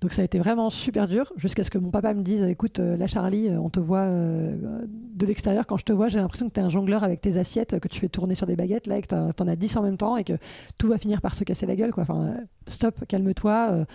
Donc 0.00 0.12
ça 0.12 0.22
a 0.22 0.24
été 0.24 0.38
vraiment 0.38 0.70
super 0.70 1.08
dur 1.08 1.32
jusqu'à 1.36 1.64
ce 1.64 1.70
que 1.70 1.78
mon 1.78 1.90
papa 1.90 2.14
me 2.14 2.22
dise 2.22 2.42
écoute, 2.42 2.78
là 2.78 3.06
Charlie, 3.06 3.48
on 3.50 3.70
te 3.70 3.80
voit 3.80 4.06
de 4.06 5.26
l'extérieur. 5.26 5.66
Quand 5.66 5.76
je 5.76 5.84
te 5.84 5.92
vois, 5.92 6.08
j'ai 6.08 6.18
l'impression 6.18 6.48
que 6.48 6.54
tu 6.54 6.60
es 6.60 6.62
un 6.62 6.68
jongleur 6.68 7.04
avec 7.04 7.20
tes 7.20 7.36
assiettes, 7.38 7.78
que 7.80 7.88
tu 7.88 8.00
fais 8.00 8.08
tourner 8.08 8.34
sur 8.34 8.46
des 8.46 8.56
baguettes 8.56 8.86
là 8.86 8.98
et 8.98 9.02
que 9.02 9.08
t'en- 9.08 9.32
t'en 9.32 9.48
as 9.48 9.56
10 9.56 9.76
en 9.76 9.82
même 9.82 9.96
temps 9.96 10.16
et 10.16 10.24
que 10.24 10.34
tout 10.78 10.88
va 10.88 10.98
finir 10.98 11.20
par 11.20 11.34
se 11.34 11.44
casser 11.44 11.66
la 11.66 11.76
gueule. 11.76 11.92
Quoi. 11.92 12.02
Enfin, 12.02 12.34
stop, 12.66 13.06
calme-toi. 13.06 13.86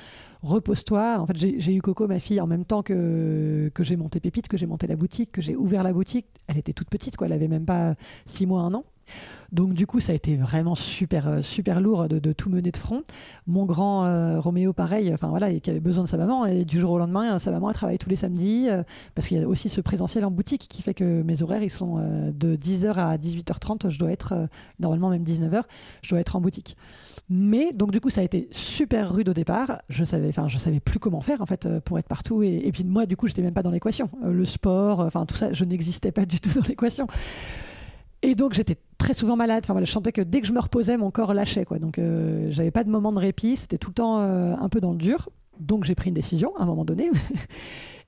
Repose-toi. 0.42 1.20
En 1.20 1.26
fait, 1.26 1.38
j'ai 1.38 1.76
eu 1.76 1.82
Coco, 1.82 2.08
ma 2.08 2.20
fille, 2.20 2.42
en 2.42 2.48
même 2.48 2.66
temps 2.66 2.84
que, 2.84 3.72
que 3.74 3.84
j'ai 3.84 3.96
monté 3.96 4.20
Pépite, 4.20 4.48
que 4.48 4.58
j'ai 4.58 4.68
monté 4.68 4.88
la 4.88 4.96
boutique, 4.96 5.32
que 5.32 5.42
j'ai 5.42 5.56
ouvert 5.56 5.84
la 5.84 5.94
boutique. 5.94 6.28
Elle 6.48 6.58
était 6.58 6.74
toute 6.74 6.90
petite, 6.90 7.18
quoi. 7.18 7.28
Elle 7.28 7.34
avait 7.34 7.48
même 7.48 7.66
pas 7.66 7.96
six 8.26 8.46
mois, 8.46 8.62
un 8.62 8.74
an. 8.74 8.84
Donc 9.52 9.74
du 9.74 9.88
coup, 9.88 10.00
ça 10.00 10.12
a 10.12 10.16
été 10.16 10.36
vraiment 10.36 10.76
super, 10.76 11.28
euh, 11.28 11.42
super 11.42 11.80
lourd 11.80 12.08
de, 12.08 12.34
tout 12.34 12.50
mener 12.50 12.72
de 12.72 12.78
front. 12.78 13.04
Mon 13.46 13.66
grand 13.66 14.06
euh, 14.06 14.40
Roméo, 14.40 14.74
pareil, 14.74 15.14
enfin 15.14 15.30
voilà, 15.30 15.54
qui 15.60 15.70
avait 15.70 15.80
besoin 15.80 16.04
de 16.04 16.10
sa 16.10 16.18
maman. 16.18 16.46
Et 16.46 16.66
du 16.66 16.80
jour 16.80 16.92
au 16.92 16.98
lendemain, 16.98 17.36
euh, 17.36 17.40
sa 17.40 17.52
maman, 17.52 17.70
elle 17.70 17.76
travaille 17.76 17.98
tous 17.98 18.10
les 18.10 18.16
samedis 18.16 18.68
parce 19.16 19.28
qu'il 19.28 19.38
y 19.38 19.44
a 19.44 19.48
aussi 19.48 19.70
ce 19.70 19.82
présentiel 19.82 20.26
en 20.26 20.32
boutique 20.32 20.68
qui 20.68 20.82
fait 20.82 20.94
que 20.94 21.22
mes 21.22 21.42
horaires, 21.42 21.64
ils 21.64 21.70
sont 21.70 21.98
de 21.98 22.56
10h 22.56 22.94
à 22.96 23.18
18h30. 23.18 23.90
Je 23.90 24.00
dois 24.00 24.12
être, 24.12 24.48
normalement 24.80 25.10
même 25.10 25.24
19h, 25.24 25.64
je 26.02 26.10
dois 26.10 26.20
être 26.20 26.36
en 26.36 26.42
boutique. 26.42 26.76
Mais 27.30 27.74
donc 27.74 27.92
du 27.92 28.00
coup, 28.00 28.10
ça 28.10 28.22
a 28.22 28.24
été 28.24 28.48
super 28.52 29.14
rude 29.14 29.30
au 29.30 29.34
départ. 29.34 29.82
Je 29.90 30.06
savais, 30.06 30.30
enfin, 30.30 30.48
je 30.48 30.58
savais 30.58 30.80
plus 30.80 31.00
comment 31.00 31.20
faire 31.20 31.42
en 31.42 31.46
fait 31.46 31.66
euh, 31.66 31.82
pour 31.82 32.00
être 32.00 32.08
partout. 32.08 32.42
Et, 32.42 32.72
puis 32.72 32.86
moi, 32.86 33.06
du 33.06 33.18
coup, 33.18 33.28
j'étais 33.28 33.42
même 33.42 33.54
pas 33.54 33.64
dans 33.64 33.72
l'équation. 33.72 34.10
Euh, 34.24 34.32
le 34.32 34.46
sport, 34.46 35.02
euh, 35.02 35.08
enfin 35.08 35.26
tout 35.26 35.36
ça, 35.36 35.52
je 35.52 35.66
n'existais 35.66 36.14
pas 36.14 36.26
du 36.26 36.40
tout 36.40 36.50
dans 36.58 36.66
l'équation. 36.68 37.08
Et 38.22 38.34
donc 38.34 38.54
j'étais 38.54 38.78
très 38.98 39.14
souvent 39.14 39.36
malade. 39.36 39.64
Enfin 39.68 39.80
je 39.84 39.92
sentais 39.92 40.12
que 40.12 40.22
dès 40.22 40.42
que 40.42 40.48
je 40.48 40.54
me 40.54 40.60
reposais, 40.60 40.96
mon 40.96 41.12
corps 41.12 41.34
lâchait 41.34 41.66
quoi. 41.66 41.80
Donc 41.80 42.00
euh, 42.00 42.48
j'avais 42.50 42.72
pas 42.72 42.84
de 42.86 42.90
moment 42.90 43.12
de 43.12 43.20
répit. 43.20 43.58
C'était 43.58 43.78
tout 43.78 43.90
le 43.90 43.96
temps 43.96 44.18
un 44.20 44.70
peu 44.70 44.80
dans 44.80 44.92
le 44.92 44.98
dur. 44.98 45.30
Donc 45.60 45.84
j'ai 45.84 45.96
pris 45.96 46.10
une 46.10 46.16
décision 46.16 46.56
à 46.58 46.64
un 46.64 46.66
moment 46.66 46.86
donné. 46.86 47.10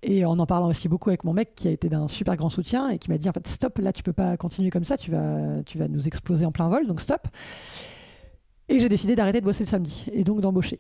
Et 0.02 0.24
en 0.24 0.40
en 0.40 0.46
parlant 0.46 0.68
aussi 0.68 0.88
beaucoup 0.88 1.10
avec 1.10 1.26
mon 1.26 1.34
mec 1.34 1.56
qui 1.56 1.68
a 1.68 1.72
été 1.72 1.90
d'un 1.90 2.08
super 2.08 2.38
grand 2.38 2.50
soutien 2.50 2.88
et 2.88 3.00
qui 3.00 3.10
m'a 3.12 3.18
dit 3.18 3.28
en 3.28 3.34
fait 3.34 3.46
stop 3.50 3.80
là 3.80 3.92
tu 3.92 4.02
peux 4.02 4.14
pas 4.14 4.38
continuer 4.38 4.70
comme 4.70 4.86
ça 4.86 4.96
tu 4.96 5.12
vas 5.12 5.62
tu 5.66 5.78
vas 5.78 5.90
nous 5.90 6.08
exploser 6.08 6.46
en 6.46 6.54
plein 6.54 6.70
vol 6.70 6.88
donc 6.88 7.02
stop 7.02 7.28
et 8.70 8.80
j'ai 8.80 8.90
décidé 8.90 9.16
d'arrêter 9.16 9.42
de 9.42 9.46
bosser 9.46 9.64
le 9.64 9.70
samedi 9.70 10.06
et 10.14 10.24
donc 10.24 10.42
d'embaucher. 10.42 10.80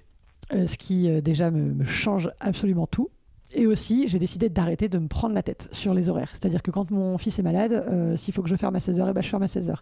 Euh, 0.53 0.65
ce 0.65 0.77
qui 0.77 1.09
euh, 1.09 1.21
déjà 1.21 1.51
me, 1.51 1.83
change 1.83 2.31
absolument 2.39 2.87
tout. 2.87 3.09
Et 3.53 3.65
aussi, 3.65 4.07
j'ai 4.07 4.19
décidé 4.19 4.47
d'arrêter 4.47 4.89
de 4.89 4.99
me 4.99 5.07
prendre 5.07 5.33
la 5.33 5.41
tête 5.41 5.69
sur 5.71 5.95
les 5.95 6.07
horaires. 6.07 6.29
C'est-à-dire 6.31 6.61
que 6.61 6.69
quand 6.69 6.91
mon 6.91 7.17
fils 7.17 7.39
est 7.39 7.43
malade, 7.43 7.71
euh, 7.73 8.15
s'il 8.15 8.31
faut 8.31 8.43
que 8.43 8.49
je 8.49 8.55
ferme 8.55 8.75
à 8.75 8.79
16h, 8.79 9.07
eh 9.09 9.13
ben, 9.13 9.21
je 9.21 9.27
ferme 9.27 9.41
à 9.41 9.47
16h. 9.47 9.75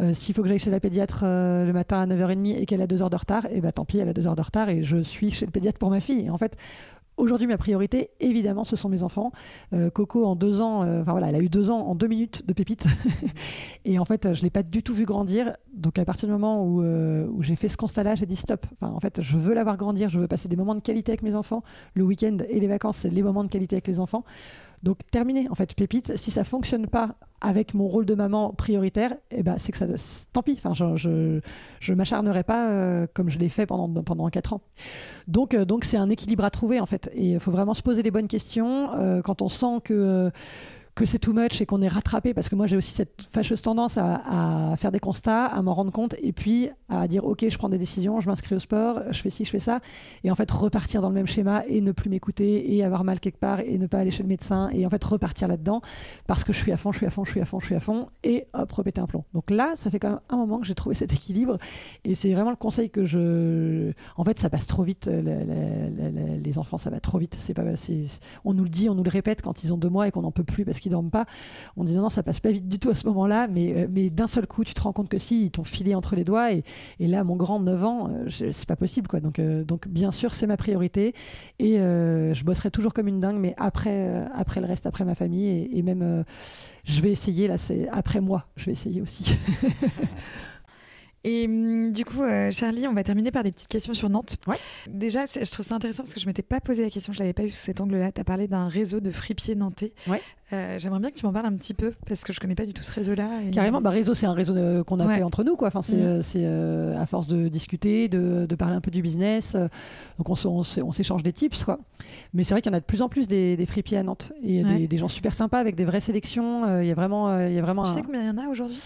Euh, 0.00 0.14
s'il 0.14 0.34
faut 0.34 0.42
que 0.42 0.48
j'aille 0.48 0.58
chez 0.58 0.70
la 0.70 0.80
pédiatre 0.80 1.24
le 1.24 1.72
matin 1.72 2.00
à 2.00 2.06
9h30 2.06 2.56
et 2.56 2.64
qu'elle 2.64 2.80
a 2.80 2.86
2 2.86 3.02
heures 3.02 3.10
de 3.10 3.16
retard, 3.16 3.46
et 3.50 3.60
ben, 3.60 3.70
tant 3.70 3.84
pis, 3.84 3.98
elle 3.98 4.08
a 4.08 4.14
2 4.14 4.26
heures 4.26 4.36
de 4.36 4.42
retard 4.42 4.70
et 4.70 4.82
je 4.82 5.02
suis 5.02 5.30
chez 5.30 5.44
le 5.44 5.52
pédiatre 5.52 5.78
pour 5.78 5.90
ma 5.90 6.00
fille. 6.00 6.24
Et 6.24 6.30
en 6.30 6.38
fait, 6.38 6.56
Aujourd'hui, 7.18 7.46
ma 7.46 7.58
priorité, 7.58 8.10
évidemment, 8.20 8.64
ce 8.64 8.74
sont 8.74 8.88
mes 8.88 9.02
enfants. 9.02 9.32
Euh, 9.74 9.90
Coco, 9.90 10.24
en 10.24 10.34
deux 10.34 10.62
ans, 10.62 10.82
euh, 10.82 11.02
voilà, 11.02 11.28
elle 11.28 11.34
a 11.34 11.40
eu 11.40 11.50
deux 11.50 11.68
ans 11.68 11.80
en 11.80 11.94
deux 11.94 12.06
minutes 12.06 12.46
de 12.46 12.54
pépite. 12.54 12.86
et 13.84 13.98
en 13.98 14.06
fait, 14.06 14.32
je 14.32 14.42
l'ai 14.42 14.50
pas 14.50 14.62
du 14.62 14.82
tout 14.82 14.94
vu 14.94 15.04
grandir. 15.04 15.56
Donc, 15.74 15.98
à 15.98 16.06
partir 16.06 16.26
du 16.26 16.32
moment 16.32 16.64
où, 16.64 16.82
euh, 16.82 17.28
j'ai 17.40 17.56
fait 17.56 17.68
ce 17.68 17.76
constat-là, 17.76 18.14
j'ai 18.14 18.24
dit 18.24 18.36
stop. 18.36 18.64
En 18.80 18.98
fait, 18.98 19.20
je 19.20 19.36
veux 19.36 19.52
la 19.52 19.62
voir 19.62 19.76
grandir. 19.76 20.08
Je 20.08 20.18
veux 20.18 20.26
passer 20.26 20.48
des 20.48 20.56
moments 20.56 20.74
de 20.74 20.80
qualité 20.80 21.12
avec 21.12 21.22
mes 21.22 21.34
enfants. 21.34 21.62
Le 21.94 22.02
week-end 22.04 22.38
et 22.48 22.58
les 22.60 22.66
vacances, 22.66 22.98
c'est 22.98 23.10
les 23.10 23.22
moments 23.22 23.44
de 23.44 23.50
qualité 23.50 23.76
avec 23.76 23.86
les 23.86 24.00
enfants. 24.00 24.24
Donc 24.82 24.98
terminé 25.10 25.48
en 25.48 25.54
fait 25.54 25.74
pépite. 25.74 26.16
Si 26.16 26.30
ça 26.30 26.44
fonctionne 26.44 26.86
pas 26.86 27.16
avec 27.40 27.74
mon 27.74 27.88
rôle 27.88 28.06
de 28.06 28.14
maman 28.14 28.52
prioritaire, 28.52 29.14
eh 29.30 29.42
ben 29.42 29.56
c'est 29.58 29.72
que 29.72 29.78
ça 29.78 29.86
tant 30.32 30.42
pis. 30.42 30.58
Enfin 30.62 30.74
je 30.74 31.40
je, 31.80 31.92
m'acharnerai 31.92 32.42
pas 32.42 32.68
euh, 32.70 33.06
comme 33.14 33.28
je 33.28 33.38
l'ai 33.38 33.48
fait 33.48 33.66
pendant 33.66 34.02
pendant 34.02 34.28
quatre 34.28 34.52
ans. 34.52 34.62
Donc 35.28 35.54
euh, 35.54 35.64
donc 35.64 35.84
c'est 35.84 35.96
un 35.96 36.10
équilibre 36.10 36.44
à 36.44 36.50
trouver 36.50 36.80
en 36.80 36.86
fait 36.86 37.10
et 37.14 37.32
il 37.32 37.40
faut 37.40 37.52
vraiment 37.52 37.74
se 37.74 37.82
poser 37.82 38.02
les 38.02 38.10
bonnes 38.10 38.28
questions 38.28 38.92
euh, 38.94 39.22
quand 39.22 39.42
on 39.42 39.48
sent 39.48 39.80
que 39.84 40.30
que 40.94 41.06
c'est 41.06 41.18
too 41.18 41.32
much 41.32 41.60
et 41.60 41.66
qu'on 41.66 41.80
est 41.80 41.88
rattrapé 41.88 42.34
parce 42.34 42.50
que 42.50 42.54
moi 42.54 42.66
j'ai 42.66 42.76
aussi 42.76 42.92
cette 42.92 43.22
fâcheuse 43.30 43.62
tendance 43.62 43.96
à, 43.96 44.74
faire 44.76 44.92
des 44.92 45.00
constats, 45.00 45.46
à 45.46 45.62
m'en 45.62 45.72
rendre 45.72 45.90
compte 45.90 46.14
et 46.22 46.32
puis 46.32 46.68
à 46.88 47.08
dire 47.08 47.24
ok 47.24 47.46
je 47.48 47.56
prends 47.56 47.70
des 47.70 47.78
décisions, 47.78 48.20
je 48.20 48.28
m'inscris 48.28 48.54
au 48.54 48.58
sport, 48.58 49.00
je 49.10 49.20
fais 49.22 49.30
ci, 49.30 49.44
je 49.44 49.50
fais 49.50 49.58
ça 49.58 49.80
et 50.22 50.30
en 50.30 50.34
fait 50.34 50.50
repartir 50.50 51.00
dans 51.00 51.08
le 51.08 51.14
même 51.14 51.26
schéma 51.26 51.64
et 51.66 51.80
ne 51.80 51.92
plus 51.92 52.10
m'écouter 52.10 52.74
et 52.74 52.84
avoir 52.84 53.04
mal 53.04 53.20
quelque 53.20 53.38
part 53.38 53.60
et 53.60 53.78
ne 53.78 53.86
pas 53.86 53.98
aller 53.98 54.10
chez 54.10 54.22
le 54.22 54.28
médecin 54.28 54.68
et 54.70 54.84
en 54.84 54.90
fait 54.90 55.02
repartir 55.02 55.48
là-dedans 55.48 55.80
parce 56.26 56.44
que 56.44 56.52
je 56.52 56.58
suis 56.58 56.72
à 56.72 56.76
fond, 56.76 56.92
je 56.92 56.98
suis 56.98 57.06
à 57.06 57.10
fond, 57.10 57.24
je 57.24 57.30
suis 57.30 57.40
à 57.40 57.46
fond, 57.46 57.58
je 57.58 57.66
suis 57.66 57.74
à 57.74 57.80
fond 57.80 58.08
et 58.22 58.46
hop 58.52 58.70
repéter 58.72 59.00
un 59.00 59.06
plomb. 59.06 59.24
Donc 59.32 59.50
là 59.50 59.72
ça 59.76 59.90
fait 59.90 59.98
quand 59.98 60.10
même 60.10 60.20
un 60.28 60.36
moment 60.36 60.58
que 60.60 60.66
j'ai 60.66 60.74
trouvé 60.74 60.94
cet 60.94 61.12
équilibre 61.14 61.56
et 62.04 62.14
c'est 62.14 62.32
vraiment 62.34 62.50
le 62.50 62.56
conseil 62.56 62.90
que 62.90 63.06
je... 63.06 63.92
En 64.18 64.24
fait 64.24 64.38
ça 64.38 64.50
passe 64.50 64.66
trop 64.66 64.82
vite, 64.82 65.06
les, 65.06 66.58
enfants 66.58 66.76
ça 66.76 66.90
va 66.90 67.00
trop 67.00 67.16
vite. 67.16 67.34
C'est 67.38 67.54
pas, 67.54 67.64
on 68.44 68.52
nous 68.52 68.64
le 68.64 68.68
dit, 68.68 68.90
on 68.90 68.94
nous 68.94 69.04
le 69.04 69.10
répète 69.10 69.40
quand 69.40 69.64
ils 69.64 69.72
ont 69.72 69.78
deux 69.78 69.88
mois 69.88 70.06
et 70.06 70.10
qu'on 70.10 70.20
n'en 70.20 70.32
peut 70.32 70.44
plus 70.44 70.66
parce 70.66 70.81
qui 70.82 70.88
dorment 70.88 71.10
pas. 71.10 71.24
On 71.76 71.84
dit 71.84 71.94
non, 71.94 72.08
ça 72.08 72.22
passe 72.22 72.40
pas 72.40 72.50
vite 72.50 72.68
du 72.68 72.78
tout 72.78 72.90
à 72.90 72.94
ce 72.94 73.06
moment-là, 73.06 73.46
mais, 73.48 73.72
euh, 73.74 73.86
mais 73.90 74.10
d'un 74.10 74.26
seul 74.26 74.46
coup, 74.46 74.64
tu 74.64 74.74
te 74.74 74.80
rends 74.82 74.92
compte 74.92 75.08
que 75.08 75.18
si, 75.18 75.44
ils 75.44 75.50
t'ont 75.50 75.64
filé 75.64 75.94
entre 75.94 76.16
les 76.16 76.24
doigts. 76.24 76.52
Et, 76.52 76.64
et, 76.98 77.06
là, 77.06 77.24
mon 77.24 77.36
grand 77.36 77.60
9 77.60 77.84
ans, 77.84 78.10
euh, 78.10 78.28
c'est 78.30 78.66
pas 78.66 78.76
possible. 78.76 79.08
quoi. 79.08 79.20
Donc, 79.20 79.38
euh, 79.38 79.64
donc 79.64 79.88
bien 79.88 80.12
sûr, 80.12 80.34
c'est 80.34 80.46
ma 80.46 80.56
priorité. 80.56 81.14
Et 81.58 81.78
je 81.78 82.44
bosserai 82.44 82.70
toujours 82.70 82.92
comme 82.92 83.08
une 83.08 83.20
dingue, 83.20 83.38
mais 83.38 83.54
après, 83.56 84.26
après 84.34 84.60
le 84.60 84.66
reste, 84.66 84.86
après 84.86 85.04
ma 85.04 85.14
famille. 85.14 85.46
Et, 85.46 85.78
et 85.78 85.82
même, 85.82 86.24
je 86.84 87.00
vais 87.00 87.10
essayer, 87.10 87.46
là, 87.46 87.58
c'est 87.58 87.88
après 87.90 88.20
moi, 88.20 88.46
je 88.56 88.66
vais 88.66 88.72
essayer 88.72 89.00
aussi. 89.00 89.36
Et 91.24 91.46
hum, 91.46 91.92
du 91.92 92.04
coup, 92.04 92.22
euh, 92.22 92.50
Charlie, 92.50 92.86
on 92.88 92.94
va 92.94 93.04
terminer 93.04 93.30
par 93.30 93.44
des 93.44 93.52
petites 93.52 93.68
questions 93.68 93.94
sur 93.94 94.08
Nantes. 94.08 94.36
Ouais. 94.46 94.56
Déjà, 94.88 95.26
je 95.26 95.50
trouve 95.50 95.64
ça 95.64 95.74
intéressant 95.74 96.02
parce 96.02 96.14
que 96.14 96.20
je 96.20 96.26
m'étais 96.26 96.42
pas 96.42 96.60
posé 96.60 96.82
la 96.82 96.90
question, 96.90 97.12
je 97.12 97.20
l'avais 97.20 97.32
pas 97.32 97.44
vu 97.44 97.50
sous 97.50 97.60
cet 97.60 97.80
angle-là. 97.80 98.10
Tu 98.10 98.20
as 98.20 98.24
parlé 98.24 98.48
d'un 98.48 98.66
réseau 98.66 99.00
de 99.00 99.10
fripiers 99.10 99.54
nantais. 99.54 99.92
Ouais. 100.08 100.20
Euh, 100.52 100.78
j'aimerais 100.78 101.00
bien 101.00 101.10
que 101.10 101.16
tu 101.16 101.24
m'en 101.24 101.32
parles 101.32 101.46
un 101.46 101.56
petit 101.56 101.74
peu 101.74 101.94
parce 102.06 102.24
que 102.24 102.32
je 102.32 102.40
connais 102.40 102.56
pas 102.56 102.66
du 102.66 102.74
tout 102.74 102.82
ce 102.82 102.92
réseau-là. 102.92 103.28
Carrément, 103.52 103.80
bah, 103.80 103.90
réseau, 103.90 104.14
c'est 104.14 104.26
un 104.26 104.34
réseau 104.34 104.54
euh, 104.56 104.82
qu'on 104.82 104.98
a 105.00 105.08
fait 105.08 105.22
entre 105.22 105.44
nous. 105.44 105.56
Quoi. 105.56 105.68
Enfin, 105.68 105.82
c'est 105.82 105.94
mm. 105.96 106.96
à 106.98 107.06
force 107.06 107.28
de 107.28 107.48
discuter, 107.48 108.08
de, 108.08 108.46
de, 108.46 108.54
parler 108.56 108.74
un 108.74 108.80
peu 108.80 108.90
du 108.90 109.00
business. 109.00 109.56
donc, 110.18 110.28
on, 110.28 110.92
s'échange 110.92 111.22
des 111.22 111.32
tips. 111.32 111.62
Quoi. 111.62 111.78
Mais 112.34 112.42
c'est 112.42 112.52
vrai 112.52 112.62
qu'il 112.62 112.70
y 112.70 112.74
en 112.74 112.76
a 112.76 112.80
de 112.80 112.84
plus 112.84 113.00
en 113.00 113.08
plus 113.08 113.28
des, 113.28 113.56
des 113.56 113.66
fripiers 113.66 113.98
à 113.98 114.02
Nantes 114.02 114.32
et 114.42 114.64
des, 114.64 114.88
des, 114.88 114.98
gens 114.98 115.08
super 115.08 115.34
sympas 115.34 115.60
avec 115.60 115.76
des 115.76 115.84
vraies 115.84 116.00
sélections. 116.00 116.80
Il 116.80 116.86
y 116.86 116.90
a 116.90 116.94
vraiment, 116.94 117.46
il 117.46 117.54
y 117.54 117.58
a 117.58 117.62
vraiment. 117.62 117.84
Tu 117.84 117.92
sais 117.92 118.02
combien 118.02 118.22
il 118.22 118.26
y 118.26 118.30
en 118.30 118.38
a 118.38 118.48
aujourd'hui? 118.48 118.80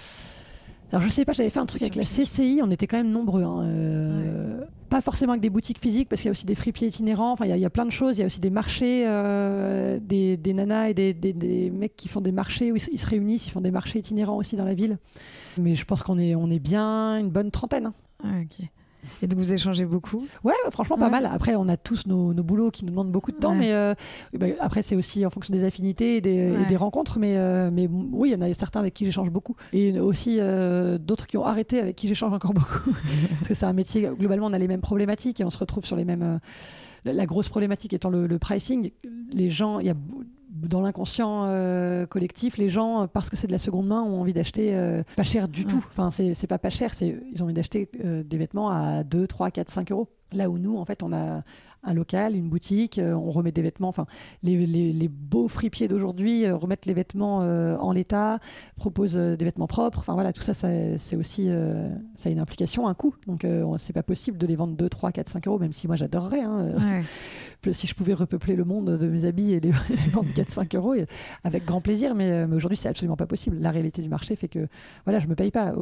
Alors 0.93 1.03
je 1.03 1.09
sais 1.09 1.25
pas, 1.25 1.33
j'avais 1.33 1.51
fait 1.51 1.59
un 1.59 1.67
truc 1.67 1.83
avec 1.83 1.97
la 1.97 2.05
CCI, 2.05 2.61
on 2.63 2.71
était 2.71 2.87
quand 2.87 2.97
même 2.97 3.11
nombreux. 3.11 3.43
Hein, 3.43 3.63
euh, 3.65 4.65
pas 4.89 5.01
forcément 5.01 5.33
avec 5.33 5.43
des 5.43 5.51
boutiques 5.51 5.81
physiques, 5.81 6.09
parce 6.09 6.23
qu'il 6.23 6.29
y 6.29 6.31
a 6.31 6.33
aussi 6.33 6.47
des 6.47 6.55
fripiers 6.55 6.89
itinérants, 6.89 7.33
enfin 7.33 7.45
il 7.45 7.57
y, 7.57 7.65
a 7.65 7.71
plein 7.71 7.85
de 7.85 7.91
choses, 7.91 8.17
il 8.17 8.21
y 8.21 8.23
a 8.23 8.27
aussi 8.27 8.41
des 8.41 8.51
marchés, 8.51 9.05
euh, 9.07 9.99
des, 10.01 10.39
nanas 10.55 10.91
et 10.91 10.95
des, 10.95 11.71
mecs 11.71 11.97
qui 11.97 12.09
font 12.09 12.21
des 12.21 12.31
marchés 12.31 12.71
où 12.71 12.77
ils, 12.77 13.01
se 13.01 13.07
réunissent, 13.07 13.49
ils 13.49 13.51
font 13.51 13.61
des 13.61 13.73
marchés 13.73 13.99
itinérants 13.99 14.37
aussi 14.37 14.55
dans 14.55 14.65
la 14.65 14.75
ville. 14.75 14.99
Mais 15.59 15.75
je 15.75 15.85
pense 15.85 16.03
qu'on 16.05 16.19
est, 16.19 16.37
on 16.37 16.51
est 16.51 16.61
bien 16.61 17.19
une 17.19 17.31
bonne 17.31 17.51
trentaine. 17.51 17.87
Hein. 17.87 17.95
Ah. 18.23 18.65
Et 19.23 19.27
donc 19.27 19.39
vous 19.39 19.53
échangez 19.53 19.85
beaucoup 19.85 20.27
Ouais, 20.45 20.55
franchement 20.71 20.97
pas 20.97 21.11
mal. 21.11 21.29
Après, 21.33 21.57
on 21.57 21.69
a 21.69 21.77
tous 21.77 22.07
nos, 22.07 22.33
boulots 22.35 22.71
qui 22.71 22.85
nous 22.85 22.91
demandent 22.91 23.13
beaucoup 23.13 23.33
de 23.33 23.37
temps, 23.37 23.55
mais 23.55 23.73
euh, 23.73 23.95
bah, 24.39 24.47
après 24.61 24.83
c'est 24.83 24.97
aussi 24.97 25.25
en 25.27 25.31
fonction 25.31 25.53
des 25.53 25.65
affinités 25.65 26.17
et 26.17 26.21
des, 26.21 26.77
rencontres. 26.77 27.19
Mais, 27.19 27.37
euh, 27.37 27.71
mais 27.73 27.89
oui, 27.91 28.31
il 28.31 28.33
y 28.33 28.37
en 28.37 28.43
a 28.43 28.53
certains 28.55 28.81
avec 28.81 28.95
qui 28.95 29.05
j'échange 29.05 29.31
beaucoup, 29.31 29.57
et 29.73 29.99
aussi 29.99 30.37
euh, 30.39 30.99
d'autres 30.99 31.27
qui 31.27 31.37
ont 31.37 31.45
arrêté 31.45 31.81
avec 31.81 31.97
qui 31.97 32.09
j'échange 32.09 32.33
encore 32.33 32.55
beaucoup, 32.55 32.93
parce 33.39 33.49
que 33.49 33.55
c'est 33.55 33.67
un 33.67 33.73
métier. 33.73 34.09
Globalement, 34.19 34.47
on 34.47 34.53
a 34.53 34.59
les 34.59 34.69
mêmes 34.69 34.81
problématiques 34.81 35.41
et 35.41 35.45
on 35.45 35.51
se 35.51 35.59
retrouve 35.59 35.85
sur 35.85 35.97
les 35.97 36.05
mêmes. 36.05 36.41
la 37.05 37.27
grosse 37.27 37.49
problématique 37.49 37.93
étant 37.93 38.11
le, 38.11 38.27
le 38.27 38.39
pricing, 38.39 38.91
les 39.33 39.51
gens, 39.51 39.81
il 39.81 39.87
y 39.87 39.91
a 39.91 39.95
dans 40.63 40.81
l'inconscient 40.81 41.45
euh, 41.47 42.07
collectif, 42.07 42.57
les 42.57 42.69
gens, 42.69 43.03
euh, 43.03 43.07
parce 43.07 43.31
que 43.31 43.37
c'est 43.37 43.47
de 43.47 43.53
la 43.53 43.59
seconde 43.59 43.87
main, 43.87 44.03
ont 44.03 44.21
envie 44.21 44.33
d'acheter 44.33 44.75
euh, 44.75 45.03
pas 45.17 45.25
cher 45.25 45.49
du 45.49 45.65
tout. 45.65 45.85
Enfin, 45.89 46.11
c'est 46.11 46.47
pas 46.47 46.59
pas 46.59 46.71
cher, 46.71 46.93
ils 47.01 47.43
ont 47.43 47.45
envie 47.45 47.55
d'acheter 47.55 47.89
des 48.03 48.37
vêtements 48.37 48.71
à 48.71 49.05
2, 49.05 49.27
3, 49.27 49.51
4, 49.51 49.71
5 49.71 49.93
euros. 49.93 50.09
Là 50.33 50.51
où 50.51 50.59
nous, 50.59 50.77
en 50.77 50.85
fait, 50.85 51.03
on 51.03 51.13
a 51.13 51.43
un 51.89 51.95
local, 51.95 52.35
une 52.35 52.49
boutique, 52.49 53.01
on 53.01 53.31
remet 53.31 53.53
des 53.53 53.63
vêtements. 53.63 53.89
Enfin, 53.89 54.07
les, 54.43 54.67
les, 54.67 55.09
beaux 55.09 55.47
fripiers 55.47 55.87
d'aujourd'hui 55.87 56.51
remettent 56.51 56.87
les 56.87 56.95
vêtements 56.95 57.39
en 57.39 57.93
l'état, 57.93 58.41
proposent 58.75 59.15
des 59.15 59.45
vêtements 59.45 59.69
propres. 59.69 60.01
Enfin 60.01 60.15
voilà, 60.15 60.33
tout 60.33 60.43
ça, 60.43 60.53
c'est 60.53 61.17
aussi, 61.17 61.49
ça 62.17 62.29
a 62.29 62.33
une 62.33 62.41
implication, 62.41 62.89
un 62.89 62.95
coût. 62.95 63.15
Donc, 63.29 63.47
c'est 63.79 63.93
pas 63.93 64.03
possible 64.03 64.37
de 64.37 64.47
les 64.49 64.57
vendre 64.57 64.75
2, 64.75 64.89
3, 64.89 65.13
4, 65.13 65.29
5 65.29 65.47
euros, 65.47 65.59
même 65.61 65.73
si 65.73 65.87
moi 65.87 65.95
j'adorerais. 65.95 66.43
Hein, 66.43 67.03
si 67.73 67.87
je 67.87 67.95
pouvais 67.95 68.15
repeupler 68.15 68.57
le 68.57 68.65
monde 68.65 68.99
de 68.99 69.07
mes 69.09 69.25
habits 69.25 69.53
et 69.53 69.61
les, 69.61 69.71
vendre 70.13 70.29
4-5 70.35 70.77
euros, 70.77 70.95
avec 71.45 71.65
grand 71.65 71.81
plaisir. 71.81 72.15
Mais, 72.15 72.47
mais 72.47 72.57
aujourd'hui, 72.57 72.77
c'est 72.77 72.89
absolument 72.89 73.17
pas 73.17 73.27
possible. 73.27 73.59
La 73.59 73.71
réalité 73.71 74.03
du 74.03 74.09
marché 74.09 74.37
fait 74.37 74.49
que 74.49 74.69
voilà, 75.05 75.21
je 75.21 75.27
me 75.27 75.35
paye 75.35 75.51
pas. 75.51 75.75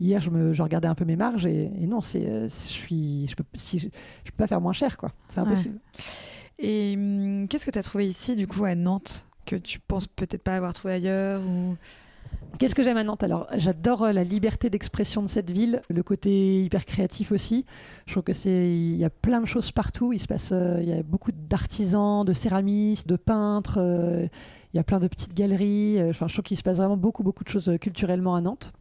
Hier, 0.00 0.20
je, 0.20 0.30
me, 0.30 0.52
je 0.52 0.62
regardais 0.62 0.88
un 0.88 0.94
peu 0.94 1.04
mes 1.04 1.16
marges 1.16 1.46
et, 1.46 1.70
non, 1.80 2.00
c'est, 2.00 2.22
je 2.22 2.48
suis, 2.48 3.26
je 3.28 3.34
peux, 3.34 3.44
si 3.54 3.78
je, 3.78 3.88
peux 3.88 4.36
pas 4.36 4.46
faire 4.46 4.60
moins 4.60 4.72
cher, 4.72 4.96
quoi. 4.96 5.12
C'est 5.28 5.40
impossible. 5.40 5.78
Et 6.58 6.94
hum, 6.96 7.46
qu'est-ce 7.48 7.66
que 7.66 7.70
tu 7.70 7.78
as 7.78 7.82
trouvé 7.82 8.06
ici, 8.06 8.34
du 8.34 8.46
coup, 8.46 8.64
à 8.64 8.74
Nantes, 8.74 9.26
que 9.46 9.56
tu 9.56 9.78
penses 9.78 10.06
peut-être 10.06 10.42
pas 10.42 10.56
avoir 10.56 10.72
trouvé 10.72 10.94
ailleurs 10.94 11.42
ou... 11.46 11.76
Qu'est-ce 12.58 12.74
que 12.74 12.82
j'aime 12.82 12.96
à 12.96 13.04
Nantes 13.04 13.22
Alors, 13.22 13.46
j'adore 13.54 14.02
euh, 14.02 14.12
la 14.12 14.24
liberté 14.24 14.68
d'expression 14.68 15.22
de 15.22 15.28
cette 15.28 15.48
ville, 15.48 15.80
le 15.88 16.02
côté 16.02 16.64
hyper 16.64 16.84
créatif 16.84 17.30
aussi. 17.30 17.64
Je 18.06 18.12
trouve 18.12 18.24
que 18.24 18.32
c'est, 18.32 18.72
il 18.72 18.96
y 18.96 19.04
a 19.04 19.10
plein 19.10 19.40
de 19.40 19.46
choses 19.46 19.70
partout. 19.70 20.12
Il 20.12 20.18
se 20.18 20.26
passe, 20.26 20.50
euh, 20.50 20.80
il 20.82 20.88
y 20.88 20.92
a 20.92 21.04
beaucoup 21.04 21.30
d'artisans, 21.32 22.24
de 22.24 22.32
céramistes, 22.32 23.06
de 23.06 23.14
peintres. 23.14 23.78
Euh, 23.78 24.26
il 24.74 24.76
y 24.76 24.80
a 24.80 24.82
plein 24.82 24.98
de 24.98 25.06
petites 25.06 25.34
galeries. 25.34 26.02
Enfin, 26.10 26.26
je 26.26 26.34
trouve 26.34 26.42
qu'il 26.42 26.56
se 26.56 26.64
passe 26.64 26.78
vraiment 26.78 26.96
beaucoup, 26.96 27.22
beaucoup 27.22 27.44
de 27.44 27.48
choses 27.48 27.78
culturellement 27.80 28.34
à 28.34 28.40
Nantes. 28.40 28.72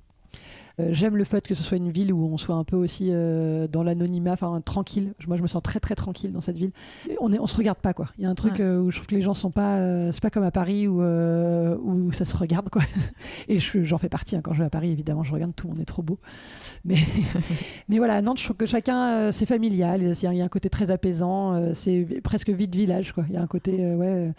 Euh, 0.80 0.89
j'aime 0.91 1.17
le 1.17 1.23
fait 1.23 1.45
que 1.47 1.55
ce 1.55 1.63
soit 1.63 1.78
une 1.78 1.89
ville 1.89 2.13
où 2.13 2.32
on 2.32 2.38
soit 2.38 2.55
un 2.55 2.63
peu 2.63 2.75
aussi 2.75 3.09
euh, 3.09 3.67
dans 3.67 3.82
l'anonymat, 3.82 4.34
enfin 4.34 4.61
tranquille. 4.61 5.13
Moi, 5.28 5.36
je 5.36 5.41
me 5.41 5.47
sens 5.47 5.63
très 5.63 5.80
très 5.80 5.95
tranquille 5.95 6.32
dans 6.32 6.41
cette 6.41 6.57
ville. 6.57 6.71
On 7.19 7.34
est, 7.34 7.39
on 7.39 7.47
se 7.47 7.55
regarde 7.55 7.80
pas 7.80 7.93
quoi. 7.93 8.07
Il 8.17 8.23
y 8.23 8.28
a 8.28 8.30
un 8.30 8.36
truc 8.36 8.59
euh, 8.59 8.80
où 8.80 8.91
je 8.91 8.97
trouve 8.97 9.07
que 9.07 9.15
les 9.15 9.21
gens 9.21 9.34
sont 9.34 9.49
pas, 9.49 10.11
c'est 10.11 10.21
pas 10.21 10.30
comme 10.30 10.43
à 10.43 10.51
Paris 10.51 10.88
où 10.88 11.01
où 11.01 12.11
ça 12.11 12.25
se 12.25 12.38
regarde 12.38 12.69
quoi. 12.69 12.84
Et 13.47 13.59
j'en 13.59 13.97
fais 13.97 14.09
partie. 14.09 14.36
Hein. 14.36 14.41
Quand 14.43 14.53
je 14.53 14.59
vais 14.59 14.65
à 14.65 14.69
Paris, 14.69 14.91
évidemment, 14.91 15.23
je 15.23 15.34
regarde 15.34 15.53
tout 15.55 15.67
le 15.67 15.73
monde 15.73 15.82
est 15.82 15.86
trop 15.86 16.03
beau. 16.03 16.19
Mais 16.86 16.97
mais 17.89 17.97
voilà, 17.97 18.15
à 18.15 18.21
Nantes, 18.21 18.39
je 18.39 18.43
trouve 18.43 18.57
que 18.57 18.67
chacun 18.67 19.32
c'est 19.32 19.47
familial. 19.47 20.01
Il 20.21 20.36
y, 20.36 20.41
a 20.41 20.43
un 20.43 20.49
côté 20.49 20.69
très 20.69 20.91
apaisant. 20.91 21.73
c'est 21.73 22.05
presque 22.23 22.49
vide 22.49 22.75
village 22.75 23.13
quoi. 23.13 23.25
Il 23.30 23.34
y 23.34 23.38
a 23.38 23.41
un 23.41 23.47
côté 23.47 23.95
ouais 23.95 24.32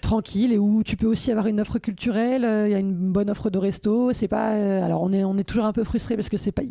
tranquille 0.00 0.52
et 0.52 0.58
où 0.58 0.82
tu 0.82 0.96
peux 0.96 1.06
aussi 1.06 1.30
avoir 1.30 1.46
une 1.46 1.60
offre 1.60 1.78
culturelle. 1.78 2.44
Euh, 2.44 2.68
il 2.68 2.72
y 2.72 2.74
a 2.74 2.78
une 2.78 3.12
bonne 3.12 3.30
offre 3.30 3.50
de 3.50 3.58
resto. 3.58 4.12
C'est 4.12 4.28
pas. 4.28 4.54
Euh, 4.54 4.84
alors 4.84 5.02
on 5.02 5.12
est 5.12 5.24
on 5.24 5.36
est 5.38 5.44
toujours 5.44 5.64
un 5.64 5.72
peu 5.72 5.84
frustré 5.84 6.16
parce 6.16 6.28
que 6.28 6.36
c'est 6.36 6.52
pas. 6.52 6.62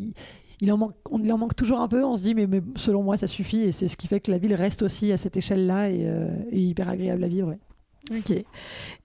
Il, 0.61 0.71
en 0.71 0.77
manque, 0.77 0.95
on 1.11 1.21
il 1.21 1.31
en 1.31 1.37
manque 1.37 1.55
toujours 1.55 1.79
un 1.79 1.87
peu. 1.87 2.03
On 2.03 2.15
se 2.15 2.23
dit 2.23 2.33
mais, 2.33 2.47
mais 2.47 2.61
selon 2.75 3.03
moi 3.03 3.17
ça 3.17 3.27
suffit 3.27 3.61
et 3.61 3.71
c'est 3.71 3.87
ce 3.87 3.97
qui 3.97 4.07
fait 4.07 4.19
que 4.19 4.31
la 4.31 4.37
ville 4.37 4.53
reste 4.53 4.81
aussi 4.81 5.11
à 5.11 5.17
cette 5.17 5.37
échelle-là 5.37 5.89
et, 5.89 6.05
euh, 6.05 6.29
hyper 6.51 6.89
agréable 6.89 7.23
à 7.23 7.27
vivre. 7.27 7.55
Ok. 8.11 8.31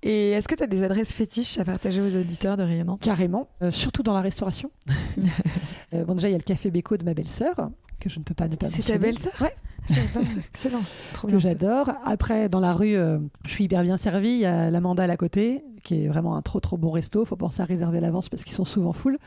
Et 0.02 0.30
est-ce 0.30 0.46
que 0.46 0.54
tu 0.54 0.62
as 0.62 0.66
des 0.66 0.82
adresses 0.82 1.14
fétiches 1.14 1.58
à 1.58 1.64
partager 1.64 2.02
aux 2.02 2.16
auditeurs 2.16 2.58
de 2.58 2.62
Rayonnante 2.62 3.00
Carrément, 3.00 3.48
surtout 3.70 4.02
dans 4.02 4.12
la 4.12 4.20
restauration. 4.20 4.70
bon, 5.92 6.14
déjà, 6.14 6.28
il 6.28 6.32
y 6.32 6.34
a 6.34 6.38
le 6.38 6.44
café 6.44 6.70
Béco 6.70 6.98
de 6.98 7.04
ma 7.04 7.14
belle-sœur, 7.14 7.70
que 7.98 8.10
je 8.10 8.18
ne 8.18 8.24
peux 8.24 8.34
pas 8.34 8.46
ne 8.46 8.56
pas 8.56 8.68
C'est 8.68 8.82
ta 8.82 8.98
belle-sœur? 8.98 9.32
Ouais. 9.40 9.54
Excellent. 10.54 10.82
Trop 11.12 11.28
que 11.28 11.38
j'adore. 11.38 11.90
Après, 12.04 12.48
dans 12.48 12.60
la 12.60 12.72
rue, 12.72 12.96
euh, 12.96 13.18
je 13.44 13.50
suis 13.50 13.64
hyper 13.64 13.82
bien 13.82 13.96
servie. 13.96 14.30
Il 14.30 14.40
y 14.40 14.46
a 14.46 14.70
la 14.70 14.80
Mandale 14.80 15.10
à 15.10 15.16
côté, 15.16 15.64
qui 15.82 16.04
est 16.04 16.08
vraiment 16.08 16.36
un 16.36 16.42
trop 16.42 16.60
trop 16.60 16.76
bon 16.76 16.90
resto. 16.90 17.24
Faut 17.24 17.36
penser 17.36 17.62
à 17.62 17.64
réserver 17.64 17.98
à 17.98 18.00
l'avance 18.00 18.28
parce 18.28 18.44
qu'ils 18.44 18.52
sont 18.52 18.64
souvent 18.64 18.92
full. 18.92 19.18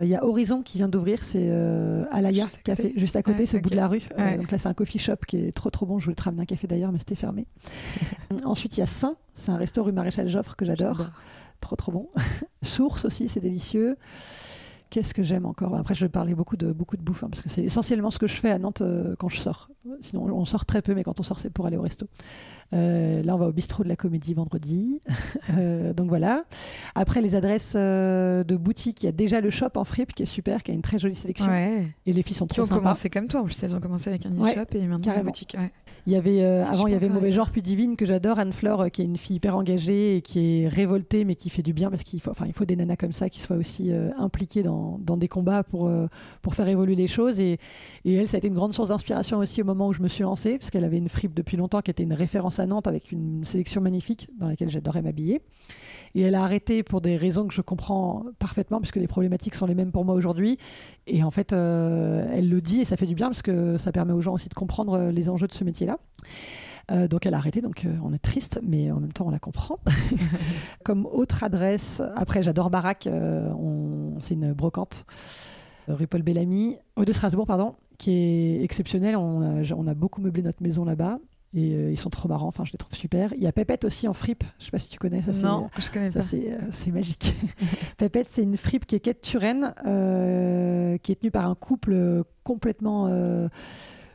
Il 0.00 0.06
y 0.06 0.14
a 0.14 0.24
Horizon 0.24 0.62
qui 0.62 0.78
vient 0.78 0.88
d'ouvrir, 0.88 1.24
c'est 1.24 1.48
euh, 1.50 2.04
Alaya 2.12 2.44
juste 2.44 2.62
Café, 2.62 2.92
juste 2.96 3.16
à 3.16 3.22
côté, 3.22 3.46
ce 3.46 3.56
bout 3.56 3.70
de 3.70 3.74
la 3.76 3.88
rue. 3.88 4.02
Euh, 4.16 4.36
donc 4.36 4.52
là, 4.52 4.58
c'est 4.58 4.68
un 4.68 4.74
coffee 4.74 4.98
shop 4.98 5.16
qui 5.26 5.38
est 5.38 5.52
trop 5.52 5.70
trop 5.70 5.86
bon. 5.86 5.98
Je 5.98 6.04
voulais 6.04 6.14
te 6.14 6.22
ramener 6.22 6.42
un 6.42 6.46
café 6.46 6.68
d'ailleurs, 6.68 6.92
mais 6.92 7.00
c'était 7.00 7.16
fermé. 7.16 7.46
Ensuite, 8.44 8.76
il 8.76 8.80
y 8.80 8.82
a 8.84 8.86
Saint, 8.86 9.16
c'est 9.34 9.50
un 9.50 9.56
resto 9.56 9.82
rue 9.82 9.92
Maréchal 9.92 10.28
Joffre 10.28 10.54
que 10.54 10.64
j'adore. 10.64 11.06
Trop 11.60 11.74
trop 11.74 11.90
bon. 11.90 12.10
Source 12.62 13.04
aussi, 13.04 13.28
c'est 13.28 13.40
délicieux. 13.40 13.96
Qu'est-ce 14.90 15.12
que 15.12 15.22
j'aime 15.22 15.44
encore? 15.44 15.74
Après, 15.76 15.94
je 15.94 16.04
vais 16.04 16.08
parler 16.08 16.34
beaucoup 16.34 16.56
de, 16.56 16.72
beaucoup 16.72 16.96
de 16.96 17.02
bouffe, 17.02 17.22
hein, 17.22 17.28
parce 17.30 17.42
que 17.42 17.50
c'est 17.50 17.62
essentiellement 17.62 18.10
ce 18.10 18.18
que 18.18 18.26
je 18.26 18.34
fais 18.34 18.50
à 18.50 18.58
Nantes 18.58 18.80
euh, 18.80 19.14
quand 19.18 19.28
je 19.28 19.38
sors. 19.38 19.68
Sinon, 20.00 20.24
on 20.24 20.44
sort 20.44 20.64
très 20.64 20.80
peu, 20.80 20.94
mais 20.94 21.04
quand 21.04 21.20
on 21.20 21.22
sort, 21.22 21.40
c'est 21.40 21.50
pour 21.50 21.66
aller 21.66 21.76
au 21.76 21.82
resto. 21.82 22.06
Euh, 22.72 23.22
là, 23.22 23.34
on 23.34 23.38
va 23.38 23.48
au 23.48 23.52
bistrot 23.52 23.84
de 23.84 23.88
la 23.88 23.96
Comédie 23.96 24.34
vendredi. 24.34 25.00
Euh, 25.56 25.94
donc 25.94 26.08
voilà. 26.08 26.44
Après, 26.94 27.22
les 27.22 27.34
adresses 27.34 27.74
de 27.74 28.56
boutique, 28.56 29.02
il 29.02 29.06
y 29.06 29.08
a 29.08 29.12
déjà 29.12 29.40
le 29.40 29.48
shop 29.48 29.70
en 29.76 29.84
fripe 29.84 30.12
qui 30.12 30.22
est 30.22 30.26
super, 30.26 30.62
qui 30.62 30.70
a 30.70 30.74
une 30.74 30.82
très 30.82 30.98
jolie 30.98 31.14
sélection. 31.14 31.50
Et 31.52 32.12
les 32.12 32.22
filles 32.22 32.36
sont 32.36 32.46
qui 32.46 32.56
trop 32.56 32.64
ont 32.64 32.68
commencé 32.68 33.08
comme 33.08 33.28
toi. 33.28 33.40
En 33.40 33.44
plus, 33.44 33.60
elles 33.62 33.74
ont 33.74 33.80
commencé 33.80 34.10
avec 34.10 34.26
un 34.26 34.30
e-shop 34.30 34.66
et 34.72 34.86
maintenant 34.86 35.14
une 35.14 35.22
boutique. 35.22 35.56
Il 36.06 36.12
y 36.12 36.16
avait 36.16 36.44
avant, 36.44 36.86
il 36.86 36.92
y 36.92 36.96
avait 36.96 37.08
Mauvais 37.08 37.32
Genre 37.32 37.50
puis 37.50 37.62
Divine 37.62 37.96
que 37.96 38.06
j'adore, 38.06 38.38
Anne 38.38 38.52
Fleur, 38.52 38.90
qui 38.90 39.02
est 39.02 39.04
une 39.04 39.16
fille 39.16 39.36
hyper 39.36 39.56
engagée 39.56 40.16
et 40.16 40.22
qui 40.22 40.62
est 40.62 40.68
révoltée, 40.68 41.24
mais 41.24 41.34
qui 41.34 41.50
fait 41.50 41.62
du 41.62 41.72
bien 41.72 41.90
parce 41.90 42.02
qu'il 42.04 42.20
faut, 42.20 42.30
enfin, 42.30 42.46
il 42.46 42.52
faut 42.52 42.64
des 42.64 42.76
nanas 42.76 42.96
comme 42.96 43.12
ça 43.12 43.28
qui 43.28 43.40
soient 43.40 43.56
aussi 43.56 43.90
impliquées 44.18 44.62
dans, 44.62 44.98
dans, 45.02 45.16
des 45.16 45.28
combats 45.28 45.62
pour, 45.62 45.90
pour 46.42 46.54
faire 46.54 46.68
évoluer 46.68 46.94
les 46.94 47.08
choses. 47.08 47.40
Et, 47.40 47.58
et, 48.04 48.14
elle, 48.14 48.28
ça 48.28 48.36
a 48.36 48.38
été 48.38 48.48
une 48.48 48.54
grande 48.54 48.74
source 48.74 48.88
d'inspiration 48.88 49.38
aussi 49.38 49.60
au 49.62 49.64
moment 49.64 49.88
où 49.88 49.92
je 49.92 50.02
me 50.02 50.08
suis 50.08 50.22
lancée, 50.22 50.58
parce 50.58 50.70
qu'elle 50.70 50.84
avait 50.84 50.98
une 50.98 51.08
fripe 51.08 51.34
depuis 51.34 51.56
longtemps 51.56 51.80
qui 51.80 51.90
était 51.90 52.02
une 52.02 52.14
référence 52.14 52.58
à 52.58 52.66
Nantes 52.66 52.86
avec 52.86 53.12
une 53.12 53.44
sélection 53.44 53.80
magnifique 53.80 54.28
dans 54.38 54.48
laquelle 54.48 54.70
j'adorais 54.70 55.02
m'habiller. 55.02 55.42
Et 56.14 56.22
elle 56.22 56.34
a 56.34 56.42
arrêté 56.42 56.82
pour 56.82 57.00
des 57.00 57.16
raisons 57.16 57.46
que 57.46 57.54
je 57.54 57.60
comprends 57.60 58.24
parfaitement, 58.38 58.80
puisque 58.80 58.96
les 58.96 59.06
problématiques 59.06 59.54
sont 59.54 59.66
les 59.66 59.74
mêmes 59.74 59.92
pour 59.92 60.04
moi 60.04 60.14
aujourd'hui. 60.14 60.58
Et 61.06 61.22
en 61.22 61.30
fait, 61.30 61.52
euh, 61.52 62.30
elle 62.32 62.48
le 62.48 62.60
dit 62.60 62.80
et 62.80 62.84
ça 62.84 62.96
fait 62.96 63.06
du 63.06 63.14
bien, 63.14 63.28
parce 63.28 63.42
que 63.42 63.76
ça 63.76 63.92
permet 63.92 64.12
aux 64.12 64.20
gens 64.20 64.34
aussi 64.34 64.48
de 64.48 64.54
comprendre 64.54 64.94
euh, 64.94 65.12
les 65.12 65.28
enjeux 65.28 65.46
de 65.46 65.54
ce 65.54 65.64
métier-là. 65.64 65.98
Euh, 66.90 67.06
donc 67.06 67.26
elle 67.26 67.34
a 67.34 67.36
arrêté, 67.36 67.60
donc 67.60 67.86
on 68.02 68.14
est 68.14 68.18
triste, 68.18 68.60
mais 68.62 68.90
en 68.90 69.00
même 69.00 69.12
temps 69.12 69.26
on 69.26 69.30
la 69.30 69.38
comprend. 69.38 69.78
Comme 70.84 71.04
autre 71.04 71.44
adresse, 71.44 72.00
après 72.16 72.42
j'adore 72.42 72.70
Barack, 72.70 73.06
c'est 74.20 74.34
une 74.34 74.54
brocante 74.54 75.04
rue 75.86 76.06
Paul 76.06 76.22
Bellamy, 76.22 76.78
de 76.96 77.12
Strasbourg, 77.12 77.46
pardon, 77.46 77.74
qui 77.98 78.12
est 78.12 78.62
exceptionnel. 78.62 79.16
On 79.16 79.42
a, 79.42 79.74
on 79.74 79.86
a 79.86 79.94
beaucoup 79.94 80.22
meublé 80.22 80.42
notre 80.42 80.62
maison 80.62 80.86
là-bas. 80.86 81.18
Et 81.58 81.74
euh, 81.74 81.90
ils 81.90 81.98
sont 81.98 82.10
trop 82.10 82.28
marrants, 82.28 82.46
enfin 82.46 82.64
je 82.64 82.70
les 82.72 82.78
trouve 82.78 82.94
super. 82.94 83.32
Il 83.36 83.42
y 83.42 83.48
a 83.48 83.52
Pépette 83.52 83.84
aussi 83.84 84.06
en 84.06 84.12
fripe, 84.12 84.44
je 84.60 84.66
sais 84.66 84.70
pas 84.70 84.78
si 84.78 84.88
tu 84.88 84.98
connais. 84.98 85.22
Ça, 85.22 85.48
non, 85.48 85.68
je 85.76 85.90
connais 85.90 86.12
ça, 86.12 86.20
pas. 86.20 86.36
Euh, 86.36 86.58
c'est 86.70 86.92
magique. 86.92 87.34
Pépette, 87.98 88.30
c'est 88.30 88.44
une 88.44 88.56
fripe 88.56 88.86
qui 88.86 88.94
est 88.94 89.00
quête 89.00 89.20
Turenne, 89.22 89.74
euh, 89.86 90.98
qui 90.98 91.10
est 91.10 91.16
tenue 91.16 91.32
par 91.32 91.46
un 91.46 91.56
couple 91.56 92.22
complètement 92.44 93.08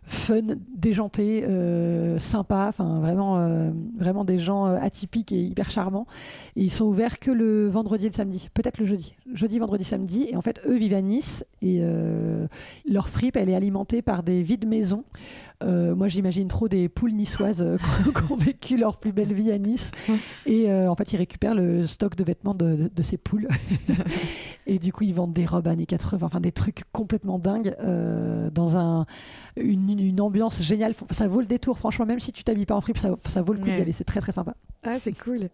fun, 0.06 0.42
déjanté, 0.76 1.44
euh, 1.44 2.20
sympa, 2.20 2.66
enfin 2.68 3.00
vraiment, 3.00 3.40
euh, 3.40 3.72
vraiment 3.98 4.26
des 4.26 4.40
gens 4.40 4.68
euh, 4.68 4.78
atypiques 4.80 5.32
et 5.32 5.42
hyper 5.42 5.72
charmants. 5.72 6.08
Et 6.56 6.64
ils 6.64 6.72
sont 6.72 6.86
ouverts 6.86 7.20
que 7.20 7.32
le 7.32 7.68
vendredi 7.70 8.06
et 8.06 8.10
le 8.10 8.16
samedi, 8.16 8.50
peut-être 8.54 8.80
le 8.80 8.86
jeudi, 8.86 9.16
jeudi, 9.34 9.60
vendredi, 9.60 9.84
samedi. 9.84 10.28
Et 10.30 10.36
en 10.36 10.42
fait, 10.42 10.60
eux 10.66 10.76
vivent 10.76 10.94
à 10.94 11.02
Nice 11.02 11.46
et 11.62 11.82
leur 12.86 13.10
fripe, 13.10 13.38
elle 13.38 13.50
est 13.50 13.56
alimentée 13.56 14.02
par 14.02 14.24
des 14.24 14.44
vides 14.44 14.68
maisons. 14.68 15.04
Moi, 15.62 16.10
j'imagine 16.10 16.48
trop 16.48 16.68
des 16.68 16.90
poules 16.90 17.14
niçoises 17.14 17.64
qui 18.04 18.32
ont 18.32 18.36
vécu 18.36 18.78
leur 18.78 18.98
plus 18.98 19.12
belle 19.12 19.34
vie 19.34 19.52
à 19.52 19.58
Nice. 19.58 19.92
Et 20.46 20.72
en 20.72 20.96
fait, 20.96 21.14
ils 21.14 21.18
récupèrent 21.18 21.56
le 21.56 21.88
stock 21.88 22.16
de 22.16 22.24
vêtements 22.24 22.56
de, 22.56 22.92
de 22.94 23.04
ces 23.04 23.18
poules. 23.18 23.48
et 24.68 24.80
du 24.80 24.92
coup, 24.92 25.04
ils 25.04 25.14
vendent 25.14 25.34
des 25.34 25.46
robes 25.46 25.68
années 25.68 25.86
80, 25.86 26.26
enfin 26.26 26.40
des 26.40 26.52
trucs 26.52 26.84
complètement 26.92 27.40
dingues 27.40 27.76
dans 28.54 28.78
un, 28.78 29.06
une 29.56 30.00
une, 30.00 30.22
ambiance 30.22 30.62
géniale. 30.62 30.94
Ça 31.12 31.28
vaut 31.28 31.40
le 31.40 31.48
détour, 31.48 31.78
franchement, 31.78 32.06
même 32.06 32.20
si 32.20 32.32
tu 32.32 32.44
t'habilles 32.44 32.66
pas 32.66 32.76
en 32.76 32.82
fripe, 32.82 32.98
ça, 32.98 33.16
ça 33.30 33.42
vaut 33.42 33.54
le 33.54 33.60
coup 33.60 33.66
d'y 33.66 33.82
aller. 33.82 33.94
C'est 33.94 34.04
très 34.04 34.22
très 34.22 34.32
sympa. 34.32 34.56
Ah, 34.84 34.98
c'est 35.00 35.14
cool. 35.14 35.50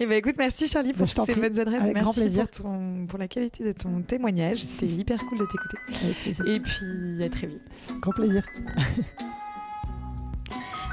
Et 0.00 0.04
eh 0.04 0.06
ben 0.06 0.18
écoute, 0.18 0.36
merci 0.38 0.68
Charlie 0.68 0.92
pour 0.92 1.12
toutes 1.12 1.26
ces 1.26 1.34
bonnes 1.34 1.58
adresses. 1.58 1.82
merci 1.82 2.00
grand 2.00 2.12
plaisir. 2.12 2.48
Pour, 2.48 2.62
ton, 2.62 3.06
pour 3.08 3.18
la 3.18 3.26
qualité 3.26 3.64
de 3.64 3.72
ton 3.72 4.00
témoignage. 4.02 4.58
C'était 4.58 4.86
hyper 4.86 5.18
cool 5.26 5.38
de 5.38 5.46
t'écouter. 5.46 5.76
Et 6.52 6.60
puis 6.60 7.24
à 7.24 7.28
très 7.28 7.48
vite. 7.48 7.62
Grand 8.00 8.12
plaisir. 8.12 8.46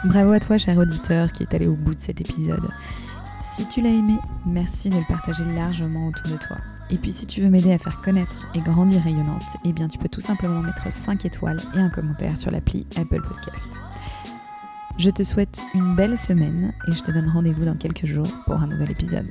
Bravo 0.05 0.31
à 0.31 0.39
toi, 0.39 0.57
cher 0.57 0.75
auditeur, 0.79 1.31
qui 1.33 1.43
est 1.43 1.53
allé 1.53 1.67
au 1.67 1.75
bout 1.75 1.93
de 1.93 2.01
cet 2.01 2.19
épisode. 2.19 2.67
Si 3.39 3.67
tu 3.67 3.81
l'as 3.81 3.91
aimé, 3.91 4.15
merci 4.47 4.89
de 4.89 4.97
le 4.97 5.05
partager 5.07 5.45
largement 5.45 6.07
autour 6.07 6.33
de 6.33 6.37
toi. 6.37 6.57
Et 6.89 6.97
puis 6.97 7.11
si 7.11 7.27
tu 7.27 7.41
veux 7.41 7.49
m'aider 7.49 7.73
à 7.73 7.77
faire 7.77 8.01
connaître 8.01 8.47
et 8.55 8.59
grandir 8.59 9.03
rayonnante, 9.03 9.43
eh 9.65 9.71
bien 9.71 9.87
tu 9.87 9.99
peux 9.99 10.09
tout 10.09 10.21
simplement 10.21 10.63
mettre 10.63 10.91
5 10.91 11.25
étoiles 11.25 11.59
et 11.75 11.79
un 11.79 11.89
commentaire 11.89 12.35
sur 12.37 12.49
l'appli 12.49 12.87
Apple 12.97 13.21
Podcast. 13.21 13.69
Je 14.97 15.09
te 15.09 15.23
souhaite 15.23 15.61
une 15.73 15.93
belle 15.93 16.17
semaine 16.17 16.73
et 16.87 16.91
je 16.93 17.03
te 17.03 17.11
donne 17.11 17.27
rendez-vous 17.27 17.65
dans 17.65 17.75
quelques 17.75 18.05
jours 18.05 18.27
pour 18.45 18.55
un 18.55 18.67
nouvel 18.67 18.91
épisode. 18.91 19.27